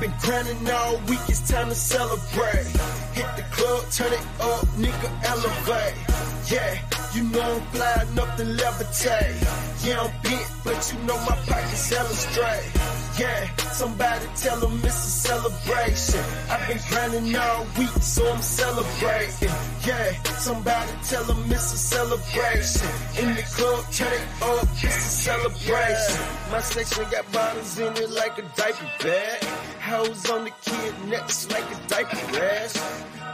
Been 0.00 0.14
grinding 0.22 0.70
all 0.70 0.96
week, 1.08 1.20
it's 1.28 1.46
time 1.46 1.68
to 1.68 1.74
celebrate. 1.74 2.64
Hit 3.12 3.28
the 3.36 3.44
club, 3.50 3.84
turn 3.90 4.10
it 4.10 4.26
up, 4.40 4.64
nigga, 4.80 5.08
elevate. 5.28 5.94
Yeah, 6.50 6.80
you 7.12 7.24
know 7.24 7.42
I'm 7.42 7.60
fly 7.68 8.06
enough 8.10 8.36
to 8.38 8.44
levitate. 8.44 9.84
Yeah, 9.84 10.00
I'm 10.00 10.10
bent, 10.22 10.50
but 10.64 10.90
you 10.90 10.98
know 11.04 11.18
my 11.28 11.36
pockets 11.44 11.90
hella 11.90 12.08
straight. 12.08 12.72
Yeah, 13.18 13.54
somebody 13.72 14.24
tell 14.36 14.58
them 14.60 14.80
it's 14.82 15.04
a 15.04 15.10
celebration. 15.28 16.24
I've 16.48 16.66
been 16.66 16.80
grinding 16.88 17.36
all 17.36 17.66
week, 17.78 17.90
so 18.00 18.26
I'm 18.32 18.40
celebrating. 18.40 19.50
Yeah, 19.84 20.12
somebody 20.38 20.92
tell 21.04 21.24
them 21.24 21.44
it's 21.52 21.74
a 21.74 21.76
celebration. 21.76 22.88
In 23.20 23.34
the 23.34 23.42
club, 23.42 23.84
turn 23.92 24.14
it 24.14 24.26
up, 24.40 24.66
it's 24.82 24.96
a 24.96 25.10
celebration. 25.28 26.24
My 26.50 26.60
section 26.62 27.04
got 27.10 27.30
bottles 27.32 27.78
in 27.78 27.92
it 27.98 28.08
like 28.08 28.38
a 28.38 28.42
diaper 28.56 28.88
bag. 29.02 29.69
Hoes 29.90 30.30
on 30.30 30.44
the 30.44 30.52
kid 30.62 30.94
necks 31.08 31.50
like 31.50 31.64
a 31.64 31.88
diaper 31.88 32.38
rash. 32.38 32.74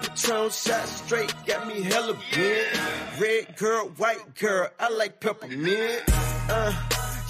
Patron 0.00 0.48
shot 0.48 0.88
straight, 0.88 1.34
got 1.44 1.68
me 1.68 1.82
hella 1.82 2.16
bent. 2.32 3.20
Red 3.20 3.56
girl, 3.56 3.88
white 3.98 4.34
girl, 4.36 4.70
I 4.80 4.88
like 4.88 5.20
peppermint. 5.20 6.02
Uh, 6.48 6.72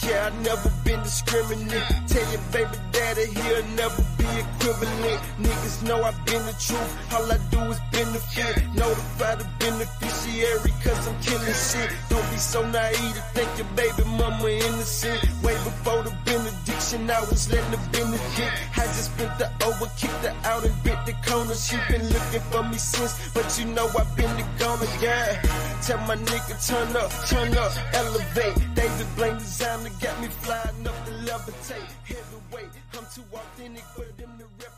yeah, 0.05 0.31
I 0.33 0.43
never 0.43 0.71
been 0.87 1.03
discriminate. 1.03 1.87
Tell 2.07 2.27
your 2.33 2.45
baby 2.55 2.79
daddy 2.93 3.27
he'll 3.27 3.67
never 3.75 4.03
be 4.17 4.29
equivalent. 4.47 5.21
Niggas 5.43 5.83
know 5.83 6.01
I've 6.03 6.17
been 6.25 6.45
the 6.47 6.57
truth. 6.67 6.91
All 7.13 7.27
I 7.31 7.39
do 7.51 7.61
is 7.75 7.81
benefit. 7.91 8.55
Notify 8.75 9.35
the 9.35 9.47
beneficiary 9.59 10.73
cause 10.83 11.03
I'm 11.09 11.19
killing 11.21 11.59
shit. 11.69 11.91
Don't 12.09 12.31
be 12.31 12.39
so 12.39 12.63
naive 12.71 13.15
to 13.19 13.25
think 13.35 13.51
your 13.59 13.71
baby 13.75 14.05
mama 14.17 14.49
innocent. 14.49 15.21
Way 15.43 15.55
before 15.67 16.03
the 16.05 16.15
benediction, 16.25 17.11
I 17.11 17.21
was 17.21 17.51
letting 17.51 17.73
the 17.73 17.83
benedict. 17.91 18.53
I 18.79 18.85
just 18.95 19.13
spent 19.13 19.39
the 19.39 19.51
over, 19.67 19.91
kicked 19.99 20.25
her 20.25 20.35
out 20.45 20.65
and 20.65 20.77
bit 20.85 20.99
the 21.05 21.15
corner. 21.27 21.55
She 21.55 21.77
been 21.91 22.07
looking 22.15 22.45
for 22.51 22.63
me 22.63 22.79
since, 22.79 23.13
but 23.35 23.47
you 23.59 23.67
know 23.75 23.89
I've 23.99 24.17
been 24.17 24.33
the 24.37 24.47
goner, 24.59 24.87
yeah. 25.03 25.43
Tell 25.83 25.99
my 26.07 26.17
nigga 26.17 26.55
turn 26.67 26.97
up, 26.97 27.11
turn 27.29 27.53
up, 27.59 27.73
elevate. 27.93 28.57
David 28.75 29.09
Blaine 29.17 29.39
designer 29.39 29.91
got 30.01 30.21
me 30.21 30.29
flying 30.29 30.76
up 30.85 30.95
to 31.07 31.13
levitate. 31.25 31.91
Heavyweight, 32.05 32.73
I'm 32.95 33.07
too 33.15 33.23
authentic 33.33 33.85
for 33.95 34.05
them 34.21 34.37
to 34.39 34.45
replicate. 34.59 34.76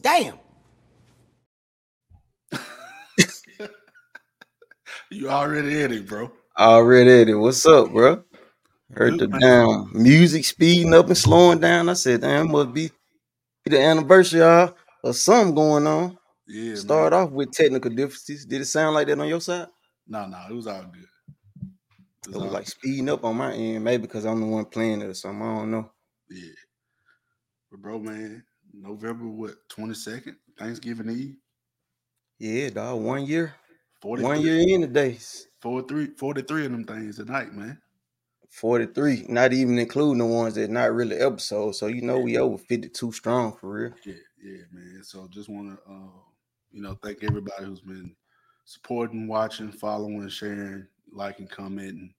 Damn. 0.00 0.38
You 5.10 5.28
already 5.28 5.82
in 5.82 5.92
it, 5.92 6.08
bro. 6.08 6.32
Already 6.58 7.22
at 7.22 7.28
it. 7.28 7.34
What's 7.34 7.66
up, 7.66 7.90
bro? 7.92 8.24
Heard 8.94 9.18
the 9.18 9.26
Good, 9.26 9.40
damn 9.40 9.90
music 9.92 10.44
speeding 10.44 10.94
up 10.94 11.06
and 11.06 11.16
slowing 11.16 11.60
down. 11.60 11.88
I 11.88 11.94
said, 11.94 12.22
damn, 12.22 12.50
must 12.50 12.72
be 12.72 12.90
the 13.66 13.80
anniversary 13.80 14.40
y'all, 14.40 14.74
or 15.02 15.12
something 15.14 15.54
going 15.54 15.86
on. 15.86 16.18
Yeah, 16.46 16.74
Start 16.76 17.12
man. 17.12 17.22
off 17.22 17.30
with 17.30 17.52
technical 17.52 17.90
difficulties. 17.90 18.44
Did 18.44 18.60
it 18.62 18.66
sound 18.66 18.94
like 18.94 19.06
that 19.06 19.18
on 19.18 19.28
your 19.28 19.40
side? 19.40 19.68
No, 20.06 20.26
no, 20.26 20.38
it 20.48 20.54
was 20.54 20.66
all 20.66 20.82
good. 20.82 21.06
It 22.26 22.28
was 22.28 22.36
all 22.36 22.48
like 22.48 22.68
speeding 22.68 23.08
up 23.08 23.24
on 23.24 23.36
my 23.36 23.52
end, 23.52 23.84
maybe 23.84 24.02
because 24.02 24.24
I'm 24.24 24.40
the 24.40 24.46
one 24.46 24.64
playing 24.66 25.02
it 25.02 25.06
or 25.08 25.14
something. 25.14 25.42
I 25.42 25.54
don't 25.56 25.70
know. 25.70 25.90
Yeah. 26.30 26.52
But 27.70 27.80
bro, 27.80 27.98
man, 27.98 28.44
November 28.72 29.28
what, 29.28 29.54
22nd? 29.68 30.36
Thanksgiving 30.58 31.10
Eve? 31.10 31.36
Yeah, 32.38 32.70
dog. 32.70 33.00
One 33.00 33.26
year. 33.26 33.54
One 34.02 34.40
year 34.40 34.58
in 34.58 34.80
today. 34.80 35.18
43, 35.60 36.14
43 36.16 36.66
of 36.66 36.72
them 36.72 36.84
things 36.84 37.16
tonight, 37.16 37.52
man. 37.52 37.78
43. 38.50 39.26
Not 39.28 39.52
even 39.52 39.78
including 39.78 40.18
the 40.18 40.26
ones 40.26 40.54
that 40.56 40.70
not 40.70 40.92
really 40.92 41.16
episodes. 41.16 41.78
So 41.78 41.86
you 41.86 42.02
know 42.02 42.18
we 42.18 42.36
over 42.36 42.58
52 42.58 43.12
strong 43.12 43.52
for 43.52 43.72
real. 43.72 43.92
Yeah, 44.04 44.14
yeah, 44.42 44.62
man. 44.72 45.00
So 45.02 45.28
just 45.30 45.48
want 45.48 45.78
to, 45.78 45.90
uh, 45.90 46.20
you 46.72 46.82
know, 46.82 46.98
thank 47.02 47.22
everybody 47.22 47.64
who's 47.64 47.80
been 47.80 48.14
supporting, 48.64 49.28
watching, 49.28 49.72
following, 49.72 50.28
sharing, 50.28 50.86
liking, 51.12 51.46
commenting, 51.46 52.12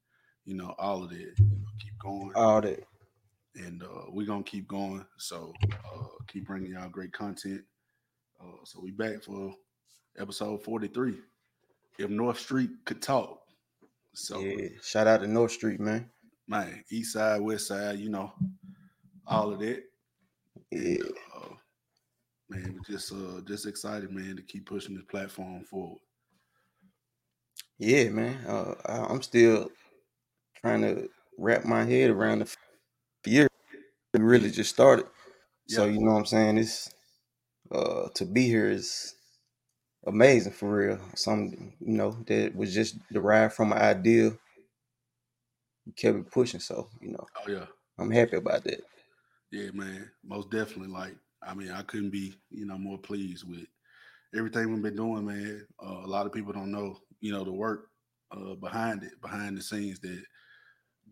you 0.45 0.55
know, 0.55 0.73
all 0.79 1.03
of 1.03 1.09
that. 1.09 1.17
You 1.19 1.35
know, 1.39 1.67
keep 1.79 1.97
going. 1.99 2.31
All 2.35 2.61
that. 2.61 2.83
And 3.55 3.83
uh, 3.83 4.05
we're 4.09 4.25
gonna 4.25 4.43
keep 4.43 4.67
going. 4.67 5.05
So 5.17 5.53
uh, 5.71 6.05
keep 6.27 6.45
bringing 6.47 6.71
y'all 6.71 6.89
great 6.89 7.13
content. 7.13 7.61
Uh, 8.41 8.63
so 8.65 8.79
we 8.81 8.91
back 8.91 9.23
for 9.23 9.53
episode 10.17 10.63
forty 10.63 10.87
three. 10.87 11.17
If 11.99 12.09
North 12.09 12.39
Street 12.39 12.71
could 12.85 13.01
talk, 13.01 13.41
so 14.13 14.39
Yeah. 14.39 14.69
Shout 14.81 15.07
out 15.07 15.21
to 15.21 15.27
North 15.27 15.51
Street, 15.51 15.79
man. 15.79 16.09
man, 16.47 16.83
East 16.89 17.13
Side, 17.13 17.41
West 17.41 17.67
Side, 17.67 17.99
you 17.99 18.09
know, 18.09 18.33
all 19.27 19.53
of 19.53 19.59
that. 19.59 19.83
Yeah. 20.71 20.79
And, 20.79 21.03
uh, 21.35 21.53
man, 22.49 22.73
we're 22.73 22.95
just 22.95 23.11
uh, 23.13 23.41
just 23.47 23.65
excited, 23.67 24.11
man, 24.11 24.35
to 24.35 24.41
keep 24.41 24.65
pushing 24.65 24.95
this 24.95 25.05
platform 25.05 25.63
forward. 25.65 26.01
Yeah, 27.77 28.09
man. 28.09 28.43
Uh, 28.45 28.75
I'm 28.85 29.21
still 29.21 29.69
trying 30.55 30.81
to 30.81 31.09
wrap 31.37 31.65
my 31.65 31.83
head 31.83 32.09
around 32.09 32.39
the 32.39 32.45
year 33.25 33.47
we 34.13 34.21
really 34.21 34.51
just 34.51 34.71
started. 34.73 35.07
So 35.67 35.85
you 35.85 35.99
know 35.99 36.13
what 36.13 36.19
I'm 36.19 36.25
saying? 36.25 36.57
It's 36.59 36.93
uh 37.71 38.09
to 38.15 38.25
be 38.25 38.47
here 38.47 38.69
is 38.69 39.15
amazing 40.07 40.53
for 40.53 40.75
real. 40.77 40.99
Something 41.15 41.75
you 41.79 41.93
know 41.93 42.11
that 42.27 42.55
was 42.55 42.73
just 42.73 42.97
derived 43.11 43.53
from 43.55 43.71
an 43.73 43.79
idea. 43.79 44.37
We 45.85 45.93
kept 45.93 46.17
it 46.17 46.29
pushing, 46.31 46.59
so 46.59 46.89
you 46.99 47.11
know 47.11 47.25
Oh 47.35 47.49
yeah, 47.49 47.67
I'm 47.99 48.11
happy 48.11 48.37
about 48.37 48.63
that. 48.65 48.81
yeah, 49.51 49.71
man, 49.71 50.11
most 50.23 50.49
definitely. 50.49 50.87
Like, 50.87 51.15
I 51.41 51.53
mean, 51.53 51.71
I 51.71 51.83
couldn't 51.83 52.09
be, 52.09 52.35
you 52.49 52.65
know, 52.65 52.77
more 52.77 52.97
pleased 52.97 53.47
with 53.47 53.67
everything 54.35 54.73
we've 54.73 54.83
been 54.83 54.95
doing, 54.95 55.25
man. 55.25 55.67
Uh, 55.83 56.01
a 56.03 56.07
lot 56.07 56.25
of 56.25 56.33
people 56.33 56.53
don't 56.53 56.71
know, 56.71 56.99
you 57.21 57.31
know, 57.31 57.43
the 57.43 57.53
work 57.53 57.89
uh, 58.31 58.55
behind 58.55 59.03
it, 59.03 59.21
behind 59.21 59.57
the 59.57 59.61
scenes 59.61 59.99
that 60.01 60.23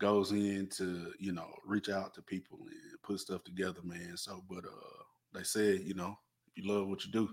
goes 0.02 0.32
in 0.32 0.68
to, 0.78 1.14
you 1.20 1.32
know, 1.32 1.48
reach 1.66 1.90
out 1.90 2.14
to 2.16 2.22
people 2.24 2.58
and 2.60 3.02
put 3.04 3.20
stuff 3.20 3.44
together, 3.44 3.80
man. 3.84 4.18
So, 4.18 4.44
but 4.50 4.66
uh, 4.66 5.04
they 5.34 5.44
said, 5.44 5.82
you 5.82 5.94
know, 5.94 6.18
if 6.48 6.62
you 6.62 6.70
love 6.72 6.88
what 6.88 7.06
you 7.06 7.12
do, 7.12 7.30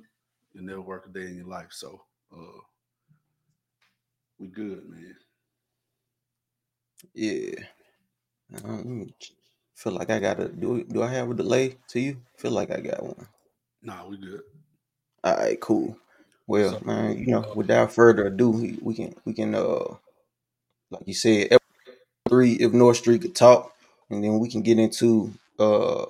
you'll 0.53 0.65
never 0.65 0.83
work 0.83 1.07
a 1.07 1.13
day 1.13 1.27
in 1.27 1.37
your 1.37 1.49
life. 1.49 1.71
So, 1.71 2.01
uh, 2.33 2.61
we 4.39 4.49
good, 4.49 4.89
man. 4.89 5.17
Yeah. 7.15 7.55
I 8.65 8.69
me 8.83 9.15
feel 9.75 9.93
like 9.93 10.11
I 10.11 10.21
gotta 10.21 10.49
do. 10.49 10.85
Do 10.85 11.03
I 11.03 11.09
have 11.09 11.31
a 11.31 11.35
delay 11.35 11.77
to 11.89 12.01
you? 12.01 12.19
Feel 12.37 12.53
like 12.53 12.71
I 12.71 12.81
got 12.81 13.03
one. 13.03 13.29
Nah, 13.83 14.07
we 14.07 14.19
good. 14.19 14.43
All 15.25 15.37
right, 15.37 15.61
cool. 15.61 15.97
Well, 16.47 16.79
So, 16.79 16.85
man, 16.85 17.19
you 17.19 17.27
know, 17.29 17.53
without 17.55 17.93
further 17.93 18.27
ado, 18.27 18.51
we, 18.51 18.95
can 18.95 19.15
we 19.25 19.35
can 19.35 19.55
uh 19.55 19.97
like 20.91 21.03
you 21.07 21.15
said, 21.15 21.49
three 22.29 22.53
if 22.55 22.73
North 22.73 22.99
Street 22.99 23.23
could 23.23 23.35
talk, 23.35 23.73
and 24.11 24.23
then 24.23 24.39
we 24.39 24.49
can 24.49 24.63
get 24.63 24.79
into 24.79 25.33
uh 25.59 26.07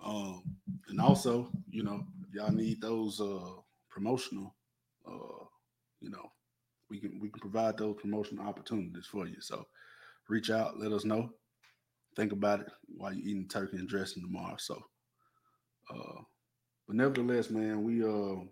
Um, 0.02 0.42
and 0.88 1.00
also, 1.00 1.50
you 1.70 1.82
know, 1.82 2.04
y'all 2.32 2.52
need 2.52 2.80
those 2.80 3.20
uh 3.20 3.54
promotional 3.90 4.54
uh, 5.06 5.44
you 6.00 6.10
know, 6.10 6.30
we 6.88 6.98
can 6.98 7.18
we 7.20 7.28
can 7.28 7.40
provide 7.40 7.76
those 7.76 7.96
promotional 8.00 8.46
opportunities 8.46 9.06
for 9.06 9.26
you. 9.26 9.40
So 9.40 9.66
reach 10.28 10.50
out, 10.50 10.78
let 10.78 10.92
us 10.92 11.04
know. 11.04 11.30
Think 12.16 12.32
about 12.32 12.60
it 12.60 12.66
while 12.88 13.12
you're 13.12 13.26
eating 13.26 13.48
turkey 13.48 13.76
and 13.78 13.88
dressing 13.88 14.22
tomorrow. 14.22 14.56
So 14.58 14.82
uh 15.90 16.22
but 16.86 16.96
nevertheless, 16.96 17.50
man, 17.50 17.84
we 17.84 18.02
uh 18.02 18.42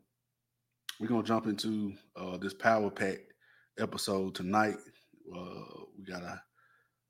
we're 1.00 1.08
gonna 1.08 1.22
jump 1.22 1.46
into 1.46 1.94
uh 2.16 2.36
this 2.38 2.54
power 2.54 2.90
pack 2.90 3.18
episode 3.78 4.34
tonight. 4.34 4.76
Uh 5.34 5.84
we 5.96 6.04
got 6.04 6.22
a, 6.22 6.40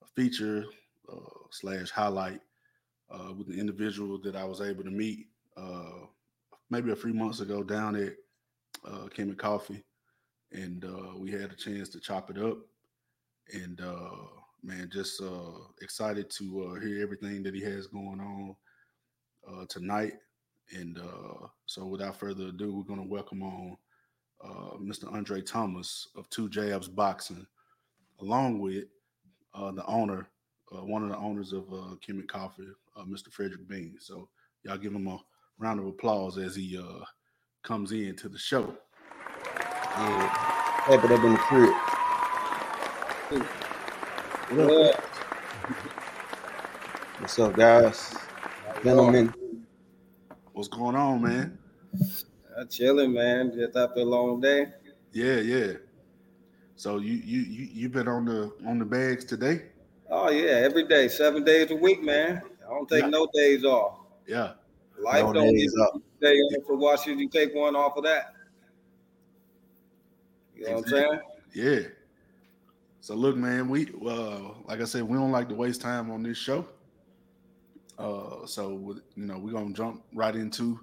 a 0.02 0.06
feature 0.16 0.64
uh 1.12 1.46
slash 1.50 1.90
highlight 1.90 2.40
uh 3.10 3.32
with 3.36 3.48
the 3.48 3.58
individual 3.58 4.20
that 4.22 4.36
I 4.36 4.44
was 4.44 4.60
able 4.60 4.84
to 4.84 4.90
meet 4.90 5.26
uh 5.56 6.06
maybe 6.70 6.90
a 6.90 6.96
few 6.96 7.14
months 7.14 7.40
ago 7.40 7.62
down 7.62 7.96
at 7.96 8.14
uh 8.84 9.08
Coffee. 9.36 9.84
And 10.52 10.84
uh 10.84 11.16
we 11.16 11.30
had 11.30 11.52
a 11.52 11.56
chance 11.56 11.88
to 11.90 12.00
chop 12.00 12.30
it 12.30 12.38
up. 12.38 12.58
And 13.52 13.80
uh 13.80 14.10
man 14.62 14.90
just 14.92 15.20
uh 15.22 15.58
excited 15.80 16.30
to 16.30 16.64
uh 16.64 16.80
hear 16.80 17.02
everything 17.02 17.42
that 17.42 17.54
he 17.54 17.62
has 17.62 17.86
going 17.86 18.20
on 18.20 18.56
uh 19.48 19.64
tonight. 19.68 20.14
And 20.72 20.98
uh 20.98 21.46
so 21.66 21.86
without 21.86 22.18
further 22.18 22.48
ado 22.48 22.74
we're 22.74 22.82
going 22.82 23.02
to 23.02 23.08
welcome 23.08 23.42
on 23.42 23.76
uh 24.44 24.76
mr 24.76 25.12
andre 25.12 25.42
thomas 25.42 26.06
of 26.14 26.30
two 26.30 26.48
jabs 26.48 26.86
boxing 26.86 27.44
along 28.20 28.60
with 28.60 28.84
uh 29.54 29.72
the 29.72 29.84
owner 29.86 30.28
uh, 30.72 30.84
one 30.84 31.02
of 31.02 31.08
the 31.08 31.16
owners 31.16 31.52
of 31.52 31.64
uh 31.72 31.96
coffee 32.28 32.68
uh, 32.96 33.04
mr 33.04 33.32
frederick 33.32 33.66
bean. 33.68 33.96
So 33.98 34.28
y'all 34.62 34.78
give 34.78 34.92
him 34.92 35.06
a 35.06 35.18
round 35.58 35.80
of 35.80 35.86
applause 35.86 36.38
as 36.38 36.54
he 36.56 36.78
uh 36.78 37.04
comes 37.64 37.92
in 37.92 38.14
to 38.16 38.28
the 38.28 38.38
show 38.38 38.74
Yeah. 39.98 40.28
Happy 40.88 41.06
it 41.06 41.12
up 41.12 41.24
in 41.24 41.32
the 41.32 41.38
crib. 41.38 41.74
Yeah, 44.56 44.92
What's 47.18 47.38
up, 47.38 47.54
guys? 47.56 48.14
Gentlemen. 48.82 49.34
what's 50.52 50.68
going 50.68 50.96
on 50.96 51.20
man 51.22 51.58
I'm 52.56 52.68
chilling, 52.68 53.12
man. 53.12 53.52
Just 53.54 53.76
after 53.76 54.00
a 54.00 54.04
long 54.04 54.40
day. 54.40 54.66
yeah 55.12 55.36
yeah 55.40 55.72
so 56.76 56.98
you 56.98 57.14
you 57.14 57.40
you 57.40 57.68
you 57.72 57.88
been 57.88 58.08
on 58.08 58.24
the 58.24 58.52
on 58.66 58.78
the 58.78 58.84
bags 58.84 59.24
today 59.24 59.62
Oh 60.10 60.30
yeah, 60.30 60.52
every 60.52 60.84
day, 60.88 61.06
seven 61.08 61.44
days 61.44 61.70
a 61.70 61.76
week, 61.76 62.02
man. 62.02 62.40
I 62.66 62.70
don't 62.70 62.88
take 62.88 63.04
Yeah. 63.04 63.10
no 63.10 63.28
days 63.34 63.62
off. 63.64 63.98
yeah 64.26 64.52
Life 65.02 65.24
No 65.24 65.32
don't 65.32 65.54
days 65.54 65.72
you 65.74 66.02
day 66.20 66.34
off 66.34 66.64
for 66.66 66.96
should 66.96 67.20
you 67.20 67.28
take 67.28 67.54
one 67.54 67.76
off 67.76 67.96
of 67.96 68.04
that? 68.04 68.34
You 70.54 70.66
know 70.66 70.72
what 70.74 70.84
I'm 70.84 70.90
saying? 70.90 71.20
Yeah. 71.54 71.80
So 73.00 73.14
look, 73.14 73.36
man, 73.36 73.68
we 73.68 73.92
uh 74.06 74.40
like 74.64 74.80
I 74.80 74.84
said, 74.84 75.02
we 75.02 75.16
don't 75.16 75.32
like 75.32 75.48
to 75.48 75.54
waste 75.54 75.80
time 75.80 76.10
on 76.10 76.22
this 76.22 76.36
show. 76.36 76.66
Uh 77.98 78.46
so 78.46 78.74
with, 78.74 79.00
you 79.16 79.26
know, 79.26 79.38
we're 79.38 79.52
gonna 79.52 79.72
jump 79.72 80.02
right 80.14 80.34
into 80.34 80.80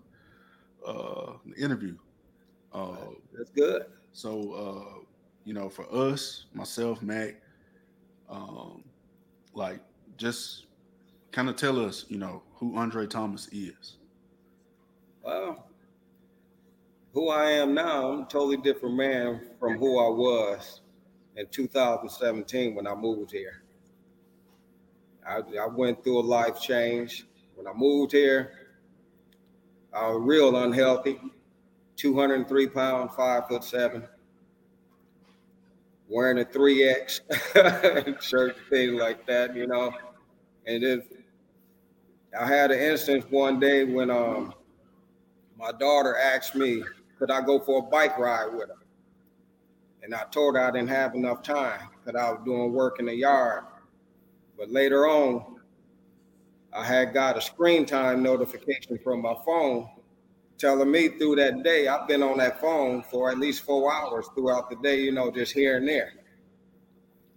uh 0.86 1.34
the 1.46 1.62
interview. 1.62 1.98
Uh 2.74 2.96
That's 3.34 3.52
good. 3.52 3.86
so 4.14 4.54
uh, 4.54 5.00
you 5.46 5.54
know, 5.54 5.70
for 5.70 5.86
us, 5.94 6.46
myself, 6.54 7.02
Mac, 7.02 7.36
um, 8.30 8.84
like 9.54 9.80
just 10.18 10.66
kind 11.32 11.50
of 11.50 11.56
tell 11.56 11.80
us, 11.80 12.06
you 12.10 12.18
know, 12.18 12.42
who 12.56 12.76
Andre 12.76 13.06
Thomas 13.06 13.48
is. 13.52 13.98
Well, 15.26 15.66
who 17.16 17.30
I 17.30 17.50
am 17.50 17.74
now, 17.74 18.12
I'm 18.12 18.20
a 18.22 18.26
totally 18.26 18.58
different 18.58 18.96
man 18.96 19.42
from 19.60 19.80
who 19.80 19.98
I 19.98 20.08
was 20.08 20.82
in 21.36 21.48
2017 21.48 22.76
when 22.76 22.86
I 22.86 22.94
moved 22.94 23.32
here. 23.32 23.64
I, 25.28 25.38
I 25.38 25.66
went 25.66 26.04
through 26.04 26.20
a 26.20 26.22
life 26.22 26.62
change. 26.62 27.26
When 27.56 27.66
I 27.66 27.74
moved 27.74 28.12
here, 28.12 28.52
I 29.92 30.10
was 30.10 30.22
real 30.22 30.56
unhealthy, 30.58 31.20
203 31.96 32.68
pounds, 32.68 33.12
five 33.18 33.48
foot 33.48 33.64
seven, 33.64 34.08
wearing 36.08 36.38
a 36.38 36.46
3X 36.46 38.22
shirt, 38.22 38.58
things 38.70 39.02
like 39.02 39.26
that, 39.26 39.56
you 39.56 39.66
know. 39.66 39.92
And 40.68 40.84
then 40.84 41.02
I 42.40 42.46
had 42.46 42.70
an 42.70 42.80
instance 42.80 43.26
one 43.32 43.60
day 43.60 43.86
when 43.86 44.12
um 44.12 44.54
my 45.58 45.72
daughter 45.72 46.18
asked 46.18 46.56
me, 46.56 46.84
could 47.18 47.32
I 47.32 47.42
go 47.42 47.60
for 47.60 47.80
a 47.80 47.82
bike 47.82 48.18
ride 48.18 48.54
with 48.54 48.70
her? 48.70 48.86
And 50.04 50.14
I 50.14 50.24
told 50.32 50.56
her 50.56 50.62
I 50.62 50.72
didn't 50.72 50.90
have 50.90 51.16
enough 51.16 51.42
time 51.42 51.90
because 52.04 52.20
I 52.20 52.32
was 52.32 52.42
doing 52.46 52.74
work 52.74 53.00
in 53.00 53.06
the 53.06 53.16
yard. 53.16 53.64
But 54.58 54.70
later 54.70 55.08
on, 55.08 55.58
I 56.74 56.86
had 56.86 57.14
got 57.14 57.38
a 57.38 57.42
screen 57.42 57.86
time 57.86 58.22
notification 58.22 59.00
from 59.04 59.22
my 59.22 59.36
phone 59.46 59.90
telling 60.58 60.92
me 60.92 61.10
through 61.10 61.36
that 61.36 61.64
day, 61.64 61.88
I've 61.88 62.08
been 62.08 62.24
on 62.24 62.38
that 62.38 62.62
phone 62.62 63.04
for 63.04 63.32
at 63.32 63.38
least 63.38 63.64
four 63.64 63.94
hours 63.94 64.28
throughout 64.36 64.70
the 64.70 64.76
day, 64.78 65.02
you 65.02 65.12
know, 65.12 65.32
just 65.32 65.54
here 65.54 65.78
and 65.78 65.88
there. 65.88 66.14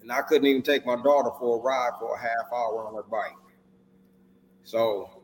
And 0.00 0.12
I 0.12 0.22
couldn't 0.22 0.46
even 0.46 0.62
take 0.62 0.87
my 0.87 0.96
daughter 0.96 1.30
for 1.38 1.58
a 1.58 1.60
ride 1.60 1.98
for 1.98 2.16
a 2.16 2.20
half 2.20 2.52
hour 2.52 2.87
on 2.87 2.94
her 2.94 3.02
bike. 3.02 3.37
So 4.64 5.17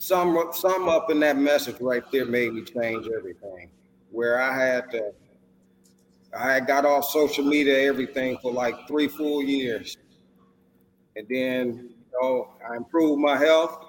some 0.00 0.48
some 0.52 0.88
up 0.88 1.10
in 1.10 1.20
that 1.20 1.36
message 1.36 1.76
right 1.80 2.02
there 2.10 2.24
made 2.24 2.54
me 2.54 2.62
change 2.62 3.06
everything. 3.16 3.70
Where 4.10 4.40
I 4.40 4.56
had 4.58 4.90
to, 4.92 5.12
I 6.36 6.52
had 6.54 6.66
got 6.66 6.86
off 6.86 7.04
social 7.04 7.44
media, 7.44 7.86
everything 7.86 8.38
for 8.38 8.50
like 8.50 8.88
three 8.88 9.08
full 9.08 9.42
years, 9.42 9.98
and 11.16 11.26
then 11.28 11.90
you 11.90 12.20
know 12.20 12.48
I 12.68 12.76
improved 12.76 13.20
my 13.20 13.36
health, 13.36 13.84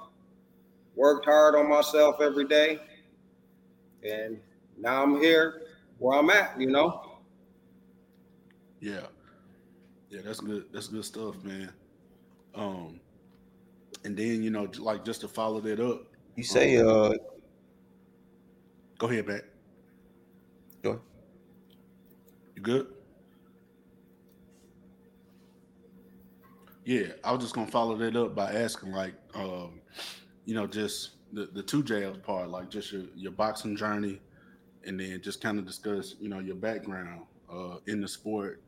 worked 0.95 1.25
hard 1.25 1.55
on 1.55 1.69
myself 1.69 2.21
every 2.21 2.45
day, 2.45 2.79
and 4.03 4.37
now 4.77 5.03
I'm 5.03 5.19
here 5.21 5.61
where 5.97 6.19
I'm 6.19 6.29
at. 6.29 6.59
You 6.59 6.67
know, 6.67 7.19
Yeah. 8.81 9.07
Yeah, 10.09 10.21
that's 10.25 10.41
good. 10.41 10.65
That's 10.73 10.89
good 10.89 11.05
stuff, 11.05 11.41
man. 11.41 11.71
Um 12.53 13.00
and 14.03 14.17
then, 14.17 14.43
you 14.43 14.49
know, 14.49 14.67
like 14.79 15.05
just 15.05 15.21
to 15.21 15.27
follow 15.27 15.59
that 15.61 15.79
up. 15.79 16.03
You 16.35 16.43
say 16.43 16.77
uh 16.77 17.13
Go 18.97 19.07
ahead, 19.09 19.25
back. 19.25 19.41
go 20.83 20.91
ahead. 20.91 21.01
You 22.55 22.61
good? 22.61 22.87
Yeah, 26.85 27.07
I 27.23 27.31
was 27.31 27.41
just 27.41 27.55
gonna 27.55 27.65
follow 27.65 27.95
that 27.97 28.15
up 28.15 28.35
by 28.35 28.51
asking, 28.53 28.91
like, 28.91 29.15
um, 29.33 29.81
you 30.45 30.53
know, 30.53 30.67
just 30.67 31.11
the, 31.33 31.47
the 31.47 31.63
two 31.63 31.81
jabs 31.81 32.19
part, 32.19 32.49
like 32.49 32.69
just 32.69 32.91
your, 32.91 33.03
your 33.15 33.31
boxing 33.31 33.75
journey, 33.75 34.19
and 34.85 34.99
then 34.99 35.19
just 35.21 35.41
kind 35.41 35.57
of 35.57 35.65
discuss, 35.65 36.15
you 36.19 36.29
know, 36.29 36.39
your 36.39 36.55
background 36.55 37.21
uh, 37.51 37.77
in 37.87 38.01
the 38.01 38.07
sport, 38.07 38.61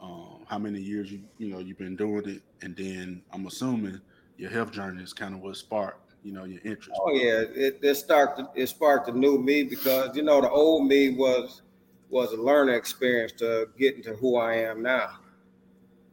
um, 0.00 0.44
how 0.46 0.58
many 0.58 0.80
years 0.80 1.12
you 1.12 1.20
you 1.38 1.48
know 1.48 1.58
you've 1.58 1.78
been 1.78 1.96
doing 1.96 2.26
it, 2.28 2.42
and 2.62 2.74
then 2.76 3.22
I'm 3.32 3.46
assuming 3.46 4.00
your 4.38 4.50
health 4.50 4.70
journey 4.70 5.02
is 5.02 5.12
kind 5.12 5.34
of 5.34 5.40
what 5.40 5.56
sparked 5.56 6.14
you 6.22 6.32
know 6.32 6.44
your 6.44 6.60
interest. 6.64 6.98
Oh 7.02 7.12
yeah, 7.12 7.42
it, 7.54 7.78
it 7.82 7.94
sparked 7.96 8.40
it 8.54 8.68
sparked 8.68 9.08
a 9.08 9.12
new 9.12 9.38
me 9.38 9.64
because 9.64 10.16
you 10.16 10.22
know 10.22 10.40
the 10.40 10.48
old 10.48 10.86
me 10.86 11.10
was 11.10 11.62
was 12.08 12.32
a 12.32 12.36
learning 12.36 12.74
experience 12.74 13.32
to 13.32 13.68
get 13.78 13.96
into 13.96 14.14
who 14.14 14.36
I 14.36 14.54
am 14.54 14.82
now. 14.82 15.10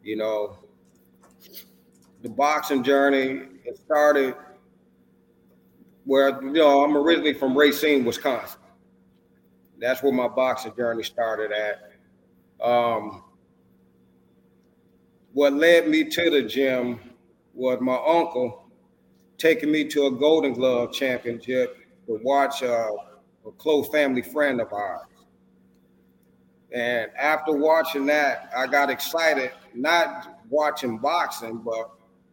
You 0.03 0.17
know, 0.17 0.57
the 2.21 2.29
boxing 2.29 2.83
journey 2.83 3.47
it 3.63 3.77
started 3.85 4.35
where 6.03 6.41
you 6.43 6.53
know 6.53 6.83
I'm 6.83 6.97
originally 6.97 7.33
from 7.33 7.57
Racine, 7.57 8.05
Wisconsin. 8.05 8.59
That's 9.79 10.01
where 10.01 10.13
my 10.13 10.27
boxing 10.27 10.75
journey 10.75 11.03
started 11.03 11.51
at. 11.51 11.91
Um, 12.65 13.23
what 15.33 15.53
led 15.53 15.89
me 15.89 16.05
to 16.05 16.29
the 16.29 16.41
gym 16.41 16.99
was 17.55 17.79
my 17.81 17.95
uncle 17.95 18.69
taking 19.37 19.71
me 19.71 19.85
to 19.85 20.07
a 20.07 20.11
Golden 20.11 20.53
Glove 20.53 20.93
championship 20.93 21.77
to 22.07 22.19
watch 22.23 22.61
uh, 22.61 22.89
a 23.45 23.51
close 23.57 23.87
family 23.89 24.21
friend 24.21 24.61
of 24.61 24.71
ours. 24.73 25.07
And 26.71 27.09
after 27.17 27.53
watching 27.53 28.05
that, 28.07 28.49
I 28.55 28.67
got 28.67 28.89
excited, 28.89 29.51
not 29.73 30.39
watching 30.49 30.97
boxing, 30.97 31.59
but 31.59 31.91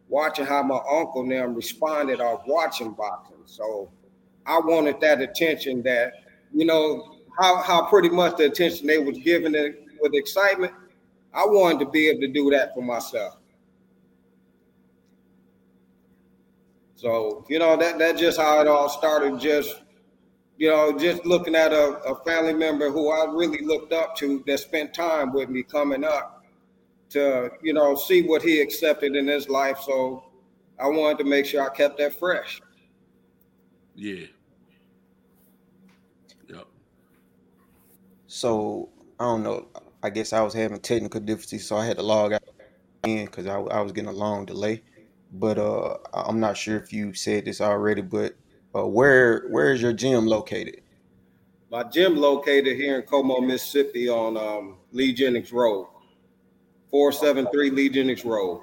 watching 0.09 0.45
how 0.45 0.61
my 0.63 0.79
uncle 0.91 1.21
and 1.21 1.31
them 1.31 1.55
responded 1.55 2.19
off 2.19 2.43
watching 2.45 2.91
boxing. 2.91 3.37
So 3.45 3.89
I 4.45 4.59
wanted 4.59 4.99
that 5.01 5.21
attention 5.21 5.81
that, 5.83 6.13
you 6.53 6.65
know, 6.65 7.15
how, 7.39 7.61
how 7.61 7.85
pretty 7.85 8.09
much 8.09 8.37
the 8.37 8.45
attention 8.45 8.85
they 8.85 8.99
was 8.99 9.17
giving 9.19 9.55
it 9.55 9.85
with 10.01 10.13
excitement. 10.13 10.73
I 11.33 11.45
wanted 11.45 11.85
to 11.85 11.91
be 11.91 12.09
able 12.09 12.21
to 12.21 12.27
do 12.27 12.49
that 12.51 12.75
for 12.75 12.81
myself. 12.81 13.37
So, 17.03 17.45
you 17.49 17.59
know, 17.59 17.75
that 17.75 17.99
that's 17.99 18.17
just 18.17 18.39
how 18.39 18.61
it 18.61 18.67
all 18.67 18.87
started. 18.87 19.37
Just, 19.37 19.81
you 20.55 20.69
know, 20.69 20.97
just 20.97 21.25
looking 21.25 21.53
at 21.53 21.73
a, 21.73 21.99
a 22.05 22.23
family 22.23 22.53
member 22.53 22.89
who 22.89 23.11
I 23.11 23.29
really 23.29 23.61
looked 23.61 23.91
up 23.91 24.15
to 24.17 24.41
that 24.47 24.59
spent 24.61 24.93
time 24.93 25.33
with 25.33 25.49
me 25.49 25.63
coming 25.63 26.05
up 26.05 26.45
to, 27.09 27.51
you 27.61 27.73
know, 27.73 27.93
see 27.95 28.21
what 28.21 28.41
he 28.41 28.61
accepted 28.61 29.17
in 29.17 29.27
his 29.27 29.49
life. 29.49 29.79
So 29.85 30.23
I 30.79 30.87
wanted 30.87 31.17
to 31.17 31.25
make 31.25 31.45
sure 31.45 31.69
I 31.69 31.75
kept 31.75 31.97
that 31.97 32.17
fresh. 32.17 32.61
Yeah. 33.95 34.27
Yep. 36.47 36.67
So 38.27 38.87
I 39.19 39.25
don't 39.25 39.43
know. 39.43 39.67
I 40.01 40.09
guess 40.09 40.31
I 40.31 40.41
was 40.41 40.53
having 40.53 40.79
technical 40.79 41.19
difficulties, 41.19 41.67
so 41.67 41.75
I 41.75 41.85
had 41.85 41.97
to 41.97 42.03
log 42.03 42.31
out 42.31 42.43
in 43.03 43.25
because 43.25 43.45
I, 43.45 43.57
I 43.57 43.81
was 43.81 43.91
getting 43.91 44.09
a 44.09 44.13
long 44.13 44.45
delay 44.45 44.83
but 45.33 45.57
uh, 45.57 45.97
I'm 46.13 46.39
not 46.39 46.55
sure 46.55 46.77
if 46.77 46.93
you 46.93 47.13
said 47.13 47.45
this 47.45 47.59
already, 47.59 48.01
but 48.01 48.35
uh, 48.75 48.87
where 48.87 49.47
where 49.49 49.71
is 49.73 49.81
your 49.81 49.93
gym 49.93 50.27
located? 50.27 50.81
My 51.71 51.83
gym 51.83 52.15
located 52.15 52.77
here 52.77 52.99
in 52.99 53.01
Como, 53.03 53.41
Mississippi, 53.41 54.07
on 54.07 54.37
um, 54.37 54.77
Lee 54.91 55.11
Jennings 55.11 55.51
Road, 55.51 55.87
four 56.89 57.11
seven 57.11 57.47
three 57.51 57.71
Lee 57.71 57.89
Jennings 57.89 58.23
Road. 58.23 58.61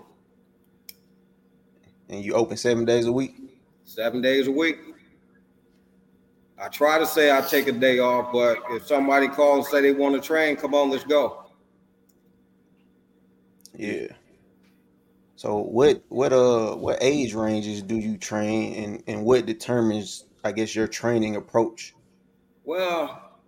And 2.08 2.24
you 2.24 2.34
open 2.34 2.56
seven 2.56 2.84
days 2.84 3.06
a 3.06 3.12
week? 3.12 3.36
Seven 3.84 4.20
days 4.20 4.46
a 4.46 4.52
week. 4.52 4.78
I 6.60 6.68
try 6.68 6.98
to 6.98 7.06
say 7.06 7.36
I 7.36 7.40
take 7.40 7.68
a 7.68 7.72
day 7.72 8.00
off, 8.00 8.32
but 8.32 8.58
if 8.70 8.86
somebody 8.86 9.28
calls 9.28 9.66
and 9.66 9.72
say 9.72 9.80
they 9.80 9.92
want 9.92 10.14
to 10.14 10.20
train, 10.20 10.56
come 10.56 10.74
on, 10.74 10.90
let's 10.90 11.04
go. 11.04 11.46
Yeah. 13.74 14.08
So 15.40 15.56
what 15.56 16.02
what 16.10 16.34
uh 16.34 16.74
what 16.74 16.98
age 17.00 17.32
ranges 17.32 17.80
do 17.80 17.96
you 17.96 18.18
train 18.18 18.74
and 18.74 19.02
and 19.06 19.24
what 19.24 19.46
determines 19.46 20.26
I 20.44 20.52
guess 20.52 20.76
your 20.76 20.86
training 20.86 21.34
approach? 21.36 21.94
Well, 22.62 23.38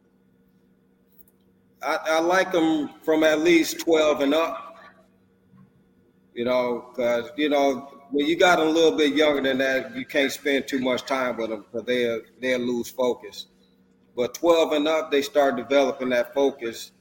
I, 1.82 1.98
I 2.12 2.20
like 2.20 2.50
them 2.50 2.88
from 3.02 3.24
at 3.24 3.40
least 3.40 3.80
12 3.80 4.22
and 4.22 4.32
up. 4.32 4.78
You 6.32 6.46
know, 6.46 6.86
because 6.88 7.30
you 7.36 7.50
know 7.50 8.06
when 8.10 8.24
you 8.24 8.38
got 8.38 8.58
a 8.58 8.64
little 8.64 8.96
bit 8.96 9.12
younger 9.12 9.42
than 9.42 9.58
that, 9.58 9.94
you 9.94 10.06
can't 10.06 10.32
spend 10.32 10.66
too 10.66 10.78
much 10.78 11.04
time 11.04 11.36
with 11.36 11.50
them 11.50 11.66
because 11.70 11.86
they'll 11.86 12.22
they'll 12.40 12.58
lose 12.60 12.88
focus. 12.88 13.48
But 14.16 14.32
12 14.32 14.72
and 14.72 14.88
up, 14.88 15.10
they 15.10 15.20
start 15.20 15.56
developing 15.56 16.08
that 16.08 16.32
focus 16.32 16.92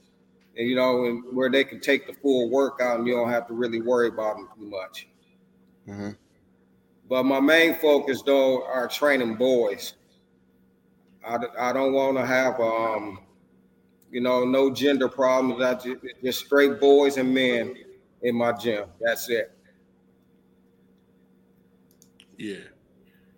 and 0.57 0.67
you 0.67 0.75
know, 0.75 1.05
and 1.05 1.23
where 1.31 1.49
they 1.49 1.63
can 1.63 1.79
take 1.79 2.07
the 2.07 2.13
full 2.13 2.49
workout 2.49 2.99
and 2.99 3.07
you 3.07 3.13
don't 3.13 3.29
have 3.29 3.47
to 3.47 3.53
really 3.53 3.81
worry 3.81 4.07
about 4.07 4.35
them 4.35 4.49
too 4.55 4.69
much. 4.69 5.07
Mm-hmm. 5.87 6.11
But 7.09 7.23
my 7.23 7.39
main 7.39 7.75
focus, 7.75 8.21
though, 8.21 8.65
are 8.65 8.87
training 8.87 9.35
boys. 9.35 9.93
I, 11.27 11.37
I 11.59 11.73
don't 11.73 11.93
want 11.93 12.17
to 12.17 12.25
have, 12.25 12.59
um, 12.59 13.19
you 14.09 14.21
know, 14.21 14.45
no 14.45 14.71
gender 14.71 15.09
problems. 15.09 15.61
I 15.61 15.73
just, 15.73 15.97
just 16.23 16.45
straight 16.45 16.79
boys 16.79 17.17
and 17.17 17.33
men 17.33 17.75
in 18.21 18.35
my 18.35 18.53
gym. 18.53 18.85
That's 18.99 19.29
it. 19.29 19.51
Yeah. 22.37 22.63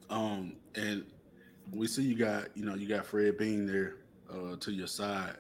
Um, 0.09 0.55
and 0.75 1.05
we 1.71 1.87
see 1.87 2.03
you 2.03 2.15
got, 2.15 2.55
you 2.55 2.63
know, 2.63 2.75
you 2.75 2.87
got 2.87 3.05
Fred 3.05 3.37
Bean 3.37 3.65
there 3.65 3.95
uh, 4.31 4.55
to 4.57 4.71
your 4.71 4.87
side. 4.87 5.35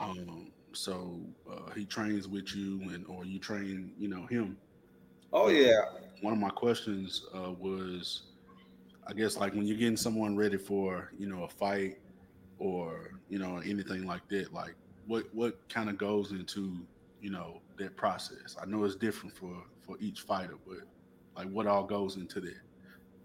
Um, 0.00 0.50
so 0.72 1.20
uh, 1.50 1.70
he 1.74 1.84
trains 1.84 2.28
with 2.28 2.54
you, 2.54 2.80
and 2.90 3.04
or 3.08 3.24
you 3.24 3.38
train, 3.38 3.92
you 3.98 4.08
know, 4.08 4.26
him. 4.26 4.56
Oh 5.32 5.48
yeah. 5.48 5.80
One 6.22 6.32
of 6.32 6.38
my 6.38 6.50
questions 6.50 7.26
uh, 7.34 7.52
was, 7.52 8.22
I 9.06 9.12
guess, 9.12 9.36
like 9.36 9.54
when 9.54 9.66
you're 9.66 9.78
getting 9.78 9.96
someone 9.96 10.36
ready 10.36 10.58
for, 10.58 11.10
you 11.18 11.26
know, 11.28 11.44
a 11.44 11.48
fight 11.48 11.98
or 12.58 13.12
you 13.28 13.38
know 13.38 13.58
anything 13.58 14.06
like 14.06 14.28
that, 14.28 14.52
like 14.52 14.74
what 15.06 15.24
what 15.34 15.58
kind 15.68 15.88
of 15.88 15.98
goes 15.98 16.32
into, 16.32 16.76
you 17.20 17.30
know, 17.30 17.60
that 17.78 17.96
process? 17.96 18.56
I 18.60 18.66
know 18.66 18.84
it's 18.84 18.96
different 18.96 19.36
for 19.36 19.54
for 19.80 19.96
each 20.00 20.20
fighter, 20.22 20.56
but 20.66 20.78
like 21.36 21.50
what 21.50 21.66
all 21.66 21.84
goes 21.84 22.16
into 22.16 22.40
that? 22.40 22.56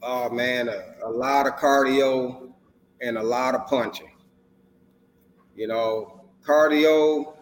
Oh 0.02 0.30
man, 0.30 0.70
a, 0.70 0.96
a 1.04 1.10
lot 1.10 1.48
of 1.48 1.54
cardio 1.54 2.52
and 3.02 3.18
a 3.18 3.24
lot 3.24 3.56
of 3.56 3.66
punching. 3.68 4.12
You 5.56 5.68
know, 5.68 6.22
cardio 6.46 7.35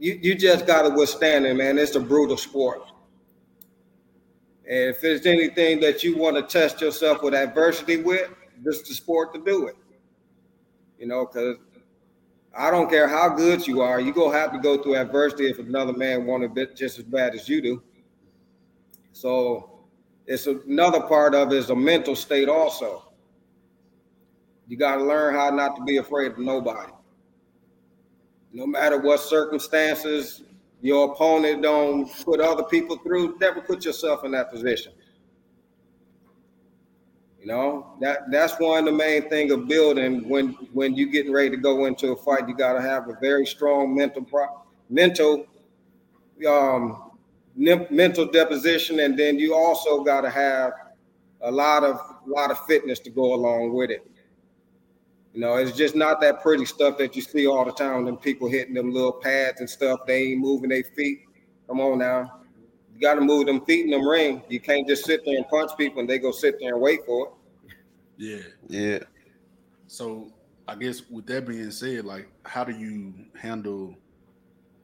you, 0.00 0.18
you 0.22 0.34
just 0.34 0.66
got 0.66 0.82
to 0.82 0.88
withstand 0.88 1.44
it, 1.44 1.54
man. 1.54 1.78
It's 1.78 1.94
a 1.94 2.00
brutal 2.00 2.38
sport. 2.38 2.80
And 4.66 4.88
if 4.88 5.00
there's 5.02 5.26
anything 5.26 5.78
that 5.80 6.02
you 6.02 6.16
want 6.16 6.36
to 6.36 6.42
test 6.42 6.80
yourself 6.80 7.22
with 7.22 7.34
adversity 7.34 7.98
with, 7.98 8.30
this 8.62 8.76
is 8.76 8.88
the 8.88 8.94
sport 8.94 9.34
to 9.34 9.44
do 9.44 9.66
it. 9.66 9.76
You 10.98 11.06
know, 11.06 11.26
because 11.26 11.56
I 12.56 12.70
don't 12.70 12.88
care 12.88 13.08
how 13.08 13.28
good 13.28 13.66
you 13.66 13.82
are, 13.82 14.00
you're 14.00 14.14
going 14.14 14.32
to 14.32 14.38
have 14.38 14.52
to 14.52 14.58
go 14.58 14.82
through 14.82 14.96
adversity 14.96 15.50
if 15.50 15.58
another 15.58 15.92
man 15.92 16.24
wants 16.24 16.50
it 16.56 16.76
just 16.76 16.98
as 16.98 17.04
bad 17.04 17.34
as 17.34 17.46
you 17.46 17.60
do. 17.60 17.82
So 19.12 19.80
it's 20.26 20.46
another 20.46 21.02
part 21.02 21.34
of 21.34 21.52
it 21.52 21.56
is 21.56 21.68
a 21.68 21.76
mental 21.76 22.16
state 22.16 22.48
also. 22.48 23.12
You 24.66 24.78
got 24.78 24.96
to 24.96 25.04
learn 25.04 25.34
how 25.34 25.50
not 25.50 25.76
to 25.76 25.82
be 25.82 25.98
afraid 25.98 26.32
of 26.32 26.38
nobody 26.38 26.92
no 28.52 28.66
matter 28.66 28.98
what 28.98 29.20
circumstances 29.20 30.42
your 30.80 31.12
opponent 31.12 31.62
don't 31.62 32.10
put 32.24 32.40
other 32.40 32.64
people 32.64 32.96
through, 32.96 33.36
never 33.38 33.60
put 33.60 33.84
yourself 33.84 34.24
in 34.24 34.32
that 34.32 34.50
position. 34.50 34.92
You 37.40 37.46
know, 37.46 37.96
that 38.00 38.30
that's 38.30 38.58
one 38.60 38.80
of 38.80 38.84
the 38.84 38.92
main 38.92 39.28
thing 39.30 39.50
of 39.50 39.66
building 39.66 40.28
when 40.28 40.48
when 40.74 40.94
you're 40.94 41.08
getting 41.08 41.32
ready 41.32 41.50
to 41.50 41.56
go 41.56 41.86
into 41.86 42.12
a 42.12 42.16
fight, 42.16 42.46
you 42.46 42.54
got 42.54 42.74
to 42.74 42.82
have 42.82 43.08
a 43.08 43.16
very 43.20 43.46
strong 43.46 43.94
mental 43.94 44.22
pro- 44.22 44.60
mental 44.90 45.46
um 46.46 47.10
mental 47.56 48.26
deposition 48.26 49.00
and 49.00 49.18
then 49.18 49.38
you 49.38 49.54
also 49.54 50.02
got 50.02 50.22
to 50.22 50.30
have 50.30 50.72
a 51.42 51.50
lot 51.50 51.82
of 51.84 51.96
a 52.26 52.30
lot 52.30 52.50
of 52.50 52.64
fitness 52.66 52.98
to 53.00 53.10
go 53.10 53.34
along 53.34 53.72
with 53.72 53.90
it. 53.90 54.06
You 55.32 55.40
know, 55.40 55.54
it's 55.56 55.76
just 55.76 55.94
not 55.94 56.20
that 56.22 56.42
pretty 56.42 56.64
stuff 56.64 56.98
that 56.98 57.14
you 57.14 57.22
see 57.22 57.46
all 57.46 57.64
the 57.64 57.72
time. 57.72 58.04
Them 58.04 58.16
people 58.16 58.48
hitting 58.48 58.74
them 58.74 58.92
little 58.92 59.12
pads 59.12 59.60
and 59.60 59.70
stuff. 59.70 60.00
They 60.06 60.32
ain't 60.32 60.40
moving 60.40 60.70
their 60.70 60.82
feet. 60.96 61.20
Come 61.68 61.80
on 61.80 61.98
now. 61.98 62.40
You 62.92 63.00
got 63.00 63.14
to 63.14 63.20
move 63.20 63.46
them 63.46 63.64
feet 63.64 63.84
in 63.84 63.92
them 63.92 64.06
ring. 64.06 64.42
You 64.48 64.58
can't 64.60 64.88
just 64.88 65.04
sit 65.04 65.24
there 65.24 65.36
and 65.36 65.48
punch 65.48 65.70
people 65.78 66.00
and 66.00 66.10
they 66.10 66.18
go 66.18 66.32
sit 66.32 66.56
there 66.58 66.72
and 66.74 66.82
wait 66.82 67.00
for 67.06 67.28
it. 67.28 67.32
Yeah. 68.16 68.42
Yeah. 68.68 68.98
So 69.86 70.32
I 70.66 70.74
guess 70.74 71.08
with 71.08 71.26
that 71.26 71.46
being 71.46 71.70
said, 71.70 72.04
like 72.04 72.28
how 72.44 72.64
do 72.64 72.72
you 72.72 73.14
handle 73.40 73.96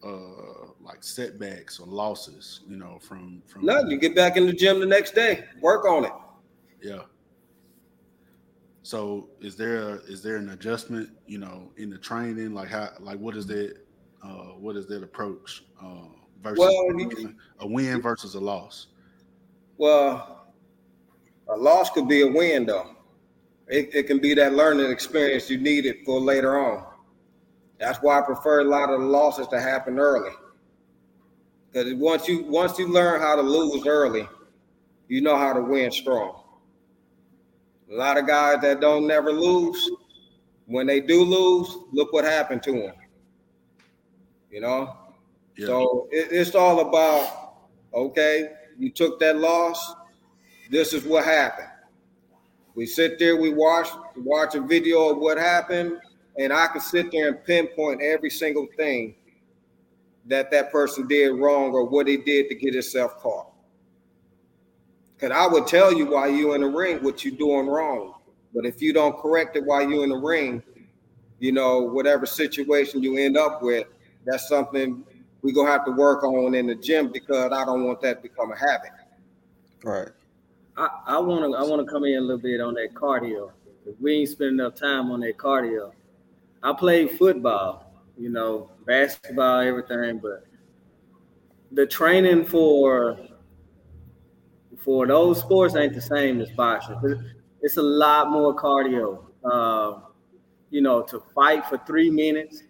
uh 0.04 0.68
like 0.80 1.02
setbacks 1.02 1.80
or 1.80 1.86
losses, 1.86 2.60
you 2.68 2.76
know, 2.76 2.98
from 3.00 3.42
from 3.46 3.66
nothing. 3.66 3.90
You 3.90 3.98
get 3.98 4.14
back 4.14 4.36
in 4.36 4.46
the 4.46 4.52
gym 4.52 4.78
the 4.78 4.86
next 4.86 5.14
day, 5.14 5.44
work 5.60 5.84
on 5.84 6.04
it. 6.04 6.12
Yeah. 6.80 7.02
So 8.86 9.30
is 9.40 9.56
there 9.56 9.98
is 10.06 10.22
there 10.22 10.36
an 10.36 10.50
adjustment, 10.50 11.10
you 11.26 11.38
know, 11.38 11.72
in 11.76 11.90
the 11.90 11.98
training? 11.98 12.54
Like 12.54 12.68
how 12.68 12.90
like 13.00 13.18
what 13.18 13.36
is 13.36 13.44
that 13.48 13.76
uh 14.22 14.52
what 14.60 14.76
is 14.76 14.86
that 14.86 15.02
approach 15.02 15.64
uh 15.82 16.06
versus 16.40 16.60
Well, 16.60 17.34
a 17.58 17.66
win- 17.66 18.00
versus 18.00 18.36
a 18.36 18.40
loss? 18.40 18.86
Well, 19.76 20.52
a 21.48 21.56
loss 21.56 21.90
could 21.90 22.06
be 22.06 22.20
a 22.22 22.28
win, 22.28 22.64
though. 22.66 22.94
It, 23.66 23.92
it 23.92 24.06
can 24.06 24.20
be 24.20 24.34
that 24.34 24.54
learning 24.54 24.88
experience 24.88 25.50
you 25.50 25.58
need 25.58 25.84
it 25.84 26.04
for 26.04 26.20
later 26.20 26.56
on. 26.56 26.86
That's 27.80 27.98
why 27.98 28.20
I 28.20 28.22
prefer 28.22 28.60
a 28.60 28.64
lot 28.64 28.88
of 28.88 29.00
the 29.00 29.06
losses 29.06 29.48
to 29.48 29.60
happen 29.60 29.98
early. 29.98 30.30
Because 31.72 31.92
once 31.94 32.28
you 32.28 32.44
once 32.44 32.78
you 32.78 32.86
learn 32.86 33.20
how 33.20 33.34
to 33.34 33.42
lose 33.42 33.84
early, 33.84 34.28
you 35.08 35.22
know 35.22 35.36
how 35.36 35.52
to 35.54 35.60
win 35.60 35.90
strong. 35.90 36.44
A 37.90 37.94
lot 37.94 38.18
of 38.18 38.26
guys 38.26 38.60
that 38.62 38.80
don't 38.80 39.06
never 39.06 39.32
lose, 39.32 39.90
when 40.66 40.86
they 40.86 41.00
do 41.00 41.22
lose, 41.22 41.76
look 41.92 42.12
what 42.12 42.24
happened 42.24 42.62
to 42.64 42.72
them. 42.72 42.94
You 44.50 44.60
know, 44.60 44.96
Yeah. 45.56 45.66
so 45.66 46.08
it, 46.10 46.28
it's 46.30 46.54
all 46.54 46.80
about 46.80 47.54
okay, 47.94 48.50
you 48.78 48.90
took 48.90 49.20
that 49.20 49.38
loss. 49.38 49.94
This 50.70 50.92
is 50.92 51.04
what 51.04 51.24
happened. 51.24 51.68
We 52.74 52.86
sit 52.86 53.18
there, 53.18 53.36
we 53.36 53.50
watch 53.52 53.88
watch 54.16 54.54
a 54.54 54.60
video 54.60 55.10
of 55.10 55.18
what 55.18 55.38
happened, 55.38 55.98
and 56.38 56.52
I 56.52 56.66
can 56.66 56.80
sit 56.80 57.10
there 57.12 57.28
and 57.28 57.44
pinpoint 57.44 58.02
every 58.02 58.30
single 58.30 58.66
thing 58.76 59.14
that 60.26 60.50
that 60.50 60.72
person 60.72 61.06
did 61.06 61.30
wrong 61.30 61.70
or 61.72 61.84
what 61.84 62.08
he 62.08 62.16
did 62.16 62.48
to 62.48 62.54
get 62.56 62.74
himself 62.74 63.16
caught. 63.18 63.52
Because 65.16 65.30
I 65.34 65.46
would 65.46 65.66
tell 65.66 65.92
you 65.92 66.06
while 66.06 66.28
you 66.30 66.52
in 66.54 66.60
the 66.60 66.68
ring 66.68 67.02
what 67.02 67.24
you're 67.24 67.34
doing 67.36 67.66
wrong, 67.66 68.14
but 68.54 68.66
if 68.66 68.82
you 68.82 68.92
don't 68.92 69.16
correct 69.18 69.56
it 69.56 69.64
while 69.64 69.88
you're 69.88 70.04
in 70.04 70.10
the 70.10 70.16
ring, 70.16 70.62
you 71.38 71.52
know 71.52 71.80
whatever 71.80 72.26
situation 72.26 73.02
you 73.02 73.16
end 73.16 73.36
up 73.36 73.62
with, 73.62 73.86
that's 74.26 74.48
something 74.48 75.04
we're 75.42 75.54
gonna 75.54 75.70
have 75.70 75.84
to 75.86 75.92
work 75.92 76.22
on 76.24 76.54
in 76.54 76.66
the 76.66 76.74
gym 76.74 77.10
because 77.12 77.52
I 77.52 77.64
don't 77.64 77.84
want 77.84 78.00
that 78.02 78.22
to 78.22 78.28
become 78.28 78.52
a 78.52 78.58
habit. 78.58 78.90
Right. 79.82 80.08
I, 80.76 80.88
I 81.06 81.18
want 81.18 81.50
to 81.50 81.56
I 81.58 81.62
want 81.62 81.86
to 81.86 81.90
come 81.90 82.04
in 82.04 82.18
a 82.18 82.20
little 82.20 82.38
bit 82.38 82.60
on 82.60 82.74
that 82.74 82.92
cardio. 82.94 83.50
'cause 83.84 83.94
We 84.00 84.16
ain't 84.16 84.28
spend 84.28 84.60
enough 84.60 84.74
time 84.74 85.10
on 85.10 85.20
that 85.20 85.38
cardio. 85.38 85.92
I 86.62 86.72
played 86.72 87.12
football, 87.12 87.92
you 88.18 88.28
know, 88.28 88.70
basketball, 88.86 89.60
everything, 89.60 90.18
but 90.18 90.44
the 91.72 91.86
training 91.86 92.44
for 92.46 93.18
for 94.86 95.06
those 95.06 95.40
sports 95.40 95.76
ain't 95.76 95.94
the 95.94 96.00
same 96.00 96.40
as 96.40 96.50
boxing. 96.52 96.96
It's- 97.04 97.76
a 97.76 97.82
lot 97.82 98.30
more 98.30 98.54
cardio. 98.54 99.24
Uh, 99.44 99.98
you 100.70 100.80
know, 100.80 101.02
to 101.02 101.20
fight 101.34 101.66
for 101.66 101.78
three 101.78 102.10
minutes. 102.10 102.62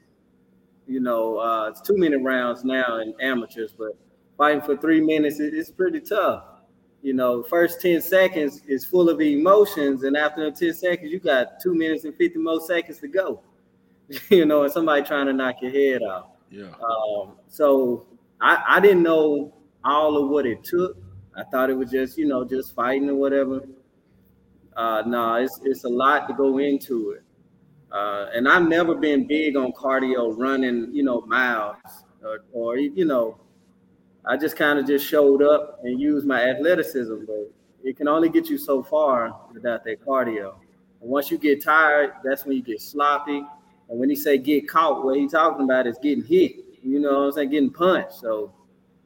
You 0.88 1.00
know, 1.00 1.38
uh, 1.38 1.68
it's 1.68 1.80
two 1.80 1.96
minute 1.96 2.22
rounds 2.22 2.64
now 2.64 2.98
in 3.00 3.14
amateurs, 3.20 3.72
but 3.76 3.92
fighting 4.38 4.62
for 4.62 4.76
three 4.76 5.00
minutes 5.00 5.38
it, 5.38 5.52
it's 5.54 5.70
pretty 5.70 6.00
tough 6.00 6.44
you 7.06 7.14
know, 7.14 7.40
first 7.44 7.80
10 7.80 8.02
seconds 8.02 8.62
is 8.66 8.84
full 8.84 9.08
of 9.08 9.20
emotions, 9.20 10.02
and 10.02 10.16
after 10.16 10.44
the 10.44 10.50
10 10.50 10.74
seconds, 10.74 11.12
you 11.12 11.20
got 11.20 11.60
two 11.60 11.72
minutes 11.72 12.02
and 12.04 12.12
50 12.16 12.40
more 12.40 12.60
seconds 12.60 12.98
to 12.98 13.06
go. 13.06 13.42
you 14.28 14.44
know, 14.44 14.64
and 14.64 14.72
somebody 14.72 15.02
trying 15.02 15.26
to 15.26 15.32
knock 15.32 15.62
your 15.62 15.70
head 15.70 16.02
off. 16.02 16.30
Yeah. 16.50 16.72
Um, 16.84 17.36
so 17.48 18.08
I, 18.40 18.60
I 18.68 18.80
didn't 18.80 19.04
know 19.04 19.54
all 19.84 20.20
of 20.20 20.30
what 20.30 20.46
it 20.46 20.64
took. 20.64 20.96
I 21.36 21.44
thought 21.44 21.70
it 21.70 21.76
was 21.76 21.90
just, 21.90 22.16
you 22.16 22.26
know, 22.26 22.44
just 22.44 22.74
fighting 22.74 23.10
or 23.10 23.14
whatever. 23.14 23.62
Uh, 24.76 25.02
no, 25.06 25.34
it's 25.36 25.60
it's 25.64 25.84
a 25.84 25.88
lot 25.88 26.28
to 26.28 26.34
go 26.34 26.58
into 26.58 27.10
it. 27.12 27.22
Uh, 27.92 28.26
and 28.34 28.48
I've 28.48 28.68
never 28.68 28.94
been 28.94 29.26
big 29.26 29.56
on 29.56 29.72
cardio, 29.72 30.36
running, 30.36 30.88
you 30.92 31.02
know, 31.02 31.20
miles 31.22 31.76
or, 32.22 32.40
or 32.52 32.78
you 32.78 33.04
know, 33.04 33.38
I 34.24 34.36
just 34.36 34.56
kind 34.56 34.78
of 34.78 34.86
just 34.86 35.06
showed 35.06 35.42
up 35.42 35.80
and 35.84 36.00
used 36.00 36.26
my 36.26 36.50
athleticism, 36.50 37.24
but 37.26 37.52
it 37.84 37.96
can 37.96 38.08
only 38.08 38.28
get 38.28 38.48
you 38.48 38.58
so 38.58 38.82
far 38.82 39.34
without 39.54 39.84
that 39.84 40.04
cardio. 40.04 40.54
And 41.00 41.10
once 41.10 41.30
you 41.30 41.38
get 41.38 41.62
tired, 41.62 42.14
that's 42.24 42.44
when 42.44 42.56
you 42.56 42.62
get 42.62 42.80
sloppy. 42.80 43.44
And 43.88 44.00
when 44.00 44.10
he 44.10 44.16
say 44.16 44.38
get 44.38 44.68
caught, 44.68 45.04
what 45.04 45.16
he 45.16 45.28
talking 45.28 45.64
about 45.64 45.86
is 45.86 45.96
getting 46.02 46.24
hit. 46.24 46.56
You 46.82 46.98
know 46.98 47.20
what 47.20 47.26
I'm 47.26 47.32
saying? 47.32 47.50
Getting 47.50 47.70
punched. 47.70 48.14
So 48.14 48.52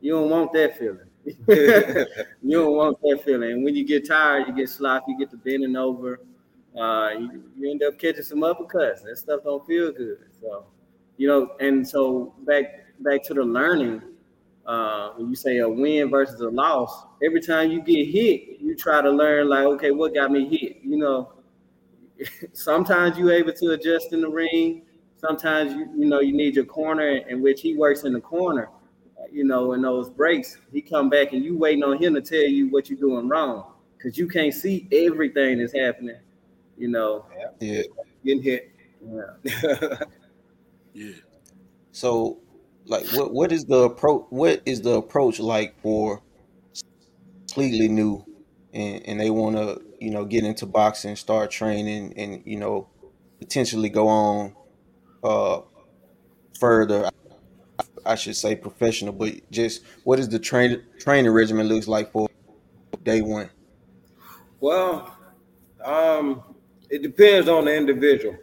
you 0.01 0.12
don't 0.12 0.31
want 0.31 0.53
that 0.55 0.79
feeling. 0.79 1.10
you 1.24 2.06
don't 2.50 2.76
want 2.76 3.00
that 3.02 3.22
feeling. 3.24 3.62
When 3.64 3.74
you 3.74 3.85
get 3.85 4.06
tired, 4.09 4.48
you 4.48 4.54
get 4.54 4.68
sloppy, 4.68 5.12
you 5.12 5.18
get 5.18 5.30
to 5.30 5.37
bending 5.37 5.76
over. 5.76 6.20
Uh, 6.78 7.11
you, 7.18 7.44
you 7.59 7.70
end 7.70 7.83
up 7.83 7.98
catching 7.98 8.22
some 8.22 8.40
uppercuts. 8.40 9.02
That 9.02 9.16
stuff 9.16 9.40
don't 9.44 9.66
feel 9.66 9.92
good. 9.92 10.18
So, 10.40 10.66
you 11.16 11.28
know, 11.28 11.56
and 11.61 11.87
so 11.87 12.35
back 12.46 12.87
back 13.00 13.22
to 13.24 13.35
the 13.35 13.42
learning 13.42 14.02
uh, 14.66 15.11
when 15.16 15.28
you 15.28 15.35
say 15.35 15.59
a 15.59 15.68
win 15.68 16.11
versus 16.11 16.40
a 16.40 16.48
loss, 16.48 17.06
every 17.24 17.40
time 17.40 17.70
you 17.70 17.83
get 17.83 18.06
hit, 18.06 18.61
you 18.61 18.76
try 18.76 19.02
to 19.02 19.11
learn 19.11 19.48
like, 19.48 19.64
okay, 19.64 19.90
what 19.90 20.14
got 20.14 20.30
me 20.30 20.48
hit? 20.48 20.78
You 20.83 20.96
know, 20.98 21.33
sometimes 22.52 23.18
you're 23.18 23.33
able 23.33 23.52
to 23.52 23.72
adjust 23.72 24.12
in 24.12 24.20
the 24.20 24.28
ring. 24.28 24.83
Sometimes 25.16 25.72
you 25.74 25.88
you 25.96 26.06
know 26.06 26.20
you 26.20 26.33
need 26.33 26.54
your 26.56 26.64
corner, 26.64 27.09
in 27.09 27.42
which 27.42 27.61
he 27.61 27.76
works 27.76 28.04
in 28.04 28.12
the 28.12 28.20
corner. 28.20 28.70
You 29.33 29.44
know, 29.44 29.72
in 29.72 29.83
those 29.83 30.11
breaks, 30.11 30.59
he 30.72 30.80
come 30.80 31.09
back 31.11 31.33
and 31.33 31.44
you 31.44 31.56
waiting 31.56 31.85
on 31.85 31.98
him 32.02 32.14
to 32.14 32.20
tell 32.20 32.38
you 32.42 32.68
what 32.70 32.90
you're 32.90 32.98
doing 32.98 33.28
wrong 33.28 33.72
because 33.96 34.18
you 34.18 34.26
can't 34.28 34.54
see 34.54 34.88
everything 34.92 35.59
that's 35.59 35.72
happening. 35.72 36.16
You 36.78 36.88
know, 36.88 37.26
Yeah. 37.61 37.83
Getting 38.24 38.42
hit. 38.42 38.70
yeah. 39.02 39.98
Yeah. 40.92 41.12
So, 41.92 42.40
like, 42.87 43.06
what 43.12 43.33
what 43.33 43.52
is 43.52 43.64
the 43.66 43.85
approach? 43.85 44.26
What 44.30 44.62
is 44.66 44.83
the 44.83 44.92
approach 44.92 45.40
like 45.40 45.80
for 45.83 46.22
completely 47.48 47.88
new, 47.88 48.24
and 48.72 49.06
and 49.06 49.20
they 49.20 49.30
want 49.30 49.56
to 49.56 49.80
you 50.00 50.11
know 50.11 50.24
get 50.24 50.44
into 50.44 50.66
boxing, 50.66 51.16
start 51.16 51.50
training, 51.50 52.12
and 52.16 52.42
you 52.44 52.59
know 52.59 52.88
potentially 53.38 53.88
go 53.88 54.09
on 54.09 54.54
uh 55.24 55.61
further. 56.59 57.09
I 58.05 58.15
should 58.15 58.37
say 58.37 58.57
professional, 58.57 59.13
but 59.13 59.51
just 59.51 59.83
what 60.05 60.19
is 60.19 60.29
the 60.29 60.39
train 60.39 60.83
training 60.99 61.31
regimen 61.31 61.69
looks 61.69 61.89
like 61.89 62.11
for 62.13 62.29
day 63.03 63.21
one? 63.21 63.51
Well, 64.61 65.17
um, 65.85 66.43
it 66.91 67.03
depends 67.03 67.49
on 67.49 67.65
the 67.65 67.75
individual. 67.75 68.37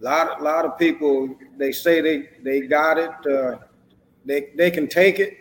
A 0.00 0.04
lot, 0.04 0.40
a 0.40 0.44
lot 0.44 0.64
of 0.64 0.78
people 0.78 1.34
they 1.56 1.72
say 1.72 2.00
they 2.00 2.28
they 2.42 2.60
got 2.66 2.98
it, 2.98 3.10
uh, 3.26 3.58
they 4.24 4.50
they 4.56 4.70
can 4.70 4.88
take 4.88 5.18
it, 5.18 5.36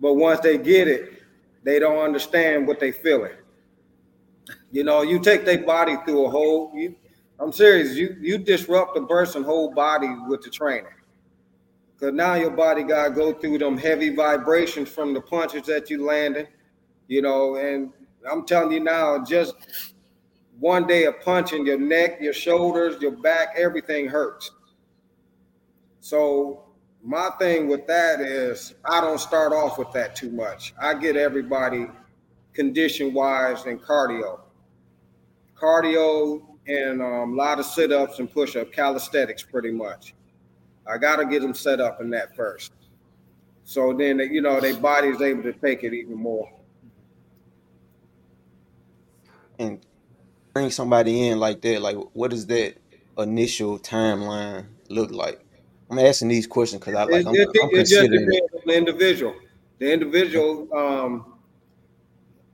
but 0.00 0.14
once 0.14 0.40
they 0.40 0.58
get 0.58 0.88
it, 0.88 1.22
they 1.62 1.78
don't 1.78 1.98
understand 1.98 2.66
what 2.66 2.80
they 2.80 2.92
feeling. 2.92 3.32
You 4.70 4.84
know, 4.84 5.02
you 5.02 5.20
take 5.20 5.44
their 5.44 5.62
body 5.64 5.96
through 6.04 6.26
a 6.26 6.30
whole. 6.30 6.72
You, 6.74 6.94
I'm 7.38 7.52
serious. 7.52 7.94
You 7.94 8.16
you 8.20 8.38
disrupt 8.38 8.96
a 8.96 9.06
person's 9.06 9.46
whole 9.46 9.72
body 9.72 10.08
with 10.28 10.42
the 10.42 10.50
training. 10.50 10.90
Now 12.10 12.34
your 12.34 12.50
body 12.50 12.82
got 12.82 13.08
to 13.08 13.14
go 13.14 13.32
through 13.32 13.58
them 13.58 13.76
heavy 13.76 14.14
vibrations 14.14 14.88
from 14.88 15.14
the 15.14 15.20
punches 15.20 15.66
that 15.66 15.90
you 15.90 16.04
landed, 16.04 16.48
you 17.08 17.22
know. 17.22 17.56
And 17.56 17.92
I'm 18.30 18.44
telling 18.46 18.72
you 18.72 18.80
now, 18.80 19.22
just 19.24 19.54
one 20.58 20.86
day 20.86 21.04
of 21.04 21.20
punching 21.20 21.66
your 21.66 21.78
neck, 21.78 22.18
your 22.20 22.32
shoulders, 22.32 23.00
your 23.00 23.12
back, 23.12 23.54
everything 23.56 24.06
hurts. 24.06 24.50
So 26.00 26.64
my 27.02 27.30
thing 27.38 27.68
with 27.68 27.86
that 27.86 28.20
is 28.20 28.74
I 28.84 29.00
don't 29.00 29.20
start 29.20 29.52
off 29.52 29.78
with 29.78 29.92
that 29.92 30.16
too 30.16 30.30
much. 30.30 30.74
I 30.80 30.94
get 30.94 31.16
everybody 31.16 31.86
condition 32.52 33.12
wise 33.12 33.66
and 33.66 33.80
cardio, 33.80 34.40
cardio 35.56 36.42
and 36.66 37.02
um, 37.02 37.32
a 37.32 37.36
lot 37.36 37.58
of 37.58 37.66
sit 37.66 37.92
ups 37.92 38.18
and 38.20 38.32
push 38.32 38.56
up, 38.56 38.72
calisthenics 38.72 39.42
pretty 39.42 39.70
much. 39.70 40.14
I 40.86 40.98
got 40.98 41.16
to 41.16 41.24
get 41.26 41.40
them 41.42 41.54
set 41.54 41.80
up 41.80 42.00
in 42.00 42.10
that 42.10 42.34
first. 42.36 42.72
So 43.64 43.92
then, 43.94 44.18
you 44.18 44.42
know, 44.42 44.60
their 44.60 44.76
body 44.76 45.08
is 45.08 45.20
able 45.22 45.42
to 45.44 45.52
take 45.52 45.82
it 45.84 45.94
even 45.94 46.16
more. 46.16 46.50
and 49.58 49.84
bring 50.52 50.70
somebody 50.70 51.28
in 51.28 51.38
like 51.38 51.60
that, 51.62 51.80
like 51.80 51.96
what 52.12 52.30
does 52.30 52.46
that 52.46 52.76
initial 53.18 53.78
timeline 53.78 54.66
look 54.88 55.10
like? 55.10 55.40
I'm 55.90 55.98
asking 55.98 56.28
these 56.28 56.46
questions 56.46 56.80
because 56.80 56.94
I 56.94 57.04
like 57.04 57.22
It, 57.22 57.28
I'm, 57.28 57.34
it- 57.34 57.48
I'm 57.62 57.68
it 57.70 57.78
just 57.78 57.94
considering 57.94 58.22
it. 58.22 58.26
depends 58.26 58.54
on 58.54 58.60
the 58.66 58.76
individual. 58.76 59.34
The 59.78 59.92
individual, 59.92 60.68
um, 60.76 61.34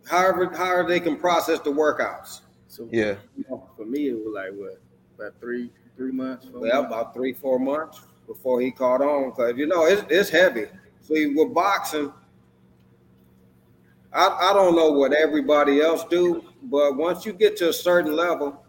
however, 0.06 0.46
however 0.54 0.88
they 0.88 1.00
can 1.00 1.16
process 1.16 1.60
the 1.60 1.70
workouts. 1.70 2.40
So 2.68 2.88
Yeah. 2.90 3.16
you 3.36 3.44
know, 3.48 3.68
for 3.76 3.84
me, 3.84 4.08
it 4.08 4.14
was 4.14 4.32
like 4.34 4.52
what 4.52 4.80
about 5.18 5.40
three 5.40 5.70
three 5.96 6.12
months? 6.12 6.46
four 6.46 6.60
Well, 6.60 6.82
months? 6.82 6.94
about 6.94 7.14
three, 7.14 7.32
four 7.32 7.58
months 7.58 8.00
before 8.30 8.60
he 8.60 8.70
caught 8.70 9.02
on, 9.02 9.30
because 9.30 9.56
you 9.56 9.66
know 9.66 9.86
it's 9.86 10.04
it's 10.08 10.30
heavy. 10.30 10.66
See, 11.00 11.34
with 11.34 11.52
boxing, 11.52 12.12
I, 14.12 14.50
I 14.50 14.52
don't 14.52 14.76
know 14.76 14.92
what 14.92 15.12
everybody 15.12 15.80
else 15.80 16.04
do, 16.04 16.44
but 16.62 16.96
once 16.96 17.26
you 17.26 17.32
get 17.32 17.56
to 17.56 17.70
a 17.70 17.72
certain 17.72 18.14
level, 18.14 18.64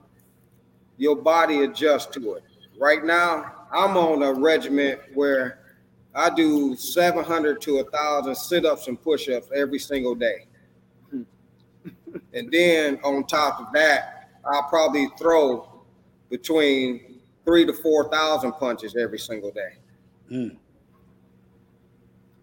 your 0.97 1.15
body 1.15 1.62
adjusts 1.63 2.08
to 2.15 2.34
it. 2.34 2.43
Right 2.80 3.06
now, 3.06 3.67
I'm 3.71 3.97
on 3.97 4.24
a 4.24 4.34
regiment 4.34 5.00
where 5.13 5.60
I 6.15 6.32
do 6.32 6.76
700 6.76 7.62
to 7.62 7.76
1,000 7.76 8.34
sit 8.34 8.65
ups 8.65 8.88
and 8.88 9.00
push 9.00 9.30
ups 9.30 9.47
every 9.56 9.80
single 9.80 10.15
day. 10.15 10.47
Hmm. 11.12 11.21
and 12.34 12.52
then 12.52 13.00
on 13.04 13.26
top 13.26 13.60
of 13.62 13.67
that, 13.74 14.32
I'll 14.43 14.63
probably 14.63 15.08
throw 15.19 15.84
between 16.32 17.11
three 17.45 17.65
to 17.65 17.73
4,000 17.73 18.54
punches 18.54 18.95
every 18.95 19.19
single 19.19 19.51
day. 19.51 19.73
Mm. 20.32 20.56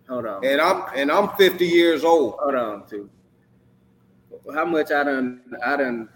Hold 0.08 0.26
on. 0.26 0.44
And 0.44 0.61
I'm 0.61 0.84
and 0.94 1.11
I'm 1.12 1.28
50 1.37 1.66
years 1.66 2.04
old. 2.04 2.34
Hold 2.38 2.54
on, 2.54 2.87
too. 2.88 3.11
How 4.54 4.64
much 4.64 4.90
I 4.90 5.04
done? 5.04 5.42
I 5.64 5.76
done. 5.76 6.08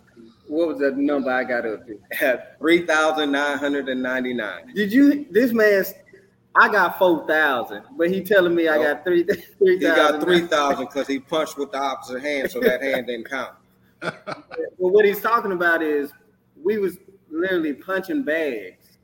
What 0.47 0.68
was 0.68 0.79
that 0.79 0.97
number 0.97 1.31
I 1.31 1.45
got 1.45 1.66
up 1.66 1.87
to? 1.87 1.99
3,999. 2.59 4.75
Did 4.75 4.92
you? 4.92 5.27
This 5.31 5.53
man's. 5.53 5.92
I 6.55 6.71
got 6.71 6.99
four 6.99 7.27
thousand, 7.27 7.85
but 7.97 8.11
he 8.11 8.23
telling 8.23 8.55
me 8.55 8.68
I 8.68 8.77
got 8.77 9.05
three. 9.05 9.25
Three 9.59 9.79
He 9.79 9.85
got 9.85 10.21
3,000 10.21 10.85
because 10.85 11.07
he 11.07 11.18
punched 11.18 11.57
with 11.57 11.73
the 11.73 11.79
opposite 11.79 12.21
hand, 12.21 12.51
so 12.51 12.61
that 12.61 12.83
hand 12.83 13.07
didn't 13.07 13.27
count. 13.29 13.55
Well, 14.79 14.90
what 14.90 15.05
he's 15.05 15.21
talking 15.21 15.53
about 15.53 15.81
is 15.81 16.12
we 16.61 16.79
was 16.79 16.97
literally 17.33 17.73
punching 17.73 18.23
bags, 18.23 18.99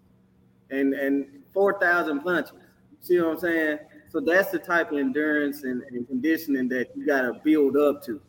and 0.70 0.94
and 0.94 1.26
four 1.52 1.80
thousand 1.80 2.20
punches. 2.20 2.52
See 3.00 3.18
what 3.20 3.30
I'm 3.32 3.38
saying? 3.38 3.78
So 4.10 4.20
that's 4.20 4.50
the 4.50 4.58
type 4.58 4.92
of 4.92 4.98
endurance 4.98 5.64
and, 5.64 5.82
and 5.82 6.06
conditioning 6.06 6.68
that 6.70 6.96
you 6.96 7.06
got 7.06 7.22
to 7.22 7.34
build 7.44 7.76
up 7.76 8.02
to. 8.04 8.20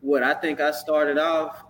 What 0.00 0.22
I 0.22 0.34
think 0.34 0.60
I 0.60 0.70
started 0.70 1.18
off 1.18 1.64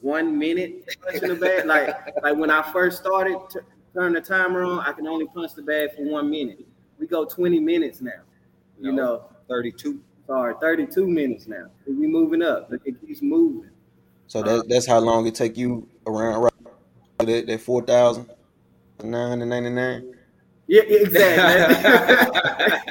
one 0.00 0.38
minute 0.38 0.88
punching 1.02 1.28
the 1.28 1.34
bag, 1.34 1.66
like 1.66 1.94
like 2.22 2.36
when 2.36 2.50
I 2.50 2.62
first 2.72 2.98
started 2.98 3.38
to 3.50 3.60
turn 3.94 4.12
the 4.12 4.20
timer 4.20 4.62
on, 4.64 4.80
I 4.80 4.92
can 4.92 5.06
only 5.06 5.26
punch 5.26 5.54
the 5.54 5.62
bag 5.62 5.90
for 5.96 6.04
one 6.04 6.30
minute. 6.30 6.66
We 6.98 7.06
go 7.06 7.24
20 7.24 7.60
minutes 7.60 8.00
now. 8.00 8.22
You 8.80 8.92
No. 8.92 9.04
know, 9.04 9.24
32. 9.48 10.00
sorry, 10.26 10.54
32 10.60 11.06
minutes 11.06 11.46
now. 11.46 11.66
We 11.86 12.06
moving 12.06 12.42
up. 12.42 12.70
It 12.84 13.00
keeps 13.06 13.22
moving. 13.22 13.70
So 14.26 14.42
that 14.42 14.68
that's 14.68 14.86
how 14.86 14.98
long 15.00 15.26
it 15.26 15.34
take 15.34 15.56
you 15.56 15.88
around 16.06 16.40
right 16.42 16.52
that 17.18 17.46
that 17.46 17.60
four 17.60 17.82
thousand 17.82 18.28
nine 19.02 19.28
hundred 19.28 19.46
ninety 19.46 19.70
nine. 19.70 20.12
Yeah, 20.68 20.82
exactly. 20.82 22.42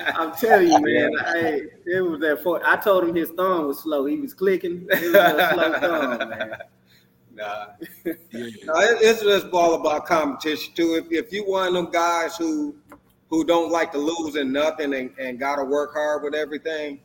I'm 0.16 0.32
telling 0.34 0.72
you, 0.72 0.80
man. 0.80 1.12
I, 1.20 1.62
it 1.86 2.02
was 2.02 2.22
that. 2.22 2.42
For, 2.42 2.66
I 2.66 2.78
told 2.78 3.04
him 3.04 3.16
his 3.16 3.32
thumb 3.32 3.68
was 3.68 3.80
slow. 3.80 4.06
He 4.06 4.18
was 4.18 4.34
clicking. 4.34 4.88
It 4.90 5.12
was 5.12 5.16
a 5.16 5.50
slow 5.54 5.80
thumb, 5.80 6.30
man. 6.30 6.58
Nah. 7.36 7.66
No, 8.06 8.76
it's 8.78 9.22
just 9.22 9.48
all 9.52 9.74
about 9.74 10.06
competition 10.06 10.74
too. 10.74 10.96
If, 10.96 11.12
if 11.12 11.34
you 11.34 11.44
one 11.44 11.68
of 11.68 11.74
them 11.74 11.92
guys 11.92 12.38
who 12.38 12.76
who 13.30 13.44
don't 13.44 13.72
like 13.72 13.92
to 13.92 13.98
lose 13.98 14.38
in 14.38 14.54
nothing 14.54 14.94
and, 14.94 15.12
and 15.20 15.38
gotta 15.38 15.66
work 15.66 15.94
hard 15.94 16.24
with 16.24 16.34
everything, 16.34 17.02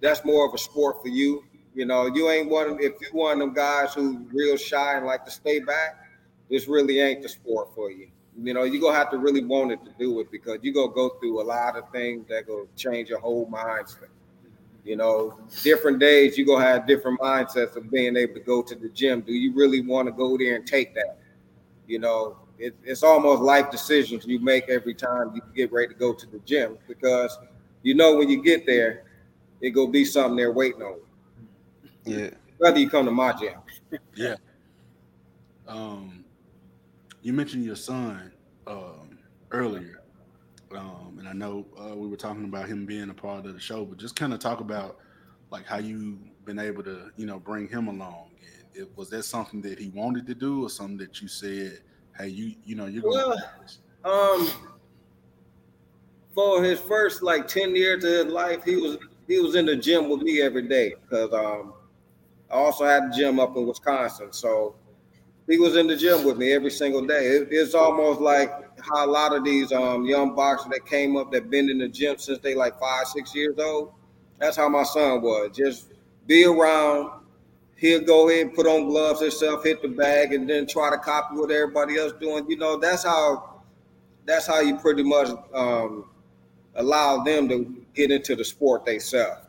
that's 0.00 0.24
more 0.24 0.48
of 0.48 0.54
a 0.54 0.58
sport 0.58 1.02
for 1.02 1.08
you. 1.08 1.44
You 1.74 1.84
know, 1.84 2.06
you 2.06 2.30
ain't 2.30 2.48
one 2.48 2.70
of, 2.70 2.80
if 2.80 2.94
you 3.00 3.08
one 3.12 3.32
of 3.32 3.38
them 3.40 3.52
guys 3.52 3.92
who 3.92 4.26
real 4.32 4.56
shy 4.56 4.96
and 4.96 5.04
like 5.04 5.26
to 5.26 5.30
stay 5.30 5.58
back, 5.58 6.03
this 6.50 6.68
really 6.68 7.00
ain't 7.00 7.22
the 7.22 7.28
sport 7.28 7.68
for 7.74 7.90
you. 7.90 8.08
You 8.42 8.52
know, 8.52 8.64
you're 8.64 8.80
gonna 8.80 8.96
have 8.96 9.10
to 9.12 9.18
really 9.18 9.44
want 9.44 9.72
it 9.72 9.84
to 9.84 9.92
do 9.98 10.20
it 10.20 10.30
because 10.30 10.58
you're 10.62 10.74
gonna 10.74 10.92
go 10.92 11.10
through 11.20 11.40
a 11.40 11.44
lot 11.44 11.76
of 11.76 11.90
things 11.90 12.26
that 12.28 12.46
go 12.46 12.66
change 12.76 13.08
your 13.08 13.20
whole 13.20 13.46
mindset. 13.46 14.08
You 14.84 14.96
know, 14.96 15.38
different 15.62 15.98
days 15.98 16.36
you're 16.36 16.46
gonna 16.46 16.64
have 16.64 16.86
different 16.86 17.20
mindsets 17.20 17.76
of 17.76 17.90
being 17.90 18.16
able 18.16 18.34
to 18.34 18.40
go 18.40 18.62
to 18.62 18.74
the 18.74 18.88
gym. 18.88 19.20
Do 19.22 19.32
you 19.32 19.54
really 19.54 19.80
want 19.80 20.08
to 20.08 20.12
go 20.12 20.36
there 20.36 20.56
and 20.56 20.66
take 20.66 20.94
that? 20.94 21.18
You 21.86 22.00
know, 22.00 22.36
it, 22.58 22.74
it's 22.84 23.02
almost 23.02 23.42
life 23.42 23.70
decisions 23.70 24.26
you 24.26 24.40
make 24.40 24.68
every 24.68 24.94
time 24.94 25.32
you 25.34 25.42
get 25.54 25.72
ready 25.72 25.94
to 25.94 25.98
go 25.98 26.12
to 26.12 26.26
the 26.26 26.38
gym 26.40 26.78
because 26.88 27.38
you 27.82 27.94
know 27.94 28.16
when 28.16 28.28
you 28.28 28.42
get 28.42 28.66
there, 28.66 29.04
it 29.60 29.70
gonna 29.70 29.90
be 29.90 30.04
something 30.04 30.36
there 30.36 30.52
waiting 30.52 30.82
on 30.82 30.98
you. 32.04 32.16
Yeah. 32.16 32.30
Whether 32.58 32.78
you 32.78 32.90
come 32.90 33.06
to 33.06 33.10
my 33.10 33.32
gym, 33.32 33.54
Yeah. 34.14 34.36
Um, 35.66 36.23
you 37.24 37.32
mentioned 37.32 37.64
your 37.64 37.74
son 37.74 38.30
um, 38.66 39.18
earlier, 39.50 40.02
um, 40.72 41.16
and 41.18 41.26
I 41.26 41.32
know 41.32 41.66
uh, 41.80 41.96
we 41.96 42.06
were 42.06 42.18
talking 42.18 42.44
about 42.44 42.68
him 42.68 42.84
being 42.84 43.08
a 43.08 43.14
part 43.14 43.46
of 43.46 43.54
the 43.54 43.60
show, 43.60 43.84
but 43.86 43.98
just 43.98 44.14
kind 44.14 44.34
of 44.34 44.40
talk 44.40 44.60
about 44.60 44.98
like 45.50 45.66
how 45.66 45.78
you 45.78 46.18
been 46.44 46.58
able 46.58 46.82
to, 46.82 47.10
you 47.16 47.24
know, 47.24 47.38
bring 47.38 47.66
him 47.66 47.88
along. 47.88 48.28
And 48.42 48.82
it, 48.82 48.90
was 48.94 49.08
that 49.08 49.22
something 49.22 49.62
that 49.62 49.78
he 49.78 49.88
wanted 49.88 50.26
to 50.26 50.34
do, 50.34 50.66
or 50.66 50.68
something 50.68 50.98
that 50.98 51.22
you 51.22 51.28
said, 51.28 51.80
"Hey, 52.18 52.28
you, 52.28 52.56
you 52.62 52.74
know, 52.74 52.86
you're 52.86 53.02
going." 53.02 53.38
To 53.38 53.40
Well, 54.04 54.40
um, 54.40 54.50
for 56.34 56.62
his 56.62 56.78
first 56.78 57.22
like 57.22 57.48
ten 57.48 57.74
years 57.74 58.04
of 58.04 58.10
his 58.10 58.26
life, 58.26 58.64
he 58.64 58.76
was 58.76 58.98
he 59.26 59.40
was 59.40 59.54
in 59.54 59.64
the 59.64 59.76
gym 59.76 60.10
with 60.10 60.20
me 60.20 60.42
every 60.42 60.68
day 60.68 60.94
because 61.00 61.32
um, 61.32 61.72
I 62.50 62.56
also 62.56 62.84
had 62.84 63.04
a 63.04 63.10
gym 63.16 63.40
up 63.40 63.56
in 63.56 63.66
Wisconsin, 63.66 64.30
so 64.30 64.74
he 65.46 65.58
was 65.58 65.76
in 65.76 65.86
the 65.86 65.96
gym 65.96 66.24
with 66.24 66.38
me 66.38 66.52
every 66.52 66.70
single 66.70 67.06
day. 67.06 67.26
It, 67.26 67.48
it's 67.50 67.74
almost 67.74 68.20
like 68.20 68.50
how 68.80 69.06
a 69.06 69.10
lot 69.10 69.34
of 69.34 69.44
these 69.44 69.72
um, 69.72 70.04
young 70.04 70.34
boxers 70.34 70.70
that 70.72 70.86
came 70.86 71.16
up 71.16 71.32
that 71.32 71.50
been 71.50 71.68
in 71.68 71.78
the 71.78 71.88
gym 71.88 72.16
since 72.18 72.38
they 72.38 72.54
like 72.54 72.78
five, 72.78 73.06
six 73.06 73.34
years 73.34 73.58
old. 73.58 73.92
That's 74.38 74.56
how 74.56 74.68
my 74.68 74.82
son 74.82 75.22
was. 75.22 75.50
Just 75.54 75.92
be 76.26 76.44
around. 76.44 77.20
He'll 77.76 78.04
go 78.04 78.28
ahead 78.28 78.46
and 78.46 78.54
put 78.54 78.66
on 78.66 78.88
gloves 78.88 79.20
himself, 79.20 79.64
hit 79.64 79.82
the 79.82 79.88
bag, 79.88 80.32
and 80.32 80.48
then 80.48 80.66
try 80.66 80.90
to 80.90 80.98
copy 80.98 81.36
what 81.36 81.50
everybody 81.50 81.98
else 81.98 82.12
doing. 82.20 82.48
You 82.48 82.56
know, 82.56 82.78
that's 82.78 83.04
how 83.04 83.60
that's 84.24 84.46
how 84.46 84.60
you 84.60 84.78
pretty 84.78 85.02
much 85.02 85.28
um, 85.52 86.06
allow 86.76 87.22
them 87.22 87.48
to 87.48 87.84
get 87.94 88.10
into 88.10 88.34
the 88.34 88.44
sport 88.44 88.86
themselves. 88.86 89.42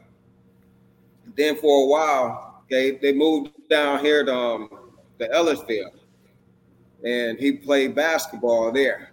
Then 1.38 1.56
for 1.56 1.84
a 1.84 1.88
while, 1.88 2.64
they 2.70 2.92
they 2.92 3.14
moved 3.14 3.52
down 3.70 4.00
here 4.00 4.26
to 4.26 4.36
um, 4.36 4.70
to 5.20 5.28
Ellisville, 5.28 5.92
and 7.04 7.38
he 7.40 7.54
played 7.54 7.96
basketball 7.96 8.72
there. 8.72 9.12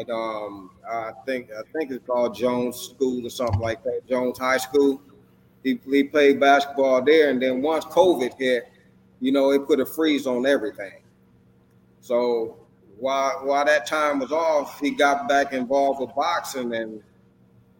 At 0.00 0.10
um, 0.10 0.70
I 0.88 1.12
think 1.24 1.50
I 1.50 1.62
think 1.72 1.90
it's 1.90 2.06
called 2.06 2.34
Jones 2.34 2.76
School 2.76 3.26
or 3.26 3.30
something 3.30 3.60
like 3.60 3.82
that, 3.84 4.06
Jones 4.08 4.38
High 4.38 4.58
School. 4.58 5.00
He, 5.64 5.80
he 5.90 6.04
played 6.04 6.38
basketball 6.40 7.02
there, 7.02 7.30
and 7.30 7.42
then 7.42 7.62
once 7.62 7.84
COVID 7.86 8.38
hit, 8.38 8.68
you 9.20 9.32
know, 9.32 9.50
it 9.50 9.66
put 9.66 9.80
a 9.80 9.86
freeze 9.86 10.26
on 10.26 10.46
everything. 10.46 11.02
So 12.00 12.58
while 12.98 13.40
while 13.44 13.64
that 13.64 13.86
time 13.86 14.18
was 14.20 14.32
off, 14.32 14.78
he 14.80 14.90
got 14.90 15.28
back 15.28 15.52
involved 15.52 16.00
with 16.00 16.14
boxing, 16.14 16.74
and 16.74 17.02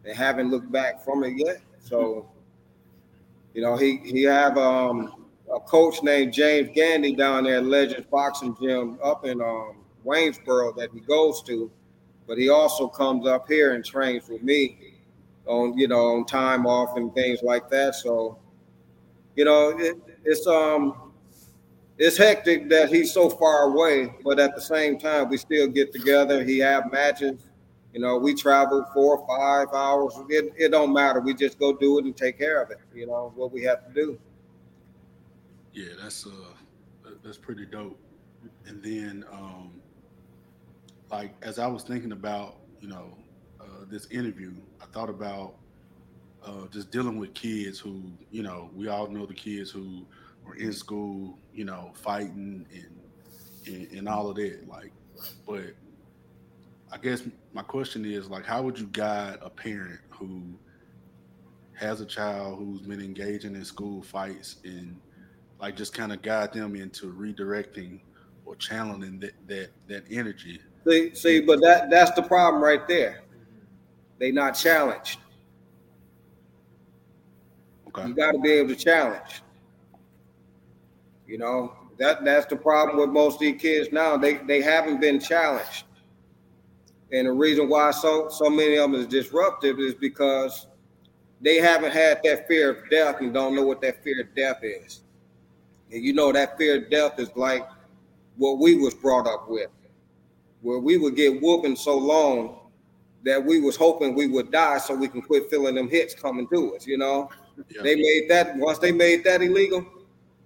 they 0.03 0.13
haven't 0.13 0.49
looked 0.49 0.71
back 0.71 1.03
from 1.03 1.23
it 1.23 1.33
yet. 1.37 1.61
So, 1.79 2.27
you 3.53 3.61
know, 3.61 3.75
he 3.75 3.97
he 4.03 4.23
have 4.23 4.57
um, 4.57 5.18
a 5.53 5.59
coach 5.59 6.03
named 6.03 6.33
James 6.33 6.69
Gandy 6.73 7.15
down 7.15 7.43
there 7.43 7.57
at 7.57 7.65
Legends 7.65 8.07
Boxing 8.09 8.55
Gym 8.61 8.99
up 9.03 9.25
in 9.25 9.41
um, 9.41 9.77
Waynesboro 10.05 10.75
that 10.77 10.89
he 10.93 10.99
goes 11.01 11.41
to, 11.43 11.71
but 12.27 12.37
he 12.37 12.49
also 12.49 12.87
comes 12.87 13.27
up 13.27 13.47
here 13.47 13.73
and 13.73 13.83
trains 13.83 14.27
with 14.29 14.43
me 14.43 14.77
on 15.45 15.77
you 15.77 15.87
know 15.87 16.15
on 16.15 16.25
time 16.25 16.65
off 16.65 16.97
and 16.97 17.13
things 17.13 17.41
like 17.41 17.69
that. 17.69 17.95
So, 17.95 18.37
you 19.35 19.45
know, 19.45 19.77
it, 19.77 19.97
it's 20.23 20.45
um 20.47 21.11
it's 21.97 22.15
hectic 22.17 22.69
that 22.69 22.89
he's 22.89 23.11
so 23.11 23.29
far 23.29 23.63
away, 23.63 24.13
but 24.23 24.39
at 24.39 24.55
the 24.55 24.61
same 24.61 24.97
time, 24.97 25.29
we 25.29 25.37
still 25.37 25.67
get 25.67 25.91
together. 25.91 26.43
He 26.43 26.59
have 26.59 26.91
matches. 26.91 27.41
You 27.93 27.99
know, 27.99 28.17
we 28.17 28.35
travel 28.35 28.85
four 28.93 29.17
or 29.17 29.27
five 29.27 29.73
hours. 29.73 30.13
It, 30.29 30.53
it 30.57 30.69
don't 30.69 30.93
matter. 30.93 31.19
We 31.19 31.33
just 31.33 31.59
go 31.59 31.73
do 31.73 31.97
it 31.97 32.05
and 32.05 32.15
take 32.15 32.37
care 32.37 32.61
of 32.61 32.69
it. 32.71 32.77
You 32.93 33.07
know 33.07 33.33
what 33.35 33.51
we 33.51 33.63
have 33.63 33.85
to 33.85 33.93
do. 33.93 34.19
Yeah, 35.73 35.93
that's 36.01 36.25
uh 36.25 36.53
that- 37.03 37.23
that's 37.23 37.37
pretty 37.37 37.65
dope. 37.65 37.99
And 38.65 38.83
then 38.83 39.25
um 39.31 39.81
like 41.11 41.35
as 41.41 41.59
I 41.59 41.67
was 41.67 41.83
thinking 41.83 42.11
about, 42.11 42.57
you 42.79 42.87
know, 42.87 43.17
uh 43.59 43.85
this 43.89 44.07
interview, 44.11 44.53
I 44.81 44.85
thought 44.87 45.09
about 45.09 45.55
uh 46.43 46.67
just 46.71 46.91
dealing 46.91 47.17
with 47.19 47.33
kids 47.33 47.79
who, 47.79 48.13
you 48.31 48.43
know, 48.43 48.71
we 48.73 48.87
all 48.87 49.07
know 49.07 49.25
the 49.25 49.33
kids 49.33 49.71
who 49.71 50.07
were 50.45 50.55
in 50.55 50.73
school, 50.73 51.39
you 51.53 51.65
know, 51.65 51.91
fighting 51.95 52.65
and 52.73 52.99
and, 53.67 53.91
and 53.91 54.09
all 54.09 54.29
of 54.29 54.35
that. 54.37 54.67
Like, 54.67 54.93
but 55.47 55.75
I 56.91 56.97
guess 56.97 57.23
my 57.53 57.61
question 57.63 58.05
is 58.05 58.29
like 58.29 58.45
how 58.45 58.61
would 58.63 58.79
you 58.79 58.87
guide 58.87 59.37
a 59.41 59.49
parent 59.49 59.99
who 60.09 60.59
has 61.73 62.01
a 62.01 62.05
child 62.05 62.57
who's 62.59 62.81
been 62.81 63.01
engaging 63.01 63.55
in 63.55 63.63
school 63.63 64.01
fights 64.01 64.57
and 64.63 64.99
like 65.59 65.75
just 65.75 65.93
kind 65.93 66.11
of 66.11 66.21
guide 66.21 66.53
them 66.53 66.75
into 66.75 67.13
redirecting 67.13 67.99
or 68.45 68.55
channeling 68.55 69.19
that 69.19 69.33
that 69.47 69.69
that 69.87 70.03
energy. 70.09 70.59
See, 70.87 71.13
see, 71.13 71.41
but 71.41 71.59
that 71.61 71.89
that's 71.89 72.11
the 72.11 72.23
problem 72.23 72.63
right 72.63 72.87
there. 72.87 73.21
They 74.19 74.31
not 74.31 74.51
challenged. 74.51 75.19
Okay. 77.87 78.07
You 78.07 78.13
got 78.13 78.31
to 78.31 78.39
be 78.39 78.51
able 78.51 78.69
to 78.69 78.75
challenge. 78.75 79.41
You 81.27 81.37
know 81.37 81.73
that 81.99 82.23
that's 82.23 82.45
the 82.45 82.55
problem 82.55 82.97
with 82.97 83.09
most 83.09 83.35
of 83.35 83.39
these 83.41 83.61
kids 83.61 83.89
now. 83.91 84.17
They 84.17 84.35
they 84.35 84.61
haven't 84.61 85.01
been 85.01 85.19
challenged, 85.19 85.83
and 87.11 87.27
the 87.27 87.31
reason 87.31 87.69
why 87.69 87.91
so 87.91 88.29
so 88.29 88.49
many 88.49 88.77
of 88.77 88.91
them 88.91 88.99
is 88.99 89.07
disruptive 89.07 89.79
is 89.79 89.93
because 89.93 90.67
they 91.41 91.57
haven't 91.57 91.91
had 91.91 92.21
that 92.23 92.47
fear 92.47 92.71
of 92.71 92.89
death 92.89 93.21
and 93.21 93.33
don't 93.33 93.55
know 93.55 93.63
what 93.63 93.81
that 93.81 94.03
fear 94.03 94.21
of 94.21 94.35
death 94.35 94.59
is. 94.63 95.03
And 95.91 96.03
you 96.03 96.13
know 96.13 96.31
that 96.31 96.57
fear 96.57 96.77
of 96.83 96.89
death 96.89 97.19
is 97.19 97.29
like 97.35 97.67
what 98.37 98.59
we 98.59 98.75
was 98.75 98.93
brought 98.93 99.27
up 99.27 99.49
with, 99.49 99.69
where 100.61 100.79
we 100.79 100.97
would 100.97 101.15
get 101.15 101.41
whooping 101.41 101.75
so 101.75 101.97
long 101.97 102.59
that 103.25 103.43
we 103.43 103.59
was 103.59 103.75
hoping 103.75 104.15
we 104.15 104.27
would 104.27 104.51
die 104.51 104.77
so 104.77 104.95
we 104.95 105.07
can 105.07 105.21
quit 105.21 105.49
feeling 105.49 105.75
them 105.75 105.89
hits 105.89 106.13
coming 106.15 106.47
to 106.49 106.75
us. 106.75 106.87
You 106.87 106.97
know, 106.97 107.29
Yeah. 107.69 107.81
they 107.83 107.95
made 107.95 108.29
that 108.29 108.55
once 108.57 108.77
they 108.79 108.91
made 108.91 109.23
that 109.25 109.41
illegal. 109.41 109.85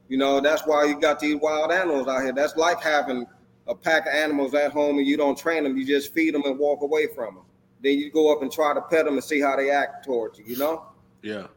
You 0.09 0.17
know, 0.17 0.39
that's 0.39 0.65
why 0.65 0.85
you 0.85 0.99
got 0.99 1.19
these 1.19 1.35
wild 1.35 1.71
animals 1.71 2.07
out 2.07 2.23
here. 2.23 2.33
That's 2.33 2.55
like 2.57 2.81
having 2.81 3.25
a 3.67 3.75
pack 3.75 4.05
of 4.07 4.13
animals 4.13 4.53
at 4.53 4.71
home 4.71 4.97
and 4.97 5.07
you 5.07 5.15
don't 5.17 5.37
train 5.37 5.63
them. 5.63 5.77
You 5.77 5.85
just 5.85 6.13
feed 6.13 6.33
them 6.33 6.43
and 6.45 6.57
walk 6.59 6.81
away 6.81 7.07
from 7.07 7.35
them. 7.35 7.43
Then 7.81 7.97
you 7.99 8.11
go 8.11 8.33
up 8.33 8.41
and 8.41 8.51
try 8.51 8.73
to 8.73 8.81
pet 8.81 9.05
them 9.05 9.13
and 9.15 9.23
see 9.23 9.39
how 9.39 9.55
they 9.55 9.69
act 9.69 10.05
towards 10.05 10.39
you. 10.39 10.45
You 10.45 10.57
know. 10.57 10.85
Yeah. 11.21 11.47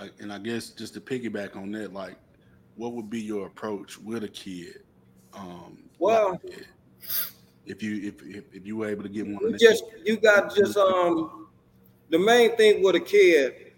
I, 0.00 0.10
and 0.18 0.32
I 0.32 0.38
guess 0.38 0.70
just 0.70 0.94
to 0.94 1.00
piggyback 1.00 1.56
on 1.56 1.70
that, 1.72 1.92
like, 1.92 2.16
what 2.76 2.92
would 2.94 3.10
be 3.10 3.20
your 3.20 3.46
approach 3.46 3.98
with 3.98 4.24
a 4.24 4.28
kid? 4.28 4.82
Um, 5.34 5.78
Well- 5.98 6.40
like, 6.42 6.66
if 7.66 7.82
you 7.82 8.08
if, 8.08 8.22
if 8.22 8.44
if 8.54 8.66
you 8.66 8.76
were 8.78 8.88
able 8.88 9.02
to 9.04 9.08
get 9.08 9.26
one, 9.26 9.56
just 9.58 9.84
you 10.04 10.16
got 10.16 10.54
just 10.54 10.76
um 10.76 11.46
the 12.08 12.18
main 12.18 12.56
thing 12.56 12.82
with 12.82 12.96
a 12.96 13.00
kid 13.00 13.72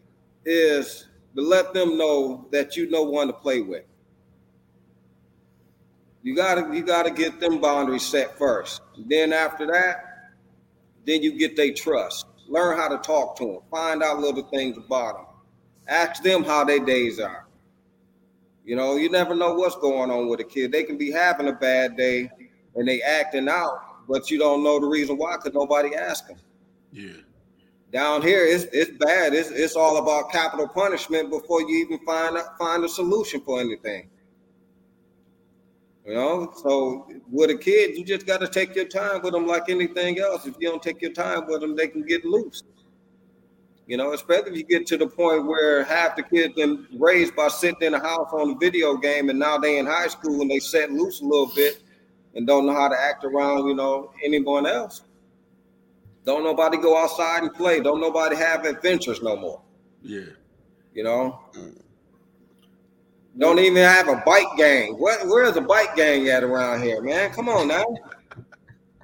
is 0.46 1.06
to 1.37 1.42
let 1.42 1.74
them 1.74 1.98
know 1.98 2.46
that 2.52 2.76
you 2.76 2.88
know 2.90 3.02
one 3.02 3.26
to 3.26 3.32
play 3.32 3.61
with. 3.61 3.85
You 6.22 6.35
gotta 6.35 6.74
you 6.74 6.82
gotta 6.82 7.11
get 7.11 7.38
them 7.40 7.61
boundaries 7.61 8.06
set 8.06 8.38
first. 8.38 8.80
Then 8.96 9.32
after 9.32 9.66
that, 9.66 10.32
then 11.04 11.22
you 11.22 11.37
get 11.37 11.56
their 11.56 11.74
trust. 11.74 12.26
Learn 12.48 12.78
how 12.78 12.88
to 12.88 12.98
talk 12.98 13.37
to 13.38 13.44
them. 13.44 13.58
Find 13.70 14.02
out 14.02 14.20
little 14.20 14.42
things 14.44 14.78
about 14.78 15.16
them. 15.16 15.26
Ask 15.88 16.22
them 16.22 16.44
how 16.44 16.64
their 16.64 16.84
days 16.84 17.18
are. 17.20 17.46
You 18.64 18.76
know, 18.76 18.96
you 18.96 19.10
never 19.10 19.34
know 19.34 19.54
what's 19.54 19.76
going 19.76 20.10
on 20.10 20.28
with 20.28 20.40
a 20.40 20.44
kid. 20.44 20.70
They 20.70 20.84
can 20.84 20.96
be 20.96 21.10
having 21.10 21.48
a 21.48 21.52
bad 21.52 21.96
day 21.96 22.30
and 22.76 22.86
they 22.86 23.02
acting 23.02 23.48
out, 23.48 24.06
but 24.08 24.30
you 24.30 24.38
don't 24.38 24.62
know 24.62 24.78
the 24.80 24.86
reason 24.86 25.16
why 25.16 25.36
because 25.36 25.52
nobody 25.54 25.94
asked 25.94 26.28
them. 26.28 26.38
yeah, 26.92 27.12
Down 27.92 28.22
here, 28.22 28.44
it's 28.44 28.64
it's 28.72 28.90
bad. 28.98 29.34
It's 29.34 29.50
it's 29.50 29.74
all 29.76 29.98
about 29.98 30.30
capital 30.30 30.68
punishment 30.68 31.30
before 31.30 31.62
you 31.62 31.84
even 31.84 31.98
find 32.06 32.36
a, 32.36 32.44
find 32.58 32.84
a 32.84 32.88
solution 32.88 33.40
for 33.40 33.60
anything. 33.60 34.08
You 36.06 36.14
know, 36.14 36.52
so 36.62 37.06
with 37.30 37.50
a 37.50 37.56
kid, 37.56 37.96
you 37.96 38.04
just 38.04 38.26
got 38.26 38.40
to 38.40 38.48
take 38.48 38.74
your 38.74 38.86
time 38.86 39.22
with 39.22 39.32
them 39.32 39.46
like 39.46 39.68
anything 39.68 40.18
else. 40.18 40.46
If 40.46 40.56
you 40.58 40.68
don't 40.68 40.82
take 40.82 41.00
your 41.00 41.12
time 41.12 41.46
with 41.46 41.60
them, 41.60 41.76
they 41.76 41.86
can 41.86 42.02
get 42.02 42.24
loose. 42.24 42.64
You 43.86 43.96
know, 43.96 44.12
especially 44.12 44.52
if 44.52 44.56
you 44.56 44.64
get 44.64 44.86
to 44.88 44.96
the 44.96 45.06
point 45.06 45.46
where 45.46 45.82
half 45.84 46.16
the 46.16 46.22
kids 46.22 46.54
been 46.54 46.86
raised 46.98 47.34
by 47.34 47.48
sitting 47.48 47.82
in 47.82 47.94
a 47.94 47.98
house 47.98 48.28
on 48.32 48.50
a 48.50 48.54
video 48.58 48.96
game, 48.96 49.28
and 49.28 49.38
now 49.38 49.58
they 49.58 49.78
in 49.78 49.86
high 49.86 50.06
school 50.08 50.40
and 50.40 50.50
they 50.50 50.60
set 50.60 50.92
loose 50.92 51.20
a 51.20 51.24
little 51.24 51.50
bit 51.54 51.82
and 52.34 52.46
don't 52.46 52.64
know 52.66 52.72
how 52.74 52.88
to 52.88 52.96
act 52.98 53.24
around, 53.24 53.66
you 53.66 53.74
know, 53.74 54.12
anyone 54.24 54.66
else. 54.66 55.02
Don't 56.24 56.44
nobody 56.44 56.78
go 56.78 56.96
outside 56.96 57.42
and 57.42 57.52
play. 57.52 57.80
Don't 57.80 58.00
nobody 58.00 58.36
have 58.36 58.64
adventures 58.64 59.20
no 59.22 59.36
more. 59.36 59.60
yeah, 60.02 60.20
You 60.94 61.02
know. 61.02 61.40
Mm. 61.54 61.78
Don't 63.38 63.58
even 63.58 63.82
have 63.82 64.08
a 64.08 64.22
bike 64.26 64.46
gang. 64.58 64.94
Where, 64.98 65.26
where's 65.26 65.56
a 65.56 65.60
bike 65.60 65.96
gang 65.96 66.28
at 66.28 66.44
around 66.44 66.82
here, 66.82 67.00
man? 67.00 67.30
Come 67.30 67.48
on 67.48 67.68
now. 67.68 67.84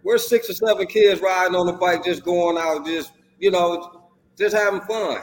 We're 0.03 0.19
six 0.19 0.49
or 0.51 0.53
seven 0.53 0.87
kids 0.87 1.21
riding 1.21 1.57
on 1.57 1.67
the 1.67 1.73
bike, 1.73 2.05
just 2.05 2.25
going 2.25 2.59
out, 2.59 2.87
just 2.87 3.13
you 3.39 3.51
know, 3.51 3.98
just 4.39 4.57
having 4.57 4.81
fun. 4.83 5.23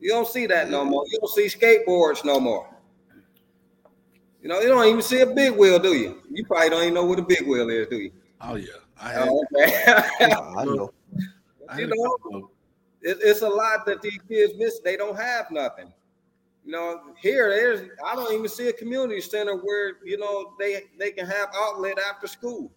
You 0.00 0.10
don't 0.10 0.26
see 0.26 0.46
that 0.46 0.70
no 0.70 0.84
more. 0.84 1.04
You 1.06 1.18
don't 1.20 1.30
see 1.30 1.46
skateboards 1.46 2.24
no 2.24 2.40
more. 2.40 2.68
You 4.42 4.48
know, 4.48 4.60
you 4.60 4.68
don't 4.68 4.86
even 4.86 5.02
see 5.02 5.20
a 5.20 5.26
big 5.26 5.56
wheel, 5.56 5.78
do 5.78 5.94
you? 5.94 6.22
You 6.30 6.44
probably 6.46 6.70
don't 6.70 6.82
even 6.82 6.94
know 6.94 7.04
what 7.04 7.18
a 7.18 7.22
big 7.22 7.46
wheel 7.46 7.68
is, 7.68 7.88
do 7.88 7.96
you? 7.96 8.12
oh 8.40 8.54
yeah. 8.56 8.68
I 8.98 9.12
had, 9.12 9.28
Oh, 9.28 9.44
okay. 9.56 9.84
I 10.20 10.64
know. 10.64 10.92
You 11.78 11.86
know, 11.86 12.50
it, 13.00 13.18
it's 13.22 13.42
a 13.42 13.48
lot 13.48 13.86
that 13.86 14.02
these 14.02 14.18
kids 14.28 14.54
miss. 14.58 14.80
They 14.80 14.96
don't 14.96 15.16
have 15.16 15.52
nothing. 15.52 15.92
You 16.64 16.72
know, 16.72 17.00
here 17.22 17.48
there's 17.48 17.88
I 18.04 18.16
don't 18.16 18.32
even 18.34 18.48
see 18.48 18.66
a 18.66 18.72
community 18.72 19.20
center 19.20 19.54
where 19.54 19.98
you 20.04 20.18
know 20.18 20.54
they 20.58 20.86
they 20.98 21.12
can 21.12 21.26
have 21.26 21.48
outlet 21.54 21.98
after 21.98 22.26
school. 22.26 22.72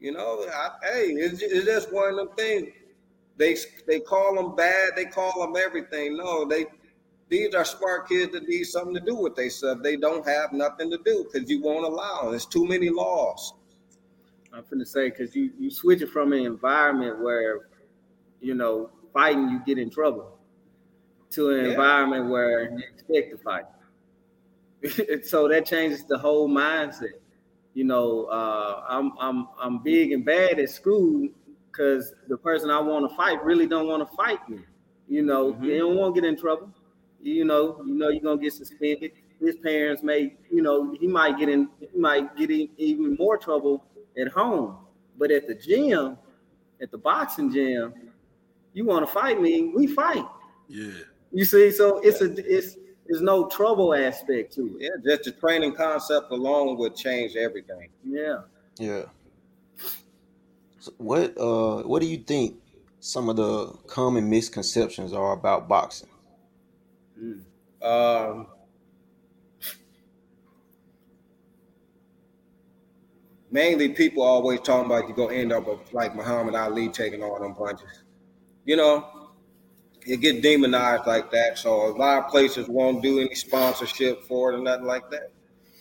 You 0.00 0.12
know, 0.12 0.46
I, 0.50 0.70
hey, 0.82 1.06
it's, 1.08 1.42
it's 1.42 1.66
just 1.66 1.92
one 1.92 2.10
of 2.10 2.16
them 2.16 2.28
things. 2.38 2.68
They 3.38 3.56
they 3.86 4.00
call 4.00 4.34
them 4.34 4.56
bad. 4.56 4.90
They 4.96 5.06
call 5.06 5.40
them 5.40 5.56
everything. 5.56 6.16
No, 6.16 6.44
they 6.44 6.66
these 7.28 7.54
are 7.54 7.64
smart 7.64 8.08
kids 8.08 8.32
that 8.32 8.48
need 8.48 8.64
something 8.64 8.94
to 8.94 9.00
do 9.00 9.14
with 9.14 9.36
themselves. 9.36 9.82
They 9.82 9.96
don't 9.96 10.26
have 10.26 10.52
nothing 10.52 10.90
to 10.90 10.98
do 11.04 11.24
because 11.30 11.48
you 11.48 11.62
won't 11.62 11.84
allow. 11.84 12.22
them. 12.22 12.30
There's 12.32 12.46
too 12.46 12.66
many 12.66 12.90
laws. 12.90 13.54
I'm 14.52 14.64
finna 14.64 14.86
say 14.86 15.10
because 15.10 15.36
you 15.36 15.52
you 15.58 15.70
switch 15.70 16.02
it 16.02 16.08
from 16.10 16.32
an 16.32 16.40
environment 16.44 17.20
where, 17.22 17.68
you 18.40 18.54
know, 18.54 18.90
fighting 19.12 19.48
you 19.50 19.60
get 19.66 19.78
in 19.78 19.90
trouble, 19.90 20.38
to 21.30 21.50
an 21.50 21.64
Yeah. 21.66 21.70
environment 21.72 22.30
where 22.30 22.70
you 22.70 22.82
expect 22.94 23.30
to 23.32 23.38
fight. 23.38 23.66
so 25.24 25.48
that 25.48 25.66
changes 25.66 26.04
the 26.06 26.18
whole 26.18 26.48
mindset. 26.48 27.18
You 27.74 27.84
know, 27.84 28.24
uh, 28.24 28.84
I'm 28.88 29.12
I'm 29.20 29.48
I'm 29.58 29.82
big 29.82 30.12
and 30.12 30.24
bad 30.24 30.58
at 30.58 30.70
school 30.70 31.28
because 31.78 32.12
the 32.26 32.36
person 32.36 32.70
I 32.70 32.80
want 32.80 33.08
to 33.08 33.16
fight 33.16 33.42
really 33.44 33.66
don't 33.66 33.86
want 33.86 34.08
to 34.08 34.16
fight 34.16 34.46
me. 34.48 34.60
You 35.08 35.22
know, 35.22 35.52
Mhm. 35.52 35.60
they 35.62 35.78
don't 35.78 35.96
want 35.96 36.14
to 36.14 36.20
get 36.20 36.28
in 36.28 36.36
trouble. 36.36 36.72
You 37.22 37.44
know, 37.44 37.80
you 37.84 37.94
know 37.94 38.08
you're 38.08 38.20
gonna 38.22 38.40
get 38.40 38.52
suspended. 38.52 39.12
His 39.40 39.56
parents 39.56 40.02
may, 40.02 40.36
you 40.50 40.62
know, 40.62 40.92
he 40.98 41.06
might 41.06 41.38
get 41.38 41.48
in, 41.48 41.68
he 41.80 41.98
might 41.98 42.36
get 42.36 42.50
in 42.50 42.68
even 42.76 43.14
more 43.16 43.36
trouble 43.38 43.84
at 44.20 44.28
home. 44.28 44.76
But 45.16 45.30
at 45.30 45.46
the 45.46 45.54
gym, 45.54 46.18
at 46.80 46.90
the 46.90 46.98
boxing 46.98 47.52
gym, 47.52 47.94
you 48.72 48.84
want 48.84 49.06
to 49.06 49.12
fight 49.12 49.40
me, 49.40 49.72
we 49.74 49.86
fight. 49.86 50.24
yeah, 50.68 50.90
You 51.32 51.44
see, 51.44 51.70
so 51.70 51.98
it's 51.98 52.20
a 52.20 52.32
it's 52.56 52.76
there's 53.06 53.22
no 53.22 53.48
trouble 53.48 53.94
aspect 53.94 54.52
to 54.54 54.76
it. 54.78 54.82
Yeah, 54.82 54.90
just 55.04 55.24
the 55.24 55.32
training 55.32 55.74
concept 55.74 56.30
alone 56.30 56.76
would 56.78 56.94
change 56.94 57.36
everything. 57.36 57.88
Yeah. 58.04 58.42
Yeah. 58.78 59.04
So 60.80 60.92
what 60.98 61.36
uh 61.38 61.82
what 61.82 62.00
do 62.00 62.08
you 62.08 62.18
think 62.18 62.56
some 63.00 63.28
of 63.28 63.36
the 63.36 63.68
common 63.86 64.28
misconceptions 64.28 65.12
are 65.12 65.32
about 65.32 65.68
boxing? 65.68 66.08
Mm. 67.20 67.42
Um, 67.82 68.46
mainly, 73.50 73.90
people 73.90 74.22
always 74.22 74.60
talking 74.60 74.86
about 74.86 75.08
you 75.08 75.14
gonna 75.14 75.34
end 75.34 75.52
up 75.52 75.66
with, 75.66 75.92
like 75.92 76.14
Muhammad 76.14 76.54
Ali 76.54 76.88
taking 76.88 77.22
all 77.22 77.40
them 77.40 77.54
punches. 77.54 78.02
You 78.64 78.76
know, 78.76 79.30
it 80.06 80.20
get 80.20 80.42
demonized 80.42 81.06
like 81.06 81.30
that. 81.30 81.58
So 81.58 81.88
a 81.88 81.94
lot 81.96 82.24
of 82.24 82.30
places 82.30 82.68
won't 82.68 83.02
do 83.02 83.20
any 83.20 83.34
sponsorship 83.34 84.24
for 84.24 84.52
it 84.52 84.56
or 84.56 84.62
nothing 84.62 84.86
like 84.86 85.10
that. 85.10 85.32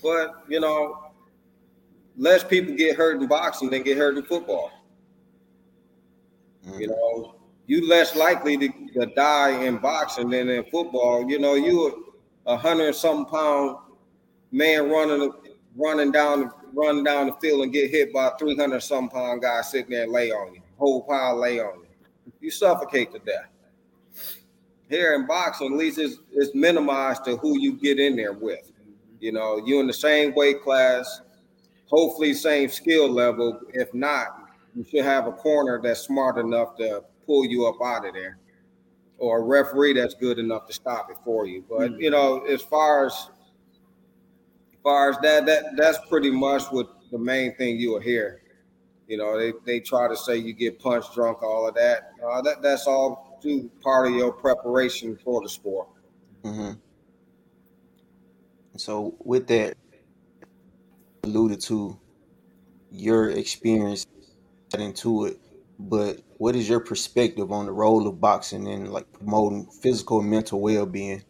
But 0.02 0.44
you 0.48 0.60
know, 0.60 1.12
less 2.18 2.44
people 2.44 2.76
get 2.76 2.96
hurt 2.96 3.22
in 3.22 3.28
boxing 3.28 3.70
than 3.70 3.84
get 3.84 3.98
hurt 3.98 4.18
in 4.18 4.24
football. 4.24 4.72
You 6.76 6.88
know, 6.88 7.36
you 7.66 7.88
less 7.88 8.16
likely 8.16 8.58
to, 8.58 8.70
to 8.94 9.06
die 9.16 9.64
in 9.64 9.78
boxing 9.78 10.30
than 10.30 10.50
in 10.50 10.64
football. 10.66 11.30
You 11.30 11.40
know, 11.40 11.56
you 11.56 12.14
a 12.46 12.58
hundred 12.58 12.94
something 12.96 13.26
pound 13.26 13.78
man 14.52 14.90
running 14.90 15.32
running 15.76 16.12
down 16.12 16.52
running 16.74 17.04
down 17.04 17.28
the 17.28 17.34
field 17.34 17.64
and 17.64 17.74
get 17.74 17.90
hit 17.90 18.14
by 18.14 18.28
a 18.28 18.38
three 18.38 18.56
hundred 18.56 18.82
something 18.82 19.10
pound 19.10 19.42
guy 19.42 19.62
sitting 19.62 19.92
there 19.92 20.04
and 20.04 20.12
lay 20.12 20.32
on 20.32 20.54
you, 20.54 20.62
whole 20.78 21.04
pile 21.04 21.38
lay 21.38 21.60
on 21.60 21.80
you. 21.80 22.32
You 22.40 22.52
suffocate 22.52 23.12
to 23.14 23.20
death. 23.20 23.50
Here 24.90 25.16
in 25.16 25.28
boxing, 25.28 25.74
at 25.74 25.78
least 25.78 25.98
it's, 25.98 26.18
it's 26.34 26.56
minimized 26.56 27.26
to 27.26 27.36
who 27.38 27.60
you 27.60 27.74
get 27.74 28.00
in 28.00 28.16
there 28.16 28.34
with. 28.34 28.72
You 29.20 29.34
know, 29.34 29.58
you 29.66 29.80
in 29.80 29.88
the 29.88 29.94
same 29.94 30.34
weight 30.34 30.62
class, 30.62 31.22
hopefully 31.88 32.34
same 32.34 32.70
skill 32.70 33.10
level. 33.10 33.60
If 33.74 33.94
not, 33.94 34.47
you 34.78 34.84
should 34.84 35.04
have 35.04 35.26
a 35.26 35.32
corner 35.32 35.82
that's 35.82 36.02
smart 36.02 36.38
enough 36.38 36.78
to 36.78 37.04
pull 37.26 37.44
you 37.46 37.66
up 37.66 37.76
out 37.84 38.08
of 38.08 38.14
there, 38.14 38.38
or 39.18 39.40
a 39.40 39.44
referee 39.44 39.94
that's 39.94 40.14
good 40.14 40.38
enough 40.38 40.68
to 40.68 40.74
stop 40.74 41.10
it 41.10 41.18
for 41.26 41.48
you. 41.48 41.66
But 41.68 42.00
you 42.00 42.12
know, 42.12 42.46
as 42.46 42.62
far 42.62 43.08
as 43.08 43.30
as 44.72 44.80
far 44.84 45.10
as 45.10 45.18
that, 45.24 45.48
that 45.48 45.76
that's 45.76 45.98
pretty 46.08 46.30
much 46.30 46.64
what 46.70 46.90
the 47.12 47.18
main 47.18 47.56
thing 47.56 47.78
you 47.80 47.94
will 47.94 48.00
hear. 48.00 48.44
You 49.08 49.18
know, 49.18 49.40
they, 49.40 49.54
they 49.66 49.80
try 49.80 50.08
to 50.08 50.16
say 50.16 50.38
you 50.38 50.54
get 50.54 50.80
punched 50.80 51.16
drunk, 51.16 51.42
all 51.42 51.68
of 51.68 51.74
that. 51.76 52.12
Uh, 52.24 52.42
that 52.44 52.62
that's 52.62 52.86
all 52.86 53.40
to 53.42 53.72
part 53.82 54.08
of 54.08 54.14
your 54.14 54.32
preparation 54.32 55.18
for 55.24 55.42
the 55.42 55.50
sport. 55.50 55.88
hmm 56.44 56.72
So 58.76 59.16
with 59.24 59.48
that, 59.48 59.76
alluded 61.24 61.62
to 61.62 61.98
your 62.92 63.32
experience 63.32 64.06
into 64.76 65.26
it, 65.26 65.40
but 65.80 66.22
what 66.38 66.56
is 66.56 66.68
your 66.68 66.80
perspective 66.80 67.52
on 67.52 67.66
the 67.66 67.72
role 67.72 68.08
of 68.08 68.20
boxing 68.20 68.68
and 68.68 68.92
like 68.92 69.12
promoting 69.12 69.68
physical 69.82 70.20
and 70.20 70.30
mental 70.30 70.60
well 70.62 70.86
being? 70.86 71.24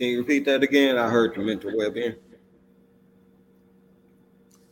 Can 0.00 0.08
you 0.08 0.18
repeat 0.20 0.46
that 0.46 0.62
again? 0.62 0.96
I 0.96 1.10
heard 1.10 1.34
the 1.34 1.40
mental 1.40 1.76
well-being. 1.76 2.14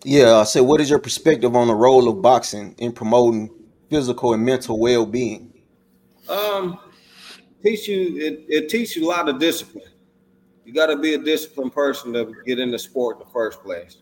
Yeah, 0.02 0.36
I 0.36 0.44
said, 0.44 0.60
what 0.60 0.80
is 0.80 0.88
your 0.88 0.98
perspective 0.98 1.54
on 1.54 1.66
the 1.66 1.74
role 1.74 2.08
of 2.08 2.22
boxing 2.22 2.74
in 2.78 2.92
promoting 2.92 3.50
physical 3.90 4.32
and 4.32 4.42
mental 4.42 4.78
well 4.78 5.04
being? 5.04 5.52
Um, 6.30 6.78
teach 7.62 7.88
you 7.88 8.16
it, 8.16 8.46
it 8.48 8.68
teaches 8.70 8.96
you 8.96 9.06
a 9.06 9.10
lot 9.10 9.28
of 9.28 9.38
discipline. 9.38 9.84
You 10.64 10.72
got 10.72 10.86
to 10.86 10.96
be 10.96 11.12
a 11.12 11.18
disciplined 11.18 11.74
person 11.74 12.14
to 12.14 12.32
get 12.46 12.58
into 12.58 12.78
sport 12.78 13.18
in 13.18 13.26
the 13.26 13.30
first 13.30 13.62
place. 13.62 13.98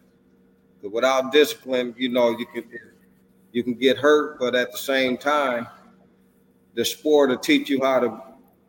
Without 0.93 1.33
discipline, 1.33 1.95
you 1.97 2.09
know 2.09 2.31
you 2.31 2.47
can 2.47 2.65
you 3.53 3.63
can 3.63 3.75
get 3.75 3.97
hurt, 3.97 4.39
but 4.39 4.55
at 4.55 4.73
the 4.73 4.79
same 4.79 5.17
time, 5.17 5.67
the 6.75 6.85
sport 6.85 7.31
will 7.31 7.39
teach 7.39 7.71
you 7.71 7.83
how 7.83 8.01
to 8.01 8.23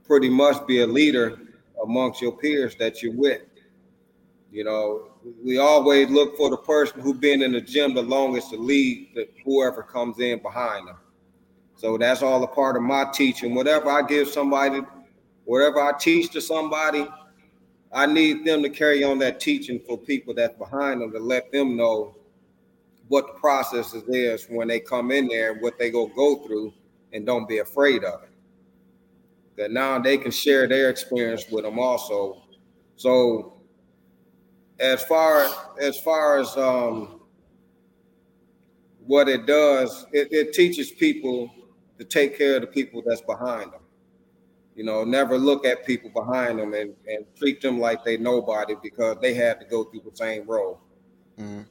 pretty 0.06 0.30
much 0.30 0.66
be 0.66 0.80
a 0.80 0.88
leader 0.88 1.40
amongst 1.84 2.22
your 2.22 2.32
peers 2.32 2.76
that 2.78 3.04
you're 3.04 3.14
with. 3.14 3.42
You 4.52 4.64
know, 4.64 5.10
we 5.44 5.58
always 5.58 6.10
look 6.10 6.38
for 6.38 6.50
the 6.50 6.58
person 6.58 7.02
who's 7.02 7.18
been 7.18 7.42
in 7.42 7.52
the 7.52 7.62
gym 7.62 7.94
the 7.94 8.02
longest 8.02 8.52
to 8.52 8.58
lead 8.58 9.10
the, 9.14 9.28
whoever 9.44 9.84
comes 9.84 10.20
in 10.20 10.42
behind 10.42 10.88
them. 10.88 10.98
So 11.76 11.98
that's 11.98 12.24
all 12.24 12.42
a 12.44 12.48
part 12.48 12.76
of 12.76 12.82
my 12.82 13.06
teaching. 13.14 13.54
Whatever 13.54 13.92
I 13.92 14.02
give 14.04 14.30
somebody, 14.30 14.82
whatever 15.44 15.82
I 15.82 15.92
teach 16.00 16.32
to 16.32 16.42
somebody, 16.42 17.08
I 17.94 18.06
need 18.06 18.46
them 18.46 18.62
to 18.64 18.70
carry 18.70 19.04
on 19.04 19.18
that 19.20 19.40
teaching 19.40 19.80
for 19.80 19.98
people 19.98 20.34
that's 20.34 20.58
behind 20.58 21.02
them 21.02 21.12
to 21.14 21.20
let 21.20 21.52
them 21.52 21.78
know 21.78 22.16
what 23.08 23.28
the 23.28 23.34
process 23.34 23.94
is 23.94 24.46
when 24.50 24.68
they 24.68 24.80
come 24.80 25.12
in 25.12 25.28
there 25.28 25.54
and 25.54 25.62
what 25.62 25.80
they 25.80 25.90
go 25.90 26.08
go 26.08 26.46
through 26.46 26.74
and 27.14 27.26
don't 27.26 27.48
be 27.48 27.60
afraid 27.60 28.04
of 28.04 28.24
it. 28.24 28.30
That 29.56 29.72
now 29.72 29.98
they 30.00 30.18
can 30.18 30.32
share 30.32 30.68
their 30.68 30.90
experience 30.90 31.46
with 31.50 31.64
them 31.64 31.80
also. 31.80 32.44
So 32.98 33.54
as 34.80 35.04
far 35.06 35.48
as 35.80 36.00
far 36.02 36.40
as 36.40 36.56
um 36.58 37.22
what 39.06 39.30
it 39.30 39.46
does, 39.46 40.06
it, 40.12 40.28
it 40.32 40.54
teaches 40.54 40.92
people 40.92 41.50
to 41.98 42.04
take 42.04 42.38
care 42.38 42.56
of 42.56 42.62
the 42.62 42.68
people 42.68 43.02
that's 43.06 43.22
behind 43.22 43.72
them. 43.72 43.80
You 44.78 44.84
know, 44.84 45.04
never 45.04 45.40
look 45.40 45.66
at 45.66 45.88
people 45.88 46.12
behind 46.12 46.60
them 46.60 46.76
and, 46.76 46.94
and 47.08 47.26
treat 47.36 47.62
them 47.62 47.80
like 47.80 48.06
they 48.06 48.16
nobody 48.18 48.76
because 48.84 49.18
they 49.22 49.34
had 49.34 49.60
to 49.60 49.66
go 49.66 49.86
through 49.86 50.04
the 50.10 50.16
same 50.16 50.46
role. 50.46 50.80
Mhm. 51.40 51.66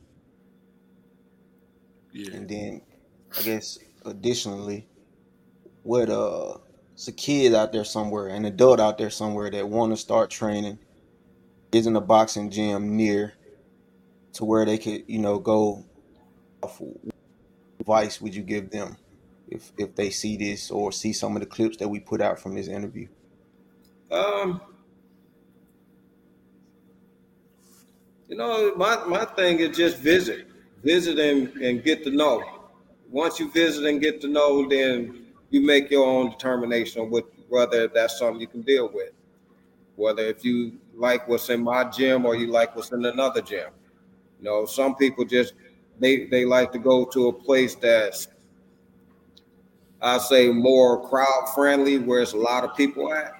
Yeah. 2.12 2.35
And 2.35 2.49
then, 2.49 2.83
I 3.38 3.42
guess, 3.42 3.79
additionally, 4.05 4.88
what 5.85 6.11
uh, 6.11 6.55
it's 6.95 7.07
a 7.07 7.12
kid 7.12 7.55
out 7.55 7.73
there 7.73 7.85
somewhere, 7.85 8.27
an 8.27 8.45
adult 8.45 8.81
out 8.81 8.99
there 8.99 9.11
somewhere 9.11 9.51
that 9.53 9.69
want 9.69 9.92
to 9.92 9.97
start 9.97 10.29
training, 10.31 10.81
isn't 11.73 11.95
a 11.95 12.01
boxing 12.01 12.51
gym 12.51 12.97
near 12.97 13.35
to 14.35 14.45
where 14.45 14.64
they 14.64 14.79
could, 14.79 15.05
you 15.07 15.19
know, 15.21 15.38
go. 15.38 15.85
off- 16.62 16.83
Advice 17.81 18.21
would 18.21 18.35
you 18.35 18.42
give 18.42 18.71
them 18.71 18.97
if 19.49 19.73
if 19.79 19.95
they 19.95 20.11
see 20.11 20.37
this 20.37 20.71
or 20.71 20.93
see 20.93 21.13
some 21.13 21.37
of 21.37 21.41
the 21.41 21.47
clips 21.47 21.77
that 21.79 21.89
we 21.89 22.01
put 22.01 22.21
out 22.21 22.39
from 22.39 22.55
this 22.55 22.69
interview? 22.69 23.09
Um, 24.11 24.61
you 28.29 28.37
know, 28.37 28.75
my, 28.77 29.05
my 29.07 29.25
thing 29.25 29.61
is 29.61 29.77
just 29.77 29.99
visit, 29.99 30.47
visit 30.83 31.19
and, 31.19 31.49
and 31.63 31.85
get 31.85 32.05
to 32.05 32.11
know. 32.11 32.43
Once 33.11 33.39
you 33.39 33.51
visit 33.51 33.85
and 33.85 34.01
get 34.01 34.21
to 34.21 34.29
know, 34.29 34.69
then 34.69 35.27
you 35.51 35.61
make 35.61 35.91
your 35.91 36.07
own 36.07 36.31
determination 36.31 37.03
on 37.03 37.11
what 37.11 37.25
whether 37.49 37.87
that's 37.87 38.19
something 38.19 38.41
you 38.41 38.49
can 38.49 38.63
deal 38.63 38.91
with. 38.93 39.13
Whether 39.95 40.25
if 40.25 40.45
you 40.45 40.79
like 40.95 41.29
what's 41.29 41.49
in 41.49 41.63
my 41.63 41.85
gym 41.85 42.27
or 42.27 42.35
you 42.35 42.49
like 42.49 42.75
what's 42.75 42.91
in 42.91 43.05
another 43.05 43.41
gym. 43.41 43.71
You 44.41 44.45
know, 44.45 44.67
some 44.67 44.97
people 44.97 45.25
just 45.25 45.55
they 45.99 46.25
they 46.27 46.45
like 46.45 46.73
to 46.73 46.79
go 46.79 47.05
to 47.07 47.29
a 47.29 47.33
place 47.33 47.77
that's 47.77 48.29
I 50.01 50.19
say 50.19 50.51
more 50.51 51.09
crowd 51.09 51.51
friendly, 51.55 51.99
where 51.99 52.21
it's 52.21 52.33
a 52.33 52.39
lot 52.39 52.65
of 52.65 52.77
people 52.77 53.13
at. 53.13 53.33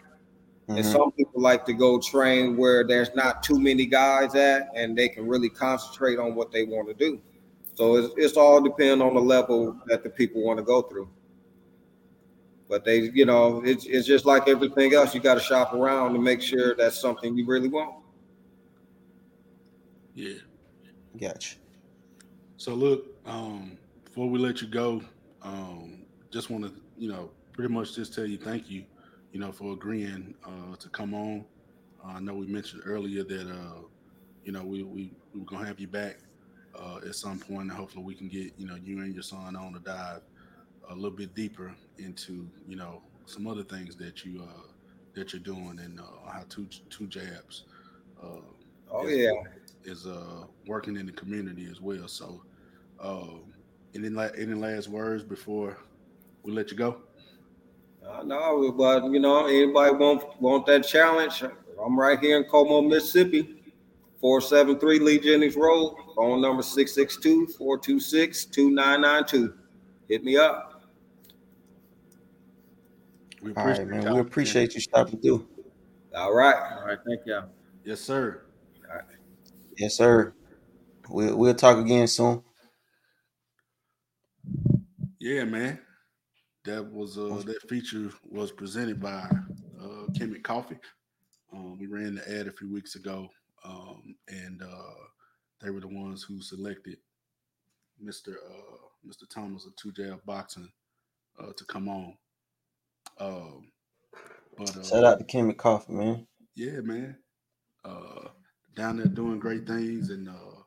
And 0.69 0.79
Mhm. 0.85 0.93
some 0.93 1.13
people 1.13 1.41
like 1.41 1.65
to 1.67 1.73
go 1.73 1.99
train 2.01 2.57
where 2.57 2.85
there's 2.85 3.15
not 3.15 3.43
too 3.43 3.59
many 3.61 3.87
guys 3.87 4.35
at, 4.35 4.71
and 4.75 4.97
they 4.97 5.09
can 5.09 5.27
really 5.27 5.49
concentrate 5.49 6.19
on 6.19 6.35
what 6.35 6.51
they 6.51 6.65
want 6.65 6.89
to 6.89 6.95
do. 6.95 7.21
So 7.75 7.97
it's, 7.97 8.15
it's 8.17 8.37
all 8.37 8.61
depend 8.61 9.03
on 9.03 9.15
the 9.15 9.21
level 9.21 9.77
that 9.87 10.03
the 10.03 10.11
people 10.11 10.43
want 10.43 10.59
to 10.59 10.65
go 10.65 10.83
through. 10.83 11.09
But 12.69 12.85
they, 12.85 13.11
you 13.15 13.27
know, 13.27 13.63
it's 13.65 13.87
it's 13.87 14.07
just 14.07 14.25
like 14.25 14.49
everything 14.49 14.93
else. 14.93 15.15
You 15.15 15.21
got 15.21 15.35
to 15.35 15.41
shop 15.41 15.73
around 15.73 16.15
to 16.15 16.19
make 16.19 16.43
sure 16.43 16.75
that's 16.75 16.99
something 16.99 17.37
you 17.37 17.47
really 17.47 17.69
want. 17.69 17.95
Yeah. 20.15 20.39
Gotcha. 21.21 21.57
So 22.57 22.75
look, 22.75 23.07
um, 23.27 23.79
before 24.05 24.29
we 24.29 24.39
let 24.39 24.63
you 24.63 24.69
go, 24.69 25.03
um, 25.43 25.96
just 26.37 26.51
want 26.51 26.65
to, 26.65 26.73
you 26.99 27.09
know, 27.09 27.31
pretty 27.55 27.73
much 27.73 27.95
just 27.95 28.13
tell 28.15 28.27
you 28.27 28.37
thank 28.37 28.71
you, 28.71 28.85
you 29.33 29.41
know, 29.41 29.51
for 29.51 29.73
agreeing 29.73 30.35
uh, 30.45 30.77
to 30.77 30.89
come 30.91 31.15
on. 31.15 31.47
Uh, 32.05 32.09
I 32.09 32.21
know 32.21 32.35
we 32.35 32.47
mentioned 32.47 32.83
earlier 32.85 33.25
that, 33.25 33.51
uh, 33.51 33.81
you 34.45 34.53
know, 34.53 34.63
we 34.63 34.83
we 34.83 35.11
we 35.33 35.41
were 35.41 35.47
gonna 35.47 35.67
have 35.67 35.81
you 35.81 35.89
back 35.89 36.19
uh, 36.79 36.99
at 36.99 37.15
some 37.15 37.39
point, 37.39 37.63
and 37.63 37.73
hopefully 37.73 38.05
we 38.05 38.15
can 38.15 38.29
get, 38.29 38.53
you 38.59 38.67
know, 38.67 38.75
you 38.77 39.01
and 39.01 39.15
your 39.15 39.23
son 39.23 39.57
on 39.57 39.73
to 39.73 39.79
dive 39.79 40.21
a 40.91 40.95
little 40.95 41.11
bit 41.11 41.35
deeper 41.35 41.75
into, 41.97 42.47
you 42.69 42.77
know, 42.77 43.03
some 43.25 43.47
other 43.47 43.65
things 43.65 43.97
that 43.97 44.23
you 44.25 44.43
uh, 44.43 44.67
that 45.15 45.33
you're 45.33 45.41
doing 45.43 45.79
and 45.83 45.99
uh, 45.99 46.31
how 46.31 46.45
two 46.51 46.67
two 46.91 47.07
jabs. 47.07 47.65
Uh, 48.23 48.41
Oh 48.91 49.07
is- 49.07 49.17
yeah. 49.19 49.33
is 49.85 50.07
uh 50.07 50.45
working 50.67 50.97
in 50.97 51.07
the 51.07 51.13
community 51.13 51.67
as 51.71 51.81
well. 51.81 52.07
So, 52.07 52.43
um, 53.01 53.53
any 53.95 54.11
la- 54.11 54.35
any 54.37 54.55
last 54.55 54.89
words 54.89 55.23
before 55.25 55.79
we 56.47 56.53
let 56.53 56.71
you 56.71 56.77
go? 56.77 56.99
Uh, 58.09 58.23
no, 58.23 58.71
but 58.73 59.05
you 59.11 59.19
know, 59.19 59.47
anybody 59.47 59.97
want 59.97 60.41
want 60.41 60.65
that 60.67 60.87
challenge? 60.87 61.43
I'm 61.85 61.99
right 61.99 62.17
here 62.19 62.39
in 62.39 62.45
Como, 62.45 62.81
Mississippi. 62.81 63.53
473 64.21 64.99
Lee 65.01 65.19
Jennings 65.19 65.57
Road. 65.57 65.97
Phone 66.15 66.41
number 66.41 66.63
662-426-2992. 66.63 69.53
Hit 70.09 70.25
me 70.25 70.39
up. 70.39 70.85
We 73.43 73.53
All 73.55 73.67
right, 73.67 73.87
man. 73.87 74.01
y'all. 74.03 74.15
We 74.15 74.21
appreciate 74.21 74.75
you 74.75 74.81
stopping 74.81 75.21
through. 75.21 75.47
All 76.15 76.33
right. 76.33 76.79
All 76.79 76.87
right, 76.87 76.99
thank 77.07 77.27
y'all. 77.27 77.51
Yes, 77.85 78.01
sir. 78.01 78.45
Yes, 79.77 79.97
sir. 79.97 80.33
We'll 81.11 81.37
we'll 81.37 81.55
talk 81.55 81.77
again 81.77 82.07
soon. 82.07 82.43
Yeah, 85.21 85.45
man. 85.45 85.79
That 86.67 86.85
was 86.93 87.17
uh 87.17 87.43
that 87.47 87.69
feature 87.69 88.11
was 88.29 88.51
presented 88.53 89.01
by 89.01 89.29
uh 89.81 90.07
Kemet 90.19 90.43
Coffee. 90.43 90.79
Um, 91.53 91.79
we 91.79 91.87
ran 91.87 92.17
the 92.17 92.39
ad 92.41 92.49
a 92.49 92.53
few 92.53 92.73
weeks 92.73 92.97
ago, 92.97 93.29
um, 93.65 94.17
and 94.29 94.61
uh, 94.63 94.95
they 95.61 95.71
were 95.71 95.81
the 95.81 95.89
ones 95.89 96.25
who 96.25 96.43
selected 96.43 96.99
Mr. 98.05 98.35
Uh, 98.35 98.89
Mr. 99.07 99.29
Thomas 99.33 99.65
of 99.65 99.77
Two 99.77 99.93
Jab 99.93 100.21
Boxing 100.27 100.71
uh, 101.39 101.53
to 101.57 101.65
come 101.67 101.89
on. 101.89 102.17
Um, 103.21 103.73
but 104.59 104.77
uh, 104.77 104.83
Shout 104.83 105.05
out 105.05 105.19
to 105.21 105.25
Kemet 105.25 105.57
Coffee, 105.57 105.93
man. 105.93 106.27
yeah, 106.57 106.81
man. 106.81 107.17
Uh, 107.85 108.29
down 108.75 108.97
there 108.97 109.07
doing 109.07 109.39
great 109.39 109.67
things, 109.67 110.11
and 110.11 110.29
uh, 110.29 110.63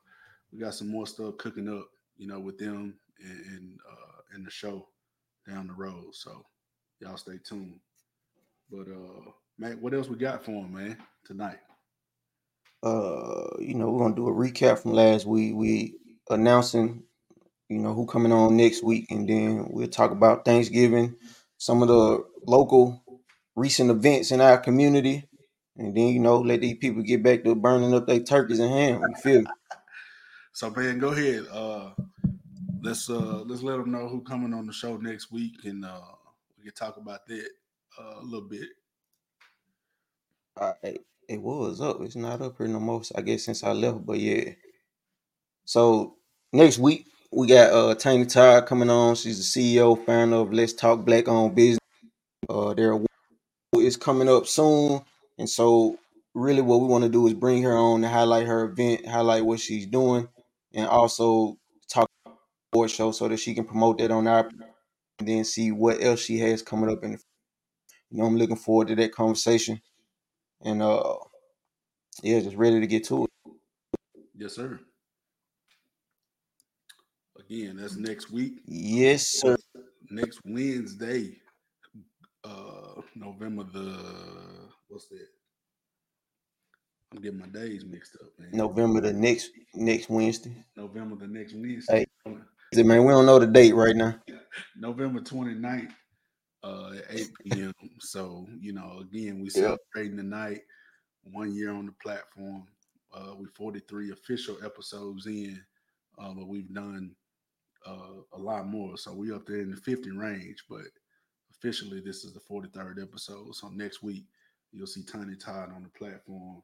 we 0.51 0.59
got 0.59 0.73
some 0.73 0.87
more 0.87 1.05
stuff 1.05 1.37
cooking 1.37 1.67
up, 1.67 1.89
you 2.17 2.25
know, 2.27 2.39
with 2.39 2.57
them 2.57 2.97
and 3.19 3.45
and, 3.47 3.79
uh, 3.91 4.21
and 4.33 4.45
the 4.47 4.51
show 4.51 4.87
down 5.49 5.67
the 5.67 5.73
road. 5.73 6.13
So 6.13 6.45
y'all 7.01 7.17
stay 7.17 7.39
tuned. 7.43 7.79
But 8.71 8.87
uh, 8.89 9.31
Matt, 9.59 9.81
what 9.81 9.93
else 9.95 10.09
we 10.09 10.17
got 10.17 10.43
for 10.45 10.51
him, 10.51 10.73
man, 10.73 10.97
tonight? 11.25 11.59
uh 12.83 13.47
you 13.59 13.75
know 13.75 13.89
we're 13.91 13.99
gonna 14.03 14.15
do 14.15 14.27
a 14.29 14.33
recap 14.33 14.79
from 14.79 14.93
last 14.93 15.25
week 15.25 15.53
we 15.55 15.95
announcing 16.29 17.03
you 17.69 17.79
know 17.79 17.93
who 17.93 18.05
coming 18.05 18.31
on 18.31 18.57
next 18.57 18.83
week 18.83 19.11
and 19.11 19.29
then 19.29 19.67
we'll 19.71 19.87
talk 19.87 20.11
about 20.11 20.45
thanksgiving 20.45 21.15
some 21.57 21.81
of 21.81 21.89
the 21.89 22.23
local 22.47 23.03
recent 23.55 23.89
events 23.91 24.31
in 24.31 24.41
our 24.41 24.57
community 24.57 25.27
and 25.77 25.95
then 25.95 26.07
you 26.07 26.19
know 26.19 26.39
let 26.39 26.61
these 26.61 26.77
people 26.77 27.03
get 27.03 27.23
back 27.23 27.43
to 27.43 27.55
burning 27.55 27.93
up 27.93 28.07
their 28.07 28.21
turkeys 28.21 28.59
and 28.59 28.71
ham 28.71 29.07
you 29.09 29.15
feel 29.15 29.41
me 29.41 29.47
So 30.53 30.69
man, 30.71 30.99
go 30.99 31.09
ahead. 31.09 31.45
Uh, 31.51 31.91
let's 32.81 33.09
uh, 33.09 33.43
let's 33.45 33.63
let 33.63 33.77
them 33.77 33.91
know 33.91 34.07
who 34.09 34.21
coming 34.21 34.53
on 34.53 34.67
the 34.67 34.73
show 34.73 34.97
next 34.97 35.31
week, 35.31 35.53
and 35.65 35.85
uh, 35.85 36.01
we 36.57 36.65
can 36.65 36.73
talk 36.73 36.97
about 36.97 37.27
that 37.27 37.49
uh, 37.99 38.21
a 38.21 38.23
little 38.23 38.47
bit. 38.47 38.69
Uh, 40.59 40.73
it, 40.83 41.05
it 41.29 41.41
was 41.41 41.81
up. 41.81 42.01
It's 42.01 42.15
not 42.17 42.41
up 42.41 42.57
here 42.57 42.67
no 42.67 42.79
more. 42.79 43.01
I 43.15 43.21
guess 43.21 43.45
since 43.45 43.63
I 43.63 43.73
left, 43.73 44.05
but 44.05 44.19
yeah. 44.19 44.51
So 45.65 46.15
next 46.53 46.79
week 46.79 47.07
we 47.31 47.47
got 47.47 47.71
uh 47.73 47.95
Tiny 47.95 48.25
Todd 48.25 48.67
coming 48.67 48.89
on. 48.91 49.15
She's 49.15 49.53
the 49.53 49.77
CEO, 49.77 50.03
founder 50.05 50.37
of 50.37 50.53
Let's 50.53 50.73
Talk 50.73 51.05
Black 51.05 51.27
Owned 51.29 51.55
Business. 51.55 51.79
Uh, 52.49 52.73
their 52.75 52.99
is 53.77 53.97
coming 53.97 54.29
up 54.29 54.47
soon, 54.47 55.01
and 55.39 55.49
so 55.49 55.97
really 56.35 56.61
what 56.61 56.81
we 56.81 56.87
want 56.87 57.05
to 57.05 57.11
do 57.11 57.27
is 57.27 57.35
bring 57.35 57.63
her 57.63 57.77
on 57.77 58.03
to 58.03 58.09
highlight 58.09 58.47
her 58.47 58.65
event, 58.65 59.07
highlight 59.07 59.45
what 59.45 59.61
she's 59.61 59.87
doing, 59.87 60.29
and 60.75 60.87
also 60.87 61.58
board 62.71 62.91
show 62.91 63.11
so 63.11 63.27
that 63.27 63.37
she 63.37 63.53
can 63.53 63.65
promote 63.65 63.97
that 63.97 64.11
on 64.11 64.27
our 64.27 64.49
and 65.19 65.27
then 65.27 65.43
see 65.43 65.71
what 65.71 66.01
else 66.01 66.21
she 66.21 66.39
has 66.39 66.61
coming 66.61 66.89
up 66.89 67.03
in 67.03 67.13
the 67.13 67.19
you 68.09 68.19
know 68.19 68.25
I'm 68.25 68.37
looking 68.37 68.55
forward 68.55 68.87
to 68.89 68.95
that 68.95 69.13
conversation 69.13 69.81
and 70.63 70.81
uh 70.81 71.15
yeah 72.23 72.39
just 72.39 72.55
ready 72.55 72.79
to 72.79 72.87
get 72.87 73.05
to 73.05 73.23
it 73.25 73.29
Yes, 74.35 74.55
sir. 74.55 74.79
Again, 77.37 77.77
that's 77.77 77.97
next 77.97 78.31
week. 78.31 78.53
yes 78.65 79.27
sir 79.27 79.57
Next 80.09 80.39
Wednesday, 80.45 81.35
uh, 82.43 83.01
November 83.15 83.63
the 83.63 84.69
what's 84.87 85.07
that? 85.09 85.27
I'm 87.11 87.21
getting 87.21 87.39
my 87.39 87.47
days 87.47 87.85
mixed 87.85 88.15
up, 88.15 88.29
man. 88.39 88.49
November 88.53 89.01
the 89.01 89.13
next 89.13 89.51
next 89.75 90.09
Wednesday 90.09 90.63
November 90.75 91.15
the 91.15 91.27
next 91.27 91.53
Wednesday. 91.53 92.05
Hey. 92.25 92.35
Man 92.75 93.03
we 93.03 93.11
don't 93.11 93.25
know 93.25 93.39
the 93.39 93.47
date 93.47 93.73
right 93.75 93.95
now 93.95 94.15
November 94.75 95.19
29th 95.21 95.91
uh, 96.63 96.93
8 97.09 97.27
p.m. 97.43 97.73
so, 97.99 98.47
you 98.59 98.73
know, 98.73 98.99
again, 99.01 99.39
we 99.41 99.49
Yeah. 99.49 99.75
celebrating 99.95 100.17
tonight, 100.17 100.61
one 101.23 101.53
year 101.53 101.71
on 101.71 101.85
the 101.85 101.93
platform. 102.03 102.65
Uh, 103.13 103.33
we 103.35 103.47
43 103.47 104.11
official 104.11 104.57
episodes 104.63 105.25
in, 105.25 105.63
uh, 106.19 106.33
but 106.33 106.47
we've 106.47 106.71
done 106.73 107.15
uh, 107.85 108.21
a 108.33 108.37
lot 108.37 108.67
more. 108.67 108.97
So 108.97 109.13
we 109.13 109.31
up 109.31 109.45
there 109.47 109.61
in 109.61 109.71
the 109.71 109.77
50 109.77 110.11
range, 110.11 110.63
but 110.69 110.85
officially 111.51 112.01
this 112.01 112.23
is 112.23 112.33
the 112.33 112.39
43rd 112.39 113.01
episode. 113.01 113.55
So 113.55 113.69
next 113.69 114.03
week 114.03 114.25
you'll 114.71 114.85
see 114.85 115.03
Tiny 115.03 115.35
Todd 115.35 115.71
on 115.75 115.83
the 115.83 115.89
platform 115.89 116.61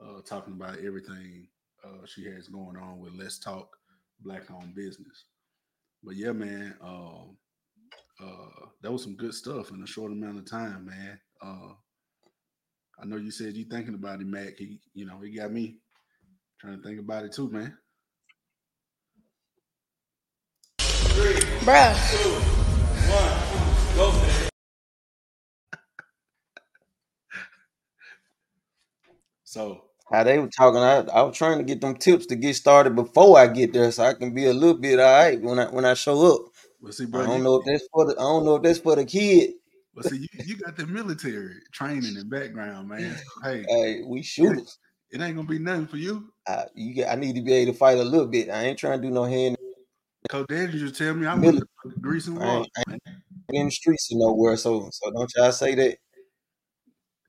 uh, 0.00 0.22
talking 0.22 0.54
about 0.54 0.78
everything 0.78 1.48
uh, 1.84 2.06
she 2.06 2.24
has 2.24 2.48
going 2.48 2.76
on 2.76 3.00
with 3.00 3.12
Let's 3.14 3.38
Talk 3.38 3.76
Black 4.20 4.50
Owned 4.50 4.74
Business. 4.74 5.24
But 6.04 6.16
yeah, 6.16 6.32
man, 6.32 6.74
um, 6.82 7.36
uh, 8.20 8.66
that 8.82 8.92
was 8.92 9.02
some 9.04 9.16
good 9.16 9.34
stuff 9.34 9.70
in 9.70 9.82
a 9.82 9.86
short 9.86 10.12
amount 10.12 10.38
of 10.38 10.50
time, 10.50 10.86
man. 10.86 11.20
Uh, 11.40 11.74
I 13.00 13.06
know 13.06 13.16
you 13.16 13.30
said 13.30 13.56
you 13.56 13.64
thinking 13.64 13.94
about 13.94 14.20
it, 14.20 14.26
Mac. 14.26 14.56
He, 14.58 14.80
you 14.94 15.06
know, 15.06 15.20
he 15.20 15.36
got 15.36 15.52
me 15.52 15.78
trying 16.60 16.80
to 16.80 16.82
think 16.86 17.00
about 17.00 17.24
it 17.24 17.32
too, 17.32 17.50
man. 17.50 17.76
Bruh. 21.60 21.96
So 29.44 29.84
how 30.12 30.22
they 30.24 30.38
were 30.38 30.48
talking 30.48 30.80
I, 30.80 30.98
I 31.12 31.22
was 31.22 31.36
trying 31.36 31.58
to 31.58 31.64
get 31.64 31.80
them 31.80 31.96
tips 31.96 32.26
to 32.26 32.36
get 32.36 32.54
started 32.54 32.94
before 32.94 33.38
I 33.38 33.46
get 33.46 33.72
there 33.72 33.90
so 33.90 34.04
I 34.04 34.14
can 34.14 34.34
be 34.34 34.46
a 34.46 34.52
little 34.52 34.76
bit 34.78 35.00
all 35.00 35.06
right 35.06 35.40
when 35.40 35.58
I 35.58 35.66
when 35.66 35.84
I 35.84 35.94
show 35.94 36.34
up 36.34 36.42
Well, 36.80 36.92
see, 36.92 37.04
I 37.04 37.24
don't 37.24 37.38
you, 37.38 37.44
know 37.44 37.56
if 37.56 37.66
that's 37.66 37.88
for 37.92 38.06
the 38.06 38.12
I 38.12 38.22
don't 38.22 38.44
know 38.44 38.56
if 38.56 38.62
that's 38.62 38.78
for 38.78 38.96
the 38.96 39.04
kid 39.04 39.50
well, 39.94 40.04
see, 40.04 40.16
you, 40.18 40.28
you 40.44 40.56
got 40.56 40.76
the 40.76 40.86
military 40.86 41.54
training 41.72 42.16
and 42.16 42.30
background, 42.30 42.88
man. 42.88 43.14
So, 43.14 43.50
hey, 43.50 43.64
hey 43.68 44.00
we 44.06 44.22
shooters 44.22 44.78
it 45.10 45.20
it 45.20 45.24
ain't 45.24 45.36
gonna 45.36 45.46
be 45.48 45.58
nothing 45.58 45.86
for 45.86 45.98
you. 45.98 46.32
I, 46.48 46.64
you 46.74 46.94
get, 46.94 47.10
I 47.12 47.14
need 47.16 47.36
to 47.36 47.42
be 47.42 47.52
able 47.52 47.72
to 47.72 47.78
fight 47.78 47.98
a 47.98 48.04
little 48.04 48.26
bit 48.28 48.48
I 48.48 48.64
ain't 48.64 48.78
trying 48.78 49.00
to 49.00 49.06
do 49.06 49.12
no 49.12 49.24
hand 49.24 49.56
Coach 50.28 50.46
Daniel 50.48 50.78
just 50.78 50.96
tell 50.96 51.14
me 51.14 51.26
I 51.26 51.34
Mili- 51.36 51.42
want 51.44 51.58
to 51.58 52.30
and 52.32 52.42
I 52.42 52.54
ain't- 52.56 52.68
I 52.76 52.82
man. 52.90 52.98
in 53.50 53.66
the 53.66 53.70
streets 53.72 54.08
or 54.12 54.18
nowhere 54.18 54.56
so 54.56 54.88
so 54.90 55.10
don't 55.10 55.30
y'all 55.36 55.52
say 55.52 55.74
that 55.74 55.98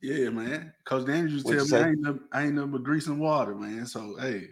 Yeah, 0.03 0.31
man. 0.31 0.73
Coach 0.83 1.07
Daniel 1.07 1.29
just 1.29 1.45
What'd 1.45 1.65
tell 1.65 1.79
me 1.79 1.85
I 1.85 1.89
ain't 1.91 2.01
nothing, 2.01 2.21
I 2.33 2.43
ain't 2.43 2.55
nothing 2.55 2.71
but 2.71 2.83
grease 2.83 3.07
and 3.07 3.21
water, 3.21 3.55
man. 3.55 3.85
So 3.85 4.17
hey, 4.19 4.49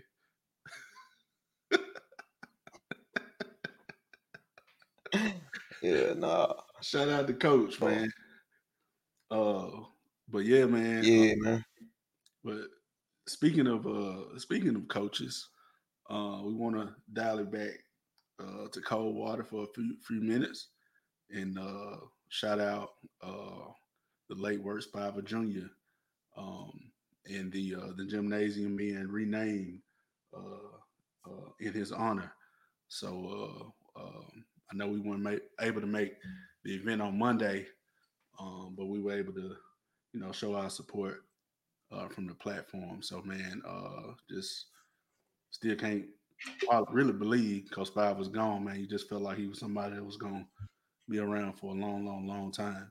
yeah 5.82 6.14
nah 6.18 6.54
shout 6.82 7.10
out 7.10 7.28
to 7.28 7.34
Coach, 7.34 7.82
Oh. 7.82 7.86
man. 7.86 8.12
Uh, 9.30 9.84
but 10.30 10.46
yeah, 10.46 10.66
man. 10.66 11.04
yeah 11.04 11.34
uh, 11.34 11.36
man 11.44 11.66
But 12.46 12.62
speaking 13.28 13.68
of 13.68 13.86
uh 13.86 14.40
speaking 14.40 14.78
of 14.78 14.88
coaches, 14.88 15.50
uh 16.10 16.40
we 16.46 16.54
want 16.54 16.78
to 16.78 16.96
dial 17.12 17.40
it 17.40 17.52
back 17.52 17.74
uh 18.40 18.70
to 18.72 18.80
Coldwater 18.80 19.44
for 19.44 19.66
a 19.66 19.74
few 19.76 19.98
few 20.08 20.22
minutes 20.22 20.70
and 21.30 21.60
uh 21.60 21.98
shout 22.30 22.62
out 22.62 22.92
uh 23.22 23.68
the 24.32 24.42
late 24.42 24.62
Work 24.64 24.82
Spiver 24.82 25.24
Jr. 25.24 25.68
um 26.38 26.72
and 27.28 27.52
the 27.52 27.76
uh 27.76 27.92
the 27.98 28.06
gymnasium 28.06 28.78
being 28.78 29.08
renamed 29.08 29.80
uh, 30.34 31.30
uh 31.30 31.50
in 31.60 31.74
his 31.74 31.92
honor. 31.92 32.32
So 32.88 33.72
uh 33.98 34.02
um 34.02 34.46
I 34.72 34.76
know 34.76 34.88
we 34.88 35.00
weren't 35.00 35.22
ma- 35.22 35.36
able 35.60 35.82
to 35.82 35.88
make 35.88 36.14
the 36.64 36.76
event 36.76 37.02
on 37.02 37.20
Monday, 37.20 37.66
um, 38.40 38.74
but 38.78 38.86
we 38.86 39.02
were 39.02 39.12
able 39.12 39.34
to, 39.34 39.54
you 40.14 40.20
know, 40.22 40.32
show 40.32 40.56
our 40.56 40.70
support 40.70 41.26
uh, 41.92 42.08
from 42.08 42.26
the 42.26 42.34
platform. 42.36 43.02
So 43.02 43.22
man, 43.24 43.62
uh, 43.68 44.14
just 44.30 44.68
still 45.52 45.76
can't 45.76 46.06
I 46.72 46.82
really 46.90 47.12
believe 47.12 47.70
Coach 47.72 47.90
Five 47.90 48.18
was 48.18 48.30
gone, 48.30 48.64
man. 48.64 48.80
You 48.80 48.88
just 48.88 49.10
felt 49.10 49.24
like 49.24 49.38
he 49.38 49.48
was 49.48 49.60
somebody 49.60 49.96
that 49.96 50.06
was 50.06 50.16
gonna 50.18 50.48
be 51.10 51.20
around 51.20 51.60
for 51.60 51.72
a 51.76 51.78
long, 51.78 52.06
long, 52.06 52.26
long 52.26 52.54
time 52.54 52.90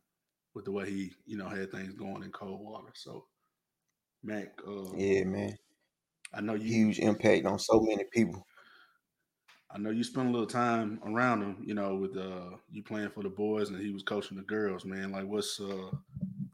with 0.55 0.64
the 0.64 0.72
way 0.72 0.88
he, 0.90 1.12
you 1.26 1.36
know, 1.36 1.48
had 1.48 1.70
things 1.70 1.94
going 1.94 2.22
in 2.22 2.30
Coldwater. 2.30 2.92
So 2.94 3.26
Mac, 4.22 4.48
uh, 4.66 4.92
yeah 4.96 5.24
man 5.24 5.57
I 6.32 6.40
know 6.40 6.55
you 6.55 6.72
huge 6.72 6.98
impact 6.98 7.46
on 7.46 7.59
so 7.59 7.80
many 7.80 8.05
people 8.12 8.46
I 9.72 9.78
know 9.78 9.90
you 9.90 10.03
spent 10.03 10.28
a 10.28 10.32
little 10.32 10.48
time 10.48 10.98
around 11.05 11.42
him, 11.42 11.62
you 11.64 11.74
know, 11.74 11.94
with 11.94 12.16
uh 12.16 12.57
you 12.70 12.82
playing 12.82 13.11
for 13.11 13.22
the 13.22 13.28
boys 13.28 13.68
and 13.70 13.80
he 13.80 13.92
was 13.92 14.03
coaching 14.03 14.36
the 14.36 14.42
girls, 14.42 14.84
man. 14.84 15.12
Like 15.12 15.26
what's 15.26 15.61
uh 15.61 15.90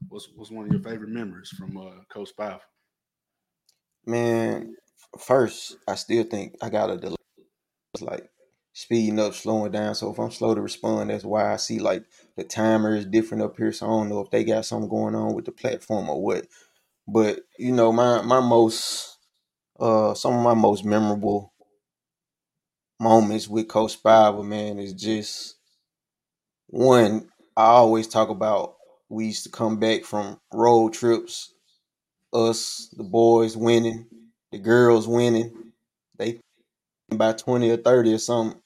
what's 0.09 0.29
what's 0.37 0.51
one 0.51 0.67
of 0.67 0.71
your 0.71 0.83
favorite 0.83 1.09
memories 1.09 1.49
from 1.49 1.79
uh 1.79 2.03
Coach 2.11 2.31
Five? 2.37 2.61
Man, 4.05 4.77
first, 5.19 5.77
I 5.89 5.95
still 5.95 6.25
think 6.25 6.57
I 6.63 6.69
got 6.69 6.91
a 6.91 6.99
delay. 6.99 7.17
It's 7.95 8.03
like 8.03 8.29
speeding 8.77 9.19
up, 9.19 9.33
slowing 9.33 9.73
down. 9.73 9.95
So 9.95 10.13
if 10.13 10.19
I'm 10.19 10.31
slow 10.31 10.55
to 10.55 10.61
respond, 10.61 11.09
that's 11.09 11.25
why 11.25 11.51
I 11.51 11.57
see 11.57 11.79
like 11.79 12.05
the 12.37 12.45
timer 12.45 12.95
is 12.95 13.07
different 13.07 13.43
up 13.43 13.57
here. 13.57 13.73
So 13.73 13.87
I 13.87 13.89
don't 13.89 14.11
know 14.11 14.21
if 14.21 14.31
they 14.31 14.45
got 14.45 14.67
something 14.67 14.91
going 14.91 15.15
on 15.15 15.35
with 15.35 15.47
the 15.47 15.53
platform 15.53 16.11
or 16.11 16.23
what. 16.23 16.47
But 17.09 17.41
you 17.59 17.73
know, 17.73 17.91
my 17.91 18.21
my 18.21 18.41
most 18.41 19.17
uh 19.81 20.13
some 20.13 20.35
of 20.35 20.43
my 20.43 20.53
most 20.53 20.85
memorable 20.85 21.55
moments 23.01 23.49
with 23.49 23.67
Coach 23.67 24.03
Spiver, 24.03 24.45
man, 24.45 24.79
is 24.79 24.93
just 24.93 25.57
one, 26.67 27.31
I 27.57 27.65
always 27.65 28.09
talk 28.09 28.29
about 28.29 28.75
we 29.09 29.27
used 29.27 29.45
to 29.45 29.51
come 29.51 29.79
back 29.81 30.05
from 30.05 30.39
road 30.53 30.93
trips, 30.93 31.55
us, 32.35 32.93
the 32.95 33.05
boys 33.05 33.57
winning, 33.57 34.07
the 34.53 34.59
girls 34.59 35.09
winning. 35.09 35.73
They 36.19 36.41
by 37.15 37.33
20 37.33 37.71
or 37.71 37.77
30 37.77 38.15
or 38.15 38.19
something. 38.19 38.61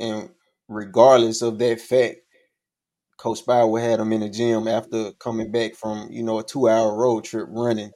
And 0.00 0.30
regardless 0.68 1.42
of 1.42 1.58
that 1.58 1.80
fact, 1.80 2.16
Coach 3.18 3.44
Spiver 3.44 3.80
had 3.80 4.00
him 4.00 4.12
in 4.12 4.20
the 4.20 4.30
gym 4.30 4.66
after 4.66 5.12
coming 5.12 5.52
back 5.52 5.74
from, 5.74 6.08
you 6.10 6.22
know, 6.22 6.38
a 6.38 6.44
two 6.44 6.68
hour 6.68 6.96
road 6.96 7.24
trip 7.24 7.46
running 7.50 7.90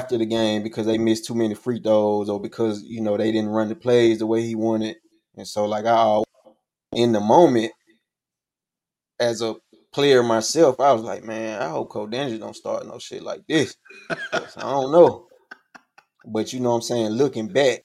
after 0.00 0.18
the 0.18 0.26
game 0.26 0.62
because 0.62 0.86
they 0.86 0.98
missed 0.98 1.26
too 1.26 1.34
many 1.34 1.54
free 1.54 1.80
throws 1.80 2.28
or 2.28 2.40
because, 2.40 2.82
you 2.82 3.00
know, 3.00 3.16
they 3.16 3.30
didn't 3.30 3.50
run 3.50 3.68
the 3.68 3.76
plays 3.76 4.18
the 4.18 4.26
way 4.26 4.42
he 4.42 4.56
wanted. 4.56 4.96
And 5.36 5.46
so 5.46 5.66
like 5.66 5.86
I 5.86 6.22
in 6.92 7.12
the 7.12 7.20
moment, 7.20 7.72
as 9.20 9.42
a 9.42 9.54
player 9.92 10.22
myself, 10.22 10.80
I 10.80 10.92
was 10.92 11.02
like, 11.02 11.24
man, 11.24 11.60
I 11.62 11.68
hope 11.68 11.90
Coach 11.90 12.10
Danger 12.10 12.38
don't 12.38 12.56
start 12.56 12.86
no 12.86 12.98
shit 12.98 13.22
like 13.22 13.46
this. 13.46 13.76
I 14.10 14.62
don't 14.62 14.92
know. 14.92 15.26
But 16.26 16.52
you 16.52 16.60
know 16.60 16.70
what 16.70 16.76
I'm 16.76 16.82
saying? 16.82 17.10
Looking 17.10 17.48
back, 17.48 17.84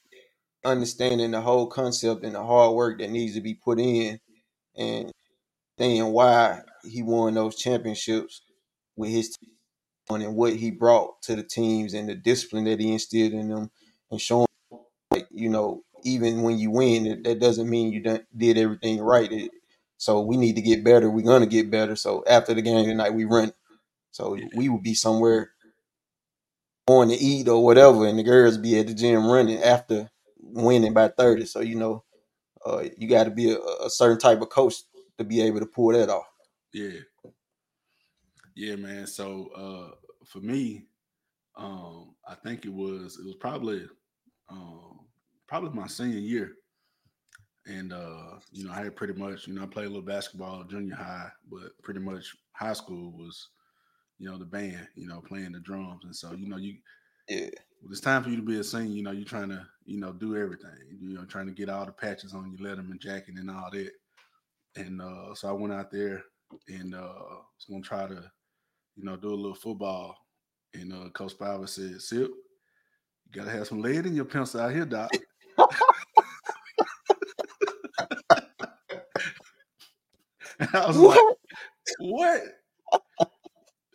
understanding 0.66 1.30
the 1.30 1.40
whole 1.40 1.66
concept 1.66 2.24
and 2.24 2.34
the 2.34 2.42
hard 2.42 2.74
work 2.74 2.98
that 2.98 3.10
needs 3.10 3.34
to 3.34 3.40
be 3.40 3.54
put 3.54 3.78
in 3.78 4.20
and 4.76 5.10
seeing 5.78 6.06
why 6.12 6.60
he 6.84 7.02
won 7.02 7.34
those 7.34 7.56
championships 7.56 8.42
with 8.96 9.10
his 9.10 9.36
team 9.36 9.50
and 10.22 10.36
what 10.36 10.54
he 10.54 10.70
brought 10.70 11.20
to 11.22 11.36
the 11.36 11.42
teams 11.42 11.94
and 11.94 12.08
the 12.08 12.14
discipline 12.14 12.64
that 12.64 12.80
he 12.80 12.92
instilled 12.92 13.32
in 13.32 13.48
them 13.48 13.70
and 14.10 14.20
showing 14.20 14.46
like, 15.10 15.28
you 15.30 15.48
know, 15.48 15.82
even 16.04 16.42
when 16.42 16.58
you 16.58 16.70
win, 16.70 17.06
it, 17.06 17.24
that 17.24 17.40
doesn't 17.40 17.68
mean 17.68 17.92
you 17.92 18.00
done, 18.02 18.26
did 18.36 18.58
everything 18.58 19.00
right. 19.00 19.30
It, 19.32 19.50
So 19.98 20.20
we 20.20 20.36
need 20.36 20.56
to 20.56 20.62
get 20.62 20.84
better. 20.84 21.10
We're 21.10 21.24
gonna 21.24 21.46
get 21.46 21.70
better. 21.70 21.96
So 21.96 22.24
after 22.26 22.54
the 22.54 22.62
game 22.62 22.86
tonight, 22.86 23.14
we 23.14 23.24
run. 23.24 23.52
So 24.12 24.38
we 24.54 24.68
will 24.68 24.80
be 24.80 24.94
somewhere 24.94 25.50
going 26.88 27.08
to 27.08 27.16
eat 27.16 27.48
or 27.48 27.64
whatever, 27.64 28.06
and 28.06 28.18
the 28.18 28.22
girls 28.22 28.58
be 28.58 28.78
at 28.78 28.86
the 28.86 28.94
gym 28.94 29.26
running 29.26 29.62
after 29.62 30.08
winning 30.56 30.94
by 30.94 31.08
30. 31.08 31.46
So 31.46 31.60
you 31.60 31.76
know, 31.76 32.04
uh, 32.66 32.84
you 32.96 33.08
got 33.08 33.24
to 33.24 33.30
be 33.30 33.52
a, 33.52 33.58
a 33.86 33.90
certain 33.90 34.18
type 34.18 34.40
of 34.42 34.50
coach 34.50 34.76
to 35.18 35.24
be 35.24 35.40
able 35.42 35.60
to 35.60 35.66
pull 35.66 35.92
that 35.92 36.10
off. 36.10 36.26
Yeah. 36.72 37.00
Yeah, 38.54 38.76
man. 38.76 39.06
So 39.06 39.48
uh 39.48 39.96
for 40.24 40.40
me, 40.40 40.86
um, 41.56 42.16
I 42.26 42.34
think 42.36 42.64
it 42.66 42.72
was 42.72 43.18
it 43.18 43.26
was 43.26 43.36
probably 43.36 43.88
um 44.48 45.08
probably 45.48 45.70
my 45.70 45.86
senior 45.86 46.18
year. 46.18 46.56
And 47.66 47.92
uh, 47.92 48.38
you 48.52 48.64
know, 48.64 48.72
I 48.72 48.84
had 48.84 48.96
pretty 48.96 49.14
much, 49.14 49.48
you 49.48 49.54
know, 49.54 49.62
I 49.62 49.66
played 49.66 49.86
a 49.86 49.88
little 49.88 50.02
basketball 50.02 50.64
junior 50.64 50.94
high, 50.94 51.30
but 51.50 51.80
pretty 51.82 52.00
much 52.00 52.36
high 52.52 52.74
school 52.74 53.12
was, 53.12 53.48
you 54.18 54.30
know, 54.30 54.38
the 54.38 54.46
band, 54.46 54.88
you 54.94 55.08
know, 55.08 55.20
playing 55.22 55.52
the 55.52 55.60
drums. 55.60 56.04
And 56.04 56.16
so, 56.16 56.32
you 56.34 56.48
know, 56.48 56.58
you 56.58 56.78
Yeah, 57.28 57.50
it's 57.90 58.00
time 58.00 58.22
for 58.22 58.30
you 58.30 58.36
to 58.36 58.42
be 58.42 58.58
a 58.58 58.64
senior, 58.64 58.94
you 58.94 59.02
know, 59.02 59.12
you're 59.12 59.24
trying 59.24 59.48
to, 59.48 59.66
you 59.84 59.98
know, 60.00 60.12
do 60.12 60.36
everything. 60.36 60.70
You 61.00 61.14
know, 61.14 61.24
trying 61.24 61.46
to 61.46 61.52
get 61.52 61.68
all 61.68 61.86
the 61.86 61.92
patches 61.92 62.34
on 62.34 62.56
your 62.56 62.68
Letterman 62.68 63.00
jacket 63.00 63.36
and 63.36 63.50
all 63.50 63.70
that. 63.72 63.90
And 64.76 65.00
uh, 65.00 65.34
so 65.34 65.48
I 65.48 65.52
went 65.52 65.72
out 65.72 65.90
there 65.90 66.22
and 66.68 66.94
uh, 66.94 66.98
was 66.98 67.66
gonna 67.68 67.82
try 67.82 68.06
to, 68.06 68.30
you 68.96 69.04
know, 69.04 69.16
do 69.16 69.28
a 69.28 69.34
little 69.34 69.54
football. 69.54 70.16
And 70.74 70.92
uh, 70.92 71.08
Coach 71.10 71.38
Spiver 71.38 71.68
said, 71.68 72.00
"Sip, 72.00 72.28
you 72.28 73.32
gotta 73.32 73.50
have 73.50 73.66
some 73.66 73.80
lead 73.80 74.06
in 74.06 74.14
your 74.14 74.24
pencil 74.24 74.60
out 74.60 74.72
here, 74.72 74.84
Doc." 74.84 75.10
and 80.58 80.68
I 80.74 80.86
was 80.86 80.96
like, 80.96 81.18
"What?" 81.98 82.42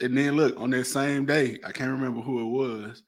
And 0.01 0.17
then 0.17 0.35
look 0.35 0.59
on 0.59 0.71
that 0.71 0.85
same 0.85 1.25
day, 1.25 1.59
I 1.63 1.71
can't 1.71 1.91
remember 1.91 2.21
who 2.21 2.39
it 2.39 2.49
was. 2.49 3.03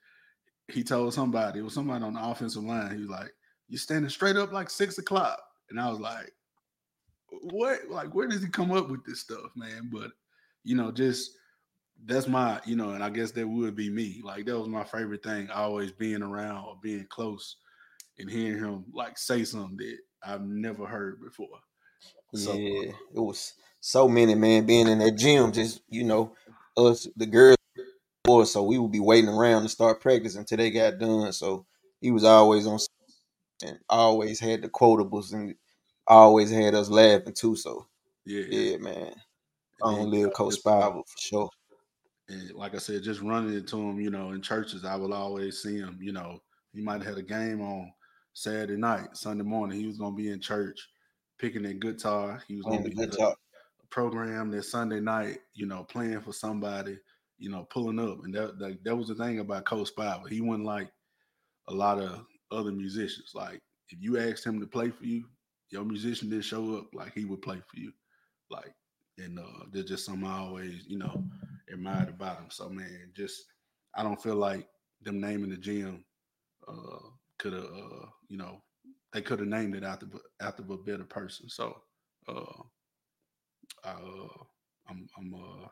He 0.73 0.83
told 0.83 1.13
somebody, 1.13 1.59
it 1.59 1.63
was 1.63 1.73
somebody 1.73 2.03
on 2.03 2.13
the 2.13 2.23
offensive 2.23 2.63
line. 2.63 2.93
He 2.93 3.01
was 3.01 3.09
like, 3.09 3.31
You're 3.69 3.79
standing 3.79 4.09
straight 4.09 4.35
up 4.35 4.51
like 4.51 4.69
six 4.69 4.97
o'clock," 4.97 5.39
and 5.69 5.79
I 5.79 5.89
was 5.89 5.99
like, 5.99 6.31
"What? 7.51 7.79
Like, 7.89 8.13
where 8.13 8.27
does 8.27 8.41
he 8.41 8.49
come 8.49 8.71
up 8.71 8.89
with 8.89 9.05
this 9.05 9.19
stuff, 9.19 9.51
man?" 9.55 9.89
But 9.91 10.11
you 10.63 10.75
know, 10.75 10.91
just 10.91 11.31
that's 12.05 12.27
my, 12.27 12.59
you 12.65 12.75
know, 12.75 12.91
and 12.91 13.03
I 13.03 13.09
guess 13.09 13.31
that 13.31 13.47
would 13.47 13.75
be 13.75 13.89
me. 13.89 14.21
Like 14.23 14.45
that 14.45 14.57
was 14.57 14.67
my 14.67 14.83
favorite 14.83 15.23
thing, 15.23 15.49
always 15.49 15.91
being 15.91 16.21
around 16.21 16.65
or 16.65 16.77
being 16.81 17.05
close 17.09 17.57
and 18.19 18.29
hearing 18.29 18.63
him 18.63 18.85
like 18.93 19.17
say 19.17 19.43
something 19.43 19.77
that 19.77 19.97
I've 20.25 20.41
never 20.41 20.85
heard 20.85 21.21
before. 21.21 21.59
So, 22.35 22.53
yeah. 22.53 22.91
It 23.13 23.19
was 23.19 23.53
so 23.79 24.07
many 24.07 24.35
man 24.35 24.65
being 24.65 24.87
in 24.87 24.99
that 24.99 25.17
gym. 25.17 25.51
Just 25.51 25.81
you 25.89 26.03
know, 26.03 26.35
us 26.77 27.07
the 27.15 27.25
girls, 27.25 27.57
So 28.25 28.63
we 28.63 28.77
would 28.77 28.91
be 28.91 29.01
waiting 29.01 29.29
around 29.29 29.63
to 29.63 29.69
start 29.69 29.99
practice 29.99 30.35
until 30.35 30.57
they 30.57 30.71
got 30.71 30.97
done. 30.97 31.33
So 31.33 31.65
he 31.99 32.09
was 32.09 32.23
always 32.23 32.65
on 32.65 32.79
and 33.65 33.77
always 33.89 34.39
had 34.39 34.61
the 34.61 34.69
quotables 34.69 35.33
and 35.33 35.53
always 36.07 36.49
had 36.49 36.73
us 36.73 36.89
laughing 36.89 37.33
too. 37.33 37.57
So 37.57 37.85
yeah, 38.25 38.45
yeah, 38.49 38.77
man. 38.77 39.13
Long 39.81 39.95
then, 39.95 40.09
live 40.09 40.21
know, 40.21 40.29
Coach 40.29 40.55
just, 40.55 40.67
uh, 40.67 40.91
for 40.91 41.03
sure. 41.17 41.49
and 42.29 42.51
like 42.51 42.75
I 42.75 42.77
said, 42.77 43.03
just 43.03 43.21
running 43.21 43.53
into 43.53 43.77
him, 43.77 43.99
you 43.99 44.09
know, 44.09 44.31
in 44.31 44.41
churches, 44.41 44.85
I 44.85 44.95
will 44.95 45.13
always 45.13 45.61
see 45.61 45.77
him. 45.77 45.97
You 46.01 46.13
know, 46.13 46.41
he 46.73 46.81
might 46.81 47.01
have 47.01 47.15
had 47.15 47.17
a 47.17 47.23
game 47.23 47.59
on 47.59 47.91
Saturday 48.33 48.77
night, 48.77 49.17
Sunday 49.17 49.43
morning. 49.43 49.77
He 49.77 49.85
was 49.85 49.97
gonna 49.97 50.15
be 50.15 50.29
in 50.29 50.39
church 50.39 50.87
picking 51.37 51.63
that 51.63 51.81
guitar. 51.81 52.41
He 52.47 52.55
was 52.55 52.65
gonna 52.65 52.83
be 52.83 52.91
guitar. 52.91 53.35
a 53.83 53.87
program 53.87 54.49
that 54.51 54.63
Sunday 54.63 55.01
night, 55.01 55.39
you 55.53 55.65
know, 55.65 55.83
playing 55.83 56.21
for 56.21 56.31
somebody, 56.31 56.97
you 57.43 57.49
know, 57.49 57.67
pulling 57.69 57.99
up. 57.99 58.23
And 58.23 58.33
that 58.33 58.57
that, 58.57 58.83
that 58.85 58.95
was 58.95 59.09
the 59.09 59.15
thing 59.15 59.39
about 59.39 59.65
Coach 59.65 59.93
Spiver. 59.93 60.29
He 60.29 60.39
wasn't 60.39 60.65
like 60.65 60.89
a 61.67 61.73
lot 61.73 61.99
of 61.99 62.25
other 62.51 62.71
musicians. 62.71 63.33
Like 63.35 63.59
if 63.89 64.01
you 64.01 64.17
asked 64.17 64.45
him 64.45 64.61
to 64.61 64.65
play 64.65 64.89
for 64.89 65.03
you, 65.03 65.25
your 65.69 65.83
musician 65.83 66.29
didn't 66.29 66.45
show 66.45 66.77
up, 66.77 66.87
like 66.93 67.13
he 67.13 67.25
would 67.25 67.41
play 67.41 67.57
for 67.57 67.79
you. 67.79 67.91
Like, 68.49 68.73
and 69.17 69.37
uh 69.39 69.65
there's 69.73 69.87
just 69.89 70.05
something 70.05 70.25
I 70.25 70.39
always, 70.39 70.85
you 70.87 70.97
know, 70.97 71.21
admired 71.69 72.07
about 72.07 72.37
him. 72.37 72.47
So 72.49 72.69
man, 72.69 73.11
just 73.13 73.43
I 73.93 74.03
don't 74.03 74.23
feel 74.23 74.37
like 74.37 74.65
them 75.01 75.19
naming 75.19 75.49
the 75.49 75.57
gym 75.57 76.05
uh 76.69 77.09
could 77.39 77.51
have 77.53 77.65
uh, 77.65 78.05
you 78.29 78.37
know, 78.37 78.61
they 79.11 79.21
could 79.21 79.39
have 79.39 79.49
named 79.49 79.75
it 79.75 79.83
after 79.83 80.07
after 80.41 80.63
a 80.63 80.77
better 80.77 81.03
person. 81.03 81.49
So 81.49 81.75
uh 82.29 82.63
I 83.83 83.91
uh 83.91 84.43
I'm 84.89 85.07
I'm 85.17 85.33
uh 85.33 85.67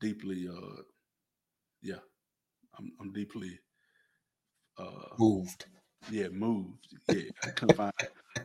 deeply 0.00 0.48
uh 0.48 0.82
yeah, 1.82 1.96
I'm 2.78 2.92
I'm 3.00 3.12
deeply 3.12 3.58
uh 4.78 5.14
Moved. 5.18 5.66
yeah, 6.10 6.28
moved. 6.28 6.86
Yeah, 7.08 7.30
I 7.44 7.50
couldn't 7.50 7.76
find 7.76 7.92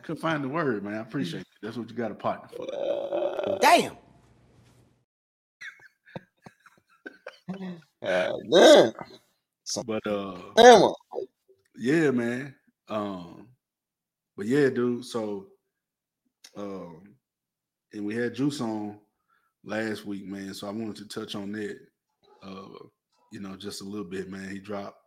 couldn't 0.02 0.20
find 0.20 0.44
the 0.44 0.48
word, 0.48 0.84
man. 0.84 0.94
I 0.94 1.00
appreciate 1.00 1.40
it. 1.40 1.46
That's 1.62 1.76
what 1.76 1.88
you 1.88 1.96
got 1.96 2.10
a 2.10 2.14
partner 2.14 2.48
for. 2.56 2.66
Uh, 2.74 3.58
Damn. 3.58 3.96
But 9.86 10.06
uh 10.06 10.38
Damn. 10.56 10.92
yeah, 11.76 12.10
man. 12.10 12.54
Um 12.88 13.48
but 14.36 14.46
yeah, 14.46 14.68
dude. 14.68 15.04
So 15.04 15.46
um 16.56 17.02
and 17.92 18.04
we 18.04 18.14
had 18.14 18.34
Juice 18.34 18.60
on 18.60 18.98
last 19.64 20.04
week, 20.06 20.26
man. 20.26 20.54
So 20.54 20.68
I 20.68 20.72
wanted 20.72 20.96
to 20.96 21.08
touch 21.08 21.34
on 21.34 21.52
that 21.52 21.78
uh, 22.42 22.68
you 23.32 23.40
know, 23.40 23.56
just 23.56 23.80
a 23.82 23.84
little 23.84 24.06
bit, 24.08 24.30
man. 24.30 24.50
He 24.50 24.60
dropped 24.60 24.98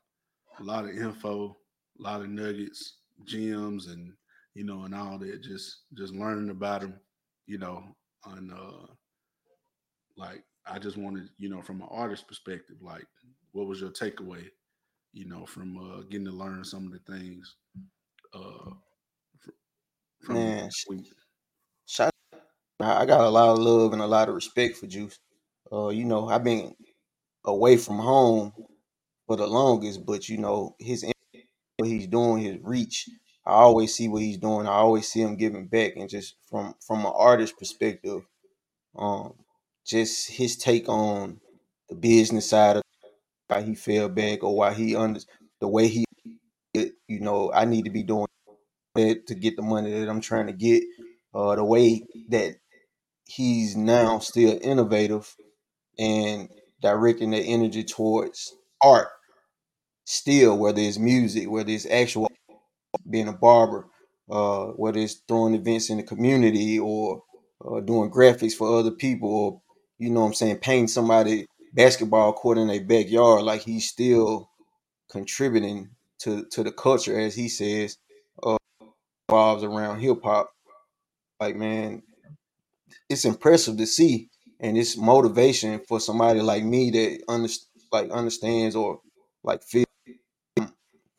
a 0.59 0.63
lot 0.63 0.85
of 0.85 0.91
info, 0.97 1.57
a 1.99 2.01
lot 2.01 2.21
of 2.21 2.29
nuggets, 2.29 2.99
gems, 3.25 3.87
and 3.87 4.13
you 4.53 4.63
know, 4.63 4.83
and 4.83 4.95
all 4.95 5.17
that. 5.19 5.43
Just 5.43 5.83
just 5.97 6.13
learning 6.13 6.49
about 6.49 6.83
him, 6.83 6.99
you 7.47 7.57
know, 7.57 7.83
on 8.25 8.51
uh 8.51 8.93
like 10.17 10.43
I 10.65 10.79
just 10.79 10.97
wanted, 10.97 11.29
you 11.37 11.49
know, 11.49 11.61
from 11.61 11.81
an 11.81 11.87
artist 11.89 12.27
perspective, 12.27 12.77
like 12.81 13.05
what 13.51 13.67
was 13.67 13.81
your 13.81 13.91
takeaway, 13.91 14.49
you 15.13 15.25
know, 15.25 15.45
from 15.45 15.77
uh 15.77 16.01
getting 16.03 16.25
to 16.25 16.31
learn 16.31 16.63
some 16.63 16.85
of 16.85 16.91
the 16.93 16.99
things 17.11 17.55
uh 18.33 18.71
fr- 19.39 19.51
from 20.21 20.45
Man, 20.45 20.59
last 20.63 20.85
week. 20.89 21.07
shout 21.85 22.11
I 22.79 23.05
got 23.05 23.21
a 23.21 23.29
lot 23.29 23.49
of 23.49 23.59
love 23.59 23.93
and 23.93 24.01
a 24.01 24.07
lot 24.07 24.29
of 24.29 24.35
respect 24.35 24.77
for 24.77 24.87
Juice. 24.87 25.19
Uh, 25.71 25.89
you 25.89 26.05
know, 26.05 26.27
I've 26.29 26.43
been 26.43 26.75
away 27.45 27.77
from 27.77 27.97
home 27.97 28.53
for 29.27 29.35
the 29.35 29.47
longest, 29.47 30.05
but 30.05 30.29
you 30.29 30.37
know, 30.37 30.75
his 30.79 31.05
what 31.77 31.89
he's 31.89 32.07
doing, 32.07 32.43
his 32.43 32.57
reach. 32.61 33.09
I 33.45 33.51
always 33.51 33.95
see 33.95 34.07
what 34.07 34.21
he's 34.21 34.37
doing. 34.37 34.67
I 34.67 34.73
always 34.73 35.07
see 35.07 35.21
him 35.21 35.37
giving 35.37 35.67
back, 35.67 35.93
and 35.95 36.09
just 36.09 36.35
from 36.49 36.75
from 36.85 36.99
an 36.99 37.13
artist 37.15 37.57
perspective, 37.57 38.21
um, 38.97 39.33
just 39.85 40.29
his 40.29 40.57
take 40.57 40.89
on 40.89 41.39
the 41.89 41.95
business 41.95 42.49
side 42.49 42.77
of 42.77 42.83
why 43.47 43.61
he 43.61 43.75
fell 43.75 44.09
back 44.09 44.43
or 44.43 44.55
why 44.55 44.73
he 44.73 44.95
under 44.95 45.21
the 45.61 45.67
way 45.67 45.87
he, 45.87 46.05
you 46.73 47.19
know, 47.21 47.51
I 47.53 47.65
need 47.65 47.85
to 47.85 47.91
be 47.91 48.03
doing 48.03 48.27
that 48.95 49.27
to 49.27 49.35
get 49.35 49.55
the 49.55 49.61
money 49.61 49.91
that 49.91 50.09
I'm 50.09 50.21
trying 50.21 50.47
to 50.47 50.53
get. 50.53 50.83
Uh, 51.33 51.55
the 51.55 51.63
way 51.63 52.03
that 52.29 52.55
he's 53.27 53.75
now 53.75 54.19
still 54.19 54.57
innovative 54.61 55.35
and 55.99 56.49
directing 56.81 57.31
that 57.31 57.43
energy 57.43 57.83
towards 57.83 58.55
art 58.81 59.09
still 60.05 60.57
whether 60.57 60.79
it's 60.81 60.99
music 60.99 61.49
whether 61.49 61.69
it's 61.71 61.85
actual 61.89 62.29
being 63.09 63.27
a 63.27 63.33
barber 63.33 63.87
uh 64.31 64.65
whether 64.67 64.99
it's 64.99 65.21
throwing 65.27 65.53
events 65.55 65.89
in 65.89 65.97
the 65.97 66.03
community 66.03 66.79
or 66.79 67.23
uh, 67.65 67.79
doing 67.81 68.11
graphics 68.11 68.53
for 68.53 68.77
other 68.79 68.91
people 68.91 69.29
or 69.29 69.61
you 69.99 70.09
know 70.09 70.21
what 70.21 70.27
i'm 70.27 70.33
saying 70.33 70.57
painting 70.57 70.87
somebody 70.87 71.45
basketball 71.73 72.33
court 72.33 72.57
in 72.57 72.67
their 72.67 72.83
backyard 72.83 73.43
like 73.43 73.61
he's 73.61 73.89
still 73.89 74.49
contributing 75.11 75.89
to 76.19 76.45
to 76.51 76.63
the 76.63 76.71
culture 76.71 77.19
as 77.19 77.35
he 77.35 77.49
says 77.49 77.97
uh 78.43 78.57
revolves 79.29 79.63
around 79.63 79.99
hip-hop 79.99 80.49
like 81.39 81.55
man 81.55 82.01
it's 83.09 83.25
impressive 83.25 83.77
to 83.77 83.85
see 83.85 84.29
and 84.59 84.77
it's 84.77 84.97
motivation 84.97 85.79
for 85.87 85.99
somebody 85.99 86.41
like 86.41 86.63
me 86.63 86.89
that 86.91 87.23
under, 87.27 87.49
like 87.91 88.09
understands 88.11 88.75
or 88.75 88.99
like 89.43 89.63
feel 89.63 89.85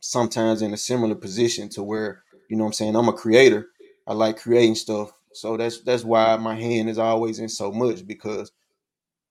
sometimes 0.01 0.63
in 0.63 0.73
a 0.73 0.77
similar 0.77 1.15
position 1.15 1.69
to 1.71 1.83
where 1.83 2.23
you 2.49 2.57
know 2.57 2.65
what 2.65 2.69
I'm 2.69 2.75
saying 2.75 2.97
I'm 2.97 3.09
a 3.09 3.13
creator. 3.13 3.69
I 4.07 4.15
like 4.15 4.39
creating 4.41 4.75
stuff. 4.75 5.13
So 5.33 5.57
that's 5.57 5.83
that's 5.83 6.05
why 6.05 6.37
my 6.37 6.55
hand 6.55 6.89
is 6.89 6.99
always 6.99 7.39
in 7.39 7.49
so 7.49 7.71
much 7.71 8.07
because 8.07 8.51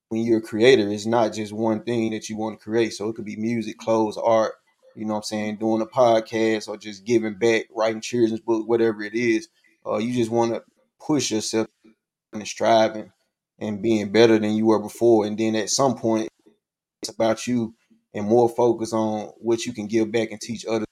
when 0.09 0.21
you're 0.21 0.37
a 0.39 0.41
creator 0.41 0.89
it's 0.89 1.05
not 1.05 1.33
just 1.33 1.51
one 1.51 1.83
thing 1.83 2.11
that 2.11 2.29
you 2.29 2.37
want 2.37 2.59
to 2.59 2.63
create. 2.63 2.93
So 2.93 3.09
it 3.09 3.15
could 3.15 3.25
be 3.25 3.35
music 3.35 3.77
clothes 3.77 4.17
art 4.17 4.53
you 4.95 5.05
know 5.05 5.13
what 5.13 5.19
I'm 5.19 5.23
saying 5.23 5.57
doing 5.57 5.81
a 5.81 5.85
podcast 5.85 6.67
or 6.67 6.75
just 6.75 7.05
giving 7.05 7.35
back 7.35 7.65
writing 7.75 8.01
children's 8.01 8.41
book 8.41 8.67
whatever 8.67 9.03
it 9.03 9.13
is. 9.13 9.47
Uh, 9.85 9.97
you 9.97 10.11
just 10.13 10.31
want 10.31 10.53
to 10.53 10.63
push 10.99 11.31
yourself 11.31 11.67
and 12.33 12.47
striving 12.47 13.11
and 13.59 13.81
being 13.81 14.11
better 14.11 14.37
than 14.39 14.53
you 14.53 14.67
were 14.67 14.79
before. 14.81 15.25
And 15.25 15.37
then 15.37 15.55
at 15.55 15.69
some 15.69 15.95
point, 15.95 16.29
it's 17.01 17.11
about 17.11 17.47
you 17.47 17.75
and 18.13 18.25
more 18.27 18.49
focus 18.49 18.93
on 18.93 19.27
what 19.37 19.65
you 19.65 19.73
can 19.73 19.87
give 19.87 20.11
back 20.11 20.31
and 20.31 20.41
teach 20.41 20.65
others. 20.65 20.87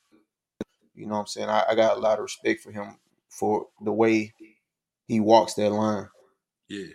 You 0.93 1.07
know 1.07 1.13
what 1.15 1.19
I'm 1.21 1.27
saying? 1.27 1.49
I, 1.49 1.65
I 1.69 1.75
got 1.75 1.97
a 1.97 1.99
lot 1.99 2.19
of 2.19 2.23
respect 2.23 2.61
for 2.61 2.71
him 2.71 2.97
for 3.29 3.67
the 3.81 3.91
way 3.91 4.33
he 5.07 5.19
walks 5.19 5.55
that 5.55 5.71
line. 5.71 6.07
Yeah. 6.67 6.87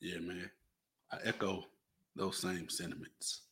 Yeah, 0.00 0.18
man. 0.20 0.50
I 1.12 1.18
echo 1.24 1.64
those 2.14 2.38
same 2.38 2.68
sentiments. 2.68 3.42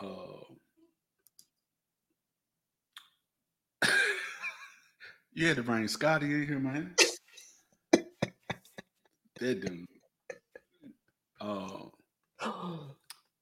Uh, 0.00 0.54
you 5.38 5.46
had 5.46 5.56
to 5.56 5.62
bring 5.62 5.86
Scotty 5.86 6.26
in 6.26 6.48
here, 6.48 6.58
man. 6.58 6.96
that 7.92 9.60
dude. 9.60 9.86
Uh, 11.40 11.84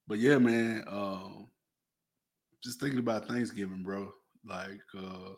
but 0.07 0.19
yeah, 0.19 0.37
man. 0.37 0.85
Uh, 0.87 1.45
just 2.63 2.81
thinking 2.81 2.99
about 2.99 3.27
Thanksgiving, 3.27 3.83
bro. 3.83 4.13
Like, 4.45 4.83
uh, 4.95 5.31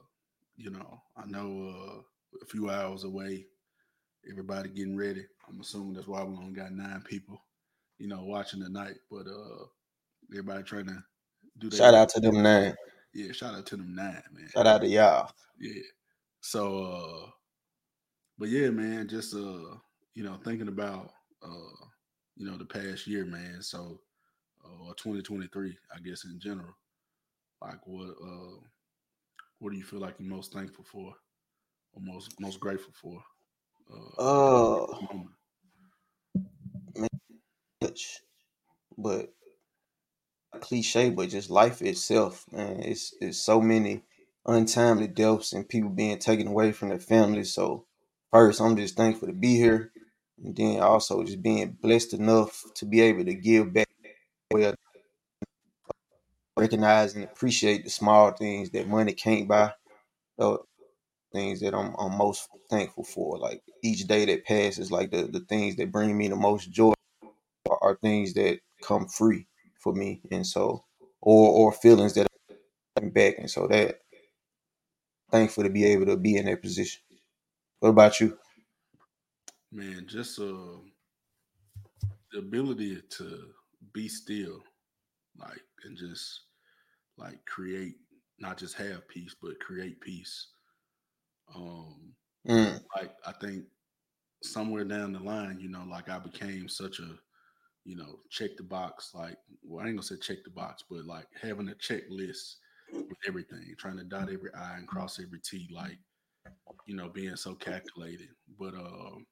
you 0.57 0.71
know, 0.71 1.01
I 1.17 1.27
know 1.27 1.73
uh, 1.73 2.01
a 2.43 2.47
few 2.49 2.71
hours 2.71 3.05
away. 3.05 3.47
Everybody 4.29 4.71
getting 4.71 4.97
ready. 4.97 5.27
I'm 5.49 5.61
assuming 5.61 5.95
that's 5.95 6.09
why 6.09 6.25
we 6.25 6.37
only 6.37 6.55
got 6.55 6.73
nine 6.73 7.03
people, 7.09 7.41
you 7.99 8.09
know, 8.09 8.25
watching 8.25 8.65
tonight. 8.65 8.97
But 9.09 9.29
uh, 9.29 9.65
everybody 10.33 10.65
trying 10.65 10.87
to 10.87 11.05
do 11.59 11.71
that. 11.71 11.77
Shout 11.77 11.95
out 11.95 12.09
to 12.09 12.21
them 12.21 12.43
nine. 12.43 12.75
Yeah, 13.15 13.31
shout 13.31 13.55
out 13.55 13.67
to 13.67 13.77
them 13.77 13.95
nine, 13.95 14.25
man. 14.33 14.49
Shout 14.53 14.67
out 14.67 14.81
to 14.81 14.89
y'all. 14.89 15.31
Yeah. 15.61 15.83
So 16.41 16.85
uh 16.85 17.31
but 18.39 18.49
yeah, 18.49 18.71
man, 18.71 19.09
just 19.09 19.35
uh, 19.35 19.77
you 20.15 20.23
know, 20.23 20.39
thinking 20.45 20.69
about 20.69 21.11
uh, 21.43 21.87
you 22.37 22.47
know, 22.49 22.57
the 22.57 22.65
past 22.65 23.07
year, 23.07 23.25
man. 23.25 23.63
So 23.63 24.01
uh 24.65 24.93
2023, 24.97 25.77
I 25.95 26.01
guess 26.01 26.25
in 26.25 26.39
general. 26.41 26.75
Like 27.61 27.87
what 27.87 28.15
uh 28.23 28.61
what 29.59 29.73
do 29.73 29.79
you 29.79 29.85
feel 29.85 30.01
like 30.01 30.17
you're 30.19 30.29
most 30.29 30.53
thankful 30.53 30.85
for 30.85 31.15
or 31.93 32.03
most 32.03 32.41
most 32.41 32.61
grateful 32.61 32.93
for? 32.95 33.23
Uh, 34.19 34.87
much, 37.83 38.21
but 38.97 39.33
cliche, 40.61 41.11
but 41.11 41.29
just 41.29 41.51
life 41.51 41.83
itself, 41.83 42.45
man. 42.53 42.81
It's 42.81 43.15
it's 43.21 43.39
so 43.39 43.61
many 43.61 44.05
untimely 44.49 45.07
deaths 45.07 45.53
and 45.53 45.69
people 45.69 45.91
being 45.91 46.19
taken 46.19 46.49
away 46.49 46.73
from 46.73 46.89
their 46.89 46.99
families. 46.99 47.55
So 47.55 47.87
first, 48.33 48.61
I'm 48.61 48.77
just 48.77 48.97
thankful 48.97 49.29
to 49.29 49.35
be 49.35 49.57
here, 49.57 49.93
and 50.43 50.57
then 50.57 50.81
also 50.81 51.23
just 51.23 51.43
being 51.43 51.77
blessed 51.81 52.15
enough 52.15 52.65
to 52.77 52.87
be 52.87 53.01
able 53.03 53.25
to 53.27 53.35
give 53.35 53.73
back, 53.73 53.89
well, 54.53 54.75
recognize 56.57 57.15
and 57.15 57.25
appreciate 57.25 57.85
the 57.85 57.91
small 57.91 58.33
things 58.33 58.71
that 58.71 58.89
money 58.89 59.13
can't 59.13 59.49
buy. 59.49 59.73
So 60.41 60.67
things 61.33 61.61
that 61.61 61.75
I'm, 61.75 61.95
I'm 61.99 62.17
most 62.17 62.49
thankful 62.71 63.05
for. 63.05 63.39
Like 63.39 63.63
each 63.83 64.07
day 64.07 64.25
that 64.27 64.47
passes, 64.47 64.91
like 64.91 65.11
the, 65.11 65.25
the 65.25 65.41
things 65.41 65.77
that 65.77 65.93
bring 65.93 66.17
me 66.17 66.29
the 66.29 66.37
most 66.37 66.71
joy 66.71 66.95
are, 67.71 67.79
are 67.83 67.99
things 68.03 68.35
that 68.35 68.61
come 68.83 69.09
free 69.09 69.47
for 69.81 69.93
me. 69.95 70.21
And 70.31 70.47
so, 70.47 70.85
or, 71.21 71.51
or 71.51 71.73
feelings 71.73 72.15
that 72.15 72.27
I'm 72.97 73.11
back. 73.11 73.37
And 73.39 73.51
so 73.51 73.67
that 73.69 74.01
thankful 75.31 75.65
to 75.65 75.71
be 75.71 75.85
able 75.87 76.07
to 76.07 76.17
be 76.17 76.37
in 76.37 76.47
that 76.47 76.63
position. 76.63 77.03
What 77.81 77.91
about 77.91 78.21
you? 78.21 78.39
Man, 79.71 80.07
just 80.07 80.39
uh 80.39 80.81
the 82.33 82.39
ability 82.39 83.01
to 83.11 83.53
be 83.93 84.09
still, 84.09 84.63
like 85.37 85.63
and 85.85 85.97
just 85.97 86.43
like 87.19 87.45
create, 87.47 87.97
not 88.39 88.59
just 88.59 88.77
have 88.77 89.09
peace, 89.09 89.37
but 89.41 89.61
create 89.61 90.01
peace. 90.01 90.49
Um 91.55 92.15
Mm, 92.47 92.81
like 92.97 93.15
I 93.27 93.33
think 93.35 93.67
somewhere 94.43 94.85
down 94.85 95.13
the 95.13 95.21
line, 95.21 95.61
you 95.61 95.69
know, 95.71 95.85
like 95.91 96.09
I 96.11 96.19
became 96.19 96.69
such 96.69 97.01
a, 97.01 97.19
you 97.85 97.97
know, 97.97 98.21
check 98.31 98.57
the 98.57 98.65
box, 98.65 99.13
like 99.15 99.39
well, 99.63 99.85
I 99.85 99.89
ain't 99.89 99.97
gonna 99.99 100.05
say 100.05 100.17
check 100.19 100.45
the 100.45 100.51
box, 100.51 100.85
but 100.91 101.05
like 101.07 101.29
having 101.41 101.69
a 101.71 101.75
checklist 101.75 102.57
everything, 103.27 103.75
trying 103.79 103.99
to 103.99 104.05
dot 104.05 104.31
every 104.33 104.53
I 104.55 104.77
and 104.77 104.87
cross 104.89 105.21
every 105.21 105.41
T, 105.41 105.69
like, 105.73 105.99
you 106.87 106.97
know, 106.97 107.09
being 107.09 107.37
so 107.37 107.55
calculated. 107.55 108.29
But 108.59 108.75
um 108.75 109.27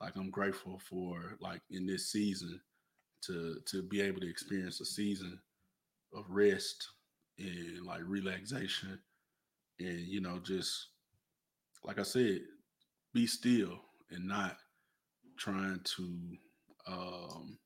like 0.00 0.16
I'm 0.16 0.30
grateful 0.30 0.80
for 0.88 1.36
like 1.40 1.60
in 1.70 1.86
this 1.86 2.12
season 2.12 2.60
to 3.26 3.56
to 3.66 3.82
be 3.82 4.00
able 4.00 4.20
to 4.20 4.30
experience 4.30 4.80
a 4.80 4.84
season 4.84 5.38
of 6.14 6.24
rest 6.28 6.88
and 7.38 7.84
like 7.84 8.00
relaxation 8.04 8.98
and 9.80 9.98
you 10.00 10.20
know 10.20 10.38
just 10.38 10.88
like 11.84 11.98
I 11.98 12.02
said, 12.02 12.40
be 13.14 13.26
still 13.26 13.80
and 14.10 14.26
not 14.26 14.56
trying 15.38 15.80
to 15.96 16.36
um 16.86 17.58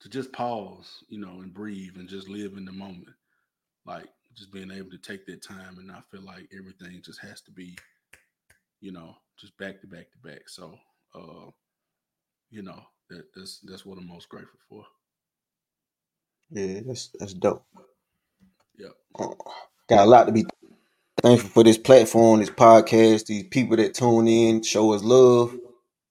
to 0.00 0.08
just 0.08 0.32
pause, 0.32 1.04
you 1.08 1.18
know, 1.18 1.40
and 1.40 1.52
breathe 1.52 1.96
and 1.96 2.08
just 2.08 2.28
live 2.28 2.54
in 2.56 2.64
the 2.64 2.72
moment. 2.72 3.08
Like 3.86 4.06
just 4.36 4.52
being 4.52 4.70
able 4.72 4.90
to 4.90 4.98
take 4.98 5.26
that 5.26 5.42
time 5.42 5.78
and 5.78 5.86
not 5.88 6.10
feel 6.10 6.22
like 6.22 6.48
everything 6.58 7.02
just 7.04 7.20
has 7.22 7.40
to 7.42 7.52
be, 7.52 7.76
you 8.80 8.92
know, 8.92 9.16
just 9.38 9.56
back 9.58 9.80
to 9.82 9.86
back 9.86 10.06
to 10.12 10.28
back. 10.28 10.48
So 10.48 10.78
uh, 11.14 11.50
you 12.50 12.62
know, 12.62 12.82
that 13.10 13.24
that's 13.34 13.60
that's 13.60 13.86
what 13.86 13.98
I'm 13.98 14.08
most 14.08 14.28
grateful 14.28 14.60
for. 14.68 14.84
yeah, 16.50 16.80
that's 16.86 17.10
that's 17.18 17.34
dope. 17.34 17.64
Yep. 18.78 18.92
Uh, 19.18 19.28
got 19.88 20.06
a 20.06 20.10
lot 20.10 20.26
to 20.26 20.32
be 20.32 20.44
thankful 21.22 21.50
for 21.50 21.64
this 21.64 21.78
platform, 21.78 22.40
this 22.40 22.50
podcast, 22.50 23.26
these 23.26 23.48
people 23.48 23.76
that 23.76 23.94
tune 23.94 24.28
in, 24.28 24.62
show 24.62 24.92
us 24.92 25.02
love. 25.04 25.56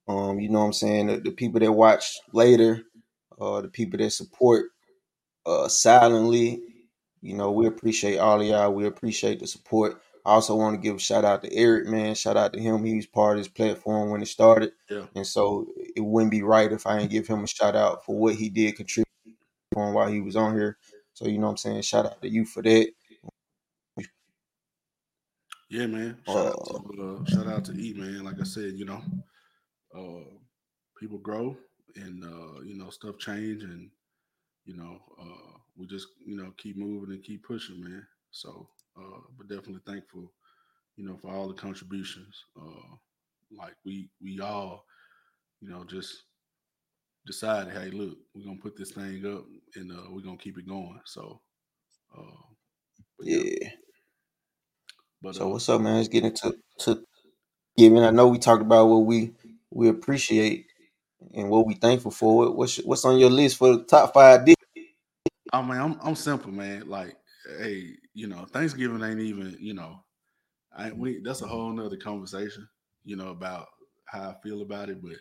Um, 0.07 0.39
you 0.39 0.49
know 0.49 0.59
what 0.59 0.65
I'm 0.67 0.73
saying? 0.73 1.07
The, 1.07 1.17
the 1.19 1.32
people 1.32 1.59
that 1.61 1.71
watch 1.71 2.19
later, 2.34 2.84
uh, 3.39 3.61
the 3.61 3.69
people 3.69 3.99
that 3.99 4.11
support 4.11 4.67
uh 5.45 5.67
silently. 5.69 6.61
You 7.26 7.36
know, 7.36 7.51
we 7.51 7.65
appreciate 7.65 8.17
all 8.17 8.39
of 8.39 8.45
y'all. 8.45 8.71
We 8.71 8.86
appreciate 8.86 9.39
the 9.39 9.47
support. 9.47 9.99
I 10.26 10.32
also 10.32 10.55
want 10.55 10.76
to 10.76 10.82
give 10.82 10.95
a 10.95 10.99
shout 10.99 11.26
out 11.26 11.41
to 11.43 11.51
Eric, 11.53 11.88
man. 11.88 12.13
Shout 12.13 12.38
out 12.38 12.53
to 12.53 12.59
him. 12.59 12.84
He 12.84 12.95
was 12.95 13.07
part 13.07 13.38
of 13.38 13.43
this 13.43 13.51
platform 13.51 14.11
when 14.11 14.21
it 14.21 14.28
started. 14.28 14.73
Yeah. 14.89 15.05
And 15.15 15.26
so 15.26 15.67
it 15.95 16.01
wouldn't 16.01 16.32
be 16.32 16.43
right 16.43 16.71
if 16.71 16.86
I 16.86 16.99
didn't 16.99 17.11
give 17.11 17.28
him 17.28 17.43
a 17.43 17.47
shout 17.47 17.76
out 17.76 18.05
for 18.05 18.15
what 18.15 18.36
he 18.36 18.49
did 18.49 18.76
contribute 18.76 19.07
on 19.76 19.93
while 19.93 20.07
he 20.07 20.21
was 20.21 20.36
on 20.36 20.55
here. 20.55 20.78
So 21.13 21.28
you 21.28 21.39
know 21.39 21.47
what 21.47 21.51
I'm 21.51 21.57
saying? 21.57 21.82
Shout 21.82 22.05
out 22.05 22.21
to 22.21 22.30
you 22.30 22.45
for 22.45 22.61
that. 22.61 22.91
Yeah, 25.69 25.88
man. 25.88 26.17
Shout 26.28 26.47
out 26.47 26.67
to 26.67 27.26
uh, 27.26 27.30
shout 27.32 27.47
out 27.47 27.65
to 27.65 27.71
E, 27.73 27.93
man. 27.93 28.23
Like 28.23 28.39
I 28.39 28.43
said, 28.43 28.73
you 28.76 28.86
know, 28.86 29.01
uh, 29.97 30.30
people 30.99 31.17
grow 31.17 31.57
and 31.95 32.23
uh, 32.23 32.61
you 32.61 32.78
know 32.78 32.89
stuff 32.91 33.17
change, 33.17 33.63
and 33.63 33.89
you 34.65 34.76
know 34.78 34.99
uh, 35.19 35.57
we 35.78 35.88
just 35.88 36.07
you 36.26 36.38
know 36.38 36.53
keep 36.57 36.78
moving 36.78 37.13
and 37.15 37.23
keep 37.23 37.43
pushing, 37.45 37.82
man. 37.84 38.07
So, 38.32 38.69
uh, 38.99 39.21
but 39.38 39.47
definitely 39.49 39.82
thankful, 39.86 40.34
you 40.97 41.05
know, 41.07 41.17
for 41.17 41.32
all 41.32 41.47
the 41.47 41.55
contributions. 41.55 42.43
Uh, 42.59 42.95
like 43.57 43.76
we 43.86 44.09
we 44.21 44.39
all, 44.41 44.86
you 45.61 45.69
know, 45.69 45.86
just 45.86 46.23
decided, 47.26 47.73
hey, 47.73 47.89
look, 47.91 48.17
we're 48.34 48.45
gonna 48.45 48.59
put 48.61 48.78
this 48.78 48.91
thing 48.91 49.26
up 49.26 49.45
and 49.76 49.91
uh, 49.91 50.05
we're 50.09 50.21
gonna 50.21 50.38
keep 50.38 50.57
it 50.57 50.67
going. 50.67 50.99
So, 51.05 51.41
uh, 52.17 52.43
yeah, 53.21 53.43
Yeah. 53.43 53.69
but 55.21 55.36
So 55.36 55.49
uh, 55.49 55.49
what's 55.49 55.69
up, 55.69 55.82
man? 55.82 55.97
Let's 55.97 56.07
get 56.07 56.23
into 56.26 56.55
to 56.80 57.05
giving. 57.78 57.99
I 58.03 58.11
know 58.11 58.28
we 58.30 58.39
talked 58.39 58.61
about 58.63 58.88
what 58.88 58.99
we 58.99 59.34
we 59.71 59.89
appreciate 59.89 60.67
and 61.34 61.49
what 61.49 61.67
we 61.67 61.76
thankful 61.76 62.11
for. 62.11 62.51
What's 62.51 62.78
what's 62.80 63.05
on 63.05 63.19
your 63.19 63.32
list 63.32 63.57
for 63.57 63.78
the 63.78 63.84
top 63.86 64.13
five? 64.13 64.45
I 65.53 65.61
mean, 65.61 65.79
I'm 65.79 65.99
I'm 66.01 66.15
simple, 66.15 66.51
man. 66.51 66.87
Like, 66.87 67.17
hey, 67.59 67.91
you 68.13 68.27
know, 68.27 68.45
Thanksgiving 68.45 69.03
ain't 69.03 69.19
even, 69.19 69.55
you 69.59 69.73
know, 69.73 70.03
I 70.75 70.91
we 70.91 71.21
that's 71.23 71.41
a 71.41 71.47
whole 71.47 71.71
nother 71.71 71.97
conversation, 71.97 72.67
you 73.03 73.15
know, 73.15 73.29
about 73.29 73.67
how 74.07 74.29
I 74.31 74.35
feel 74.43 74.61
about 74.61 74.89
it. 74.89 75.01
But 75.01 75.17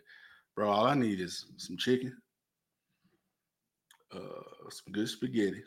bro, 0.56 0.70
all 0.70 0.86
I 0.86 0.94
need 0.94 1.20
is 1.20 1.46
some 1.58 1.76
chicken, 1.76 2.16
uh, 4.12 4.70
some 4.70 4.92
good 4.92 5.08
spaghetti. 5.08 5.62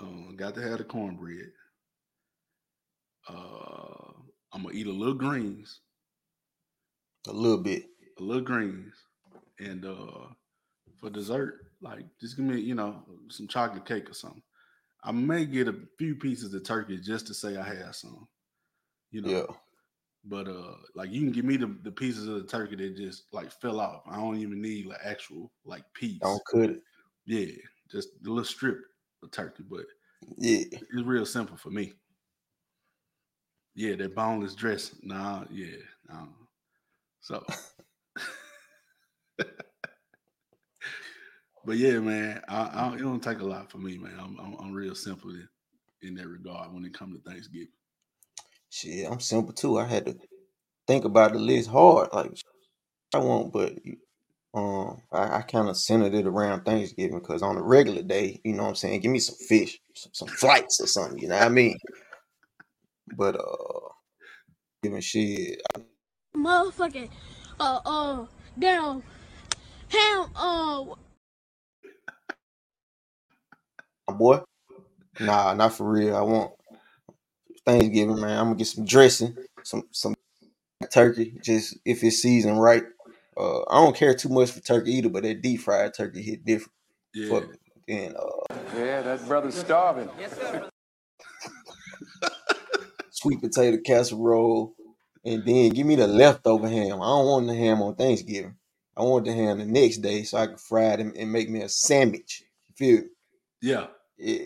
Um, 0.00 0.36
got 0.36 0.54
to 0.54 0.62
have 0.62 0.78
the 0.78 0.84
cornbread. 0.84 1.50
Uh, 3.28 4.12
I'm 4.52 4.62
gonna 4.62 4.74
eat 4.74 4.86
a 4.86 4.92
little 4.92 5.14
greens, 5.14 5.80
A 7.28 7.32
little 7.32 7.58
bit. 7.62 7.84
a 8.18 8.22
little 8.22 8.42
greens, 8.42 8.94
and 9.60 9.84
uh, 9.84 10.28
for 11.00 11.10
dessert, 11.10 11.67
like 11.80 12.06
just 12.20 12.36
give 12.36 12.44
me, 12.46 12.60
you 12.60 12.74
know, 12.74 13.04
some 13.28 13.48
chocolate 13.48 13.86
cake 13.86 14.10
or 14.10 14.14
something. 14.14 14.42
I 15.04 15.12
may 15.12 15.46
get 15.46 15.68
a 15.68 15.76
few 15.98 16.16
pieces 16.16 16.54
of 16.54 16.64
turkey 16.64 16.98
just 16.98 17.26
to 17.28 17.34
say 17.34 17.56
I 17.56 17.64
have 17.64 17.96
some. 17.96 18.28
You 19.10 19.22
know. 19.22 19.30
Yeah. 19.30 19.46
But 20.24 20.48
uh 20.48 20.74
like 20.94 21.10
you 21.10 21.20
can 21.22 21.32
give 21.32 21.44
me 21.44 21.56
the, 21.56 21.66
the 21.82 21.92
pieces 21.92 22.26
of 22.28 22.36
the 22.42 22.48
turkey 22.48 22.76
that 22.76 22.96
just 22.96 23.32
like 23.32 23.50
fell 23.52 23.80
off. 23.80 24.02
I 24.06 24.16
don't 24.16 24.38
even 24.38 24.60
need 24.60 24.86
like 24.86 25.00
actual 25.04 25.52
like 25.64 25.84
piece. 25.94 26.20
Don't 26.20 26.42
cut 26.50 26.70
it. 26.70 26.82
Yeah, 27.26 27.46
just 27.90 28.22
the 28.22 28.30
little 28.30 28.44
strip 28.44 28.78
of 29.22 29.30
turkey, 29.30 29.64
but 29.68 29.86
Yeah. 30.36 30.64
it's 30.70 31.04
real 31.04 31.26
simple 31.26 31.56
for 31.56 31.70
me. 31.70 31.94
Yeah, 33.74 33.94
that 33.96 34.14
boneless 34.14 34.54
dress. 34.54 34.94
Nah, 35.02 35.44
yeah. 35.50 35.76
Um, 36.10 36.48
so 37.20 37.44
but 41.64 41.76
yeah, 41.76 41.98
man, 41.98 42.42
I, 42.48 42.62
I, 42.62 42.94
it 42.94 43.00
don't 43.00 43.22
take 43.22 43.40
a 43.40 43.44
lot 43.44 43.70
for 43.70 43.78
me, 43.78 43.98
man. 43.98 44.14
I'm, 44.18 44.38
I'm, 44.40 44.56
I'm 44.60 44.72
real 44.72 44.94
simple 44.94 45.30
in, 45.30 45.48
in 46.02 46.14
that 46.14 46.28
regard 46.28 46.72
when 46.72 46.84
it 46.84 46.94
comes 46.94 47.16
to 47.16 47.30
Thanksgiving. 47.30 47.68
Shit, 48.70 49.10
I'm 49.10 49.20
simple 49.20 49.52
too. 49.54 49.78
I 49.78 49.86
had 49.86 50.06
to 50.06 50.16
think 50.86 51.04
about 51.04 51.32
the 51.32 51.38
list 51.38 51.70
hard. 51.70 52.10
Like 52.12 52.32
I 53.14 53.18
want, 53.18 53.52
but 53.52 53.74
um, 54.54 55.02
I, 55.12 55.38
I 55.38 55.42
kind 55.42 55.68
of 55.68 55.76
centered 55.76 56.14
it 56.14 56.26
around 56.26 56.64
Thanksgiving 56.64 57.18
because 57.18 57.42
on 57.42 57.56
a 57.56 57.62
regular 57.62 58.02
day, 58.02 58.40
you 58.44 58.54
know 58.54 58.64
what 58.64 58.70
I'm 58.70 58.74
saying, 58.74 59.00
give 59.00 59.12
me 59.12 59.18
some 59.20 59.36
fish, 59.48 59.78
some, 59.94 60.12
some 60.14 60.28
flights 60.28 60.80
or 60.80 60.86
something. 60.86 61.18
You 61.18 61.28
know 61.28 61.36
what 61.36 61.46
I 61.46 61.50
mean? 61.50 61.78
But 63.16 63.36
uh, 63.36 63.88
giving 64.82 65.00
shit, 65.00 65.60
motherfucking 66.36 67.10
uh 67.60 67.80
uh 67.84 68.26
damn 68.58 69.02
ham 69.88 70.26
uh 70.36 70.84
my 74.07 74.07
boy, 74.18 74.40
nah, 75.20 75.54
not 75.54 75.74
for 75.74 75.90
real. 75.90 76.16
I 76.16 76.22
want 76.22 76.52
Thanksgiving, 77.64 78.20
man. 78.20 78.38
I'm 78.38 78.44
gonna 78.46 78.56
get 78.56 78.66
some 78.66 78.84
dressing, 78.84 79.36
some 79.62 79.84
some 79.92 80.14
turkey, 80.90 81.38
just 81.42 81.78
if 81.84 82.02
it's 82.02 82.22
seasoned 82.22 82.60
right. 82.60 82.84
Uh, 83.36 83.60
I 83.70 83.84
don't 83.84 83.94
care 83.94 84.14
too 84.14 84.28
much 84.28 84.50
for 84.50 84.60
turkey 84.60 84.92
either, 84.92 85.08
but 85.08 85.22
that 85.22 85.42
deep 85.42 85.60
fried 85.60 85.94
turkey 85.94 86.22
hit 86.22 86.44
different. 86.44 86.72
Yeah, 87.14 87.30
Fuck. 87.30 87.44
And 87.88 88.16
uh, 88.16 88.54
Yeah, 88.74 89.02
that 89.02 89.26
brother's 89.28 89.54
starving. 89.54 90.08
Yes, 90.18 90.36
sir. 90.36 90.68
Sweet 93.10 93.40
potato 93.40 93.78
casserole, 93.84 94.74
and 95.24 95.44
then 95.44 95.70
give 95.70 95.86
me 95.86 95.96
the 95.96 96.06
leftover 96.06 96.68
ham. 96.68 97.00
I 97.00 97.06
don't 97.06 97.26
want 97.26 97.46
the 97.46 97.54
ham 97.54 97.80
on 97.82 97.94
Thanksgiving. 97.94 98.56
I 98.96 99.02
want 99.02 99.24
the 99.24 99.32
ham 99.32 99.58
the 99.58 99.64
next 99.64 99.98
day 99.98 100.24
so 100.24 100.38
I 100.38 100.46
can 100.48 100.56
fry 100.56 100.92
it 100.94 101.00
and, 101.00 101.16
and 101.16 101.32
make 101.32 101.48
me 101.48 101.62
a 101.62 101.68
sandwich. 101.68 102.42
You 102.68 102.74
feel? 102.76 103.04
yeah, 103.62 103.86
Yeah. 104.18 104.44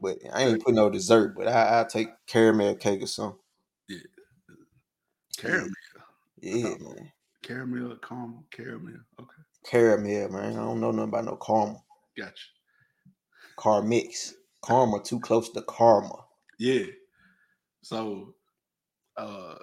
But 0.00 0.18
I 0.32 0.42
ain't 0.42 0.62
put 0.64 0.74
no 0.74 0.90
dessert, 0.90 1.34
but 1.36 1.46
I 1.48 1.80
I 1.80 1.84
take 1.84 2.08
caramel 2.26 2.74
cake 2.76 3.02
or 3.02 3.06
something. 3.06 3.38
Yeah, 3.88 3.98
caramel, 5.38 5.70
Yeah, 6.42 6.74
man. 6.78 7.12
caramel, 7.42 7.96
caramel, 7.98 8.44
caramel. 8.50 9.00
Okay, 9.20 9.42
Caramel, 9.64 10.28
man. 10.30 10.52
I 10.52 10.56
don't 10.56 10.80
know 10.80 10.90
nothing 10.90 11.08
about 11.10 11.24
no 11.26 11.36
caramel. 11.36 11.84
gotcha. 12.18 12.34
Car 13.56 13.82
mix. 13.82 14.34
Karma 14.62 15.02
too 15.02 15.20
close 15.20 15.50
to 15.50 15.62
karma. 15.62 16.24
Yeah. 16.58 16.86
So, 17.82 18.34
uh, 19.16 19.56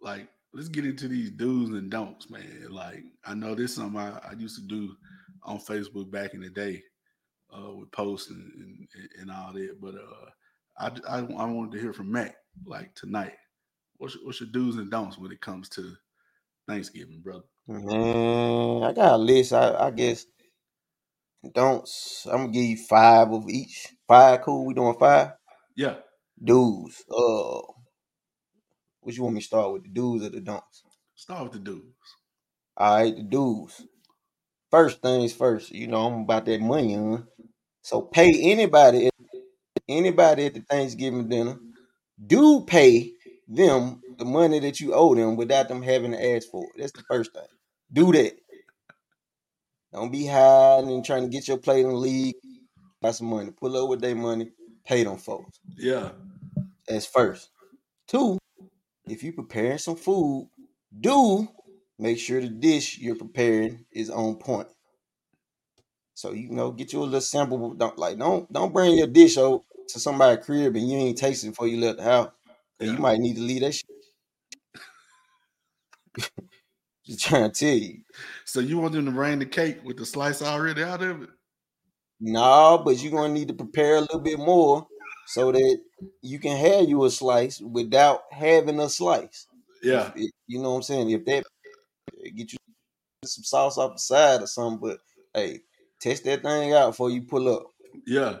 like, 0.00 0.28
let's 0.54 0.68
get 0.68 0.86
into 0.86 1.08
these 1.08 1.30
do's 1.32 1.70
and 1.70 1.90
don'ts, 1.90 2.30
man. 2.30 2.66
Like, 2.70 3.02
I 3.24 3.34
know 3.34 3.54
this 3.54 3.72
is 3.72 3.76
something 3.76 4.00
I, 4.00 4.18
I 4.18 4.32
used 4.38 4.56
to 4.56 4.62
do 4.66 4.94
on 5.42 5.58
Facebook 5.58 6.10
back 6.10 6.34
in 6.34 6.40
the 6.40 6.48
day, 6.50 6.82
uh, 7.56 7.74
with 7.74 7.92
posts 7.92 8.30
and, 8.30 8.52
and, 8.56 8.88
and 9.20 9.30
all 9.30 9.52
that. 9.54 9.80
But 9.80 9.96
uh, 9.96 10.30
I, 10.78 11.18
I 11.18 11.18
I 11.20 11.46
wanted 11.46 11.72
to 11.72 11.80
hear 11.80 11.92
from 11.92 12.12
Mac 12.12 12.36
like 12.66 12.94
tonight. 12.94 13.34
What's 13.98 14.16
your, 14.16 14.24
what's 14.26 14.40
your 14.40 14.50
do's 14.50 14.76
and 14.76 14.90
don'ts 14.90 15.18
when 15.18 15.32
it 15.32 15.40
comes 15.40 15.68
to 15.70 15.94
Thanksgiving, 16.68 17.20
brother? 17.22 17.44
Man, 17.68 18.82
I 18.84 18.92
got 18.92 19.14
a 19.14 19.18
list. 19.18 19.52
I, 19.54 19.74
I 19.88 19.90
guess 19.92 20.26
don't. 21.54 21.88
I'm 22.26 22.32
gonna 22.42 22.52
give 22.52 22.64
you 22.64 22.76
five 22.78 23.32
of 23.32 23.48
each. 23.50 23.88
Five, 24.08 24.42
cool. 24.42 24.66
We 24.66 24.74
doing 24.74 24.96
five 24.98 25.32
Yeah, 25.76 25.96
Do's. 26.42 27.02
Uh, 27.10 27.62
what 29.00 29.16
you 29.16 29.22
want 29.24 29.36
me 29.36 29.42
to 29.42 29.46
start 29.46 29.72
with? 29.72 29.84
The 29.84 29.90
do's 29.90 30.24
or 30.24 30.30
the 30.30 30.40
don'ts? 30.40 30.84
start 31.14 31.44
with 31.44 31.52
the 31.54 31.58
do's. 31.60 31.82
All 32.76 32.96
right, 32.96 33.16
the 33.16 33.22
dudes. 33.22 33.86
First 34.70 35.02
things 35.02 35.32
first. 35.32 35.70
You 35.70 35.88
know 35.88 36.06
I'm 36.06 36.22
about 36.22 36.44
that 36.46 36.60
money, 36.60 36.94
huh? 36.94 37.18
So 37.82 38.02
pay 38.02 38.30
anybody, 38.52 39.10
anybody 39.88 40.46
at 40.46 40.54
the 40.54 40.60
Thanksgiving 40.60 41.28
dinner. 41.28 41.58
Do 42.24 42.64
pay 42.66 43.12
them 43.48 44.00
the 44.18 44.24
money 44.24 44.60
that 44.60 44.78
you 44.80 44.94
owe 44.94 45.14
them 45.14 45.36
without 45.36 45.68
them 45.68 45.82
having 45.82 46.12
to 46.12 46.34
ask 46.36 46.48
for 46.48 46.64
it. 46.64 46.80
That's 46.80 46.92
the 46.92 47.02
first 47.08 47.32
thing. 47.32 47.42
Do 47.92 48.12
that. 48.12 48.34
Don't 49.92 50.12
be 50.12 50.26
hiding 50.26 50.90
and 50.90 51.04
trying 51.04 51.22
to 51.24 51.28
get 51.28 51.48
your 51.48 51.58
plate 51.58 51.84
and 51.84 51.96
leave. 51.96 52.34
Got 53.02 53.16
some 53.16 53.28
money. 53.28 53.50
Pull 53.50 53.82
up 53.82 53.88
with 53.88 54.00
their 54.00 54.14
money. 54.14 54.50
Pay 54.86 55.04
them 55.04 55.16
folks. 55.16 55.58
Yeah, 55.76 56.10
That's 56.86 57.06
first. 57.06 57.50
Two, 58.06 58.38
if 59.08 59.22
you 59.24 59.32
preparing 59.32 59.78
some 59.78 59.96
food, 59.96 60.48
do 61.00 61.48
make 62.00 62.18
sure 62.18 62.40
the 62.40 62.48
dish 62.48 62.98
you're 62.98 63.16
preparing 63.16 63.84
is 63.92 64.10
on 64.10 64.36
point. 64.36 64.68
So 66.14 66.32
you 66.32 66.50
know, 66.50 66.70
get 66.70 66.92
you 66.92 67.00
a 67.00 67.04
little 67.04 67.20
sample. 67.20 67.74
Don't 67.74 67.98
like 67.98 68.18
don't 68.18 68.50
don't 68.52 68.72
bring 68.72 68.96
your 68.96 69.06
dish 69.06 69.38
out 69.38 69.64
to 69.88 69.98
somebody's 70.00 70.44
crib 70.44 70.76
and 70.76 70.88
you 70.88 70.98
ain't 70.98 71.18
tasting 71.18 71.50
before 71.50 71.68
you 71.68 71.78
left 71.78 71.98
the 71.98 72.04
house. 72.04 72.30
Yeah. 72.78 72.92
You 72.92 72.98
might 72.98 73.18
need 73.18 73.36
to 73.36 73.42
leave 73.42 73.62
that 73.62 73.72
shit. 73.72 73.86
Just 77.06 77.20
trying 77.20 77.50
to 77.50 77.58
tell 77.58 77.76
you. 77.76 78.00
So 78.44 78.60
you 78.60 78.78
want 78.78 78.92
them 78.92 79.06
to 79.06 79.10
bring 79.10 79.38
the 79.38 79.46
cake 79.46 79.78
with 79.84 79.96
the 79.96 80.06
slice 80.06 80.42
already 80.42 80.82
out 80.82 81.02
of 81.02 81.22
it? 81.22 81.30
No, 82.20 82.82
but 82.84 83.02
you're 83.02 83.12
gonna 83.12 83.32
need 83.32 83.48
to 83.48 83.54
prepare 83.54 83.96
a 83.96 84.00
little 84.00 84.20
bit 84.20 84.38
more 84.38 84.86
so 85.26 85.52
that 85.52 85.78
you 86.22 86.38
can 86.38 86.56
have 86.56 86.88
you 86.88 87.04
a 87.04 87.10
slice 87.10 87.60
without 87.60 88.22
having 88.30 88.78
a 88.80 88.88
slice. 88.88 89.46
Yeah, 89.82 90.12
If 90.14 90.30
you 90.46 90.60
know 90.60 90.70
what 90.70 90.76
I'm 90.76 90.82
saying? 90.82 91.10
If 91.10 91.24
that 91.24 91.44
get 92.34 92.52
you 92.52 92.58
some 93.24 93.44
sauce 93.44 93.78
off 93.78 93.94
the 93.94 93.98
side 93.98 94.42
or 94.42 94.46
something, 94.46 94.80
but 94.80 94.98
hey, 95.34 95.60
test 96.00 96.24
that 96.24 96.42
thing 96.42 96.72
out 96.72 96.90
before 96.90 97.10
you 97.10 97.22
pull 97.22 97.54
up. 97.54 97.66
yeah, 98.06 98.38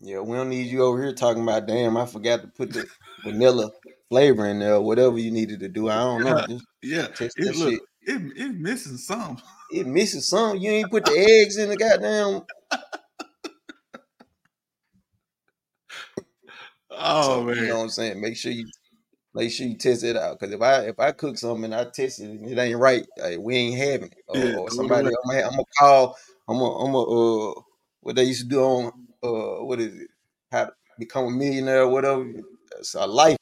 Yeah, 0.00 0.20
we 0.20 0.36
don't 0.36 0.50
need 0.50 0.66
you 0.68 0.82
over 0.84 1.02
here 1.02 1.12
talking 1.12 1.42
about 1.42 1.66
damn, 1.66 1.96
I 1.96 2.06
forgot 2.06 2.42
to 2.42 2.48
put 2.48 2.72
the 2.72 2.86
vanilla 3.24 3.70
flavor 4.10 4.46
in 4.46 4.58
there 4.60 4.74
or 4.74 4.80
whatever 4.82 5.18
you 5.18 5.30
needed 5.30 5.60
to 5.60 5.68
do. 5.68 5.88
I 5.88 5.98
don't 5.98 6.22
know. 6.24 6.44
Just 6.48 6.64
yeah. 6.82 7.06
test 7.08 7.36
It, 7.36 7.46
that 7.46 7.56
look, 7.56 7.70
shit. 7.72 7.80
it, 8.02 8.32
it 8.36 8.54
missing 8.54 8.96
some. 8.96 9.38
It 9.72 9.86
misses 9.86 10.28
some. 10.28 10.58
You 10.58 10.70
ain't 10.70 10.90
put 10.90 11.04
the 11.04 11.40
eggs 11.42 11.56
in 11.56 11.70
the 11.70 11.76
goddamn. 11.76 12.42
Oh 16.96 17.22
so, 17.22 17.44
man, 17.44 17.56
you 17.56 17.66
know 17.66 17.78
what 17.78 17.82
I'm 17.82 17.88
saying? 17.88 18.20
Make 18.20 18.36
sure 18.36 18.52
you 18.52 18.68
make 19.34 19.50
sure 19.50 19.66
you 19.66 19.76
test 19.76 20.04
it 20.04 20.16
out. 20.16 20.38
Cause 20.38 20.52
if 20.52 20.60
I 20.60 20.82
if 20.82 20.98
I 20.98 21.12
cook 21.12 21.36
something 21.36 21.64
and 21.64 21.74
I 21.74 21.84
test 21.84 22.20
it 22.20 22.30
and 22.30 22.48
it 22.48 22.58
ain't 22.58 22.78
right, 22.78 23.04
hey, 23.16 23.36
we 23.36 23.56
ain't 23.56 23.78
having 23.78 24.08
it. 24.08 24.24
Or, 24.28 24.38
Yeah, 24.38 24.56
or 24.58 24.70
somebody. 24.70 25.08
I'm 25.08 25.12
gonna, 25.30 25.46
I'm 25.46 25.50
gonna 25.50 25.64
call. 25.78 26.16
I'm 26.48 26.58
gonna, 26.58 26.76
I'm 26.76 26.92
gonna 26.92 27.50
uh, 27.50 27.54
what 28.00 28.16
they 28.16 28.24
used 28.24 28.42
to 28.42 28.48
do 28.48 28.60
on 28.60 28.86
uh, 29.22 29.64
what 29.64 29.80
is 29.80 29.94
it? 29.94 30.08
How 30.52 30.66
to 30.66 30.72
become 30.98 31.26
a 31.26 31.30
millionaire 31.30 31.82
or 31.82 31.88
whatever. 31.88 32.30
It's 32.78 32.94
a 32.94 33.06
life, 33.06 33.38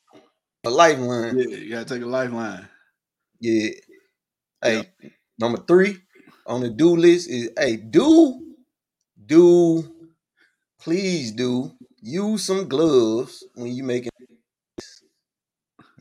a 0.64 0.70
lifeline. 0.70 1.38
yeah, 1.38 1.56
you 1.56 1.70
gotta 1.70 1.84
take 1.84 2.02
a 2.02 2.06
lifeline. 2.06 2.68
Yeah. 3.40 3.70
Hey, 4.62 4.88
number 5.38 5.58
three 5.58 5.98
on 6.46 6.60
the 6.60 6.70
do 6.70 6.96
list 6.96 7.28
is 7.28 7.50
hey, 7.58 7.76
do, 7.76 8.40
do, 9.26 9.92
please 10.80 11.32
do 11.32 11.72
use 12.00 12.44
some 12.44 12.68
gloves 12.68 13.44
when 13.54 13.72
you 13.72 13.82
making. 13.82 14.11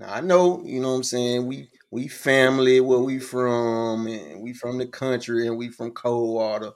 Now 0.02 0.16
I 0.16 0.22
know, 0.22 0.64
you 0.66 0.80
know 0.82 0.90
what 0.90 0.96
I'm 0.96 1.04
saying. 1.04 1.46
We 1.46 1.70
we 1.92 2.08
family 2.08 2.82
where 2.82 2.98
we 3.00 3.20
from, 3.20 4.08
and 4.08 4.42
we 4.42 4.52
from 4.52 4.80
the 4.80 4.88
country, 4.88 5.46
and 5.46 5.58
we 5.58 5.70
from 5.70 5.92
Coldwater. 5.92 6.72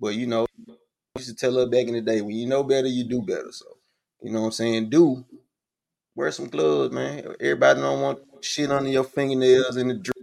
But 0.00 0.14
you 0.14 0.26
know, 0.26 0.46
I 0.70 0.72
used 1.18 1.28
to 1.28 1.34
tell 1.34 1.54
her 1.58 1.66
back 1.66 1.86
in 1.86 1.92
the 1.92 2.00
day, 2.00 2.22
when 2.22 2.34
you 2.34 2.46
know 2.46 2.64
better, 2.64 2.88
you 2.88 3.04
do 3.04 3.20
better. 3.20 3.52
So 3.52 3.66
you 4.22 4.32
know 4.32 4.40
what 4.40 4.46
I'm 4.46 4.52
saying. 4.52 4.88
Do 4.88 5.22
wear 6.14 6.30
some 6.32 6.48
gloves, 6.48 6.94
man. 6.94 7.34
Everybody 7.40 7.82
don't 7.82 8.00
want 8.00 8.20
shit 8.40 8.70
under 8.70 8.88
your 8.88 9.04
fingernails 9.04 9.76
and 9.76 9.90
the 9.90 9.94
drip 9.94 10.16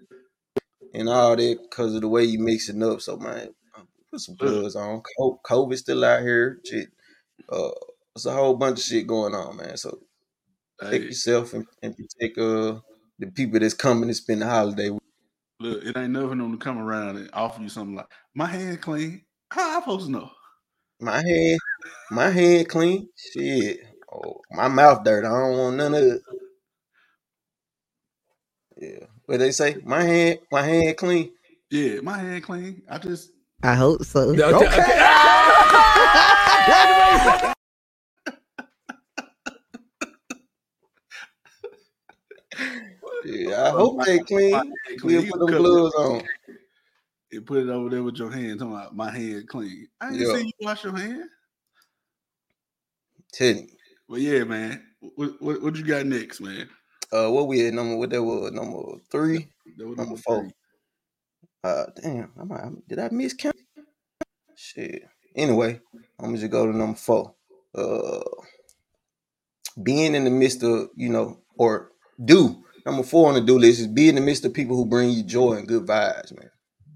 and 0.95 1.07
all 1.07 1.35
that 1.35 1.57
because 1.61 1.93
of 1.93 2.01
the 2.01 2.07
way 2.07 2.23
you 2.23 2.39
mix 2.39 2.67
it 2.67 2.81
up. 2.81 2.99
So 3.01 3.15
man, 3.17 3.53
put 4.09 4.21
some 4.21 4.35
gloves 4.35 4.75
on. 4.75 5.03
Co- 5.19 5.39
COVID 5.45 5.77
still 5.77 6.03
out 6.03 6.23
here. 6.23 6.59
Shit. 6.65 6.89
Uh, 7.47 7.69
there's 8.15 8.25
a 8.25 8.33
whole 8.33 8.55
bunch 8.55 8.79
of 8.79 8.85
shit 8.85 9.05
going 9.05 9.35
on, 9.35 9.57
man. 9.57 9.77
So 9.77 9.99
protect 10.79 11.01
Hey, 11.03 11.07
yourself 11.07 11.53
and, 11.53 11.65
and 11.83 11.95
protect 11.95 12.37
uh 12.37 12.79
the 13.19 13.27
people 13.31 13.59
that's 13.59 13.73
coming 13.73 14.07
to 14.07 14.13
spend 14.15 14.41
the 14.41 14.47
holiday 14.47 14.89
with. 14.89 15.03
look, 15.59 15.83
it 15.83 15.97
ain't 15.97 16.11
nothing 16.11 16.41
on 16.41 16.51
to 16.51 16.57
come 16.57 16.79
around 16.79 17.17
and 17.17 17.29
offer 17.33 17.61
you 17.61 17.69
something 17.69 17.95
like 17.95 18.07
my 18.33 18.45
hand 18.45 18.81
clean. 18.81 19.23
How 19.51 19.77
I 19.77 19.79
supposed 19.81 20.05
to 20.05 20.11
know? 20.11 20.29
My 21.01 21.21
hand, 21.21 21.59
my 22.11 22.29
hand 22.29 22.69
clean. 22.69 23.09
Shit. 23.15 23.79
Oh, 24.13 24.41
my 24.51 24.67
mouth 24.67 25.03
dirt. 25.03 25.25
I 25.25 25.29
don't 25.29 25.57
want 25.57 25.75
none 25.77 25.93
of 25.95 26.03
it. 26.03 26.21
Yeah. 28.77 29.05
What 29.25 29.39
they 29.39 29.51
say? 29.51 29.77
My 29.83 30.03
hand, 30.03 30.39
my 30.51 30.61
hand 30.61 30.97
clean. 30.97 31.31
Yeah, 31.69 32.01
my 32.01 32.17
hand 32.17 32.43
clean. 32.43 32.83
I 32.89 32.97
just 32.97 33.31
I 33.63 33.75
hope 33.75 34.03
so. 34.03 34.33
Yeah, 43.25 43.63
I 43.63 43.69
hope 43.71 44.03
they 44.05 44.19
clean. 44.19 44.51
Hand 44.53 44.73
You 45.03 45.31
put 45.31 45.39
them 45.39 45.57
gloves 45.57 45.95
on. 45.95 46.21
and 47.31 47.45
put 47.45 47.59
it 47.59 47.69
over 47.69 47.89
there 47.89 48.03
with 48.03 48.17
your 48.17 48.31
hand. 48.31 48.59
Talking 48.59 48.73
about 48.73 48.95
my 48.95 49.11
hand 49.11 49.47
clean. 49.47 49.87
I 50.01 50.09
ain't 50.09 50.19
Yeah. 50.19 50.33
see 50.33 50.45
you 50.45 50.51
wash 50.67 50.83
your 50.83 50.95
hand. 50.97 51.29
Tell 53.33 53.55
Well, 54.07 54.19
yeah, 54.19 54.43
man. 54.43 54.83
What, 55.15 55.41
what 55.41 55.61
what 55.61 55.75
you 55.75 55.83
got 55.83 56.05
next, 56.05 56.41
man? 56.41 56.69
Uh, 57.11 57.29
what 57.29 57.47
we 57.47 57.65
at 57.67 57.73
number? 57.73 57.95
What 57.95 58.09
that 58.11 58.23
was? 58.23 58.51
Number 58.51 58.99
three. 59.11 59.49
That 59.77 59.87
was 59.87 59.97
Number 59.97 60.11
number 60.11 60.17
four. 60.21 60.41
three. 60.43 60.53
Uh, 61.63 61.85
damn. 62.01 62.31
I 62.39 62.43
might, 62.43 62.87
did 62.87 62.99
I 62.99 63.09
miss 63.11 63.33
count? 63.33 63.55
Shit. 64.55 65.03
Anyway, 65.35 65.79
I'm 66.19 66.25
gonna 66.25 66.37
just 66.37 66.51
go 66.51 66.65
to 66.65 66.75
number 66.75 66.97
four. 66.97 67.35
Uh, 67.75 68.21
being 69.81 70.15
in 70.15 70.23
the 70.23 70.29
midst 70.29 70.63
of 70.63 70.89
you 70.95 71.09
know, 71.09 71.39
or 71.57 71.91
do 72.23 72.63
number 72.85 73.03
four 73.03 73.29
on 73.29 73.35
the 73.35 73.41
do 73.41 73.57
list 73.57 73.79
is 73.79 73.87
be 73.87 74.09
in 74.09 74.15
the 74.15 74.21
midst 74.21 74.45
of 74.45 74.53
people 74.53 74.75
who 74.75 74.85
bring 74.85 75.09
you 75.09 75.23
joy 75.23 75.53
and 75.53 75.67
good 75.67 75.85
vibes, 75.85 76.37
man. 76.37 76.51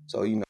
So 0.07 0.23
you 0.23 0.37
know, 0.37 0.43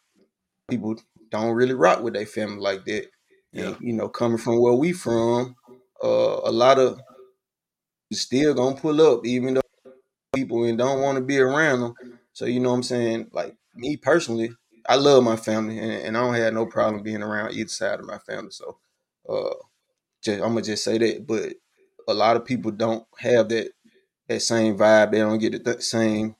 people 0.69 0.95
don't 1.31 1.55
really 1.55 1.73
rock 1.73 2.01
with 2.01 2.13
their 2.13 2.25
family 2.25 2.59
like 2.59 2.85
that. 2.85 3.07
Yeah. 3.51 3.67
And 3.69 3.77
you 3.81 3.93
know, 3.93 4.09
coming 4.09 4.37
from 4.37 4.61
where 4.61 4.73
we 4.73 4.93
from, 4.93 5.55
uh, 6.03 6.41
a 6.43 6.51
lot 6.51 6.79
of 6.79 6.99
still 8.11 8.53
gonna 8.53 8.75
pull 8.75 9.01
up, 9.01 9.25
even 9.25 9.55
though 9.55 9.61
people 10.35 10.63
and 10.63 10.77
don't 10.77 11.01
want 11.01 11.17
to 11.17 11.23
be 11.23 11.39
around 11.39 11.81
them. 11.81 11.95
So 12.33 12.45
you 12.45 12.59
know 12.59 12.69
what 12.69 12.77
I'm 12.77 12.83
saying? 12.83 13.27
Like 13.31 13.55
me 13.75 13.97
personally, 13.97 14.51
I 14.87 14.95
love 14.95 15.23
my 15.23 15.35
family 15.35 15.79
and, 15.79 15.91
and 15.91 16.17
I 16.17 16.21
don't 16.21 16.35
have 16.35 16.53
no 16.53 16.65
problem 16.65 17.03
being 17.03 17.23
around 17.23 17.53
either 17.53 17.69
side 17.69 17.99
of 17.99 18.05
my 18.05 18.17
family. 18.19 18.51
So 18.51 18.77
uh 19.29 19.55
just, 20.23 20.41
I'm 20.41 20.49
gonna 20.49 20.61
just 20.61 20.83
say 20.83 20.97
that. 20.97 21.27
But 21.27 21.53
a 22.07 22.13
lot 22.13 22.35
of 22.35 22.45
people 22.45 22.71
don't 22.71 23.05
have 23.19 23.49
that 23.49 23.71
that 24.27 24.41
same 24.41 24.77
vibe. 24.77 25.11
They 25.11 25.19
don't 25.19 25.39
get 25.39 25.63
the 25.63 25.81
same 25.81 26.35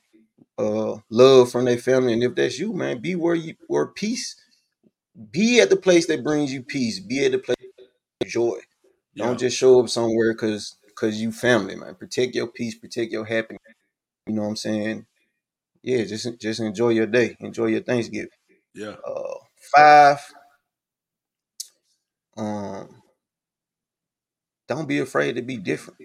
uh 0.58 0.98
love 1.10 1.52
from 1.52 1.66
their 1.66 1.78
family. 1.78 2.14
And 2.14 2.22
if 2.24 2.34
that's 2.34 2.58
you, 2.58 2.72
man, 2.72 3.00
be 3.00 3.14
where 3.16 3.34
you 3.34 3.54
where 3.68 3.86
peace. 3.88 4.36
Be 5.30 5.60
at 5.60 5.70
the 5.70 5.76
place 5.76 6.06
that 6.06 6.24
brings 6.24 6.52
you 6.52 6.62
peace. 6.62 7.00
Be 7.00 7.24
at 7.24 7.32
the 7.32 7.38
place 7.38 7.56
of 8.22 8.28
joy. 8.28 8.58
Yeah. 9.14 9.26
Don't 9.26 9.38
just 9.40 9.56
show 9.58 9.80
up 9.80 9.88
somewhere 9.88 10.34
because 10.34 10.76
because 10.86 11.20
you 11.20 11.32
family, 11.32 11.76
man. 11.76 11.94
Protect 11.96 12.34
your 12.34 12.48
peace, 12.48 12.76
protect 12.76 13.12
your 13.12 13.24
happiness. 13.24 13.62
You 14.26 14.34
know 14.34 14.42
what 14.42 14.48
I'm 14.50 14.56
saying? 14.56 15.06
Yeah, 15.82 16.04
just 16.04 16.40
just 16.40 16.60
enjoy 16.60 16.90
your 16.90 17.06
day. 17.06 17.36
Enjoy 17.40 17.66
your 17.66 17.82
Thanksgiving. 17.82 18.30
Yeah. 18.74 18.96
Uh 19.06 19.34
five. 19.76 20.20
Um 22.36 23.02
don't 24.68 24.88
be 24.88 24.98
afraid 24.98 25.36
to 25.36 25.42
be 25.42 25.56
different. 25.56 26.00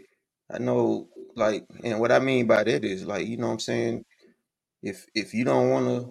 I 0.50 0.58
know 0.60 1.08
like 1.36 1.66
and 1.84 2.00
what 2.00 2.12
I 2.12 2.20
mean 2.20 2.48
by 2.48 2.64
that 2.64 2.84
is 2.86 3.06
like, 3.06 3.28
you 3.28 3.38
know 3.38 3.48
what 3.48 3.54
I'm 3.54 3.60
saying? 3.60 4.06
If 4.84 5.06
if 5.16 5.34
you 5.34 5.46
don't 5.46 5.70
wanna 5.70 6.06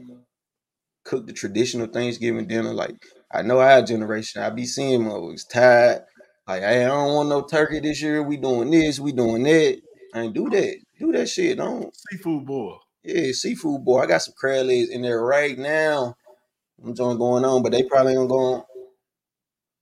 cook 1.04 1.26
the 1.26 1.32
traditional 1.32 1.86
Thanksgiving 1.86 2.46
dinner, 2.46 2.72
like 2.74 2.96
I 3.32 3.42
know 3.42 3.60
our 3.60 3.82
generation, 3.82 4.42
I 4.42 4.50
be 4.50 4.64
seeing 4.66 5.02
motherfuckers 5.02 5.48
tired. 5.48 6.02
Like, 6.46 6.62
hey, 6.62 6.84
I 6.84 6.88
don't 6.88 7.14
want 7.14 7.28
no 7.28 7.42
turkey 7.42 7.80
this 7.80 8.00
year. 8.00 8.22
We 8.22 8.36
doing 8.38 8.70
this, 8.70 8.98
we 9.00 9.12
doing 9.12 9.42
that. 9.44 9.80
I 10.14 10.20
ain't 10.22 10.34
do 10.34 10.48
that. 10.50 10.78
Do 10.98 11.12
that 11.12 11.28
shit. 11.28 11.58
Don't 11.58 11.94
Seafood 12.10 12.46
boil. 12.46 12.80
yeah, 13.04 13.32
seafood 13.32 13.84
boy. 13.84 14.00
I 14.00 14.06
got 14.06 14.22
some 14.22 14.34
crab 14.36 14.66
legs 14.66 14.88
in 14.88 15.02
there 15.02 15.22
right 15.22 15.58
now. 15.58 16.14
I'm 16.84 16.94
joint 16.94 17.18
going 17.18 17.44
on, 17.44 17.62
but 17.62 17.72
they 17.72 17.82
probably 17.84 18.14
ain't 18.14 18.28
going 18.28 18.62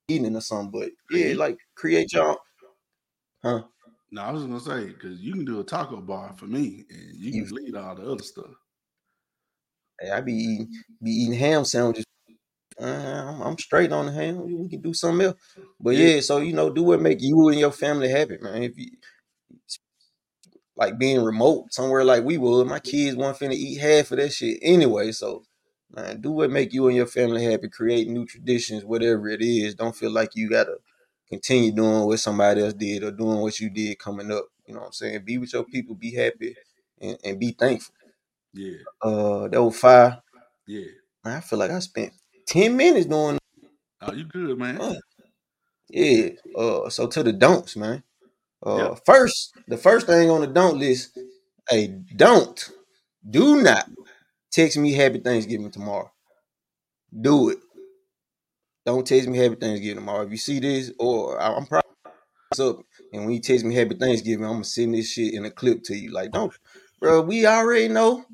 eating 0.09 0.37
or 0.37 0.41
something. 0.41 0.71
But 0.71 0.91
yeah, 1.11 1.35
like 1.37 1.59
create 1.77 2.13
y'all. 2.13 2.39
Huh? 3.43 3.63
No, 4.11 4.23
I 4.23 4.31
was 4.31 4.43
gonna 4.45 4.61
say 4.61 4.87
because 4.87 5.21
you 5.21 5.33
can 5.33 5.45
do 5.45 5.61
a 5.61 5.65
taco 5.65 6.01
bar 6.01 6.35
for 6.37 6.47
me, 6.47 6.85
and 6.91 7.17
you 7.17 7.33
can 7.45 7.55
lead 7.55 7.75
all 7.75 7.95
the 7.95 8.11
other 8.11 8.23
stuff. 8.23 8.51
Hey, 10.01 10.11
I 10.11 10.21
be 10.21 10.33
eating 10.35 10.71
be 11.03 11.11
eating 11.11 11.35
ham 11.35 11.65
sandwiches. 11.65 12.05
Uh, 12.81 13.41
I'm, 13.43 13.59
straight 13.59 13.91
on 13.91 14.07
the 14.07 14.13
ham. 14.13 14.61
We 14.61 14.69
can 14.69 14.83
do 14.83 14.93
something 14.93 15.27
else. 15.29 15.41
But 15.81 15.97
Yeah. 15.97 16.21
so 16.21 16.39
you 16.39 16.53
know, 16.53 16.71
do 16.71 16.83
what 16.83 17.01
make 17.01 17.23
you 17.23 17.49
and 17.49 17.59
your 17.59 17.73
family 17.73 18.09
happy, 18.09 18.39
man. 18.41 18.63
If 18.63 18.79
you 18.79 18.91
like 20.77 20.99
being 20.99 21.23
remote 21.23 21.73
somewhere 21.73 22.05
like 22.05 22.23
we 22.23 22.39
would, 22.39 22.67
my 22.67 22.79
kids 22.81 23.17
want 23.17 23.39
finna 23.39 23.55
eat 23.55 23.79
half 23.81 24.11
of 24.13 24.19
that 24.19 24.33
shit 24.33 24.59
anyway. 24.63 25.11
So 25.13 25.45
man, 25.91 26.21
do 26.21 26.31
what 26.33 26.51
make 26.51 26.73
you 26.73 26.87
and 26.87 26.97
your 26.97 27.07
family 27.07 27.43
happy. 27.43 27.69
Create 27.69 28.09
new 28.09 28.27
traditions, 28.27 28.85
whatever 28.85 29.29
it 29.29 29.41
is. 29.43 29.75
Don't 29.75 29.97
feel 29.97 30.11
like 30.11 30.31
you 30.35 30.51
gotta 30.51 30.77
continue 31.29 31.73
doing 31.73 32.05
what 32.07 32.19
somebody 32.19 32.63
else 32.63 32.75
did 32.75 33.03
or 33.05 33.11
doing 33.11 33.41
what 33.41 33.59
you 33.61 33.71
did 33.71 33.99
coming 33.99 34.31
up. 34.33 34.47
You 34.67 34.75
know 34.75 34.81
what 34.81 34.87
I'm 34.87 34.93
saying? 34.93 35.25
Be 35.25 35.39
with 35.39 35.53
your 35.53 35.65
people, 35.65 35.95
be 35.95 36.13
happy, 36.15 36.57
and, 37.01 37.19
and 37.25 37.39
be 37.39 37.53
thankful. 37.53 37.95
Yeah, 38.53 38.79
Uh, 39.03 39.49
that 39.49 39.63
was 39.63 39.79
five. 39.79 40.15
yeah. 40.67 40.87
Man, 41.25 41.37
I 41.37 41.41
feel 41.41 41.59
like 41.59 41.71
I 41.71 41.79
spent 41.81 42.13
ten 42.47 42.77
minutes 42.77 43.07
doing. 43.07 43.39
Oh, 44.01 44.13
you 44.13 44.25
good, 44.25 44.59
man? 44.59 44.81
Uh, 44.81 44.95
yeah. 45.91 46.29
Uh, 46.57 46.89
so 46.91 47.07
to 47.07 47.23
the 47.23 47.33
don'ts, 47.33 47.77
man. 47.77 48.03
Uh, 48.63 48.95
first, 49.05 49.53
the 49.69 49.77
first 49.77 50.07
thing 50.07 50.31
on 50.31 50.41
the 50.41 50.47
don't 50.47 50.79
list, 50.79 51.19
hey, 51.69 51.89
don't, 52.17 52.71
do 53.29 53.63
not 53.63 53.89
text 54.51 54.77
me 54.79 54.93
Happy 54.93 55.19
Thanksgiving 55.21 55.71
tomorrow. 55.71 56.11
Do 57.21 57.51
it. 57.51 57.59
Don't 58.87 59.05
text 59.05 59.29
me 59.29 59.37
Happy 59.37 59.57
Thanksgiving 59.57 59.97
tomorrow. 59.97 60.25
If 60.25 60.31
you 60.31 60.37
see 60.37 60.61
this, 60.61 60.93
or 61.01 61.43
I'm 61.43 61.67
probably 61.67 61.91
up, 62.61 62.79
and 63.13 63.25
when 63.25 63.35
you 63.35 63.41
text 63.41 63.65
me 63.65 63.75
Happy 63.75 63.97
Thanksgiving, 63.97 64.47
I'm 64.47 64.53
gonna 64.53 64.65
send 64.65 64.95
this 64.95 65.11
shit 65.11 65.35
in 65.35 65.45
a 65.45 65.51
clip 65.51 65.83
to 65.85 65.97
you. 65.97 66.13
Like, 66.13 66.31
don't, 66.31 66.53
bro. 67.01 67.21
We 67.23 67.47
already 67.47 67.89
know. 67.89 68.25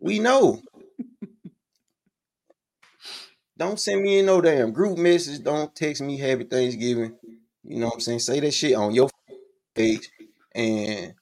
We 0.00 0.18
know. 0.18 0.60
Don't 3.56 3.78
send 3.78 4.02
me 4.02 4.18
in 4.18 4.26
no 4.26 4.40
damn 4.40 4.72
group 4.72 4.98
message. 4.98 5.44
Don't 5.44 5.72
text 5.76 6.02
me 6.02 6.18
Happy 6.18 6.42
Thanksgiving. 6.42 7.14
You 7.62 7.78
know 7.78 7.86
what 7.86 7.94
I'm 7.94 8.00
saying? 8.00 8.18
Say 8.18 8.40
that 8.40 8.50
shit 8.52 8.74
on 8.74 8.92
your 8.92 9.08
page 9.76 10.10
and 10.52 11.14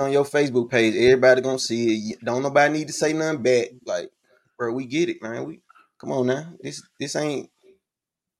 on 0.00 0.10
your 0.10 0.24
Facebook 0.24 0.68
page. 0.68 0.96
Everybody 0.96 1.42
gonna 1.42 1.60
see 1.60 2.10
it. 2.10 2.24
Don't 2.24 2.42
nobody 2.42 2.72
need 2.72 2.88
to 2.88 2.92
say 2.92 3.12
nothing 3.12 3.42
back. 3.42 3.68
Like, 3.86 4.10
bro, 4.58 4.72
we 4.72 4.84
get 4.84 5.08
it, 5.08 5.22
man. 5.22 5.44
We 5.44 5.60
come 6.00 6.10
on 6.10 6.26
now. 6.26 6.52
This 6.60 6.82
this 6.98 7.14
ain't 7.14 7.50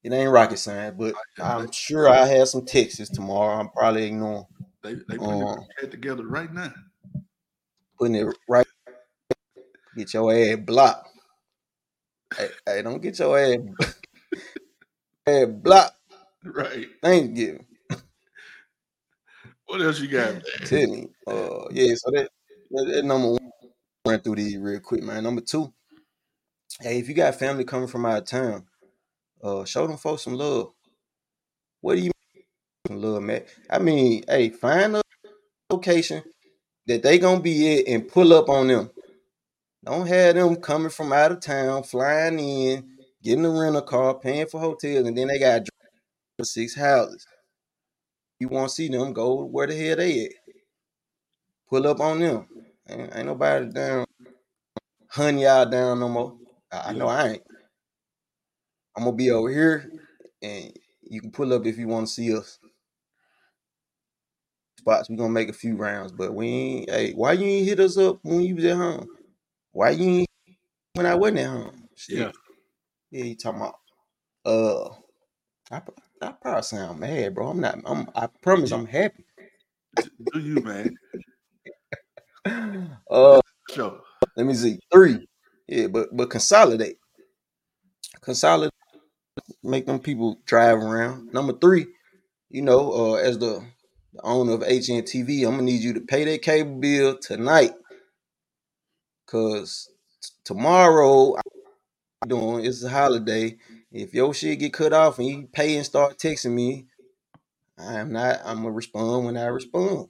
it 0.04 0.12
ain't 0.12 0.30
rocket 0.30 0.58
science, 0.58 0.94
but 0.98 1.14
I'm 1.42 1.72
sure 1.72 2.08
I 2.10 2.26
have 2.26 2.48
some 2.48 2.66
Texas 2.66 3.08
tomorrow. 3.08 3.58
I'm 3.58 3.70
probably 3.70 4.04
ignoring 4.04 4.44
They 4.82 4.94
they 4.94 5.16
putting 5.16 5.42
Uh, 5.42 5.56
it 5.82 5.90
together 5.90 6.26
right 6.26 6.52
now. 6.52 6.72
putting 7.98 8.16
it 8.16 8.26
right. 8.46 8.66
Get 9.96 10.12
your 10.12 10.32
ass 10.32 10.58
blocked. 10.58 11.08
Hey, 12.36 12.48
hey 12.66 12.82
don't 12.82 13.00
get 13.00 13.18
your 13.18 13.38
ass, 13.38 13.58
ass 15.26 15.46
blocked. 15.48 15.96
Right. 16.46 16.88
Thanksgiving. 17.02 17.66
What 19.64 19.80
else 19.80 19.98
you 19.98 20.08
got? 20.08 20.42
Tell 20.66 20.86
me. 20.86 21.08
Uh, 21.26 21.64
yeah. 21.70 21.94
So 21.94 22.10
that, 22.10 22.28
that, 22.70 22.92
that 22.92 23.04
number 23.06 23.30
one. 23.30 23.50
Run 24.06 24.20
through 24.20 24.34
these 24.34 24.58
real 24.58 24.80
quick, 24.80 25.02
man. 25.02 25.22
Number 25.22 25.40
two. 25.40 25.72
Hey, 26.80 26.98
if 26.98 27.08
you 27.08 27.14
got 27.14 27.36
family 27.36 27.64
coming 27.64 27.88
from 27.88 28.04
out 28.04 28.18
of 28.18 28.24
town, 28.26 28.66
uh, 29.44 29.64
show 29.64 29.86
them 29.86 29.98
folks 29.98 30.22
some 30.22 30.34
love. 30.34 30.72
What 31.82 31.96
do 31.96 32.00
you 32.00 32.12
mean 32.88 33.02
love, 33.02 33.22
man? 33.22 33.42
I 33.70 33.78
mean, 33.78 34.24
hey, 34.26 34.48
find 34.50 34.96
a 34.96 35.02
location 35.70 36.22
that 36.86 37.02
they 37.02 37.18
gonna 37.18 37.40
be 37.40 37.78
at 37.80 37.88
and 37.88 38.08
pull 38.08 38.32
up 38.32 38.48
on 38.48 38.68
them. 38.68 38.90
Don't 39.84 40.06
have 40.06 40.34
them 40.34 40.56
coming 40.56 40.88
from 40.90 41.12
out 41.12 41.32
of 41.32 41.40
town, 41.40 41.82
flying 41.82 42.38
in, 42.38 42.88
getting 43.22 43.44
a 43.44 43.50
rental 43.50 43.82
car, 43.82 44.14
paying 44.14 44.46
for 44.46 44.60
hotels, 44.60 45.06
and 45.06 45.16
then 45.16 45.28
they 45.28 45.38
got 45.38 45.62
six 46.42 46.74
houses. 46.74 47.26
You 48.40 48.48
want 48.48 48.70
to 48.70 48.74
see 48.74 48.88
them? 48.88 49.12
Go 49.12 49.44
where 49.44 49.66
the 49.66 49.76
hell 49.76 49.96
they 49.96 50.26
at? 50.26 50.32
Pull 51.68 51.86
up 51.86 52.00
on 52.00 52.20
them. 52.20 52.46
Ain't, 52.88 53.14
ain't 53.14 53.26
nobody 53.26 53.66
down, 53.70 54.06
hun 55.08 55.38
y'all 55.38 55.66
down 55.66 56.00
no 56.00 56.08
more. 56.08 56.36
I, 56.72 56.90
I 56.90 56.92
know 56.92 57.08
I 57.08 57.28
ain't. 57.28 57.42
I'm 58.96 59.04
gonna 59.04 59.16
be 59.16 59.30
over 59.30 59.50
here, 59.50 59.90
and 60.42 60.72
you 61.02 61.20
can 61.20 61.30
pull 61.30 61.52
up 61.52 61.66
if 61.66 61.76
you 61.78 61.88
want 61.88 62.06
to 62.06 62.12
see 62.12 62.36
us. 62.36 62.58
Spots 64.78 65.08
we 65.08 65.16
gonna 65.16 65.30
make 65.30 65.48
a 65.48 65.52
few 65.54 65.76
rounds, 65.76 66.12
but 66.12 66.34
we 66.34 66.46
ain't. 66.48 66.90
Hey, 66.90 67.12
why 67.12 67.32
you 67.32 67.46
ain't 67.46 67.66
hit 67.66 67.80
us 67.80 67.96
up 67.96 68.18
when 68.22 68.40
you 68.40 68.54
was 68.56 68.64
at 68.64 68.76
home? 68.76 69.06
Why 69.72 69.90
you 69.90 70.08
ain't 70.20 70.28
when 70.94 71.06
I 71.06 71.14
wasn't 71.14 71.38
at 71.40 71.48
home? 71.48 71.88
Shit. 71.96 72.18
Yeah. 72.18 72.32
Yeah, 73.10 73.24
you 73.24 73.36
talking 73.36 73.60
about? 73.60 73.76
Uh, 74.44 74.88
I, 75.70 75.80
I 76.20 76.32
probably 76.32 76.62
sound 76.62 77.00
mad, 77.00 77.34
bro. 77.34 77.48
I'm 77.48 77.60
not. 77.60 77.78
I'm. 77.84 78.08
I 78.14 78.28
promise, 78.42 78.72
I'm 78.72 78.86
happy. 78.86 79.24
Do 80.32 80.40
you, 80.40 80.60
man? 80.62 80.98
Uh, 83.10 83.40
Sure. 83.70 84.00
let 84.36 84.44
me 84.44 84.52
see. 84.52 84.78
Three. 84.92 85.26
Yeah, 85.66 85.86
but 85.86 86.14
but 86.14 86.28
consolidate. 86.28 86.98
Consolidate. 88.20 88.70
Make 89.62 89.86
them 89.86 89.98
people 89.98 90.38
drive 90.46 90.78
around. 90.78 91.32
Number 91.32 91.52
three. 91.52 91.86
You 92.50 92.62
know, 92.62 92.92
uh, 92.92 93.14
as 93.14 93.38
the, 93.38 93.64
the 94.12 94.22
owner 94.22 94.52
of 94.52 94.60
HNTV, 94.60 95.44
I'm 95.44 95.52
gonna 95.52 95.62
need 95.62 95.82
you 95.82 95.94
to 95.94 96.00
pay 96.00 96.24
that 96.24 96.42
cable 96.42 96.78
bill 96.78 97.18
tonight. 97.18 97.72
Cause 99.26 99.90
t- 100.22 100.30
tomorrow 100.44 101.34
I'm 102.22 102.28
doing 102.28 102.64
it's 102.64 102.84
a 102.84 102.90
holiday. 102.90 103.56
If 103.90 104.14
your 104.14 104.32
shit 104.34 104.60
get 104.60 104.72
cut 104.72 104.92
off 104.92 105.18
and 105.18 105.26
you 105.26 105.48
pay 105.52 105.76
and 105.76 105.84
start 105.84 106.18
texting 106.18 106.52
me, 106.52 106.86
I 107.78 107.94
am 107.94 108.12
not. 108.12 108.40
I'm 108.44 108.58
gonna 108.58 108.70
respond 108.70 109.26
when 109.26 109.36
I 109.36 109.46
respond. 109.46 110.08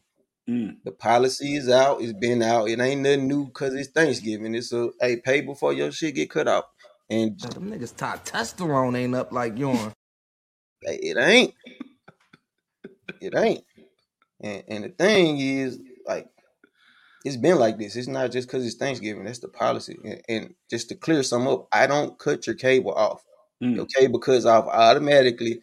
Mm. 0.48 0.76
The 0.84 0.92
policy 0.92 1.54
is 1.54 1.70
out. 1.70 2.02
It's 2.02 2.12
been 2.12 2.42
out. 2.42 2.68
It 2.68 2.80
ain't 2.80 3.00
nothing 3.00 3.28
new 3.28 3.46
because 3.46 3.74
it's 3.74 3.88
Thanksgiving. 3.90 4.54
It's 4.54 4.72
a 4.72 4.90
hey, 5.00 5.16
pay 5.16 5.40
before 5.40 5.72
your 5.72 5.90
shit 5.90 6.14
get 6.14 6.30
cut 6.30 6.48
off. 6.48 6.64
And 7.10 7.38
Them 7.38 7.70
niggas 7.70 7.96
top 7.96 8.24
testosterone 8.24 8.96
ain't 8.96 9.14
up 9.14 9.32
like 9.32 9.58
yours. 9.58 9.92
it 10.82 11.18
ain't. 11.18 11.54
It 13.20 13.34
ain't. 13.36 13.64
And 14.42 14.64
and 14.68 14.84
the 14.84 14.88
thing 14.88 15.38
is, 15.38 15.78
like, 16.06 16.28
it's 17.24 17.36
been 17.36 17.58
like 17.58 17.78
this. 17.78 17.96
It's 17.96 18.08
not 18.08 18.32
just 18.32 18.48
because 18.48 18.66
it's 18.66 18.76
Thanksgiving. 18.76 19.24
That's 19.24 19.38
the 19.38 19.48
policy. 19.48 19.96
And, 20.04 20.22
and 20.28 20.54
just 20.70 20.88
to 20.90 20.94
clear 20.94 21.22
some 21.22 21.46
up, 21.46 21.68
I 21.72 21.86
don't 21.86 22.18
cut 22.18 22.46
your 22.46 22.56
cable 22.56 22.92
off. 22.92 23.22
Mm. 23.62 23.76
Your 23.76 23.86
cable 23.86 24.18
cuts 24.18 24.44
off 24.44 24.66
automatically. 24.66 25.62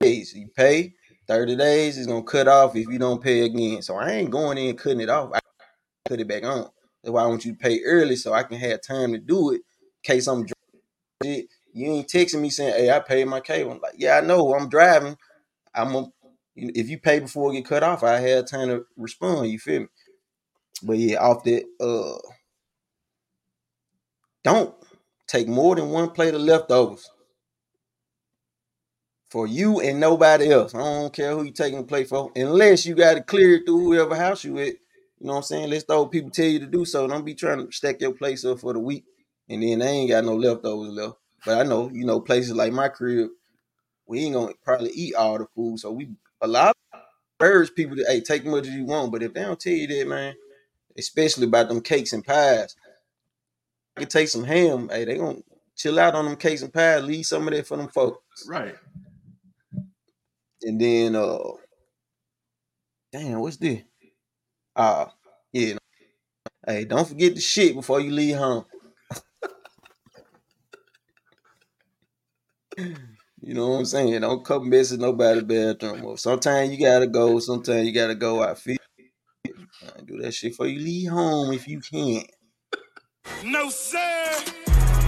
days 0.00 0.34
you 0.34 0.48
pay. 0.56 0.94
30 1.28 1.56
days 1.56 1.98
is 1.98 2.06
gonna 2.06 2.24
cut 2.24 2.48
off 2.48 2.74
if 2.74 2.88
you 2.88 2.98
don't 2.98 3.22
pay 3.22 3.44
again. 3.44 3.82
So 3.82 3.94
I 3.96 4.10
ain't 4.10 4.30
going 4.30 4.58
in 4.58 4.76
cutting 4.76 5.00
it 5.00 5.08
off. 5.08 5.30
I 5.32 5.38
cut 6.08 6.20
it 6.20 6.28
back 6.28 6.44
on. 6.44 6.68
That's 7.02 7.12
why 7.12 7.22
I 7.22 7.26
want 7.26 7.44
you 7.44 7.52
to 7.52 7.58
pay 7.58 7.80
early 7.84 8.16
so 8.16 8.32
I 8.32 8.42
can 8.42 8.58
have 8.58 8.82
time 8.82 9.12
to 9.12 9.18
do 9.18 9.52
it 9.52 9.62
case 10.02 10.26
I'm. 10.26 10.46
You 11.24 11.92
ain't 11.92 12.08
texting 12.08 12.40
me 12.40 12.50
saying, 12.50 12.74
"Hey, 12.74 12.90
I 12.90 13.00
paid 13.00 13.26
my 13.26 13.40
cable." 13.40 13.72
I'm 13.72 13.80
like, 13.80 13.94
"Yeah, 13.96 14.18
I 14.18 14.20
know. 14.20 14.54
I'm 14.54 14.68
driving. 14.68 15.16
I'm 15.74 15.94
a, 15.94 16.08
if 16.56 16.88
you 16.88 16.98
pay 16.98 17.20
before 17.20 17.50
it 17.52 17.56
get 17.56 17.66
cut 17.66 17.82
off, 17.82 18.02
I 18.02 18.20
had 18.20 18.46
time 18.46 18.68
to 18.68 18.84
respond. 18.96 19.50
You 19.50 19.58
feel 19.58 19.82
me? 19.82 19.86
But 20.82 20.98
yeah, 20.98 21.18
off 21.18 21.44
that, 21.44 21.64
uh, 21.80 22.18
don't 24.44 24.74
take 25.26 25.48
more 25.48 25.76
than 25.76 25.90
one 25.90 26.10
plate 26.10 26.34
of 26.34 26.40
leftovers 26.40 27.10
for 29.30 29.46
you 29.46 29.80
and 29.80 30.00
nobody 30.00 30.52
else. 30.52 30.74
I 30.74 30.78
don't 30.78 31.12
care 31.12 31.32
who 31.32 31.44
you 31.44 31.52
taking 31.52 31.78
the 31.80 31.84
plate 31.86 32.08
for, 32.08 32.30
unless 32.36 32.84
you 32.86 32.94
got 32.94 33.14
to 33.14 33.22
clear 33.22 33.56
it 33.56 33.66
through 33.66 33.80
whoever 33.80 34.14
house 34.14 34.44
you 34.44 34.58
at. 34.58 34.66
You 34.68 35.28
know 35.28 35.34
what 35.34 35.36
I'm 35.38 35.42
saying? 35.44 35.70
Let's 35.70 35.84
those 35.84 36.08
people 36.08 36.30
tell 36.30 36.46
you 36.46 36.58
to 36.60 36.66
do 36.66 36.84
so. 36.84 37.06
Don't 37.06 37.24
be 37.24 37.34
trying 37.34 37.64
to 37.64 37.72
stack 37.72 38.00
your 38.00 38.12
place 38.12 38.44
up 38.44 38.58
for 38.60 38.72
the 38.72 38.80
week 38.80 39.04
and 39.52 39.62
then 39.62 39.80
they 39.80 39.88
ain't 39.88 40.10
got 40.10 40.24
no 40.24 40.34
leftovers 40.34 40.92
left. 40.94 41.16
But 41.44 41.58
I 41.58 41.62
know, 41.64 41.90
you 41.92 42.06
know, 42.06 42.20
places 42.20 42.54
like 42.54 42.72
my 42.72 42.88
crib, 42.88 43.30
we 44.06 44.20
ain't 44.20 44.34
gonna 44.34 44.54
probably 44.64 44.90
eat 44.90 45.14
all 45.14 45.38
the 45.38 45.46
food. 45.54 45.78
So 45.78 45.92
we 45.92 46.10
a 46.40 46.48
lot 46.48 46.74
of 46.94 47.00
urge 47.40 47.74
people 47.74 47.96
to 47.96 48.04
hey 48.08 48.20
take 48.20 48.42
as 48.42 48.48
much 48.48 48.66
as 48.66 48.72
you 48.74 48.84
want. 48.84 49.12
But 49.12 49.22
if 49.22 49.34
they 49.34 49.42
don't 49.42 49.60
tell 49.60 49.72
you 49.72 49.86
that, 49.88 50.08
man, 50.08 50.34
especially 50.96 51.46
about 51.46 51.68
them 51.68 51.82
cakes 51.82 52.14
and 52.14 52.24
pies, 52.24 52.74
I 53.96 54.00
can 54.00 54.08
take 54.08 54.28
some 54.28 54.44
ham. 54.44 54.88
Hey, 54.90 55.04
they 55.04 55.18
gonna 55.18 55.40
chill 55.76 55.98
out 56.00 56.14
on 56.14 56.24
them 56.24 56.36
cakes 56.36 56.62
and 56.62 56.72
pies, 56.72 57.04
leave 57.04 57.26
some 57.26 57.46
of 57.46 57.54
that 57.54 57.66
for 57.66 57.76
them 57.76 57.88
folks. 57.88 58.46
Right. 58.48 58.76
And 60.62 60.80
then 60.80 61.14
uh 61.14 61.38
damn, 63.12 63.40
what's 63.40 63.58
this? 63.58 63.82
Uh 64.74 65.06
yeah. 65.52 65.74
Hey, 66.66 66.84
don't 66.84 67.08
forget 67.08 67.34
the 67.34 67.40
shit 67.40 67.74
before 67.74 68.00
you 68.00 68.12
leave 68.12 68.36
home. 68.36 68.64
You 72.76 73.54
know 73.54 73.68
what 73.68 73.78
I'm 73.78 73.84
saying? 73.84 74.20
Don't 74.20 74.44
come 74.44 74.68
messing 74.68 75.00
nobody's 75.00 75.42
bathroom 75.44 76.06
up. 76.06 76.18
Sometimes 76.18 76.70
you 76.70 76.78
gotta 76.78 77.06
go, 77.06 77.38
sometimes 77.38 77.86
you 77.86 77.92
gotta 77.92 78.14
go 78.14 78.42
out. 78.42 78.58
Feel 78.58 78.76
do 80.06 80.18
that 80.20 80.34
shit 80.34 80.54
for 80.54 80.66
you 80.66 80.80
leave 80.80 81.10
home 81.10 81.52
if 81.52 81.68
you 81.68 81.80
can. 81.80 82.24
No, 83.44 83.70
sir. 83.70 84.44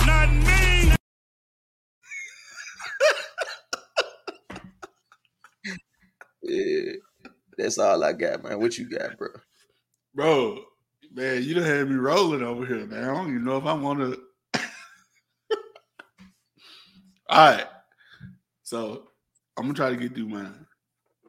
Not 0.06 0.32
me. 0.32 0.94
Yeah. 6.42 6.92
That's 7.56 7.78
all 7.78 8.02
I 8.02 8.12
got, 8.12 8.42
man. 8.42 8.60
What 8.60 8.76
you 8.78 8.88
got, 8.88 9.16
bro? 9.16 9.28
Bro, 10.14 10.64
man, 11.12 11.42
you 11.42 11.54
done 11.54 11.64
had 11.64 11.88
me 11.88 11.96
rolling 11.96 12.42
over 12.42 12.66
here, 12.66 12.86
man. 12.86 13.04
I 13.04 13.14
don't 13.14 13.30
even 13.30 13.44
know 13.44 13.56
if 13.56 13.64
I 13.64 13.72
want 13.72 14.00
to. 14.00 14.20
All 17.34 17.50
right. 17.50 17.66
So 18.62 19.08
I'm 19.56 19.64
gonna 19.64 19.74
try 19.74 19.90
to 19.90 19.96
get 19.96 20.14
through 20.14 20.28
mine. 20.28 20.64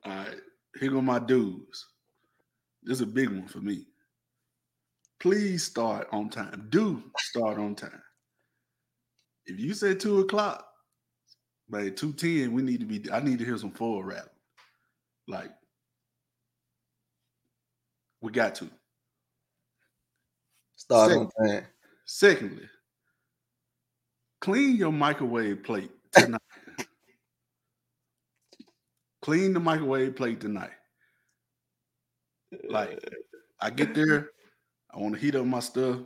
All 0.05 0.11
right. 0.11 0.35
Here 0.79 0.91
go 0.91 1.01
my 1.01 1.17
dudes. 1.17 1.83
This 2.83 2.97
is 2.97 3.01
a 3.01 3.07
big 3.07 3.29
one 3.29 3.47
for 3.47 3.57
me. 3.57 3.87
Please 5.19 5.63
start 5.63 6.07
on 6.11 6.29
time. 6.29 6.67
Do 6.69 7.01
start 7.17 7.57
on 7.57 7.73
time. 7.73 8.03
If 9.47 9.59
you 9.59 9.73
say 9.73 9.95
two 9.95 10.19
o'clock, 10.19 10.67
by 11.69 11.89
two 11.89 12.13
ten, 12.13 12.53
we 12.53 12.61
need 12.61 12.81
to 12.81 12.85
be. 12.85 13.11
I 13.11 13.19
need 13.19 13.39
to 13.39 13.45
hear 13.45 13.57
some 13.57 13.71
full 13.71 14.03
rap. 14.03 14.29
Like 15.27 15.49
we 18.21 18.31
got 18.31 18.53
to. 18.55 18.69
Start 20.75 21.09
Sick. 21.09 21.19
on 21.19 21.31
time. 21.47 21.65
Secondly, 22.05 22.69
clean 24.39 24.75
your 24.75 24.91
microwave 24.91 25.63
plate 25.63 25.89
tonight. 26.15 26.41
clean 29.21 29.53
the 29.53 29.59
microwave 29.59 30.15
plate 30.15 30.39
tonight. 30.39 30.71
Like, 32.69 32.99
I 33.59 33.69
get 33.71 33.95
there, 33.95 34.29
I 34.93 34.99
want 34.99 35.15
to 35.15 35.21
heat 35.21 35.35
up 35.35 35.45
my 35.45 35.59
stuff. 35.59 35.99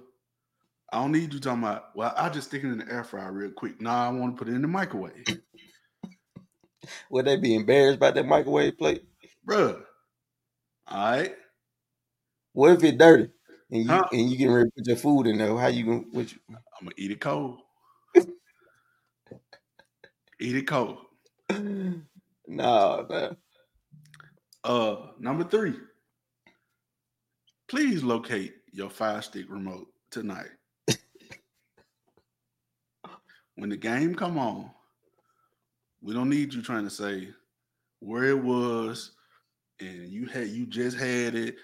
I 0.92 1.02
don't 1.02 1.12
need 1.12 1.34
you 1.34 1.40
talking 1.40 1.64
about, 1.64 1.96
well, 1.96 2.14
I'll 2.16 2.32
just 2.32 2.48
stick 2.48 2.64
it 2.64 2.68
in 2.68 2.80
the 2.80 2.92
air 2.92 3.04
fryer 3.04 3.32
real 3.32 3.52
quick. 3.52 3.82
Nah, 3.82 4.08
I 4.08 4.10
want 4.12 4.36
to 4.36 4.40
put 4.40 4.52
it 4.52 4.56
in 4.56 4.62
the 4.62 4.68
microwave. 4.68 5.28
Would 7.12 7.26
they 7.26 7.38
be 7.38 7.56
embarrassed 7.56 8.00
by 8.00 8.12
that 8.12 8.26
microwave 8.26 8.78
plate? 8.78 9.04
Bruh. 9.46 9.84
All 10.88 11.12
right. 11.12 11.36
What 12.54 12.72
if 12.72 12.84
it's 12.84 12.98
dirty 12.98 13.30
and 13.72 13.86
you 13.86 13.92
Huh? 13.94 14.10
and 14.12 14.30
you 14.30 14.38
getting 14.38 14.54
ready 14.54 14.70
to 14.70 14.76
put 14.78 14.88
your 14.88 14.96
food 14.98 15.28
in 15.28 15.38
there? 15.38 15.56
How 15.58 15.68
you 15.68 15.86
gonna 15.86 16.04
what 16.12 16.32
you, 16.32 16.40
I'm 16.50 16.58
gonna 16.82 16.96
eat 16.98 17.12
it 17.12 17.20
cold. 17.22 17.60
Eat 20.40 20.56
it 20.56 20.68
cold. 20.68 20.98
Nah, 22.52 23.04
man. 23.08 23.38
Uh, 24.64 24.96
number 25.20 25.44
three. 25.44 25.76
Please 27.68 28.04
locate 28.04 28.56
your 28.72 28.90
fire 28.90 29.22
stick 29.22 29.46
remote 29.48 29.88
tonight. 30.10 30.50
when 33.56 33.70
the 33.70 33.78
game 33.78 34.16
come 34.16 34.40
on, 34.40 34.72
we 36.02 36.12
don't 36.16 36.30
need 36.30 36.52
you 36.52 36.64
trying 36.64 36.86
to 36.86 36.90
say 36.90 37.30
where 38.00 38.24
it 38.24 38.44
was, 38.44 39.12
and 39.80 40.10
you 40.10 40.26
had 40.26 40.48
you 40.48 40.66
just 40.66 40.98
had 40.98 41.36
it, 41.36 41.56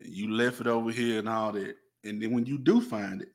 and 0.00 0.12
you 0.12 0.30
left 0.30 0.60
it 0.60 0.66
over 0.66 0.90
here 0.90 1.20
and 1.20 1.28
all 1.28 1.52
that. 1.52 1.76
And 2.04 2.20
then 2.20 2.32
when 2.32 2.44
you 2.44 2.58
do 2.58 2.82
find 2.82 3.22
it, 3.22 3.32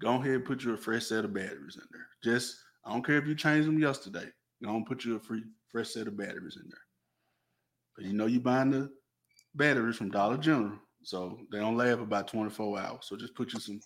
go 0.00 0.14
ahead 0.14 0.34
and 0.34 0.44
put 0.44 0.64
you 0.64 0.74
a 0.74 0.76
fresh 0.76 1.04
set 1.06 1.24
of 1.24 1.32
batteries 1.32 1.76
in 1.76 1.84
there. 1.92 2.08
Just 2.34 2.56
I 2.84 2.92
don't 2.92 3.04
care 3.04 3.18
if 3.18 3.26
you 3.26 3.34
changed 3.34 3.68
them 3.68 3.78
yesterday. 3.78 4.26
Go 4.62 4.76
and 4.76 4.86
put 4.86 5.04
you 5.04 5.16
a 5.16 5.20
free 5.20 5.44
fresh 5.68 5.90
set 5.90 6.06
of 6.06 6.16
batteries 6.16 6.56
in 6.56 6.68
there. 6.68 6.78
But 7.96 8.04
you 8.06 8.12
know 8.12 8.26
you 8.26 8.40
buying 8.40 8.70
the 8.70 8.90
batteries 9.54 9.96
from 9.96 10.10
Dollar 10.10 10.36
General, 10.36 10.78
so 11.02 11.38
they 11.50 11.58
don't 11.58 11.76
last 11.76 11.98
about 11.98 12.28
24 12.28 12.78
hours. 12.78 12.98
So 13.02 13.16
just 13.16 13.34
put 13.34 13.52
you 13.52 13.60
some 13.60 13.80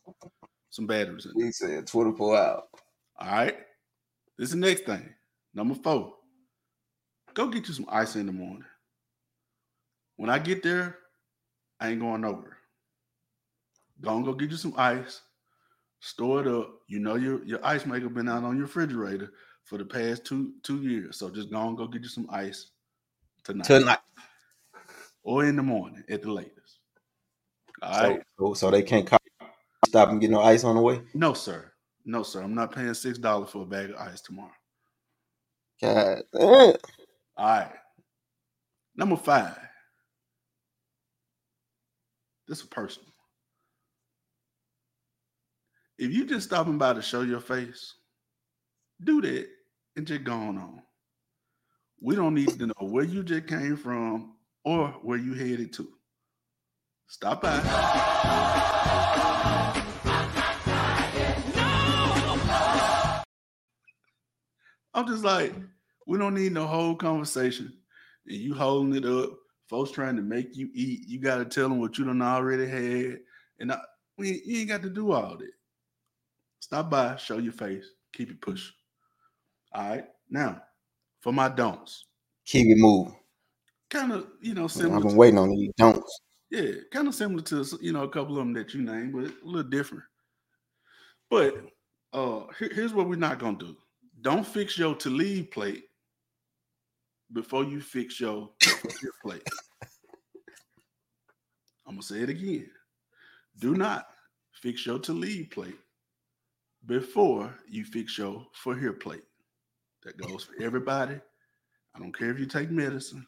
some 0.71 0.87
batteries 0.87 1.27
in 1.27 1.33
there. 1.37 1.47
He 1.47 1.53
said 1.53 1.87
24 1.87 2.37
hours. 2.37 2.63
All 3.19 3.29
right. 3.29 3.57
This 4.39 4.51
is 4.51 4.55
the 4.55 4.61
next 4.61 4.85
thing. 4.85 5.09
Number 5.55 5.75
four. 5.75 6.13
Go 7.35 7.49
get 7.49 7.69
you 7.69 7.75
some 7.75 7.87
ice 7.89 8.17
in 8.17 8.27
the 8.27 8.33
morning. 8.33 8.65
When 10.17 10.31
I 10.31 10.39
get 10.39 10.63
there, 10.63 10.99
I 11.81 11.91
ain't 11.91 12.01
going 12.01 12.25
over. 12.25 12.57
Go 14.01 14.17
and 14.17 14.25
go 14.25 14.33
get 14.33 14.51
you 14.51 14.57
some 14.57 14.75
ice. 14.77 15.21
Store 16.07 16.41
it 16.41 16.47
up. 16.47 16.71
You 16.87 17.01
know 17.01 17.17
your 17.17 17.45
your 17.45 17.59
ice 17.67 17.85
maker 17.85 18.09
been 18.09 18.29
out 18.29 18.45
on 18.45 18.57
your 18.57 18.67
refrigerator 18.67 19.33
for 19.65 19.77
the 19.77 19.85
past 19.85 20.25
two 20.25 20.53
two 20.63 20.81
years. 20.81 21.19
So 21.19 21.29
just 21.31 21.51
go 21.51 21.67
and 21.67 21.77
go 21.77 21.89
get 21.89 22.03
you 22.05 22.09
some 22.09 22.29
ice 22.31 22.71
tonight. 23.45 23.67
Tonight. 23.67 23.99
Or 25.25 25.45
in 25.45 25.57
the 25.57 25.63
morning 25.63 26.05
at 26.09 26.23
the 26.23 26.33
latest. 26.33 26.79
All 27.83 27.91
So, 27.93 28.07
right. 28.11 28.23
so, 28.39 28.55
so 28.55 28.71
they 28.71 28.83
can't 28.83 29.09
stop 29.87 30.11
and 30.11 30.21
get 30.21 30.31
no 30.31 30.41
ice 30.43 30.65
on 30.65 30.77
the 30.77 30.83
way. 30.83 31.03
No, 31.15 31.35
sir. 31.35 31.73
No, 32.05 32.23
sir. 32.23 32.43
I'm 32.43 32.55
not 32.55 32.75
paying 32.75 32.95
six 32.95 33.19
dollars 33.19 33.51
for 33.51 33.63
a 33.63 33.67
bag 33.67 33.91
of 33.91 33.97
ice 33.97 34.21
tomorrow. 34.21 34.53
God 35.83 36.23
damn. 36.33 36.75
All 37.37 37.47
right. 37.49 37.73
Number 38.97 39.17
five. 39.17 39.59
This 42.49 42.61
is 42.61 42.67
personal. 42.67 43.11
If 45.99 46.13
you 46.13 46.27
just 46.27 46.47
stopping 46.47 46.77
by 46.77 46.93
to 46.93 47.01
show 47.01 47.23
your 47.23 47.41
face, 47.41 47.95
do 49.03 49.23
that 49.23 49.47
and 49.97 50.07
just 50.07 50.25
go 50.25 50.35
on. 50.35 50.83
We 52.03 52.15
don't 52.15 52.35
need 52.35 52.51
to 52.59 52.67
know 52.67 52.75
where 52.81 53.05
you 53.05 53.23
just 53.23 53.47
came 53.47 53.79
from 53.79 54.35
or 54.63 54.89
where 55.03 55.17
you 55.17 55.33
headed 55.33 55.73
to. 55.75 55.89
Stop 57.07 57.41
by. 57.41 57.63
I'm 64.93 65.07
just 65.07 65.25
like, 65.25 65.55
we 66.07 66.19
don't 66.19 66.35
need 66.35 66.53
no 66.53 66.67
whole 66.67 66.95
conversation. 66.95 67.73
And 68.27 68.37
you 68.37 68.53
holding 68.53 68.95
it 68.97 69.07
up, 69.07 69.31
folks 69.67 69.93
trying 69.93 70.17
to 70.17 70.23
make 70.23 70.57
you 70.57 70.69
eat. 70.75 71.09
You 71.09 71.21
got 71.21 71.39
to 71.39 71.47
tell 71.47 71.71
them 71.71 71.81
what 71.81 71.97
you 71.97 72.05
done 72.05 72.21
already 72.21 72.67
had. 72.67 73.21
And 73.61 73.73
I, 73.73 73.79
we, 74.19 74.43
you 74.45 74.61
ain't 74.61 74.69
got 74.69 74.83
to 74.83 74.91
do 74.91 75.13
all 75.13 75.39
that. 75.39 75.53
Stop 76.61 76.91
by, 76.91 77.17
show 77.17 77.39
your 77.39 77.53
face, 77.53 77.85
keep 78.13 78.31
it 78.31 78.41
pushing. 78.41 78.73
All 79.73 79.89
right. 79.91 80.05
Now, 80.31 80.63
for 81.21 81.33
my 81.33 81.49
don'ts, 81.49 82.07
Keep 82.47 82.69
it 82.69 82.79
moving. 82.79 83.17
kind 83.91 84.13
of, 84.13 84.29
you 84.41 84.55
know, 84.55 84.69
similar 84.69 84.97
I've 84.97 85.03
been 85.03 85.11
to- 85.13 85.17
waiting 85.17 85.39
on 85.39 85.51
these 85.51 85.73
don'ts. 85.77 86.21
yeah, 86.51 86.71
kind 86.93 87.09
of 87.09 87.15
similar 87.15 87.43
to 87.43 87.65
you 87.81 87.93
know 87.93 88.05
a 88.05 88.09
couple 88.09 88.33
of 88.33 88.39
them 88.39 88.53
that 88.55 88.75
you 88.75 88.83
named, 88.83 89.13
but 89.13 89.25
a 89.25 89.35
little 89.45 89.71
different. 89.71 90.05
But 91.31 91.55
uh 92.13 92.47
here- 92.59 92.73
here's 92.73 92.95
what 92.95 93.09
we're 93.09 93.17
not 93.17 93.39
gonna 93.39 93.59
do: 93.59 93.77
don't 94.21 94.47
fix 94.47 94.79
your 94.79 94.95
to 94.97 95.11
leave 95.11 95.51
plate 95.51 95.85
before 97.33 97.65
you 97.65 97.81
fix 97.81 98.21
your 98.21 98.53
your 99.03 99.13
plate. 99.23 99.47
I'm 101.87 101.95
gonna 101.95 102.03
say 102.03 102.21
it 102.21 102.31
again: 102.31 102.71
do 103.59 103.75
not 103.75 104.07
fix 104.53 104.87
your 104.87 104.99
to 105.01 105.13
leave 105.13 105.51
plate 105.51 105.79
before 106.87 107.53
you 107.69 107.85
fix 107.85 108.17
your 108.19 108.47
for 108.53 108.77
here 108.77 108.93
plate. 108.93 109.25
That 110.05 110.17
goes 110.17 110.45
for 110.45 110.63
everybody. 110.63 111.19
I 111.95 111.99
don't 111.99 112.17
care 112.17 112.31
if 112.31 112.39
you 112.39 112.47
take 112.47 112.71
medicine. 112.71 113.27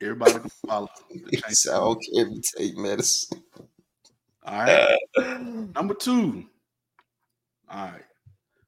Everybody 0.00 0.32
can 0.32 0.50
follow 0.66 0.88
the 1.10 1.18
change. 1.18 1.44
It's 1.48 1.66
all 1.66 1.96
care 1.96 2.26
if 2.26 2.28
you 2.30 2.42
take 2.56 2.76
medicine. 2.76 3.42
All 4.44 4.62
right. 4.62 4.98
Number 5.74 5.94
two. 5.94 6.44
All 7.68 7.86
right. 7.86 8.02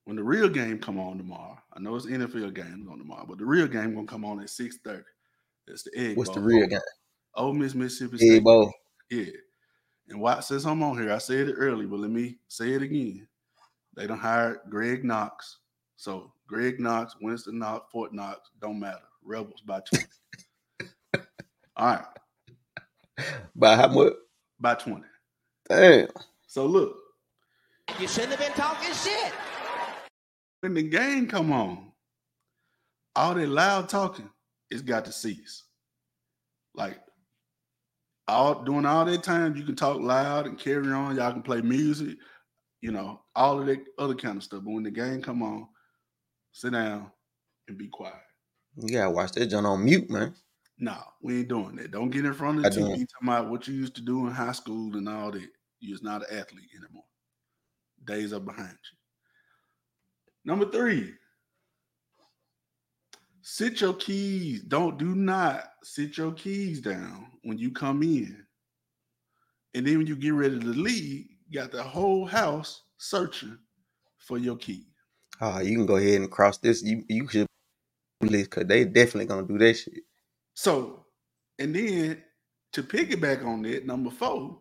When 0.04 0.16
the 0.16 0.24
real 0.24 0.48
game 0.48 0.78
come 0.80 0.98
on 0.98 1.18
tomorrow, 1.18 1.56
I 1.72 1.78
know 1.78 1.94
it's 1.94 2.06
NFL 2.06 2.52
games 2.52 2.88
on 2.90 2.98
tomorrow, 2.98 3.26
but 3.28 3.38
the 3.38 3.46
real 3.46 3.68
game 3.68 3.94
gonna 3.94 4.06
come 4.06 4.24
on 4.24 4.40
at 4.40 4.50
six 4.50 4.78
thirty. 4.84 5.04
It's 5.68 5.84
the 5.84 5.92
egg. 5.96 6.16
What's 6.16 6.30
the 6.30 6.40
real 6.40 6.66
game? 6.66 6.80
Ole 7.36 7.52
Miss, 7.52 7.76
Mississippi 7.76 8.18
State. 8.18 8.42
Bo. 8.42 8.72
Yeah. 9.08 9.26
And 10.10 10.20
Watt 10.20 10.44
says 10.44 10.66
I'm 10.66 10.82
on 10.82 10.98
here. 11.00 11.12
I 11.12 11.18
said 11.18 11.48
it 11.48 11.54
early, 11.56 11.86
but 11.86 12.00
let 12.00 12.10
me 12.10 12.36
say 12.48 12.72
it 12.72 12.82
again. 12.82 13.26
They 13.96 14.06
don't 14.06 14.18
hire 14.18 14.60
Greg 14.68 15.04
Knox. 15.04 15.58
So 15.96 16.32
Greg 16.46 16.80
Knox, 16.80 17.14
Winston 17.20 17.58
Knox, 17.58 17.86
Fort 17.92 18.12
Knox, 18.12 18.50
don't 18.60 18.80
matter. 18.80 19.02
Rebels 19.24 19.60
by 19.64 19.80
20. 19.80 20.04
All 21.76 21.86
right. 21.86 22.04
By 23.54 23.76
how 23.76 23.88
much? 23.88 24.14
By 24.58 24.74
20. 24.74 25.02
Damn. 25.68 26.08
So 26.46 26.66
look, 26.66 26.96
You 28.00 28.08
shouldn't 28.08 28.32
have 28.32 28.40
been 28.40 28.52
talking 28.52 28.92
shit. 28.92 29.32
when 30.60 30.74
the 30.74 30.82
game 30.82 31.26
come 31.28 31.52
on, 31.52 31.92
all 33.16 33.34
that 33.34 33.48
loud 33.48 33.88
talking 33.88 34.28
it's 34.70 34.82
got 34.82 35.04
to 35.04 35.12
cease. 35.12 35.64
Like 36.74 36.98
all 38.30 38.62
during 38.62 38.86
all 38.86 39.04
that 39.04 39.22
time, 39.22 39.56
you 39.56 39.64
can 39.64 39.76
talk 39.76 40.00
loud 40.00 40.46
and 40.46 40.58
carry 40.58 40.90
on. 40.92 41.16
Y'all 41.16 41.32
can 41.32 41.42
play 41.42 41.60
music, 41.60 42.16
you 42.80 42.92
know, 42.92 43.20
all 43.34 43.60
of 43.60 43.66
that 43.66 43.84
other 43.98 44.14
kind 44.14 44.36
of 44.36 44.42
stuff. 44.42 44.62
But 44.64 44.72
when 44.72 44.82
the 44.82 44.90
game 44.90 45.22
come 45.22 45.42
on, 45.42 45.68
sit 46.52 46.72
down 46.72 47.10
and 47.68 47.76
be 47.76 47.88
quiet. 47.88 48.14
You 48.76 48.96
gotta 48.96 49.10
watch 49.10 49.32
that 49.32 49.46
joint 49.46 49.66
on 49.66 49.84
mute, 49.84 50.08
man. 50.08 50.34
No, 50.78 50.96
we 51.22 51.40
ain't 51.40 51.48
doing 51.48 51.76
that. 51.76 51.90
Don't 51.90 52.10
get 52.10 52.24
in 52.24 52.32
front 52.32 52.58
of 52.58 52.62
the 52.62 52.68
I 52.68 52.72
TV 52.72 52.88
talking 52.88 53.06
about 53.22 53.50
what 53.50 53.68
you 53.68 53.74
used 53.74 53.96
to 53.96 54.02
do 54.02 54.26
in 54.26 54.32
high 54.32 54.52
school 54.52 54.96
and 54.96 55.08
all 55.08 55.30
that. 55.30 55.46
You're 55.80 55.94
just 55.94 56.04
not 56.04 56.22
an 56.30 56.38
athlete 56.38 56.70
anymore. 56.74 57.04
Days 58.04 58.32
are 58.32 58.40
behind 58.40 58.70
you. 58.70 58.98
Number 60.44 60.70
three, 60.70 61.12
sit 63.42 63.80
your 63.80 63.94
keys. 63.94 64.62
Don't 64.62 64.98
do 64.98 65.14
not 65.14 65.64
sit 65.82 66.16
your 66.18 66.32
keys 66.32 66.80
down 66.80 67.26
when 67.42 67.58
you 67.58 67.70
come 67.70 68.02
in. 68.02 68.44
And 69.74 69.86
then 69.86 69.98
when 69.98 70.06
you 70.06 70.16
get 70.16 70.34
ready 70.34 70.58
to 70.58 70.66
leave, 70.66 71.26
you 71.48 71.60
got 71.60 71.70
the 71.70 71.82
whole 71.82 72.26
house 72.26 72.82
searching 72.98 73.58
for 74.18 74.38
your 74.38 74.56
key. 74.56 74.86
Oh, 75.40 75.60
you 75.60 75.76
can 75.76 75.86
go 75.86 75.96
ahead 75.96 76.20
and 76.20 76.30
cross 76.30 76.58
this. 76.58 76.82
You 76.82 77.04
you 77.08 77.26
should 77.28 77.46
list 78.20 78.50
because 78.50 78.66
they 78.66 78.84
definitely 78.84 79.26
gonna 79.26 79.46
do 79.46 79.58
that 79.58 79.74
shit. 79.74 80.04
So, 80.54 81.06
and 81.58 81.74
then 81.74 82.22
to 82.72 82.82
piggyback 82.82 83.44
on 83.44 83.62
that, 83.62 83.86
number 83.86 84.10
four, 84.10 84.60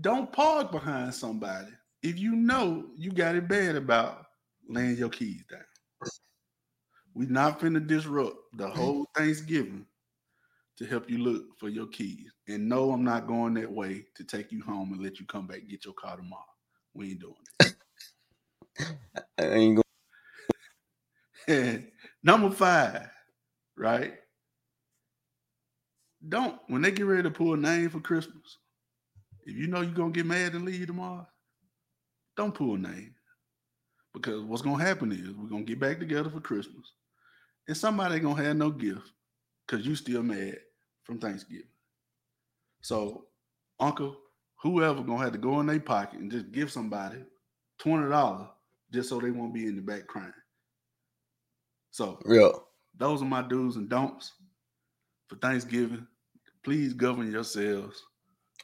don't 0.00 0.32
park 0.32 0.70
behind 0.70 1.14
somebody 1.14 1.72
if 2.02 2.18
you 2.18 2.36
know 2.36 2.86
you 2.96 3.10
got 3.10 3.34
it 3.34 3.48
bad 3.48 3.76
about 3.76 4.26
laying 4.68 4.96
your 4.96 5.08
keys 5.08 5.44
down. 5.50 5.60
We 7.14 7.26
not 7.26 7.60
finna 7.60 7.86
disrupt 7.86 8.36
the 8.54 8.66
mm. 8.66 8.72
whole 8.72 9.06
Thanksgiving 9.16 9.86
to 10.76 10.86
help 10.86 11.08
you 11.08 11.18
look 11.18 11.58
for 11.58 11.68
your 11.68 11.86
keys. 11.86 12.32
And 12.48 12.68
no, 12.68 12.90
I'm 12.90 13.04
not 13.04 13.26
going 13.26 13.54
that 13.54 13.70
way 13.70 14.04
to 14.16 14.24
take 14.24 14.50
you 14.50 14.62
home 14.62 14.92
and 14.92 15.02
let 15.02 15.20
you 15.20 15.26
come 15.26 15.46
back 15.46 15.60
and 15.60 15.68
get 15.68 15.84
your 15.84 15.94
car 15.94 16.16
tomorrow. 16.16 16.42
We 16.94 17.10
ain't 17.10 17.20
doing 17.20 17.34
it. 17.60 17.74
I 19.38 19.44
ain't 19.44 19.82
And 21.46 21.86
number 22.22 22.50
five, 22.50 23.08
right? 23.76 24.14
Don't 26.26 26.58
when 26.68 26.82
they 26.82 26.90
get 26.90 27.06
ready 27.06 27.22
to 27.22 27.30
pull 27.30 27.54
a 27.54 27.56
name 27.56 27.90
for 27.90 28.00
Christmas, 28.00 28.58
if 29.44 29.54
you 29.54 29.66
know 29.66 29.82
you're 29.82 29.92
gonna 29.92 30.10
get 30.10 30.26
mad 30.26 30.54
and 30.54 30.64
leave 30.64 30.86
tomorrow, 30.86 31.26
don't 32.36 32.54
pull 32.54 32.74
a 32.74 32.78
name. 32.78 33.14
Because 34.14 34.42
what's 34.42 34.62
gonna 34.62 34.82
happen 34.82 35.12
is 35.12 35.36
we're 35.36 35.50
gonna 35.50 35.64
get 35.64 35.80
back 35.80 35.98
together 35.98 36.30
for 36.30 36.40
Christmas, 36.40 36.92
and 37.66 37.76
somebody 37.76 38.16
ain't 38.16 38.24
gonna 38.24 38.42
have 38.42 38.56
no 38.56 38.70
gift 38.70 39.10
because 39.66 39.86
you 39.86 39.94
still 39.94 40.22
mad 40.22 40.58
from 41.04 41.18
Thanksgiving. 41.18 41.66
So, 42.80 43.26
Uncle, 43.80 44.16
whoever 44.56 45.02
gonna 45.02 45.22
have 45.22 45.32
to 45.32 45.38
go 45.38 45.60
in 45.60 45.66
their 45.66 45.80
pocket 45.80 46.20
and 46.20 46.30
just 46.30 46.52
give 46.52 46.70
somebody 46.70 47.18
twenty 47.78 48.08
dollars 48.08 48.48
just 48.92 49.08
so 49.08 49.18
they 49.18 49.30
won't 49.30 49.54
be 49.54 49.66
in 49.66 49.76
the 49.76 49.82
back 49.82 50.06
crying. 50.06 50.32
So 51.90 52.18
real. 52.24 52.68
those 52.96 53.22
are 53.22 53.26
my 53.26 53.42
do's 53.42 53.76
and 53.76 53.88
don'ts 53.88 54.32
for 55.28 55.36
Thanksgiving. 55.36 56.06
Please 56.62 56.92
govern 56.92 57.30
yourselves. 57.30 58.02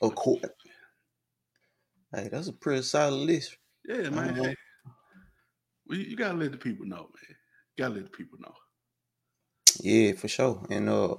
Of 0.03 0.15
course. 0.15 0.43
Hey, 2.15 2.29
that's 2.31 2.49
a 2.49 2.53
pretty 2.53 2.83
solid 2.83 3.15
list. 3.15 3.57
Yeah, 3.87 4.11
man. 4.11 4.31
Uh-huh. 4.31 4.43
hey. 4.43 4.57
Well, 5.87 5.99
you, 5.99 6.05
you 6.05 6.17
gotta 6.17 6.37
let 6.37 6.53
the 6.53 6.59
people 6.59 6.87
know, 6.87 6.97
man. 6.97 7.37
You 7.77 7.85
gotta 7.85 7.95
let 7.95 8.05
the 8.05 8.11
people 8.11 8.39
know. 8.41 8.55
Yeah, 9.83 10.13
for 10.13 10.29
sure. 10.29 10.65
And 10.71 10.89
uh 10.89 11.17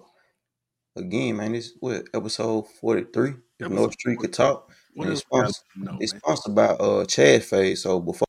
again, 0.95 1.37
man, 1.37 1.53
this 1.53 1.73
what 1.79 2.05
episode 2.13 2.67
43 2.79 3.29
if 3.29 3.35
Episode 3.65 3.75
North 3.75 3.93
Street 3.93 4.19
could 4.19 4.33
talk. 4.33 4.71
What 4.93 5.05
And 5.05 5.13
it's 5.13 5.21
sponsored, 5.21 5.63
it's 5.99 6.13
man? 6.13 6.21
sponsored 6.21 6.55
by 6.55 6.65
uh 6.67 7.05
Chaz 7.05 7.43
Fade. 7.43 7.77
So 7.77 7.99
before 7.99 8.27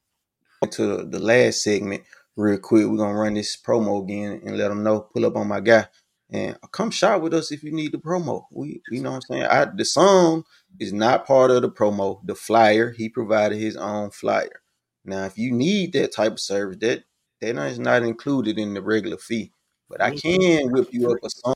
we 0.62 0.66
get 0.68 0.72
to 0.76 0.96
the, 0.96 1.04
the 1.04 1.18
last 1.18 1.62
segment, 1.62 2.04
real 2.36 2.58
quick, 2.58 2.86
we're 2.86 2.96
gonna 2.96 3.18
run 3.18 3.34
this 3.34 3.56
promo 3.56 4.02
again 4.02 4.40
and 4.44 4.56
let 4.56 4.68
them 4.68 4.82
know, 4.82 5.00
pull 5.00 5.26
up 5.26 5.36
on 5.36 5.48
my 5.48 5.60
guy. 5.60 5.86
And 6.30 6.56
come 6.70 6.90
shop 6.90 7.20
with 7.20 7.34
us 7.34 7.52
if 7.52 7.62
you 7.62 7.72
need 7.72 7.92
the 7.92 7.98
promo. 7.98 8.44
We 8.50 8.80
you 8.90 9.02
know 9.02 9.10
what 9.10 9.16
I'm 9.16 9.22
saying? 9.22 9.44
I 9.44 9.66
the 9.66 9.84
song 9.84 10.44
is 10.78 10.92
not 10.92 11.26
part 11.26 11.50
of 11.50 11.60
the 11.62 11.70
promo. 11.70 12.20
The 12.26 12.34
flyer, 12.34 12.90
he 12.90 13.10
provided 13.10 13.58
his 13.58 13.76
own 13.76 14.10
flyer. 14.10 14.62
Now, 15.04 15.24
if 15.24 15.36
you 15.36 15.52
need 15.52 15.92
that 15.92 16.12
type 16.14 16.32
of 16.32 16.40
service, 16.40 16.78
that 16.80 17.04
that 17.42 17.56
is 17.66 17.78
not 17.78 18.02
included 18.02 18.58
in 18.58 18.72
the 18.72 18.80
regular 18.80 19.18
fee. 19.18 19.52
But 19.92 20.00
I 20.00 20.16
can 20.16 20.72
whip 20.72 20.88
you 20.90 21.10
up 21.10 21.18
a 21.22 21.28
song, 21.28 21.54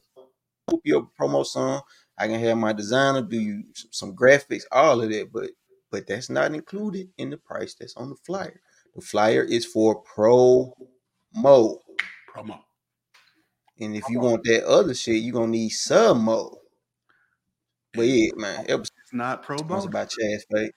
whip 0.71 0.83
you 0.85 0.99
up 0.99 1.09
a 1.09 1.23
promo 1.23 1.45
song. 1.45 1.81
I 2.19 2.27
can 2.27 2.39
have 2.39 2.59
my 2.59 2.75
designer 2.75 3.23
do 3.23 3.41
you 3.41 3.65
some 3.91 4.15
graphics, 4.15 4.65
all 4.71 5.01
of 5.01 5.09
that. 5.09 5.33
But 5.33 5.53
but 5.91 6.07
that's 6.07 6.29
not 6.29 6.55
included 6.55 7.09
in 7.17 7.31
the 7.31 7.39
price 7.39 7.75
that's 7.75 7.97
on 7.97 8.11
the 8.11 8.17
flyer. 8.17 8.61
The 8.95 9.01
flyer 9.01 9.43
is 9.43 9.65
for 9.65 10.05
promo. 10.05 10.75
Promo. 11.35 12.59
And 13.81 13.97
if 13.97 14.05
you 14.11 14.21
want 14.21 14.45
that 14.45 14.67
other 14.67 14.93
shit, 14.93 15.23
you're 15.23 15.33
gonna 15.33 15.47
need 15.49 15.71
some 15.71 16.25
mo. 16.27 16.59
But 17.95 18.03
yeah, 18.03 18.33
man, 18.37 18.67
episode 18.69 18.93
It's 19.03 19.15
not 19.15 19.43
pro 19.43 19.57
It's 19.57 19.63
about 19.63 19.91
by 19.91 20.05
Chaz 20.05 20.43
Fade. 20.53 20.73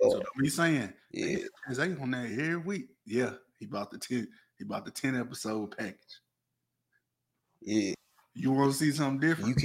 So 0.00 0.10
don't 0.10 0.26
be 0.38 0.48
saying, 0.48 0.92
Yeah. 1.12 1.38
Chaz 1.68 1.78
A 1.78 2.00
on 2.00 2.10
that 2.12 2.26
every 2.30 2.56
week. 2.56 2.88
Yeah, 3.04 3.32
he 3.58 3.66
bought 3.66 3.90
the 3.90 3.98
ten. 3.98 4.28
He 4.58 4.64
bought 4.64 4.84
the 4.84 4.90
ten 4.90 5.16
episode 5.18 5.76
package. 5.76 6.20
yeah, 7.60 7.94
You 8.34 8.52
want 8.52 8.72
to 8.72 8.78
see 8.78 8.92
something 8.92 9.20
different? 9.20 9.48
you 9.48 9.54
can. 9.54 9.64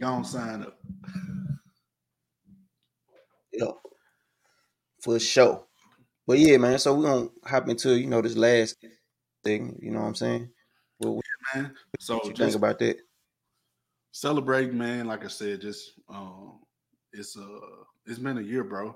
Go 0.00 0.22
sign 0.22 0.62
up. 0.62 0.78
Yeah, 3.52 3.72
for 5.02 5.18
sure. 5.18 5.64
But 6.26 6.38
yeah, 6.38 6.56
man. 6.58 6.78
So 6.78 6.94
we're 6.94 7.02
gonna 7.04 7.28
hop 7.44 7.68
into 7.68 7.98
you 7.98 8.06
know 8.06 8.20
this 8.22 8.36
last 8.36 8.76
thing. 9.42 9.78
You 9.82 9.90
know 9.90 10.00
what 10.00 10.06
I'm 10.08 10.14
saying? 10.14 10.50
What, 10.98 11.14
what 11.16 11.24
man. 11.54 11.74
So 11.98 12.20
you 12.24 12.32
think 12.32 12.54
about 12.54 12.78
that? 12.80 12.98
celebrate, 14.12 14.72
man. 14.72 15.06
Like 15.06 15.24
I 15.24 15.28
said, 15.28 15.60
just 15.60 15.92
um, 16.08 16.58
it's 17.12 17.36
uh, 17.36 17.84
it's 18.06 18.18
been 18.18 18.38
a 18.38 18.42
year, 18.42 18.64
bro. 18.64 18.94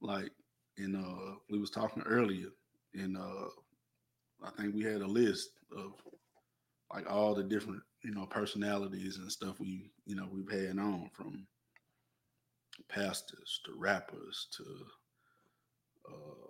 Like, 0.00 0.30
and 0.78 0.96
uh, 0.96 1.36
we 1.50 1.58
was 1.58 1.70
talking 1.70 2.02
earlier, 2.04 2.48
and 2.94 3.16
uh, 3.16 3.48
I 4.44 4.50
think 4.56 4.74
we 4.74 4.82
had 4.82 5.02
a 5.02 5.06
list 5.06 5.50
of 5.76 5.92
like 6.92 7.10
all 7.10 7.34
the 7.34 7.42
different 7.42 7.82
you 8.02 8.12
know 8.12 8.26
personalities 8.26 9.18
and 9.18 9.30
stuff 9.30 9.60
we 9.60 9.90
you 10.04 10.14
know 10.16 10.28
we've 10.32 10.50
had 10.50 10.78
on 10.78 11.10
from 11.12 11.46
pastors 12.88 13.60
to 13.64 13.72
rappers 13.76 14.48
to 14.56 14.64
uh 16.08 16.48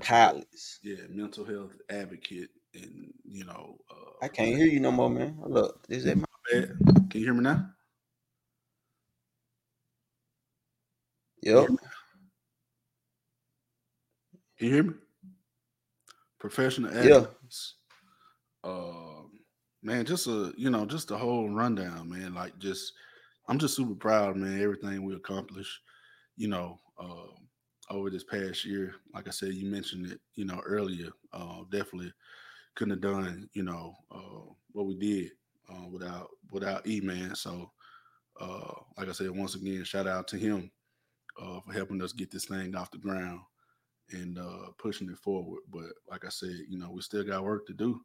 Pilots. 0.00 0.78
yeah 0.82 0.96
mental 1.10 1.44
health 1.44 1.72
advocate 1.90 2.50
and 2.74 3.12
you 3.24 3.44
know 3.44 3.76
uh 3.90 4.10
I 4.22 4.28
can't 4.28 4.56
hear 4.56 4.66
you 4.66 4.80
no 4.80 4.90
more, 4.90 5.10
man. 5.10 5.36
look. 5.46 5.84
Is 5.88 6.04
that 6.04 6.16
my 6.16 6.24
bad. 6.50 6.76
can 7.10 7.20
you 7.20 7.26
hear 7.26 7.34
me 7.34 7.42
now 7.42 7.70
Yep. 11.42 11.70
You 14.58 14.70
hear 14.74 14.82
me? 14.84 14.94
Professional 16.38 16.92
Yeah. 16.98 17.26
athletes. 17.26 17.74
Um, 18.64 19.40
man, 19.82 20.04
just 20.06 20.26
a 20.26 20.52
you 20.56 20.70
know, 20.70 20.86
just 20.86 21.10
a 21.10 21.18
whole 21.18 21.50
rundown, 21.50 22.10
man. 22.10 22.34
Like 22.34 22.58
just 22.58 22.94
I'm 23.48 23.58
just 23.58 23.76
super 23.76 23.94
proud, 23.94 24.36
man, 24.36 24.60
everything 24.62 25.04
we 25.04 25.14
accomplished, 25.14 25.80
you 26.36 26.48
know, 26.48 26.78
um, 26.98 27.48
over 27.90 28.10
this 28.10 28.24
past 28.24 28.64
year. 28.64 28.94
Like 29.14 29.28
I 29.28 29.30
said, 29.32 29.54
you 29.54 29.70
mentioned 29.70 30.06
it, 30.12 30.20
you 30.34 30.44
know, 30.44 30.60
earlier. 30.66 31.10
Uh, 31.32 31.64
definitely 31.70 32.12
couldn't 32.74 32.92
have 32.92 33.12
done, 33.14 33.50
you 33.54 33.62
know, 33.64 33.94
uh, 34.10 34.52
what 34.72 34.86
we 34.86 34.96
did 34.96 35.32
uh, 35.70 35.88
without 35.88 36.30
without 36.52 36.86
E 36.86 37.00
man. 37.00 37.34
So 37.34 37.72
uh, 38.40 38.74
like 38.98 39.08
I 39.08 39.12
said, 39.12 39.30
once 39.30 39.54
again, 39.54 39.84
shout 39.84 40.06
out 40.06 40.28
to 40.28 40.38
him 40.38 40.70
uh, 41.40 41.60
for 41.60 41.72
helping 41.72 42.02
us 42.02 42.12
get 42.12 42.30
this 42.30 42.46
thing 42.46 42.74
off 42.74 42.90
the 42.90 42.98
ground 42.98 43.40
and 44.12 44.38
uh, 44.38 44.70
pushing 44.78 45.08
it 45.10 45.18
forward. 45.18 45.60
But 45.70 45.86
like 46.08 46.24
I 46.24 46.28
said, 46.28 46.56
you 46.68 46.78
know, 46.78 46.90
we 46.90 47.00
still 47.02 47.24
got 47.24 47.44
work 47.44 47.66
to 47.66 47.74
do. 47.74 48.00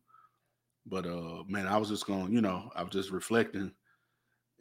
But 0.85 1.05
uh, 1.05 1.43
man, 1.47 1.67
I 1.67 1.77
was 1.77 1.89
just 1.89 2.05
going, 2.05 2.31
you 2.31 2.41
know, 2.41 2.69
I 2.75 2.83
was 2.83 2.91
just 2.91 3.09
reflecting, 3.09 3.71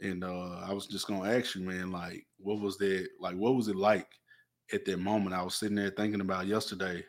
and 0.00 0.24
uh, 0.24 0.60
I 0.66 0.72
was 0.72 0.86
just 0.86 1.06
gonna 1.06 1.30
ask 1.30 1.54
you, 1.54 1.62
man, 1.62 1.92
like, 1.92 2.26
what 2.38 2.60
was 2.60 2.78
that? 2.78 3.08
Like, 3.20 3.36
what 3.36 3.54
was 3.54 3.68
it 3.68 3.76
like 3.76 4.08
at 4.72 4.86
that 4.86 4.98
moment? 4.98 5.34
I 5.34 5.42
was 5.42 5.54
sitting 5.56 5.76
there 5.76 5.90
thinking 5.90 6.22
about 6.22 6.46
yesterday, 6.46 7.04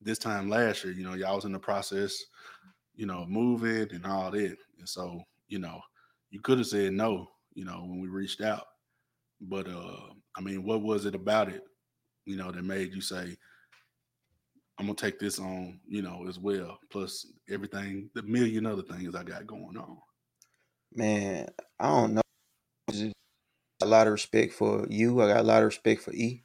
this 0.00 0.18
time 0.18 0.48
last 0.48 0.84
year. 0.84 0.92
You 0.92 1.02
know, 1.04 1.14
y'all 1.14 1.34
was 1.34 1.46
in 1.46 1.52
the 1.52 1.58
process, 1.58 2.16
you 2.94 3.06
know, 3.06 3.26
moving 3.28 3.88
and 3.92 4.06
all 4.06 4.30
that, 4.30 4.56
and 4.78 4.88
so 4.88 5.20
you 5.48 5.58
know, 5.58 5.80
you 6.30 6.40
could 6.40 6.58
have 6.58 6.68
said 6.68 6.92
no, 6.92 7.28
you 7.54 7.64
know, 7.64 7.80
when 7.80 8.00
we 8.00 8.06
reached 8.06 8.40
out. 8.40 8.66
But 9.40 9.66
uh, 9.68 10.10
I 10.36 10.40
mean, 10.40 10.64
what 10.64 10.82
was 10.82 11.06
it 11.06 11.14
about 11.14 11.48
it, 11.48 11.62
you 12.26 12.36
know, 12.36 12.50
that 12.50 12.64
made 12.64 12.92
you 12.92 13.00
say, 13.00 13.36
I'm 14.78 14.86
gonna 14.86 14.96
take 14.96 15.18
this 15.20 15.38
on, 15.38 15.78
you 15.86 16.02
know, 16.02 16.26
as 16.28 16.38
well. 16.38 16.78
Plus 16.90 17.26
everything, 17.48 18.10
the 18.14 18.22
million 18.22 18.66
other 18.66 18.82
things 18.82 19.14
I 19.14 19.22
got 19.22 19.46
going 19.46 19.76
on. 19.76 19.98
Man, 20.92 21.46
I 21.78 21.88
don't 21.88 22.14
know. 22.14 22.22
A 23.82 23.86
lot 23.86 24.06
of 24.06 24.12
respect 24.12 24.54
for 24.54 24.86
you. 24.88 25.20
I 25.20 25.28
got 25.28 25.40
a 25.40 25.42
lot 25.42 25.62
of 25.62 25.66
respect 25.66 26.02
for 26.02 26.12
E. 26.12 26.42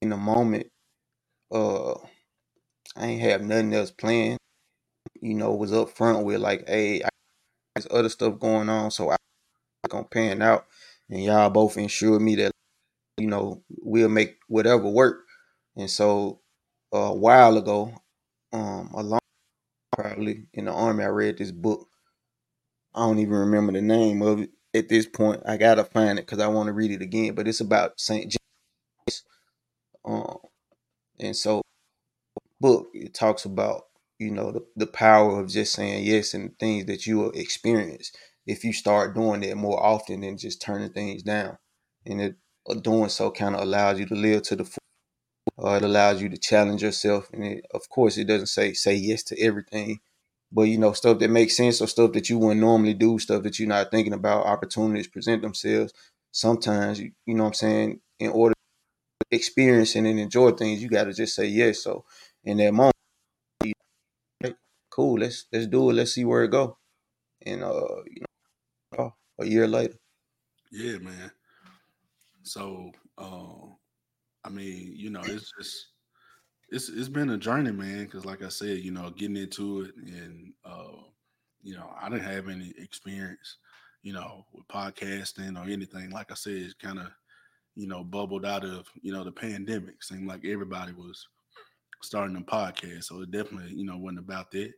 In 0.00 0.10
the 0.10 0.16
moment, 0.16 0.66
uh, 1.52 1.94
I 2.96 3.06
ain't 3.06 3.22
have 3.22 3.42
nothing 3.42 3.74
else 3.74 3.90
planned. 3.90 4.38
You 5.20 5.34
know, 5.34 5.54
was 5.54 5.72
up 5.72 5.90
front 5.90 6.24
with 6.24 6.40
like, 6.40 6.68
hey, 6.68 7.02
I 7.02 7.08
there's 7.74 7.88
other 7.90 8.08
stuff 8.08 8.38
going 8.38 8.68
on, 8.68 8.90
so 8.90 9.10
I 9.10 9.16
gonna 9.88 10.04
pan 10.04 10.42
out, 10.42 10.66
and 11.12 11.22
y'all 11.22 11.50
both 11.50 11.76
ensured 11.76 12.22
me 12.22 12.36
that 12.36 12.52
you 13.18 13.26
know 13.26 13.62
we'll 13.68 14.08
make 14.08 14.38
whatever 14.48 14.88
work. 14.88 15.26
And 15.76 15.90
so 15.90 16.40
uh, 16.94 16.98
a 16.98 17.14
while 17.14 17.58
ago, 17.58 17.94
um, 18.52 18.90
a 18.94 19.02
long 19.02 19.20
probably 19.92 20.46
in 20.54 20.64
the 20.66 20.72
army, 20.72 21.04
I 21.04 21.08
read 21.08 21.38
this 21.38 21.52
book. 21.52 21.88
I 22.94 23.00
don't 23.06 23.18
even 23.18 23.34
remember 23.34 23.72
the 23.72 23.82
name 23.82 24.22
of 24.22 24.40
it 24.40 24.50
at 24.74 24.88
this 24.88 25.06
point. 25.06 25.42
I 25.46 25.58
gotta 25.58 25.84
find 25.84 26.18
it 26.18 26.26
because 26.26 26.40
I 26.40 26.48
want 26.48 26.68
to 26.68 26.72
read 26.72 26.90
it 26.90 27.02
again. 27.02 27.34
But 27.34 27.46
it's 27.46 27.60
about 27.60 28.00
Saint 28.00 28.32
James. 29.08 29.24
Um, 30.04 30.38
and 31.20 31.36
so 31.36 31.62
book 32.60 32.88
it 32.94 33.12
talks 33.14 33.44
about 33.44 33.82
you 34.18 34.30
know 34.30 34.52
the, 34.52 34.64
the 34.76 34.86
power 34.86 35.40
of 35.40 35.48
just 35.48 35.72
saying 35.74 36.04
yes 36.04 36.32
and 36.34 36.58
things 36.58 36.86
that 36.86 37.06
you 37.06 37.18
will 37.18 37.32
experience 37.32 38.12
if 38.46 38.64
you 38.64 38.72
start 38.72 39.14
doing 39.14 39.40
that 39.42 39.56
more 39.56 39.82
often 39.82 40.20
than 40.20 40.36
just 40.38 40.60
turning 40.62 40.90
things 40.92 41.22
down. 41.22 41.58
And 42.06 42.20
it 42.20 42.36
uh, 42.68 42.74
doing 42.74 43.08
so 43.08 43.30
kind 43.30 43.54
of 43.54 43.62
allows 43.62 43.98
you 44.00 44.06
to 44.06 44.14
live 44.14 44.42
to 44.44 44.56
the 44.56 44.64
full. 44.64 44.78
Uh, 45.62 45.76
it 45.76 45.82
allows 45.82 46.22
you 46.22 46.28
to 46.28 46.36
challenge 46.38 46.82
yourself, 46.82 47.30
and 47.32 47.44
it, 47.44 47.66
of 47.74 47.88
course, 47.88 48.16
it 48.18 48.26
doesn't 48.26 48.46
say 48.46 48.72
say 48.72 48.94
yes 48.94 49.22
to 49.24 49.40
everything, 49.40 50.00
but 50.52 50.62
you 50.62 50.78
know 50.78 50.92
stuff 50.92 51.18
that 51.18 51.30
makes 51.30 51.56
sense 51.56 51.80
or 51.80 51.86
stuff 51.88 52.12
that 52.12 52.30
you 52.30 52.38
wouldn't 52.38 52.60
normally 52.60 52.94
do, 52.94 53.18
stuff 53.18 53.42
that 53.42 53.58
you're 53.58 53.68
not 53.68 53.90
thinking 53.90 54.12
about. 54.14 54.46
Opportunities 54.46 55.08
present 55.08 55.42
themselves. 55.42 55.92
Sometimes 56.32 57.00
you, 57.00 57.12
you 57.26 57.34
know 57.34 57.44
what 57.44 57.48
I'm 57.50 57.54
saying. 57.54 58.00
In 58.20 58.30
order 58.30 58.54
to 59.20 59.36
experience 59.36 59.96
and 59.96 60.06
enjoy 60.06 60.52
things, 60.52 60.82
you 60.82 60.88
got 60.88 61.04
to 61.04 61.12
just 61.14 61.34
say 61.36 61.46
yes. 61.46 61.82
So 61.84 62.04
in 62.44 62.58
that 62.58 62.72
moment, 62.74 62.94
cool, 64.90 65.18
let's 65.18 65.46
let's 65.52 65.66
do 65.66 65.90
it. 65.90 65.94
Let's 65.94 66.12
see 66.14 66.24
where 66.24 66.44
it 66.44 66.50
go. 66.50 66.78
And 67.46 67.62
uh, 67.64 68.02
you 68.06 68.20
know, 68.22 68.26
a 69.42 69.46
year 69.46 69.66
later, 69.66 69.94
Yeah, 70.70 70.98
man. 70.98 71.30
So 72.42 72.90
uh, 73.18 73.66
I 74.44 74.48
mean, 74.50 74.92
you 74.96 75.10
know, 75.10 75.20
it's 75.24 75.52
just 75.58 75.86
it's 76.70 76.88
it's 76.88 77.08
been 77.08 77.30
a 77.30 77.38
journey, 77.38 77.72
man. 77.72 78.04
Because 78.04 78.24
like 78.24 78.42
I 78.42 78.48
said, 78.48 78.78
you 78.78 78.90
know, 78.90 79.10
getting 79.10 79.36
into 79.36 79.82
it, 79.82 79.96
and 79.96 80.52
uh, 80.64 81.02
you 81.62 81.74
know, 81.74 81.90
I 82.00 82.08
didn't 82.08 82.24
have 82.24 82.48
any 82.48 82.74
experience, 82.78 83.58
you 84.02 84.12
know, 84.12 84.46
with 84.52 84.66
podcasting 84.68 85.56
or 85.56 85.70
anything. 85.70 86.10
Like 86.10 86.30
I 86.30 86.34
said, 86.34 86.54
it's 86.54 86.74
kind 86.74 86.98
of 86.98 87.08
you 87.74 87.86
know 87.86 88.04
bubbled 88.04 88.44
out 88.44 88.64
of 88.64 88.86
you 89.00 89.12
know 89.12 89.24
the 89.24 89.32
pandemic. 89.32 90.02
Seemed 90.02 90.26
like 90.26 90.44
everybody 90.44 90.92
was 90.92 91.28
starting 92.02 92.36
a 92.36 92.40
podcast, 92.40 93.04
so 93.04 93.22
it 93.22 93.30
definitely 93.30 93.74
you 93.74 93.84
know 93.84 93.96
wasn't 93.96 94.20
about 94.20 94.50
that. 94.52 94.72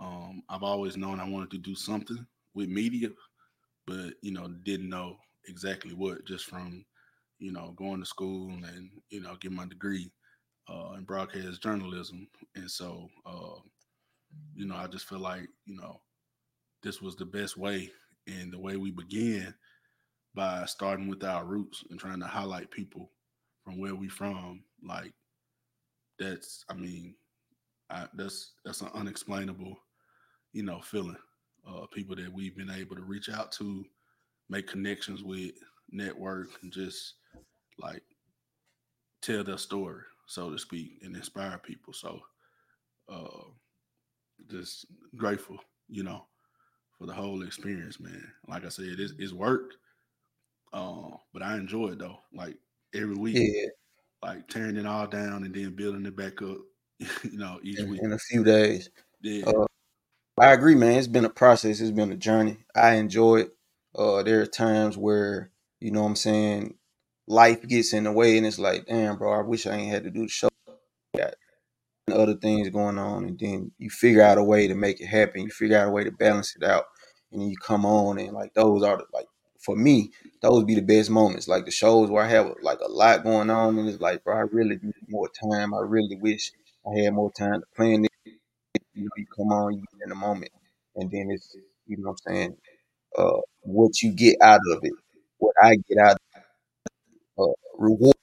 Um, 0.00 0.42
I've 0.48 0.62
always 0.62 0.96
known 0.96 1.20
I 1.20 1.28
wanted 1.28 1.50
to 1.52 1.58
do 1.58 1.74
something 1.74 2.26
with 2.54 2.68
media, 2.68 3.08
but 3.86 4.14
you 4.22 4.32
know 4.32 4.48
didn't 4.64 4.88
know 4.88 5.16
exactly 5.46 5.92
what 5.92 6.24
just 6.26 6.46
from 6.46 6.84
you 7.38 7.52
know, 7.52 7.74
going 7.76 8.00
to 8.00 8.06
school 8.06 8.48
and 8.48 8.90
you 9.10 9.20
know, 9.20 9.36
get 9.40 9.52
my 9.52 9.66
degree 9.66 10.10
uh, 10.68 10.94
in 10.96 11.04
broadcast 11.04 11.62
journalism, 11.62 12.26
and 12.54 12.70
so 12.70 13.08
uh, 13.26 13.60
you 14.54 14.66
know, 14.66 14.76
I 14.76 14.86
just 14.86 15.06
feel 15.06 15.18
like 15.18 15.48
you 15.66 15.76
know, 15.76 16.00
this 16.82 17.02
was 17.02 17.16
the 17.16 17.26
best 17.26 17.56
way, 17.56 17.90
and 18.26 18.52
the 18.52 18.58
way 18.58 18.76
we 18.76 18.90
began 18.90 19.54
by 20.34 20.64
starting 20.64 21.06
with 21.06 21.22
our 21.22 21.44
roots 21.44 21.84
and 21.90 22.00
trying 22.00 22.20
to 22.20 22.26
highlight 22.26 22.70
people 22.70 23.10
from 23.62 23.78
where 23.78 23.94
we 23.94 24.08
from, 24.08 24.62
like 24.82 25.12
that's, 26.18 26.64
I 26.68 26.74
mean, 26.74 27.14
I, 27.90 28.06
that's 28.14 28.52
that's 28.64 28.80
an 28.80 28.88
unexplainable, 28.94 29.76
you 30.52 30.62
know, 30.62 30.80
feeling. 30.80 31.16
Uh, 31.66 31.86
people 31.86 32.14
that 32.14 32.32
we've 32.32 32.56
been 32.56 32.70
able 32.70 32.94
to 32.96 33.02
reach 33.02 33.28
out 33.28 33.50
to, 33.52 33.84
make 34.50 34.66
connections 34.66 35.22
with, 35.22 35.52
network, 35.90 36.48
and 36.62 36.72
just 36.72 37.14
like 37.78 38.02
tell 39.22 39.42
their 39.42 39.58
story, 39.58 40.02
so 40.26 40.50
to 40.50 40.58
speak, 40.58 40.98
and 41.02 41.16
inspire 41.16 41.58
people. 41.58 41.92
So, 41.92 42.20
uh, 43.08 43.44
just 44.50 44.86
grateful, 45.16 45.58
you 45.88 46.02
know, 46.02 46.26
for 46.98 47.06
the 47.06 47.14
whole 47.14 47.42
experience, 47.42 47.98
man. 48.00 48.30
Like 48.48 48.64
I 48.64 48.68
said, 48.68 48.96
it's, 48.98 49.14
it's 49.18 49.32
work, 49.32 49.72
uh, 50.72 51.10
but 51.32 51.42
I 51.42 51.56
enjoy 51.56 51.88
it 51.88 51.98
though. 51.98 52.18
Like 52.32 52.56
every 52.94 53.14
week, 53.14 53.36
Yeah, 53.36 53.68
like 54.22 54.48
tearing 54.48 54.76
it 54.76 54.86
all 54.86 55.06
down 55.06 55.44
and 55.44 55.54
then 55.54 55.74
building 55.74 56.06
it 56.06 56.16
back 56.16 56.42
up, 56.42 56.58
you 56.98 57.38
know, 57.38 57.58
each 57.62 57.78
in, 57.78 57.88
week. 57.90 58.02
in 58.02 58.12
a 58.12 58.18
few 58.18 58.44
days. 58.44 58.90
Yeah, 59.22 59.46
Uh, 59.46 59.66
I 60.38 60.52
agree, 60.52 60.74
man. 60.74 60.98
It's 60.98 61.06
been 61.06 61.24
a 61.24 61.30
process. 61.30 61.80
It's 61.80 61.90
been 61.92 62.10
a 62.12 62.16
journey. 62.16 62.58
I 62.74 62.94
enjoy 62.94 63.36
it. 63.42 63.56
Uh, 63.94 64.22
there 64.22 64.40
are 64.40 64.46
times 64.46 64.96
where 64.98 65.50
you 65.80 65.90
know 65.92 66.02
what 66.02 66.08
I'm 66.08 66.16
saying 66.16 66.74
life 67.28 67.66
gets 67.68 67.92
in 67.92 68.04
the 68.04 68.12
way, 68.12 68.36
and 68.36 68.46
it's 68.46 68.58
like, 68.58 68.86
damn, 68.86 69.16
bro, 69.16 69.32
I 69.32 69.42
wish 69.42 69.66
I 69.66 69.76
ain't 69.76 69.92
had 69.92 70.04
to 70.04 70.10
do 70.10 70.22
the 70.22 70.28
show. 70.28 70.48
Got 71.16 71.34
other 72.12 72.34
things 72.36 72.68
going 72.70 72.98
on, 72.98 73.26
and 73.26 73.38
then 73.38 73.72
you 73.78 73.90
figure 73.90 74.22
out 74.22 74.38
a 74.38 74.44
way 74.44 74.68
to 74.68 74.74
make 74.74 75.00
it 75.00 75.06
happen. 75.06 75.42
You 75.42 75.50
figure 75.50 75.78
out 75.78 75.88
a 75.88 75.92
way 75.92 76.04
to 76.04 76.12
balance 76.12 76.56
it 76.56 76.64
out, 76.64 76.84
and 77.32 77.40
then 77.40 77.48
you 77.50 77.56
come 77.58 77.86
on, 77.86 78.18
and 78.18 78.32
like 78.32 78.54
those 78.54 78.82
are 78.84 78.98
the, 78.98 79.04
like 79.14 79.26
for 79.60 79.76
me, 79.76 80.12
those 80.42 80.64
be 80.64 80.74
the 80.76 80.82
best 80.82 81.10
moments. 81.10 81.48
Like 81.48 81.64
the 81.66 81.70
shows 81.72 82.10
where 82.10 82.24
I 82.24 82.28
have 82.28 82.52
like 82.62 82.80
a 82.80 82.90
lot 82.90 83.24
going 83.24 83.50
on, 83.50 83.78
and 83.78 83.88
it's 83.88 84.00
like, 84.00 84.24
bro, 84.24 84.36
I 84.36 84.40
really 84.40 84.78
need 84.82 84.94
more 85.08 85.28
time. 85.52 85.74
I 85.74 85.80
really 85.80 86.16
wish 86.16 86.52
I 86.86 87.00
had 87.02 87.14
more 87.14 87.32
time 87.32 87.60
to 87.60 87.66
plan 87.76 88.04
it. 88.06 88.10
You 88.94 89.04
know, 89.04 89.10
you 89.16 89.26
come 89.36 89.48
on, 89.48 89.74
you 89.74 89.80
get 89.80 90.04
in 90.04 90.08
the 90.10 90.14
moment, 90.14 90.52
and 90.96 91.10
then 91.10 91.28
it's 91.30 91.56
you 91.86 91.96
know 91.98 92.10
what 92.10 92.18
I'm 92.28 92.34
saying, 92.34 92.56
uh, 93.18 93.40
what 93.62 94.02
you 94.02 94.12
get 94.12 94.36
out 94.42 94.60
of 94.72 94.80
it, 94.82 94.92
what 95.38 95.54
I 95.62 95.76
get 95.88 95.98
out 95.98 96.18
of 97.38 97.50
uh, 97.50 97.52
reward, 97.78 98.14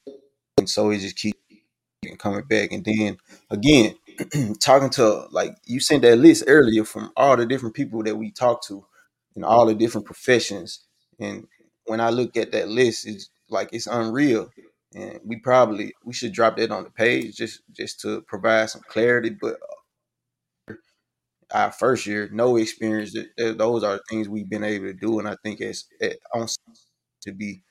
and 0.58 0.70
so 0.70 0.92
it 0.92 1.00
just 1.00 1.18
keeps 1.18 1.40
coming 2.18 2.44
back. 2.50 2.72
And 2.72 2.86
then 2.86 3.18
again, 3.50 3.96
talking 4.60 4.90
to 4.92 5.28
like 5.32 5.56
you 5.66 5.80
sent 5.80 6.04
that 6.04 6.18
list 6.18 6.44
earlier 6.48 6.86
from 6.86 7.12
all 7.18 7.38
the 7.38 7.46
different 7.46 7.76
people 7.76 8.04
that 8.04 8.18
we 8.18 8.32
talked 8.32 8.68
to 8.68 8.86
in 9.36 9.44
all 9.44 9.66
the 9.66 9.76
different 9.76 10.06
professions. 10.08 10.82
And 11.20 11.48
when 11.86 12.02
I 12.02 12.10
look 12.10 12.38
at 12.38 12.52
that 12.54 12.70
list, 12.70 13.08
it's 13.08 13.30
like 13.50 13.70
it's 13.74 13.88
unreal. 13.88 14.50
And 14.96 15.20
we 15.26 15.38
probably 15.38 15.94
we 16.06 16.14
should 16.14 16.34
drop 16.34 16.58
that 16.58 16.72
on 16.72 16.84
the 16.84 16.90
page 16.92 17.38
just 17.38 17.62
just 17.76 18.02
to 18.02 18.22
provide 18.24 18.70
some 18.70 18.82
clarity. 18.88 19.30
But 19.32 19.58
our 21.54 21.72
first 21.72 22.06
year, 22.08 22.30
no 22.32 22.58
experience. 22.58 23.14
th- 23.14 23.28
th- 23.38 23.58
Those 23.58 23.84
are 23.84 24.00
things 24.10 24.30
we've 24.30 24.50
been 24.50 24.64
able 24.64 24.88
to 24.88 24.94
do, 24.94 25.20
and 25.20 25.28
I 25.28 25.36
think 25.44 25.62
it's 25.62 25.86
it, 26.00 26.20
to 27.24 27.32
be 27.34 27.64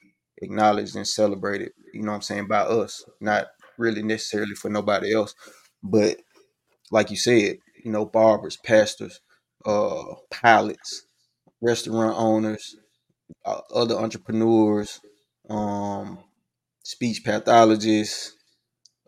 acknowledged 0.43 0.97
and 0.97 1.07
celebrated. 1.07 1.73
You 1.93 2.03
know 2.03 2.13
what 2.13 2.17
I'm 2.17 2.23
saying 2.23 2.49
by 2.49 2.61
us, 2.61 3.05
not 3.21 3.47
really 3.79 4.03
necessarily 4.03 4.55
for 4.55 4.69
nobody 4.69 5.13
else, 5.15 5.35
but 5.83 6.17
like 6.93 7.11
you 7.11 7.17
said, 7.17 7.59
you 7.85 7.93
know, 7.93 8.07
barbers, 8.07 8.59
pastors, 8.59 9.21
uh, 9.67 10.05
pilots, 10.31 11.05
restaurant 11.63 12.17
owners, 12.19 12.77
uh, 13.47 13.61
other 13.75 13.97
entrepreneurs, 13.97 15.01
um, 15.51 16.19
speech 16.85 17.23
pathologists, 17.25 18.35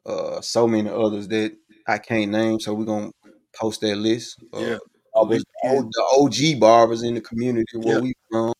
uh, 0.06 0.40
so 0.40 0.66
many 0.66 0.90
others 0.90 1.28
that 1.28 1.52
I 1.86 1.98
can't 1.98 2.30
name. 2.30 2.60
So 2.60 2.74
we're 2.74 2.84
gonna 2.84 3.10
post 3.58 3.80
that 3.82 3.96
list. 3.96 4.42
Uh, 4.52 4.66
yeah. 4.66 4.78
barbers, 5.14 5.44
the 5.62 5.88
the 5.92 6.04
OG 6.18 6.60
barbers 6.60 7.02
in 7.02 7.14
the 7.14 7.20
community 7.20 7.76
where 7.78 7.96
Yeah. 7.96 8.00
we 8.00 8.14
from. 8.30 8.54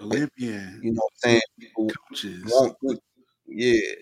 Olympian 0.00 0.82
You 0.82 0.92
know 0.92 1.00
what 1.02 1.12
I'm 1.24 1.30
saying? 1.30 1.40
People 1.60 1.98
coaches, 2.10 2.70
yeah, 3.46 3.94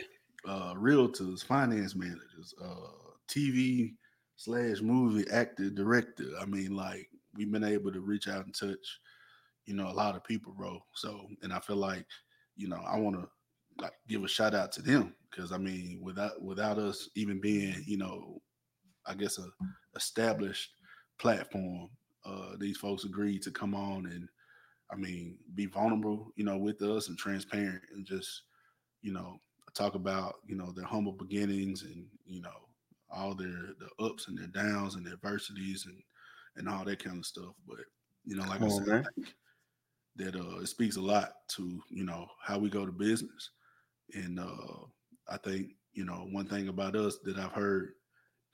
uh, 0.46 0.74
realtors, 0.74 1.44
finance 1.44 1.94
managers, 1.94 2.54
uh, 2.60 2.90
TV 3.28 3.96
slash 4.36 4.80
movie 4.80 5.28
actor, 5.30 5.70
director. 5.70 6.30
I 6.40 6.46
mean, 6.46 6.74
like 6.74 7.08
we've 7.34 7.50
been 7.50 7.64
able 7.64 7.92
to 7.92 8.00
reach 8.00 8.28
out 8.28 8.44
and 8.44 8.54
touch, 8.54 9.00
you 9.66 9.74
know, 9.74 9.88
a 9.88 9.92
lot 9.94 10.16
of 10.16 10.24
people, 10.24 10.52
bro. 10.52 10.80
So, 10.94 11.28
and 11.42 11.52
I 11.52 11.60
feel 11.60 11.76
like, 11.76 12.06
you 12.56 12.68
know, 12.68 12.78
I 12.78 12.98
want 12.98 13.16
to 13.16 13.28
like 13.80 13.94
give 14.08 14.24
a 14.24 14.28
shout 14.28 14.54
out 14.54 14.72
to 14.72 14.82
them 14.82 15.16
because 15.30 15.52
I 15.52 15.58
mean, 15.58 16.00
without 16.02 16.42
without 16.42 16.78
us 16.78 17.08
even 17.16 17.40
being, 17.40 17.82
you 17.86 17.98
know, 17.98 18.42
I 19.06 19.14
guess 19.14 19.38
a 19.38 19.48
established 19.96 20.70
platform, 21.18 21.88
uh, 22.24 22.56
these 22.58 22.76
folks 22.78 23.04
agreed 23.04 23.42
to 23.42 23.50
come 23.50 23.74
on 23.74 24.06
and 24.06 24.28
I 24.90 24.96
mean, 24.96 25.38
be 25.54 25.66
vulnerable, 25.66 26.32
you 26.36 26.44
know, 26.44 26.58
with 26.58 26.82
us 26.82 27.08
and 27.08 27.16
transparent 27.16 27.82
and 27.94 28.04
just, 28.04 28.42
you 29.00 29.12
know, 29.12 29.40
talk 29.74 29.94
about, 29.94 30.34
you 30.46 30.54
know, 30.54 30.70
their 30.70 30.84
humble 30.84 31.12
beginnings 31.12 31.82
and, 31.82 32.06
you 32.26 32.42
know, 32.42 32.68
all 33.10 33.34
their 33.34 33.74
the 33.78 33.88
ups 34.04 34.28
and 34.28 34.36
their 34.38 34.48
downs 34.48 34.94
and 34.94 35.06
their 35.06 35.14
adversities 35.14 35.86
and 35.86 36.02
and 36.56 36.68
all 36.68 36.84
that 36.84 37.02
kind 37.02 37.18
of 37.18 37.26
stuff. 37.26 37.54
But, 37.66 37.78
you 38.24 38.36
know, 38.36 38.44
like 38.44 38.58
Come 38.58 38.68
I 38.68 38.70
said, 38.70 38.86
man. 38.86 39.06
I 39.06 39.08
think 39.14 39.34
that 40.16 40.36
uh 40.36 40.58
it 40.58 40.66
speaks 40.66 40.96
a 40.96 41.00
lot 41.00 41.48
to, 41.48 41.82
you 41.88 42.04
know, 42.04 42.26
how 42.42 42.58
we 42.58 42.68
go 42.68 42.84
to 42.84 42.92
business. 42.92 43.50
And 44.14 44.38
uh 44.38 44.84
I 45.28 45.38
think, 45.38 45.76
you 45.94 46.04
know, 46.04 46.28
one 46.32 46.46
thing 46.46 46.68
about 46.68 46.96
us 46.96 47.18
that 47.24 47.38
I've 47.38 47.52
heard 47.52 47.94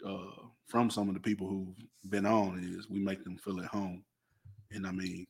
uh 0.06 0.48
from 0.68 0.90
some 0.90 1.08
of 1.08 1.14
the 1.14 1.20
people 1.20 1.48
who've 1.48 2.10
been 2.10 2.26
on 2.26 2.58
is 2.76 2.90
we 2.90 3.00
make 3.00 3.24
them 3.24 3.36
feel 3.38 3.60
at 3.60 3.66
home. 3.66 4.04
And 4.72 4.86
I 4.86 4.92
mean, 4.92 5.26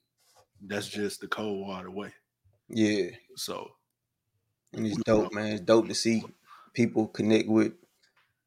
that's 0.63 0.89
just 0.89 1.21
the 1.21 1.29
Coldwater 1.29 1.91
way. 1.91 2.13
yeah. 2.69 3.11
So 3.37 3.71
And 4.73 4.87
it's 4.87 4.99
dope, 4.99 5.33
man. 5.33 5.53
It's 5.53 5.61
dope 5.63 5.89
to 5.89 5.95
see 5.95 6.25
people 6.75 7.09
connect 7.09 7.49
with 7.49 7.73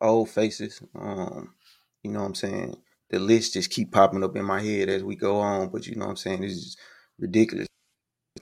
old 0.02 0.30
faces. 0.30 0.82
Um, 0.96 1.56
you 2.04 2.12
know 2.12 2.22
what 2.22 2.28
I'm 2.28 2.36
saying? 2.36 2.76
The 3.10 3.20
list 3.20 3.54
just 3.54 3.72
keep 3.72 3.92
popping 3.92 4.24
up 4.24 4.36
in 4.36 4.46
my 4.46 4.62
head 4.62 4.90
as 4.90 5.04
we 5.04 5.16
go 5.16 5.40
on, 5.40 5.70
but 5.70 5.88
you 5.88 5.96
know 5.96 6.06
what 6.06 6.12
I'm 6.12 6.18
saying? 6.18 6.44
It's 6.44 6.64
just 6.64 6.80
ridiculous. 7.20 7.68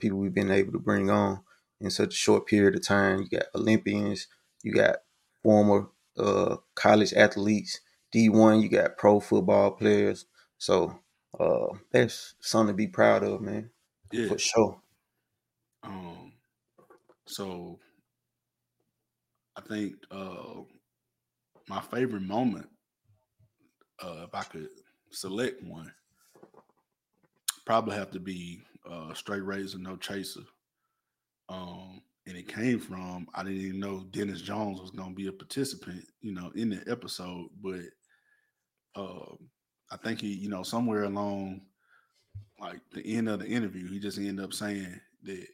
People 0.00 0.18
we've 0.18 0.34
been 0.34 0.50
able 0.50 0.72
to 0.72 0.78
bring 0.78 1.10
on 1.10 1.40
in 1.80 1.90
such 1.90 2.14
a 2.14 2.16
short 2.16 2.46
period 2.46 2.74
of 2.76 2.86
time. 2.86 3.20
You 3.22 3.38
got 3.38 3.48
Olympians, 3.54 4.28
you 4.62 4.72
got 4.72 4.98
former 5.42 5.88
uh 6.18 6.56
college 6.74 7.12
athletes, 7.14 7.80
D1, 8.12 8.60
you 8.60 8.68
got 8.68 8.98
pro 8.98 9.20
football 9.20 9.72
players. 9.72 10.26
So 10.58 11.00
uh 11.38 11.68
that's 11.92 12.34
something 12.40 12.74
to 12.74 12.76
be 12.76 12.88
proud 12.88 13.22
of, 13.24 13.40
man. 13.40 13.70
yeah. 14.12 14.28
For 14.28 14.38
sure. 14.38 14.82
Um, 15.82 16.32
so 17.26 17.80
I 19.56 19.60
think 19.60 20.04
uh 20.10 20.62
my 21.68 21.80
favorite 21.80 22.20
moment, 22.22 22.68
uh, 24.02 24.24
if 24.26 24.34
I 24.34 24.42
could 24.44 24.70
select 25.10 25.62
one, 25.62 25.92
probably 27.64 27.96
have 27.96 28.10
to 28.12 28.20
be 28.20 28.62
uh 28.84 29.14
straight 29.14 29.40
razor, 29.44 29.78
no 29.78 29.96
chaser. 29.96 30.42
Um, 31.48 32.02
and 32.30 32.38
it 32.38 32.48
came 32.48 32.80
from 32.80 33.28
I 33.34 33.44
didn't 33.44 33.60
even 33.60 33.80
know 33.80 34.06
Dennis 34.12 34.42
Jones 34.42 34.80
was 34.82 34.92
gonna 34.92 35.14
be 35.14 35.28
a 35.28 35.32
participant, 35.32 36.06
you 36.22 36.34
know, 36.34 36.52
in 36.56 36.70
the 36.70 36.84
episode, 36.90 37.48
but 37.62 37.82
um 38.96 39.38
I 39.92 39.96
think 39.96 40.20
he, 40.20 40.28
you 40.34 40.48
know, 40.48 40.62
somewhere 40.62 41.04
along 41.04 41.62
like 42.60 42.80
the 42.92 43.04
end 43.16 43.28
of 43.28 43.40
the 43.40 43.48
interview, 43.48 43.88
he 43.88 44.00
just 44.00 44.18
ended 44.18 44.44
up 44.44 44.54
saying 44.54 45.00
that 45.24 45.46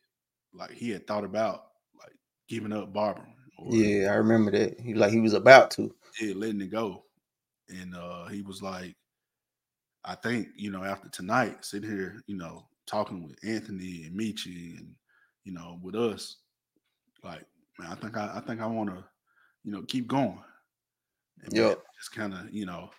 like 0.54 0.72
he 0.72 0.90
had 0.90 1.06
thought 1.06 1.24
about 1.24 1.64
like 1.98 2.14
giving 2.48 2.72
up 2.72 2.92
barbering 2.92 3.34
or 3.58 3.78
Yeah, 3.78 4.12
I 4.12 4.14
remember 4.16 4.50
that. 4.52 4.80
He 4.80 4.94
like 4.94 5.12
he 5.12 5.20
was 5.20 5.34
about 5.34 5.70
to. 5.72 5.94
yeah, 6.20 6.34
letting 6.34 6.60
it 6.60 6.70
go. 6.70 7.04
And 7.68 7.94
uh 7.96 8.26
he 8.26 8.42
was 8.42 8.62
like, 8.62 8.96
I 10.04 10.14
think, 10.14 10.48
you 10.56 10.70
know, 10.70 10.84
after 10.84 11.08
tonight, 11.08 11.64
sitting 11.64 11.90
here, 11.90 12.22
you 12.26 12.36
know, 12.36 12.68
talking 12.86 13.24
with 13.24 13.38
Anthony 13.44 14.04
and 14.04 14.18
Michi 14.18 14.78
and, 14.78 14.94
you 15.44 15.52
know, 15.52 15.78
with 15.82 15.96
us, 15.96 16.36
like, 17.26 17.46
man, 17.78 17.92
I 17.92 17.96
think 17.96 18.16
I, 18.18 18.38
I 18.38 18.40
think 18.42 18.60
I 18.62 18.66
wanna, 18.66 19.08
you 19.64 19.72
know, 19.72 19.82
keep 19.84 20.08
going. 20.08 20.42
And 21.42 21.54
man, 21.54 21.76
just 21.98 22.12
kind 22.12 22.34
of, 22.34 22.52
you 22.52 22.66
know, 22.66 22.90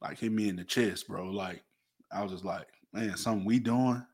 like 0.00 0.18
hit 0.18 0.32
me 0.32 0.48
in 0.48 0.56
the 0.56 0.64
chest, 0.64 1.08
bro. 1.08 1.26
Like 1.30 1.64
I 2.12 2.22
was 2.22 2.32
just 2.32 2.44
like, 2.44 2.68
man, 2.92 3.16
something 3.16 3.46
we 3.46 3.58
doing 3.60 4.06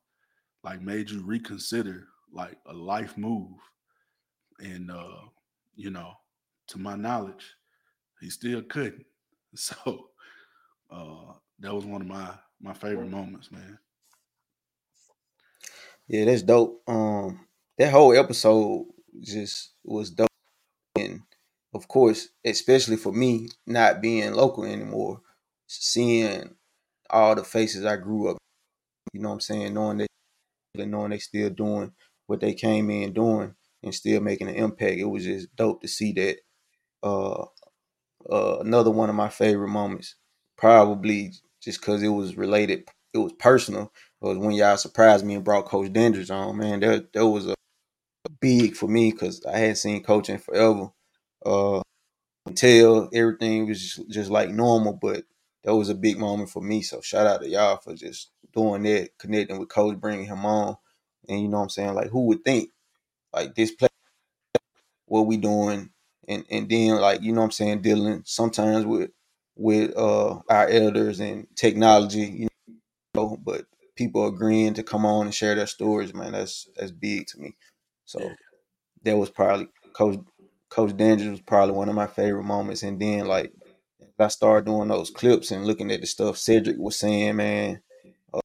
like 0.65 0.83
made 0.83 1.11
you 1.11 1.23
reconsider 1.23 2.09
like 2.33 2.59
a 2.67 2.75
life 2.75 3.19
move. 3.19 3.59
and 4.59 4.91
uh, 4.91 5.23
you 5.75 5.91
know, 5.91 6.15
to 6.69 6.79
my 6.79 6.97
knowledge, 6.97 7.55
he 8.21 8.31
still 8.31 8.63
couldn't. 8.63 9.07
So 9.57 10.11
uh, 10.91 11.35
that 11.61 11.75
was 11.75 11.87
one 11.87 12.03
of 12.03 12.09
my 12.09 12.39
my 12.61 12.75
favorite 12.75 13.09
moments, 13.11 13.53
man. 13.53 13.79
Yeah, 16.07 16.25
that's 16.25 16.43
dope. 16.43 16.83
Um, 16.89 17.47
that 17.79 17.91
whole 17.91 18.17
episode 18.17 18.87
just 19.21 19.73
was 19.85 20.11
dope, 20.11 20.29
and 20.97 21.21
of 21.75 21.89
course, 21.89 22.29
especially 22.45 22.97
for 22.97 23.13
me 23.13 23.49
not 23.67 24.01
being 24.01 24.33
local 24.35 24.65
anymore, 24.65 25.21
seeing 25.67 26.55
all 27.11 27.35
the 27.35 27.45
faces 27.45 27.85
I 27.85 27.97
grew 27.97 28.31
up, 28.31 28.39
you 29.13 29.21
know 29.21 29.29
what 29.29 29.35
I'm 29.35 29.41
saying, 29.41 29.75
knowing 29.75 29.99
that, 29.99 30.09
knowing 30.87 31.11
they 31.11 31.19
still 31.19 31.51
doing 31.51 31.93
what 32.27 32.41
they 32.41 32.55
came 32.55 32.91
in 32.91 33.13
doing 33.13 33.55
and 33.83 33.95
still 33.95 34.21
making 34.21 34.49
an 34.49 34.55
impact. 34.55 34.99
It 34.99 35.05
was 35.05 35.25
just 35.25 35.55
dope 35.57 35.83
to 35.83 35.89
see 35.89 36.13
that. 36.13 36.37
Uh, 37.03 37.45
uh, 38.31 38.59
another 38.61 38.91
one 38.91 39.11
of 39.11 39.17
my 39.17 39.29
favorite 39.29 39.69
moments, 39.69 40.15
probably 40.57 41.33
just 41.61 41.81
because 41.81 42.03
it 42.03 42.09
was 42.09 42.37
related, 42.37 42.89
it 43.13 43.19
was 43.19 43.33
personal. 43.35 43.93
Was 44.21 44.39
when 44.39 44.53
y'all 44.53 44.77
surprised 44.77 45.27
me 45.27 45.35
and 45.35 45.43
brought 45.43 45.65
Coach 45.65 45.93
Dandridge 45.93 46.31
on. 46.31 46.57
Man, 46.57 46.79
that 46.81 47.13
that 47.13 47.27
was 47.27 47.49
a 47.49 47.55
big 48.41 48.77
for 48.77 48.89
me 48.89 49.13
because 49.13 49.45
I 49.47 49.59
hadn't 49.59 49.77
seen 49.77 50.03
coaching 50.03 50.39
forever. 50.39 50.91
Uh, 51.45 51.83
until 52.47 53.09
everything 53.15 53.67
was 53.69 53.81
just, 53.81 54.11
just 54.11 54.31
like 54.31 54.51
normal, 54.51 54.93
but 54.93 55.25
that 55.65 55.75
was 55.75 55.89
a 55.89 55.95
big 55.95 56.19
moment 56.19 56.51
for 56.51 56.63
me. 56.63 56.83
So 56.83 57.01
shout 57.01 57.27
out 57.27 57.43
to 57.43 57.49
y'all 57.49 57.79
for 57.79 57.95
just 57.95 58.31
doing 58.53 58.83
that, 58.85 59.11
connecting 59.19 59.59
with 59.59 59.69
Coach, 59.69 59.99
bringing 60.01 60.27
him 60.27 60.45
on, 60.45 60.77
and 61.29 61.41
you 61.41 61.49
know 61.49 61.59
what 61.59 61.65
I'm 61.65 61.69
saying. 61.71 61.95
Like, 61.95 62.11
who 62.11 62.27
would 62.27 62.45
think 62.45 62.71
like 63.33 63.55
this 63.55 63.73
play, 63.73 63.89
what 65.07 65.27
we 65.27 65.37
doing, 65.37 65.91
and 66.29 66.45
and 66.51 66.69
then 66.69 66.97
like 67.01 67.23
you 67.23 67.33
know 67.33 67.41
what 67.41 67.47
I'm 67.47 67.53
saying, 67.53 67.83
dealing 67.83 68.23
sometimes 68.25 68.85
with 68.87 69.11
with 69.57 69.97
uh 69.97 70.41
our 70.49 70.69
elders 70.69 71.21
and 71.21 71.47
technology, 71.57 72.21
you 72.23 72.49
know, 73.15 73.39
but 73.45 73.67
people 73.97 74.27
agreeing 74.27 74.75
to 74.75 74.83
come 74.83 75.07
on 75.07 75.27
and 75.27 75.35
share 75.35 75.55
their 75.55 75.67
stories, 75.67 76.15
man, 76.15 76.33
that's 76.33 76.69
that's 76.77 76.93
big 76.93 77.27
to 77.29 77.41
me. 77.41 77.57
So 78.13 78.21
Yeah. 78.21 78.35
that 79.03 79.17
was 79.17 79.31
probably 79.31 79.69
Coach 79.95 80.19
Coach 80.71 80.97
Dandridge 80.97 81.31
was 81.31 81.41
probably 81.41 81.75
one 81.75 81.89
of 81.89 81.95
my 81.95 82.07
favorite 82.07 82.45
moments. 82.45 82.83
And 82.83 83.01
then 83.01 83.27
like 83.27 83.53
I 84.19 84.29
started 84.29 84.67
doing 84.67 84.89
those 84.89 85.11
clips 85.11 85.51
and 85.51 85.67
looking 85.67 85.91
at 85.91 86.01
the 86.01 86.07
stuff 86.07 86.37
Cedric 86.39 86.79
was 86.79 86.99
saying, 86.99 87.37
man, 87.37 87.83
uh, 88.33 88.41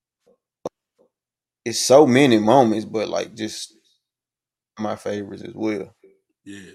it's 1.65 1.79
so 1.79 2.07
many 2.07 2.39
moments, 2.39 2.85
but 2.85 3.09
like 3.09 3.35
just 3.35 3.75
my 4.79 4.95
favorites 4.95 5.43
as 5.43 5.53
well. 5.53 5.95
Yeah, 6.45 6.71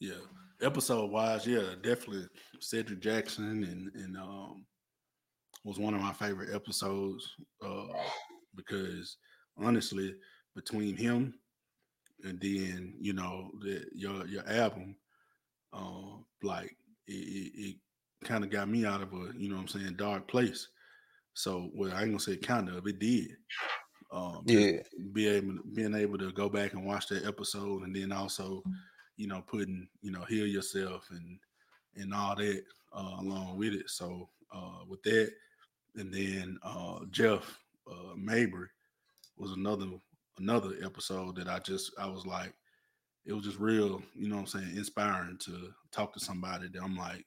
yeah. 0.00 0.20
Episode 0.62 1.10
wise, 1.10 1.46
yeah, 1.46 1.74
definitely 1.82 2.28
Cedric 2.60 3.00
Jackson 3.00 3.64
and 3.64 3.94
and 3.94 4.16
um 4.16 4.66
was 5.64 5.78
one 5.78 5.94
of 5.94 6.00
my 6.00 6.12
favorite 6.12 6.54
episodes 6.54 7.28
uh 7.62 7.86
because 8.54 9.18
honestly, 9.58 10.14
between 10.54 10.96
him 10.96 11.34
and 12.24 12.40
then 12.40 12.94
you 13.00 13.12
know 13.12 13.50
the, 13.60 13.84
your 13.92 14.26
your 14.26 14.48
album, 14.48 14.96
uh, 15.72 16.16
like 16.42 16.76
it, 17.06 17.12
it, 17.12 17.52
it 17.68 17.76
kind 18.24 18.44
of 18.44 18.50
got 18.50 18.68
me 18.68 18.84
out 18.84 19.02
of 19.02 19.12
a 19.12 19.32
you 19.36 19.48
know 19.48 19.56
what 19.56 19.62
I'm 19.62 19.68
saying 19.68 19.96
dark 19.96 20.28
place. 20.28 20.68
So 21.34 21.70
well, 21.74 21.92
I 21.92 22.00
ain't 22.02 22.10
gonna 22.10 22.20
say 22.20 22.36
kind 22.36 22.68
of, 22.68 22.86
it 22.86 22.98
did. 22.98 23.36
Um, 24.12 24.42
Yeah. 24.46 24.82
be 25.12 25.28
able 25.28 25.58
being 25.74 25.94
able 25.94 26.16
to 26.18 26.32
go 26.32 26.48
back 26.48 26.72
and 26.72 26.86
watch 26.86 27.08
that 27.08 27.26
episode, 27.26 27.82
and 27.82 27.94
then 27.94 28.12
also, 28.12 28.62
you 29.16 29.26
know, 29.26 29.42
putting 29.46 29.88
you 30.00 30.10
know 30.10 30.22
heal 30.28 30.46
yourself 30.46 31.08
and 31.10 31.38
and 31.96 32.14
all 32.14 32.36
that 32.36 32.62
uh, 32.94 33.16
along 33.20 33.58
with 33.58 33.74
it. 33.74 33.90
So 33.90 34.28
uh, 34.52 34.84
with 34.88 35.02
that, 35.02 35.30
and 35.96 36.12
then 36.12 36.58
uh, 36.62 37.00
Jeff 37.10 37.58
uh, 37.90 38.14
Mabry 38.16 38.68
was 39.36 39.52
another 39.52 39.86
another 40.38 40.74
episode 40.84 41.36
that 41.36 41.48
I 41.48 41.58
just 41.60 41.92
I 41.98 42.06
was 42.06 42.26
like, 42.26 42.54
it 43.24 43.32
was 43.32 43.44
just 43.44 43.58
real, 43.58 44.02
you 44.14 44.28
know 44.28 44.36
what 44.36 44.54
I'm 44.54 44.62
saying, 44.62 44.76
inspiring 44.76 45.38
to 45.38 45.72
talk 45.90 46.12
to 46.14 46.20
somebody 46.20 46.68
that 46.68 46.82
I'm 46.82 46.96
like, 46.96 47.26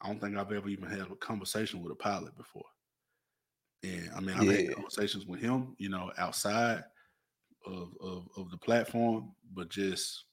I 0.00 0.08
don't 0.08 0.20
think 0.20 0.36
I've 0.36 0.52
ever 0.52 0.68
even 0.68 0.88
had 0.88 1.10
a 1.10 1.16
conversation 1.16 1.82
with 1.82 1.92
a 1.92 1.96
pilot 1.96 2.36
before. 2.36 2.66
And 3.82 4.10
I 4.14 4.20
mean, 4.20 4.36
I've 4.36 4.46
Yeah. 4.46 4.52
had 4.52 4.74
conversations 4.74 5.26
with 5.26 5.40
him, 5.40 5.74
you 5.78 5.88
know, 5.88 6.12
outside 6.18 6.84
of, 7.66 7.94
of 8.00 8.28
of 8.36 8.50
the 8.50 8.58
platform, 8.58 9.34
but 9.52 9.68
just 9.70 10.24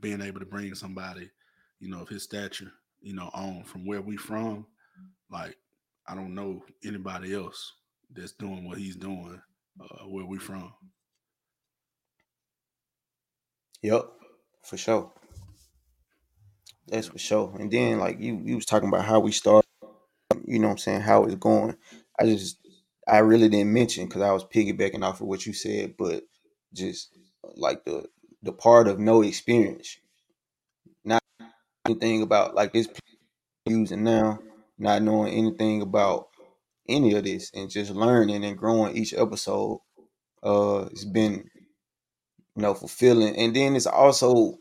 being 0.00 0.20
able 0.22 0.40
to 0.40 0.46
bring 0.46 0.74
somebody, 0.74 1.30
you 1.80 1.88
know, 1.90 2.02
of 2.02 2.08
his 2.08 2.24
stature, 2.24 2.72
you 3.00 3.14
know, 3.14 3.30
on 3.34 3.64
from 3.64 3.86
where 3.86 4.02
we 4.02 4.16
from, 4.16 4.66
like 5.30 5.58
I 6.06 6.14
don't 6.14 6.34
know 6.34 6.64
anybody 6.84 7.34
else 7.34 7.74
that's 8.10 8.32
doing 8.32 8.64
what 8.68 8.78
he's 8.78 8.96
doing 8.96 9.42
uh, 9.80 10.08
where 10.08 10.26
we 10.26 10.38
from. 10.38 10.74
Yep, 13.86 14.04
for 14.64 14.76
sure. 14.76 15.12
That's 16.88 17.08
for 17.08 17.18
sure. 17.18 17.54
And 17.58 17.70
then 17.70 17.98
like 17.98 18.20
you 18.20 18.40
you 18.44 18.56
was 18.56 18.66
talking 18.66 18.88
about 18.88 19.04
how 19.04 19.20
we 19.20 19.32
start, 19.32 19.64
you 20.46 20.58
know 20.58 20.68
what 20.68 20.72
I'm 20.74 20.78
saying, 20.78 21.02
how 21.02 21.24
it's 21.24 21.34
going. 21.36 21.76
I 22.20 22.26
just 22.26 22.58
I 23.08 23.18
really 23.18 23.48
didn't 23.48 23.72
mention 23.72 24.06
because 24.06 24.22
I 24.22 24.32
was 24.32 24.44
piggybacking 24.44 25.04
off 25.04 25.20
of 25.20 25.28
what 25.28 25.46
you 25.46 25.52
said, 25.52 25.96
but 25.98 26.24
just 26.74 27.16
like 27.56 27.84
the 27.84 28.06
the 28.42 28.52
part 28.52 28.88
of 28.88 28.98
no 29.00 29.22
experience. 29.22 29.98
Not 31.04 31.22
anything 31.86 32.22
about 32.22 32.54
like 32.54 32.72
this 32.72 32.88
using 33.66 34.04
now, 34.04 34.40
not 34.78 35.02
knowing 35.02 35.34
anything 35.34 35.82
about 35.82 36.28
any 36.88 37.14
of 37.14 37.24
this 37.24 37.50
and 37.54 37.70
just 37.70 37.92
learning 37.92 38.44
and 38.44 38.58
growing 38.58 38.96
each 38.96 39.14
episode. 39.14 39.80
Uh 40.42 40.88
it's 40.92 41.04
been 41.04 41.50
you 42.56 42.62
know 42.62 42.74
fulfilling. 42.74 43.36
And 43.36 43.54
then 43.54 43.76
it's 43.76 43.86
also 43.86 44.58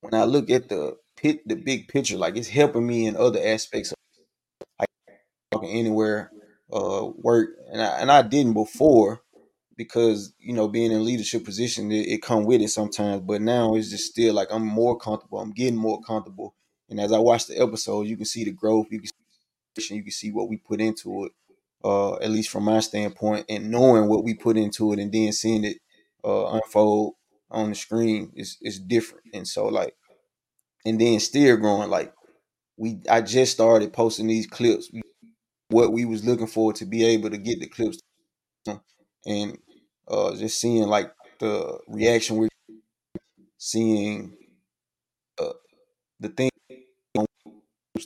when 0.00 0.14
I 0.14 0.24
look 0.24 0.50
at 0.50 0.68
the 0.68 0.96
pit 1.16 1.42
the 1.46 1.56
big 1.56 1.88
picture, 1.88 2.18
like 2.18 2.36
it's 2.36 2.48
helping 2.48 2.86
me 2.86 3.06
in 3.06 3.16
other 3.16 3.40
aspects 3.44 3.92
of 3.92 3.96
like 5.52 5.64
anywhere, 5.64 6.30
uh 6.72 7.06
work. 7.16 7.50
And 7.72 7.80
I 7.82 8.00
and 8.00 8.10
I 8.12 8.22
didn't 8.22 8.54
before 8.54 9.22
because 9.76 10.34
you 10.38 10.54
know 10.54 10.68
being 10.68 10.92
in 10.92 11.04
leadership 11.04 11.44
position 11.44 11.92
it, 11.92 12.08
it 12.08 12.22
come 12.22 12.44
with 12.44 12.62
it 12.62 12.70
sometimes. 12.70 13.22
But 13.22 13.42
now 13.42 13.74
it's 13.76 13.90
just 13.90 14.06
still 14.10 14.34
like 14.34 14.48
i'm 14.50 14.66
more 14.66 14.98
comfortable. 14.98 15.40
I'm 15.40 15.52
getting 15.52 15.76
more 15.78 16.00
comfortable. 16.02 16.54
And 16.90 17.00
as 17.00 17.12
i 17.12 17.18
watch 17.18 17.46
the 17.46 17.60
episode 17.60 18.06
you 18.08 18.16
can 18.16 18.26
see 18.26 18.44
the 18.44 18.52
growth. 18.52 18.86
You 18.90 19.00
can 19.00 19.10
see, 19.80 19.94
you 19.96 20.02
can 20.02 20.12
see 20.12 20.32
what 20.32 20.48
we 20.48 20.58
put 20.58 20.80
into 20.80 21.26
it 21.26 21.32
uh 21.84 22.16
at 22.16 22.30
least 22.30 22.50
from 22.50 22.64
my 22.64 22.80
standpoint 22.80 23.46
and 23.50 23.70
knowing 23.70 24.08
what 24.08 24.24
we 24.24 24.34
put 24.34 24.56
into 24.58 24.92
it 24.92 25.00
and 25.00 25.12
then 25.12 25.32
seeing 25.32 25.64
it 25.64 25.78
uh 26.24 26.46
unfold 26.52 27.15
on 27.50 27.70
the 27.70 27.74
screen 27.74 28.32
is 28.34 28.58
is 28.62 28.78
different. 28.80 29.24
And 29.34 29.46
so 29.48 29.66
like 29.66 29.94
and 30.86 31.00
then 31.00 31.20
still 31.20 31.56
growing 31.56 31.90
like 31.90 32.12
we 32.78 33.00
i 33.10 33.20
just 33.22 33.52
started 33.52 33.92
posting 33.92 34.28
these 34.28 34.46
clips. 34.46 34.90
What 35.70 35.92
we 35.92 36.04
was 36.04 36.24
looking 36.24 36.48
for 36.48 36.72
to 36.74 36.86
be 36.86 37.04
able 37.04 37.30
to 37.30 37.38
get 37.38 37.60
the 37.60 37.68
clips 37.68 37.98
and 39.26 39.58
uh 40.08 40.34
just 40.36 40.60
seeing 40.60 40.86
like 40.88 41.12
the 41.40 41.78
reaction 41.88 42.36
we're 42.36 42.48
seeing 43.58 44.36
uh, 45.38 45.52
the 46.20 46.28
thing 46.30 46.50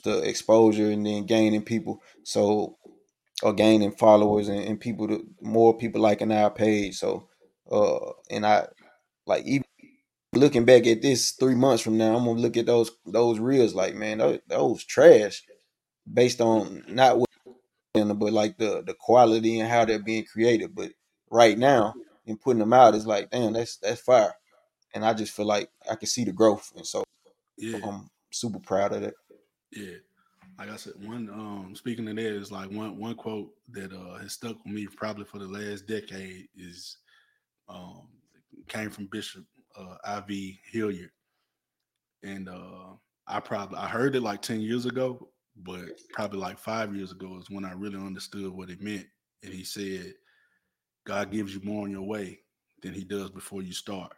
the 0.04 0.20
exposure 0.22 0.90
and 0.90 1.04
then 1.04 1.26
gaining 1.26 1.62
people. 1.62 2.00
So 2.24 2.76
or 3.42 3.52
gaining 3.54 3.92
followers 3.92 4.48
and, 4.48 4.60
and 4.60 4.80
people 4.80 5.08
to 5.08 5.26
more 5.42 5.76
people 5.76 6.00
liking 6.00 6.32
our 6.32 6.50
page. 6.50 6.96
So 6.98 7.28
uh 7.70 8.12
and 8.30 8.46
i 8.46 8.66
like 9.30 9.46
even 9.46 9.64
looking 10.34 10.64
back 10.64 10.86
at 10.86 11.02
this 11.02 11.32
three 11.32 11.54
months 11.54 11.82
from 11.82 11.96
now 11.96 12.16
i'm 12.16 12.24
gonna 12.24 12.40
look 12.40 12.56
at 12.56 12.66
those 12.66 12.90
those 13.06 13.38
reels 13.38 13.74
like 13.74 13.94
man 13.94 14.18
those, 14.18 14.40
those 14.46 14.84
trash 14.84 15.42
based 16.12 16.40
on 16.40 16.84
not 16.88 17.18
what 17.18 17.28
but 17.94 18.32
like 18.32 18.56
the 18.58 18.82
the 18.86 18.94
quality 18.94 19.60
and 19.60 19.70
how 19.70 19.84
they're 19.84 19.98
being 19.98 20.24
created 20.24 20.74
but 20.74 20.90
right 21.30 21.58
now 21.58 21.94
and 22.26 22.40
putting 22.40 22.60
them 22.60 22.72
out 22.72 22.94
is 22.94 23.06
like 23.06 23.30
damn 23.30 23.52
that's 23.52 23.76
that's 23.78 24.00
fire 24.00 24.34
and 24.94 25.04
i 25.04 25.12
just 25.12 25.32
feel 25.32 25.46
like 25.46 25.70
i 25.90 25.94
can 25.94 26.06
see 26.06 26.24
the 26.24 26.32
growth 26.32 26.72
and 26.76 26.86
so 26.86 27.02
Yeah. 27.56 27.78
i'm 27.84 28.08
super 28.32 28.60
proud 28.60 28.92
of 28.92 29.02
that 29.02 29.14
Yeah. 29.72 29.96
Like 30.58 30.70
I 30.70 30.76
said, 30.76 30.92
one 31.02 31.30
um 31.30 31.74
speaking 31.74 32.06
of 32.08 32.16
that 32.16 32.36
is 32.36 32.52
like 32.52 32.70
one 32.70 32.98
one 32.98 33.14
quote 33.14 33.50
that 33.70 33.92
uh 33.92 34.18
has 34.18 34.32
stuck 34.32 34.56
with 34.64 34.74
me 34.74 34.86
probably 34.86 35.24
for 35.24 35.38
the 35.38 35.46
last 35.46 35.86
decade 35.86 36.48
is 36.54 36.98
um 37.68 38.08
came 38.70 38.90
from 38.90 39.06
Bishop 39.12 39.44
uh 39.76 40.22
IV 40.28 40.54
Hilliard. 40.72 41.10
And 42.22 42.48
uh 42.48 42.94
I 43.26 43.40
probably 43.40 43.78
I 43.78 43.88
heard 43.88 44.16
it 44.16 44.22
like 44.22 44.42
10 44.42 44.60
years 44.60 44.86
ago, 44.86 45.28
but 45.56 45.84
probably 46.12 46.38
like 46.38 46.58
five 46.58 46.94
years 46.94 47.12
ago 47.12 47.38
is 47.38 47.50
when 47.50 47.64
I 47.64 47.72
really 47.72 47.98
understood 47.98 48.50
what 48.52 48.70
it 48.70 48.80
meant. 48.80 49.06
And 49.42 49.52
he 49.52 49.64
said, 49.64 50.14
God 51.06 51.30
gives 51.30 51.54
you 51.54 51.60
more 51.62 51.84
on 51.84 51.90
your 51.90 52.02
way 52.06 52.40
than 52.82 52.94
he 52.94 53.04
does 53.04 53.30
before 53.30 53.62
you 53.62 53.72
start. 53.72 54.12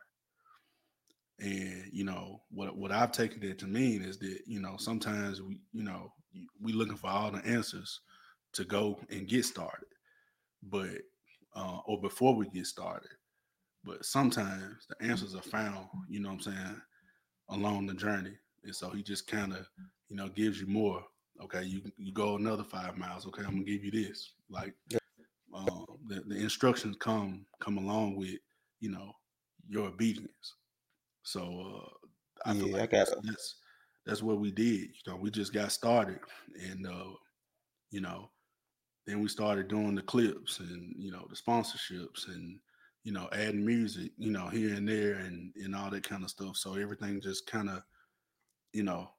And 1.41 1.85
you 1.93 2.05
know 2.05 2.43
what 2.51 2.77
what 2.77 2.93
I've 2.93 3.13
taken 3.13 3.41
that 3.41 3.59
to 3.61 3.67
mean 3.67 4.03
is 4.03 4.19
that 4.19 4.41
you 4.47 4.61
know 4.61 4.77
sometimes 4.79 5.43
we 5.43 5.59
you 5.73 5.83
know 5.83 6.13
we 6.61 6.73
looking 6.73 6.97
for 6.97 7.09
all 7.09 7.31
the 7.31 7.45
answers 7.45 8.01
to 8.53 8.65
go 8.65 9.01
and 9.11 9.29
get 9.29 9.45
started, 9.45 9.89
but 10.63 10.91
uh, 11.57 11.79
or 11.87 12.01
before 12.01 12.35
we 12.35 12.49
get 12.51 12.67
started. 12.67 13.11
But 13.85 14.05
sometimes 14.05 14.87
the 14.89 15.07
answers 15.07 15.35
are 15.35 15.43
found, 15.43 15.87
you 16.09 16.21
know 16.21 16.29
what 16.29 16.47
I'm 16.47 16.53
saying, 16.53 16.81
along 17.51 17.87
the 17.87 17.95
journey. 17.95 18.35
And 18.65 18.75
so 18.75 18.91
he 18.91 19.03
just 19.03 19.27
kind 19.27 19.53
of, 19.53 19.67
you 20.09 20.17
know, 20.17 20.29
gives 20.29 20.61
you 20.61 20.67
more. 20.67 21.03
Okay, 21.43 21.65
you 21.65 21.83
you 21.97 22.13
go 22.13 22.37
another 22.37 22.63
five 22.63 22.97
miles. 22.97 23.27
Okay, 23.27 23.43
I'm 23.43 23.53
gonna 23.53 23.65
give 23.65 23.85
you 23.85 23.91
this. 23.91 24.35
Like 24.49 24.75
um, 25.55 25.85
the, 26.07 26.23
the 26.27 26.37
instructions 26.37 26.97
come 27.01 27.47
come 27.61 27.79
along 27.79 28.17
with, 28.17 28.37
you 28.81 28.91
know, 28.91 29.13
your 29.69 29.89
obedience. 29.89 30.55
So 31.23 31.41
uh, 32.45 32.51
I 32.51 32.53
Yeah, 32.53 32.77
I 32.77 32.81
like 32.81 32.91
got 32.91 33.07
that's, 33.07 33.15
that's 33.25 33.55
that's 34.07 34.23
what 34.23 34.39
we 34.39 34.51
did. 34.53 34.91
You 34.91 35.13
know, 35.13 35.17
we 35.17 35.31
just 35.31 35.53
got 35.53 35.73
started, 35.73 36.21
and 36.71 36.87
uh, 36.87 37.15
you 37.91 38.01
know, 38.01 38.31
then 39.07 39.21
we 39.21 39.29
started 39.29 39.69
doing 39.69 39.95
the 39.95 40.03
clips 40.03 40.61
and 40.61 40.95
you 40.97 41.11
know 41.11 41.27
the 41.29 41.37
sponsorships 41.37 42.29
and 42.29 42.59
you 43.05 43.13
know 43.13 43.29
adding 43.33 43.65
music, 43.65 44.13
you 44.19 44.31
know, 44.31 44.49
here 44.49 44.75
and 44.75 44.89
there 44.89 45.15
and 45.17 45.55
and 45.57 45.75
all 45.75 45.91
that 45.91 46.05
kind 46.09 46.25
of 46.25 46.31
stuff. 46.31 46.57
So 46.57 46.75
everything 46.75 47.21
just 47.21 47.47
kind 47.47 47.69
of, 47.71 47.83
you 48.73 48.83
know, 48.83 49.11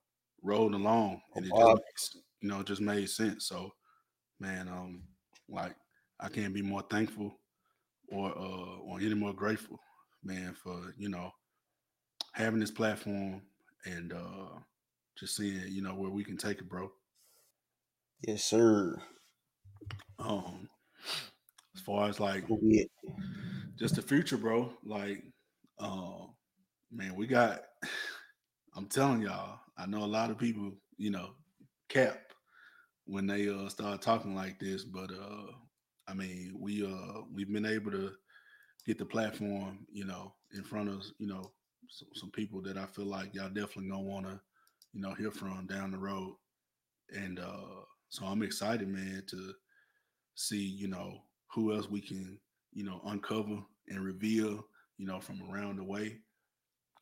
rolled 0.41 0.73
along, 0.73 1.22
and 1.35 1.45
it 1.45 1.55
just 1.55 2.18
you 2.41 2.49
know 2.49 2.64
just 2.64 2.81
made 2.81 3.10
sense. 3.10 3.47
So, 3.47 3.72
man, 4.39 4.68
um, 4.68 5.03
like 5.49 5.76
I 6.19 6.30
can't 6.30 6.53
be 6.53 6.61
more 6.61 6.84
thankful 6.89 7.39
or 8.10 8.30
uh 8.38 8.77
or 8.80 8.99
any 8.99 9.15
more 9.15 9.34
grateful, 9.34 9.80
man, 10.23 10.53
for 10.53 10.93
you 10.97 11.10
know 11.10 11.31
having 12.34 12.60
this 12.60 12.72
platform 12.72 13.41
and 13.85 14.14
uh 14.14 14.60
just 15.18 15.35
seeing 15.35 15.72
you 15.72 15.81
know 15.81 15.95
where 15.95 16.10
we 16.10 16.23
can 16.23 16.38
take 16.38 16.60
it, 16.60 16.69
bro. 16.69 16.91
Yes, 18.27 18.43
sir. 18.43 19.01
Um, 20.19 20.69
as 21.76 21.81
far 21.81 22.10
as 22.10 22.19
like 22.19 22.45
Yeah. 22.61 22.85
Just 23.75 23.95
the 23.95 24.01
future, 24.01 24.37
bro. 24.37 24.71
Like, 24.83 25.23
uh, 25.79 26.25
man, 26.91 27.15
we 27.15 27.27
got. 27.27 27.63
I'm 28.75 28.87
telling 28.87 29.21
y'all, 29.21 29.59
I 29.77 29.85
know 29.85 30.03
a 30.03 30.05
lot 30.05 30.31
of 30.31 30.39
people, 30.39 30.71
you 30.97 31.11
know, 31.11 31.29
cap 31.89 32.17
when 33.05 33.27
they 33.27 33.47
uh 33.49 33.69
start 33.69 34.01
talking 34.01 34.33
like 34.33 34.59
this, 34.59 34.83
but 34.83 35.11
uh, 35.11 35.51
I 36.07 36.13
mean, 36.15 36.55
we 36.59 36.83
uh 36.85 37.21
we've 37.31 37.51
been 37.51 37.67
able 37.67 37.91
to 37.91 38.11
get 38.87 38.97
the 38.97 39.05
platform, 39.05 39.85
you 39.91 40.05
know, 40.05 40.33
in 40.55 40.63
front 40.63 40.89
of 40.89 41.03
you 41.19 41.27
know 41.27 41.51
some, 41.87 42.07
some 42.15 42.31
people 42.31 42.61
that 42.63 42.77
I 42.77 42.85
feel 42.87 43.05
like 43.05 43.35
y'all 43.35 43.49
definitely 43.49 43.89
gonna 43.89 44.01
want 44.01 44.25
to, 44.25 44.39
you 44.93 45.01
know, 45.01 45.13
hear 45.13 45.29
from 45.31 45.67
down 45.67 45.91
the 45.91 45.97
road, 45.99 46.35
and 47.15 47.39
uh 47.39 47.83
so 48.09 48.25
I'm 48.25 48.43
excited, 48.43 48.87
man, 48.87 49.23
to 49.27 49.53
see, 50.35 50.63
you 50.63 50.87
know, 50.87 51.23
who 51.51 51.73
else 51.73 51.89
we 51.89 51.99
can, 51.99 52.39
you 52.73 52.83
know, 52.83 53.01
uncover 53.05 53.59
and 53.89 54.03
reveal, 54.03 54.65
you 54.97 55.05
know, 55.05 55.19
from 55.19 55.41
around 55.51 55.77
the 55.77 55.83
way, 55.83 56.19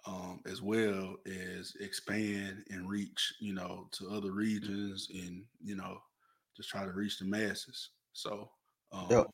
um, 0.05 0.41
as 0.47 0.61
well 0.61 1.15
as 1.27 1.73
expand 1.79 2.63
and 2.69 2.89
reach, 2.89 3.33
you 3.39 3.53
know, 3.53 3.87
to 3.91 4.09
other 4.09 4.31
regions 4.31 5.09
and, 5.13 5.45
you 5.63 5.75
know, 5.75 5.99
just 6.57 6.69
try 6.69 6.85
to 6.85 6.91
reach 6.91 7.19
the 7.19 7.25
masses. 7.25 7.89
So 8.13 8.51
um 8.91 9.09
Yep. 9.09 9.27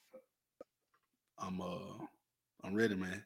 I'm 1.39 1.61
uh 1.61 2.05
I'm 2.63 2.75
ready, 2.75 2.95
man. 2.95 3.23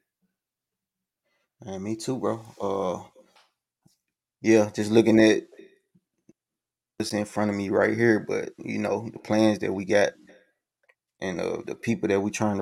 Man, 1.65 1.83
me 1.83 1.95
too, 1.95 2.17
bro. 2.19 2.41
Uh, 2.61 3.03
yeah, 4.41 4.69
just 4.73 4.91
looking 4.91 5.19
at 5.19 5.43
what's 6.97 7.13
in 7.13 7.25
front 7.25 7.49
of 7.49 7.57
me 7.57 7.69
right 7.69 7.97
here, 7.97 8.19
but 8.19 8.51
you 8.57 8.79
know 8.79 9.09
the 9.11 9.19
plans 9.19 9.59
that 9.59 9.73
we 9.73 9.85
got 9.85 10.13
and 11.21 11.39
uh, 11.39 11.59
the 11.65 11.75
people 11.75 12.09
that 12.09 12.19
we 12.21 12.31
trying 12.31 12.57
to 12.57 12.60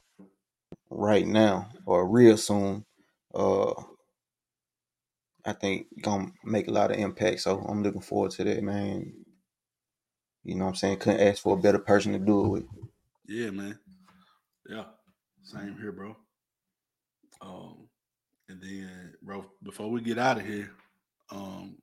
right 0.89 1.25
now 1.25 1.69
or 1.85 2.07
real 2.07 2.37
soon. 2.37 2.85
Uh, 3.33 3.73
I 5.45 5.53
think 5.53 5.87
gonna 6.01 6.31
make 6.43 6.67
a 6.67 6.71
lot 6.71 6.91
of 6.91 6.97
impact. 6.97 7.41
So 7.41 7.59
I'm 7.59 7.83
looking 7.83 8.01
forward 8.01 8.31
to 8.31 8.43
that, 8.43 8.63
man. 8.63 9.13
You 10.43 10.55
know 10.55 10.65
what 10.65 10.71
I'm 10.71 10.75
saying? 10.75 10.97
Couldn't 10.97 11.27
ask 11.27 11.41
for 11.41 11.57
a 11.57 11.61
better 11.61 11.79
person 11.79 12.13
to 12.13 12.19
do 12.19 12.45
it 12.45 12.49
with. 12.49 12.65
Yeah, 13.27 13.51
man. 13.51 13.79
Yeah. 14.67 14.85
Same 15.43 15.77
here, 15.79 15.91
bro. 15.91 16.15
Um, 17.41 17.87
and 18.49 18.61
then, 18.61 19.13
bro, 19.21 19.45
before 19.63 19.89
we 19.89 20.01
get 20.01 20.17
out 20.17 20.37
of 20.37 20.45
here, 20.45 20.71
um, 21.31 21.77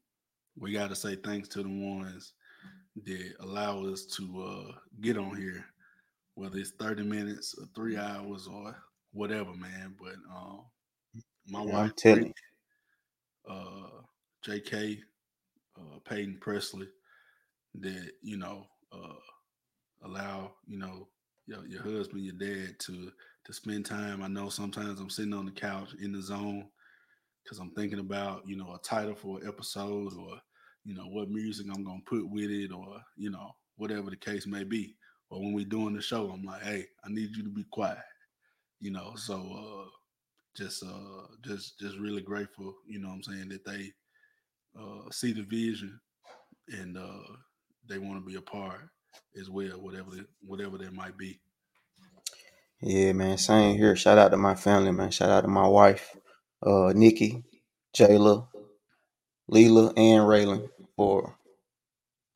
we 0.59 0.73
got 0.73 0.91
to 0.91 0.97
say 0.97 1.16
thanks 1.16 1.49
to 1.49 1.62
the 1.62 1.69
ones 1.69 2.33
that 3.05 3.33
allow 3.41 3.85
us 3.85 4.07
to 4.07 4.43
uh 4.43 4.73
get 5.01 5.19
on 5.19 5.37
here, 5.37 5.65
whether 6.35 6.59
it's 6.59 6.73
30 6.78 7.03
minutes 7.03 7.55
or 7.59 7.66
three 7.74 7.97
hours 7.97 8.47
or 8.47 8.74
whatever, 9.16 9.55
man. 9.55 9.97
But 10.01 10.14
um, 10.34 10.62
my 11.48 11.62
Yeah, 11.62 11.78
I'm 11.78 11.82
wife, 11.82 11.93
Brittany, 12.09 12.34
uh, 13.48 14.02
J.K., 14.44 15.01
uh, 15.78 15.98
Peyton 16.09 16.38
Presley, 16.40 16.88
that 17.80 18.12
you 18.22 18.36
know 18.38 18.66
uh, 18.93 19.14
allow 20.05 20.52
you 20.66 20.78
know 20.78 21.09
your, 21.47 21.66
your 21.66 21.82
husband, 21.82 22.24
your 22.24 22.34
dad 22.34 22.76
to 22.80 23.10
to 23.47 23.52
spend 23.52 23.86
time. 23.86 24.22
I 24.22 24.28
know 24.28 24.48
sometimes 24.48 25.01
I'm 25.01 25.10
sitting 25.10 25.34
on 25.34 25.47
the 25.47 25.52
couch 25.52 25.90
in 26.01 26.12
the 26.12 26.22
zone 26.22 26.68
because 27.44 27.59
I'm 27.59 27.72
thinking 27.72 28.01
about 28.01 28.43
you 28.47 28.56
know 28.56 28.74
a 28.74 28.78
title 28.80 29.14
for 29.14 29.40
an 29.40 29.48
episode 29.48 30.14
or 30.14 30.40
you 30.84 30.94
know 30.94 31.06
what 31.09 31.30
music 31.30 31.66
I'm 31.74 31.84
gonna 31.84 32.01
put 32.06 32.28
with 32.30 32.51
it 32.51 32.72
or 32.72 33.01
you 33.16 33.30
know 33.30 33.52
whatever 33.76 34.10
the 34.10 34.16
case 34.16 34.47
may 34.47 34.64
be. 34.64 34.97
Or 35.30 35.40
when 35.40 35.55
we're 35.55 35.64
doing 35.64 35.94
the 35.94 36.02
show, 36.02 36.30
I'm 36.30 36.44
like, 36.44 36.62
hey, 36.62 36.86
I 37.05 37.09
need 37.10 37.36
you 37.36 37.43
to 37.44 37.51
be 37.51 37.64
quiet. 37.72 37.98
You 38.81 38.93
know, 38.93 39.15
so 39.16 39.35
uh 39.36 39.89
just 40.57 40.82
uh 40.85 41.27
just 41.44 41.78
just 41.81 41.98
really 41.98 42.23
grateful, 42.23 42.74
you 42.86 42.98
know 43.01 43.09
I'm 43.09 43.23
saying, 43.23 43.48
that 43.51 43.65
they 43.65 43.93
uh 44.78 45.11
see 45.11 45.32
the 45.32 45.43
vision 45.43 45.98
and 46.69 46.97
uh 46.98 47.35
they 47.89 47.98
want 47.98 48.20
to 48.20 48.27
be 48.31 48.36
a 48.36 48.43
part 48.43 48.81
as 49.40 49.51
well, 49.51 49.81
whatever 49.81 50.11
whatever 50.43 50.78
that 50.78 50.94
might 50.94 51.16
be. 51.19 51.40
Yeah, 52.82 53.12
man. 53.12 53.39
Same 53.39 53.77
here. 53.77 53.97
Shout 53.97 54.19
out 54.19 54.31
to 54.31 54.36
my 54.36 54.55
family, 54.55 54.93
man. 54.93 55.11
Shout 55.11 55.31
out 55.31 55.43
to 55.43 55.48
my 55.48 55.66
wife, 55.66 56.16
uh, 56.62 56.93
Nikki, 56.94 57.43
Jayla, 57.97 58.48
Leela, 59.51 59.89
and 59.97 60.23
Raylan 60.24 60.69
for 60.97 61.36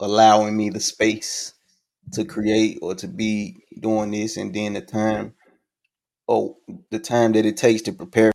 allowing 0.01 0.57
me 0.57 0.71
the 0.71 0.81
space 0.81 1.55
to 2.13 2.25
create 2.25 2.79
or 2.83 2.95
to 2.97 3.09
be 3.09 3.57
doing 3.81 4.11
this, 4.13 4.37
and 4.37 4.55
then 4.55 4.75
the 4.75 4.81
time, 4.81 5.35
oh, 6.31 6.57
the 6.91 6.99
time 7.01 7.33
that 7.33 7.45
it 7.45 7.59
takes 7.59 7.83
to 7.83 7.93
prepare. 7.93 8.33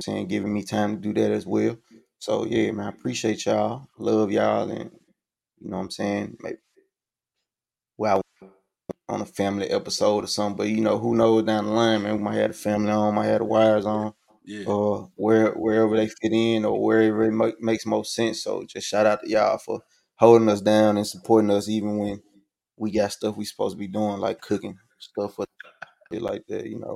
Saying, 0.00 0.28
giving 0.28 0.52
me 0.54 0.62
time 0.62 0.96
to 0.96 1.12
do 1.12 1.20
that 1.20 1.32
as 1.32 1.44
well. 1.46 1.76
So 2.20 2.46
yeah, 2.46 2.70
man. 2.72 2.86
I 2.86 2.88
appreciate 2.90 3.46
y'all. 3.46 3.88
Love 3.98 4.32
y'all, 4.32 4.70
and 4.70 4.90
you 5.60 5.70
know 5.70 5.76
what 5.76 5.84
I'm 5.84 5.90
saying. 5.90 6.36
Maybe 6.40 6.58
well 7.96 8.22
on 9.08 9.20
a 9.22 9.26
family 9.26 9.68
episode 9.68 10.24
or 10.24 10.28
something, 10.28 10.56
but 10.56 10.68
you 10.68 10.80
know 10.80 10.98
who 10.98 11.16
knows 11.16 11.44
down 11.44 11.66
the 11.66 11.72
line, 11.72 12.02
man. 12.02 12.16
We 12.16 12.22
might 12.22 12.36
have 12.36 12.50
a 12.50 12.54
family 12.54 12.92
on, 12.92 13.14
might 13.14 13.26
have 13.26 13.40
the 13.40 13.44
wires 13.44 13.86
on. 13.86 14.14
Yeah. 14.44 14.64
or 14.66 15.10
where 15.16 15.52
wherever 15.52 15.94
they 15.94 16.08
fit 16.08 16.32
in 16.32 16.64
or 16.64 16.82
wherever 16.82 17.24
it 17.24 17.32
ma- 17.32 17.50
makes 17.60 17.84
most 17.84 18.14
sense. 18.14 18.42
So 18.42 18.64
just 18.64 18.88
shout 18.88 19.04
out 19.04 19.22
to 19.22 19.28
y'all 19.28 19.58
for 19.58 19.82
holding 20.16 20.48
us 20.48 20.62
down 20.62 20.96
and 20.96 21.06
supporting 21.06 21.50
us 21.50 21.68
even 21.68 21.98
when 21.98 22.22
we 22.76 22.92
got 22.92 23.12
stuff 23.12 23.36
we 23.36 23.44
supposed 23.44 23.74
to 23.74 23.78
be 23.78 23.88
doing 23.88 24.18
like 24.18 24.40
cooking 24.40 24.78
stuff 24.98 25.38
like 26.10 26.46
that. 26.48 26.66
You 26.66 26.78
know. 26.80 26.94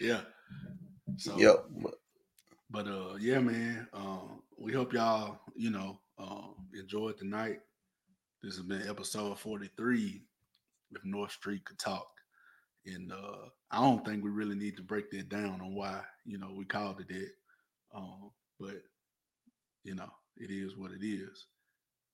Yeah. 0.00 0.20
So 1.16 1.36
Yep. 1.38 1.64
But 2.70 2.88
uh 2.88 3.14
yeah, 3.20 3.40
man. 3.40 3.86
Um 3.92 4.42
we 4.58 4.72
hope 4.72 4.92
y'all, 4.92 5.40
you 5.54 5.70
know, 5.70 6.00
um 6.18 6.54
enjoyed 6.78 7.18
the 7.18 7.24
night. 7.24 7.60
This 8.42 8.56
has 8.56 8.64
been 8.64 8.88
episode 8.88 9.38
43 9.38 10.22
if 10.92 11.04
North 11.04 11.32
Street 11.32 11.64
could 11.64 11.78
talk. 11.78 12.08
And 12.86 13.12
uh 13.12 13.48
I 13.70 13.80
don't 13.80 14.04
think 14.04 14.22
we 14.22 14.30
really 14.30 14.56
need 14.56 14.76
to 14.76 14.82
break 14.82 15.10
that 15.12 15.28
down 15.28 15.60
on 15.60 15.74
why, 15.74 16.00
you 16.24 16.38
know, 16.38 16.50
we 16.54 16.64
called 16.64 17.00
it 17.00 17.08
that. 17.08 17.30
Um, 17.94 18.30
but 18.58 18.82
you 19.84 19.94
know, 19.94 20.10
it 20.36 20.50
is 20.50 20.76
what 20.76 20.90
it 20.90 21.04
is. 21.04 21.46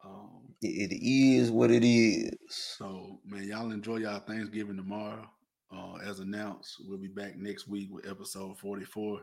Um 0.04 0.54
it 0.62 0.92
is 0.92 1.50
what 1.50 1.70
it 1.70 1.84
is. 1.86 2.36
so 2.50 3.20
man, 3.24 3.44
y'all 3.44 3.72
enjoy 3.72 3.96
y'all 3.96 4.20
Thanksgiving 4.20 4.76
tomorrow. 4.76 5.26
Uh, 5.72 5.96
as 6.04 6.18
announced, 6.20 6.76
we'll 6.80 6.98
be 6.98 7.08
back 7.08 7.36
next 7.36 7.68
week 7.68 7.88
with 7.92 8.08
episode 8.08 8.58
44. 8.58 9.20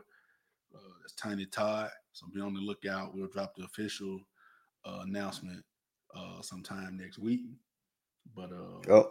Uh, 0.74 0.78
that's 1.00 1.14
Tiny 1.14 1.46
Todd. 1.46 1.90
So 2.12 2.26
be 2.32 2.40
on 2.40 2.54
the 2.54 2.60
lookout. 2.60 3.14
We'll 3.14 3.28
drop 3.28 3.54
the 3.54 3.64
official 3.64 4.20
uh, 4.84 5.00
announcement 5.02 5.62
uh, 6.16 6.40
sometime 6.42 6.96
next 6.96 7.18
week. 7.18 7.42
But 8.34 8.50
uh, 8.52 8.80
Yep. 8.88 9.10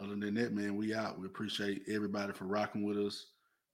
other 0.00 0.16
than 0.16 0.34
that, 0.34 0.52
man, 0.52 0.76
we 0.76 0.94
out. 0.94 1.18
We 1.18 1.26
appreciate 1.26 1.82
everybody 1.88 2.32
for 2.32 2.44
rocking 2.44 2.84
with 2.84 2.98
us. 2.98 3.26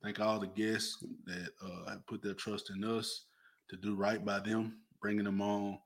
thank 0.02 0.20
all 0.20 0.38
the 0.38 0.46
guests 0.46 1.02
that 1.26 1.48
uh, 1.64 1.90
have 1.90 2.06
put 2.06 2.22
their 2.22 2.34
trust 2.34 2.70
in 2.70 2.84
us 2.84 3.26
to 3.70 3.76
do 3.76 3.94
right 3.94 4.24
by 4.24 4.38
them, 4.40 4.78
bringing 5.00 5.24
them 5.24 5.40
on, 5.40 5.78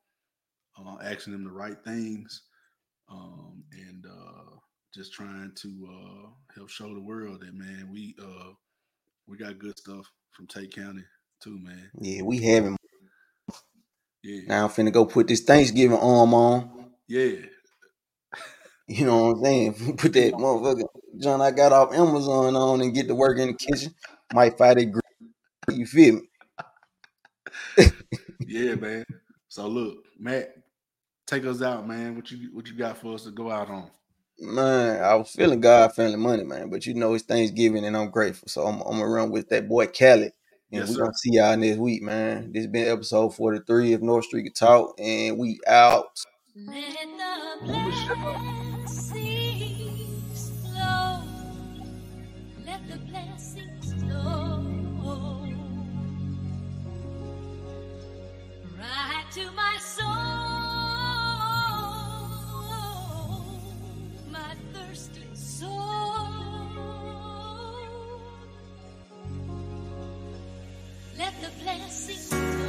uh, 0.78 0.96
asking 1.02 1.32
them 1.32 1.44
the 1.44 1.50
right 1.50 1.76
things, 1.84 2.42
um, 3.10 3.62
and 3.72 4.04
uh, 4.06 4.56
just 4.94 5.12
trying 5.12 5.52
to 5.56 5.88
uh, 5.90 6.28
help 6.54 6.70
show 6.70 6.92
the 6.92 7.00
world 7.00 7.40
that 7.40 7.54
man, 7.54 7.88
we 7.92 8.14
uh, 8.22 8.50
we 9.26 9.36
got 9.36 9.58
good 9.58 9.78
stuff 9.78 10.10
from 10.32 10.46
Tate 10.46 10.74
County 10.74 11.04
too, 11.42 11.58
man. 11.58 11.90
Yeah, 12.00 12.22
we 12.22 12.38
having. 12.38 12.76
Yeah, 14.22 14.40
Now 14.46 14.64
I'm 14.64 14.70
finna 14.70 14.92
go 14.92 15.04
put 15.06 15.28
this 15.28 15.42
Thanksgiving 15.42 15.98
arm 15.98 16.34
on. 16.34 16.90
yeah, 17.06 17.36
You 18.88 19.04
know 19.04 19.24
what 19.26 19.36
I'm 19.36 19.44
saying? 19.44 19.96
Put 19.98 20.14
that 20.14 20.32
motherfucker 20.32 20.84
John 21.20 21.42
I 21.42 21.50
got 21.50 21.72
off 21.72 21.92
Amazon 21.92 22.56
on 22.56 22.80
and 22.80 22.94
get 22.94 23.06
to 23.08 23.14
work 23.14 23.38
in 23.38 23.48
the 23.48 23.54
kitchen. 23.54 23.94
Might 24.32 24.56
fight 24.56 24.78
it. 24.78 24.88
You 25.70 25.84
feel 25.84 26.14
me? 26.14 26.22
yeah, 28.46 28.74
man. 28.76 29.04
So 29.48 29.68
look, 29.68 29.98
Matt, 30.18 30.54
take 31.26 31.44
us 31.44 31.60
out, 31.60 31.86
man. 31.86 32.16
What 32.16 32.30
you 32.30 32.48
what 32.54 32.66
you 32.66 32.74
got 32.74 32.96
for 32.96 33.14
us 33.14 33.24
to 33.24 33.30
go 33.30 33.50
out 33.50 33.68
on? 33.68 33.90
Man, 34.40 35.02
I 35.02 35.14
was 35.16 35.30
feeling 35.30 35.60
God 35.60 35.94
feeling 35.94 36.20
money, 36.20 36.44
man. 36.44 36.70
But 36.70 36.86
you 36.86 36.94
know 36.94 37.14
it's 37.14 37.24
Thanksgiving 37.24 37.84
and 37.84 37.96
I'm 37.96 38.10
grateful. 38.10 38.48
So 38.48 38.66
I'm, 38.66 38.80
I'm 38.82 38.98
gonna 38.98 39.08
run 39.08 39.30
with 39.30 39.48
that 39.48 39.68
boy 39.68 39.86
Khaled. 39.86 40.32
And 40.70 40.82
Yes, 40.82 40.90
we're 40.90 41.02
gonna 41.02 41.14
see 41.14 41.32
y'all 41.32 41.56
next 41.56 41.78
week, 41.78 42.02
man. 42.02 42.52
This 42.52 42.64
has 42.64 42.70
been 42.70 42.88
episode 42.88 43.34
43 43.34 43.94
of 43.94 44.02
North 44.02 44.26
Street 44.26 44.44
Can 44.44 44.52
Talk, 44.52 44.94
and 44.98 45.38
we 45.38 45.58
out. 45.66 46.06
Let 52.64 52.88
the 52.88 52.98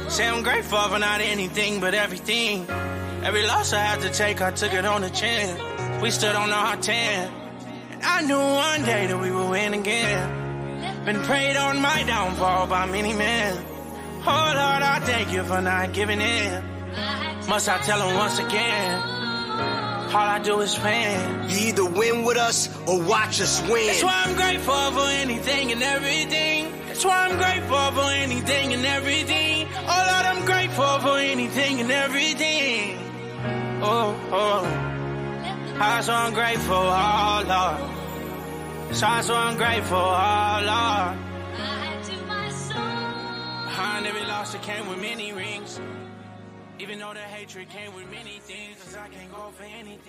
Say 0.08 0.28
I'm 0.28 0.42
grateful 0.42 0.78
for 0.78 0.98
not 0.98 1.20
anything 1.20 1.80
but 1.80 1.94
everything. 1.94 2.68
Every 3.22 3.46
loss 3.46 3.72
I 3.72 3.78
had 3.78 4.00
to 4.00 4.10
take, 4.10 4.40
I 4.40 4.50
took 4.50 4.72
it 4.72 4.84
on 4.84 5.02
the 5.02 5.10
chin. 5.10 6.00
We 6.00 6.10
stood 6.10 6.34
on 6.34 6.50
our 6.50 6.76
10. 6.76 7.32
And 7.92 8.02
I 8.02 8.22
knew 8.22 8.38
one 8.38 8.82
day 8.82 9.06
that 9.06 9.20
we 9.20 9.30
would 9.30 9.50
win 9.50 9.74
again. 9.74 11.04
Been 11.04 11.22
prayed 11.22 11.56
on 11.56 11.80
my 11.80 12.02
downfall 12.02 12.66
by 12.66 12.86
many 12.86 13.12
men. 13.12 13.56
Oh 14.26 14.52
Lord, 14.54 14.82
I 14.82 15.00
thank 15.04 15.32
you 15.32 15.44
for 15.44 15.60
not 15.60 15.92
giving 15.92 16.20
in. 16.20 16.64
Must 17.48 17.68
I 17.68 17.78
tell 17.78 17.98
them 18.00 18.16
once 18.16 18.38
again? 18.38 19.19
All 20.12 20.16
I 20.16 20.40
do 20.40 20.58
is 20.60 20.76
win. 20.82 21.48
You 21.50 21.68
either 21.68 21.84
win 21.84 22.24
with 22.24 22.36
us 22.36 22.68
or 22.88 23.00
watch 23.00 23.40
us 23.40 23.62
win. 23.68 23.86
That's 23.86 24.02
why 24.02 24.24
I'm 24.26 24.34
grateful 24.34 24.90
for 24.90 25.08
anything 25.08 25.70
and 25.70 25.82
everything. 25.82 26.72
That's 26.88 27.04
why 27.04 27.28
I'm 27.28 27.36
grateful 27.38 27.92
for 27.92 28.10
anything 28.10 28.72
and 28.72 28.84
everything. 28.84 29.68
Oh 29.72 30.04
Lord, 30.10 30.26
I'm 30.26 30.44
grateful 30.44 30.98
for 30.98 31.16
anything 31.18 31.80
and 31.80 31.92
everything. 31.92 32.98
Oh, 33.82 34.14
oh. 34.32 34.64
I'm 35.80 36.02
so 36.02 36.12
ungrateful, 36.26 36.74
oh 36.74 37.44
Lord. 37.46 38.96
So 38.96 39.06
I'm 39.06 39.22
so 39.22 39.34
ungrateful, 39.48 39.96
oh 39.96 40.62
Lord. 40.66 41.18
Behind 43.64 44.06
every 44.08 44.26
loss 44.26 44.52
that 44.52 44.62
came 44.62 44.88
with 44.88 45.00
many 45.00 45.32
rings. 45.32 45.80
Even 46.80 46.98
though 46.98 47.12
the 47.12 47.20
hatred 47.20 47.68
came 47.68 47.94
with 47.94 48.10
many 48.10 48.38
things, 48.40 48.82
cause 48.82 48.96
I 48.96 49.06
can't 49.08 49.30
go 49.30 49.50
for 49.54 49.64
anything. 49.64 50.00